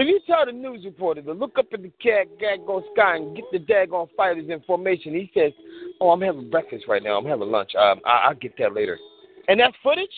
If 0.00 0.08
you 0.08 0.18
tell 0.26 0.46
the 0.46 0.52
news 0.52 0.82
reporter 0.86 1.20
to 1.20 1.32
look 1.34 1.58
up 1.58 1.66
in 1.74 1.82
the 1.82 1.92
cat, 2.02 2.26
daggone 2.42 2.82
sky 2.94 3.16
and 3.16 3.36
get 3.36 3.44
the 3.52 3.58
daggone 3.58 4.08
fighters 4.16 4.48
information, 4.48 5.12
he 5.12 5.30
says, 5.34 5.52
oh, 6.00 6.08
I'm 6.08 6.22
having 6.22 6.48
breakfast 6.48 6.86
right 6.88 7.02
now. 7.02 7.18
I'm 7.18 7.26
having 7.26 7.50
lunch. 7.50 7.74
Um, 7.74 8.00
I- 8.06 8.28
I'll 8.28 8.34
get 8.34 8.56
that 8.56 8.72
later. 8.72 8.98
And 9.46 9.60
that 9.60 9.74
footage? 9.82 10.08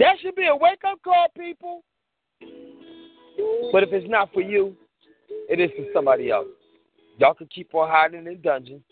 That 0.00 0.16
should 0.20 0.34
be 0.34 0.48
a 0.48 0.56
wake-up 0.56 1.00
call, 1.04 1.28
people. 1.38 1.84
But 3.70 3.84
if 3.84 3.92
it's 3.92 4.10
not 4.10 4.32
for 4.32 4.40
you, 4.40 4.74
it 5.48 5.60
is 5.60 5.70
for 5.76 5.86
somebody 5.94 6.32
else. 6.32 6.48
Y'all 7.18 7.34
can 7.34 7.46
keep 7.46 7.72
on 7.72 7.88
hiding 7.88 8.26
in 8.26 8.40
dungeons 8.40 8.82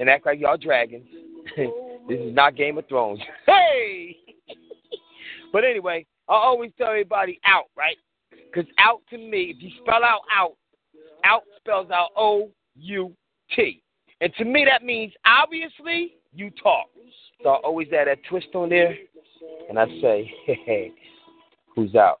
and 0.00 0.10
act 0.10 0.26
like 0.26 0.40
y'all 0.40 0.56
dragons. 0.56 1.06
this 1.56 2.18
is 2.18 2.34
not 2.34 2.56
Game 2.56 2.78
of 2.78 2.88
Thrones. 2.88 3.20
Hey! 3.46 4.16
but 5.52 5.62
anyway, 5.62 6.04
I 6.28 6.34
always 6.34 6.72
tell 6.76 6.88
everybody 6.88 7.38
out, 7.44 7.66
right? 7.76 7.96
Because 8.54 8.70
out 8.78 9.00
to 9.10 9.18
me, 9.18 9.54
if 9.56 9.62
you 9.62 9.70
spell 9.82 10.04
out 10.04 10.20
out, 10.32 10.52
out 11.24 11.42
spells 11.58 11.90
out 11.90 12.10
O 12.16 12.50
U 12.76 13.12
T. 13.54 13.82
And 14.20 14.32
to 14.38 14.44
me, 14.44 14.64
that 14.68 14.84
means 14.84 15.12
obviously 15.26 16.14
you 16.34 16.50
talk. 16.62 16.86
So 17.42 17.50
I 17.50 17.56
always 17.56 17.88
add 17.92 18.06
that 18.06 18.18
twist 18.28 18.48
on 18.54 18.68
there, 18.68 18.96
and 19.68 19.78
I 19.78 19.86
say, 20.00 20.32
hey, 20.46 20.92
who's 21.74 21.94
out? 21.94 22.20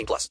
18 0.01 0.05
plus. 0.05 0.19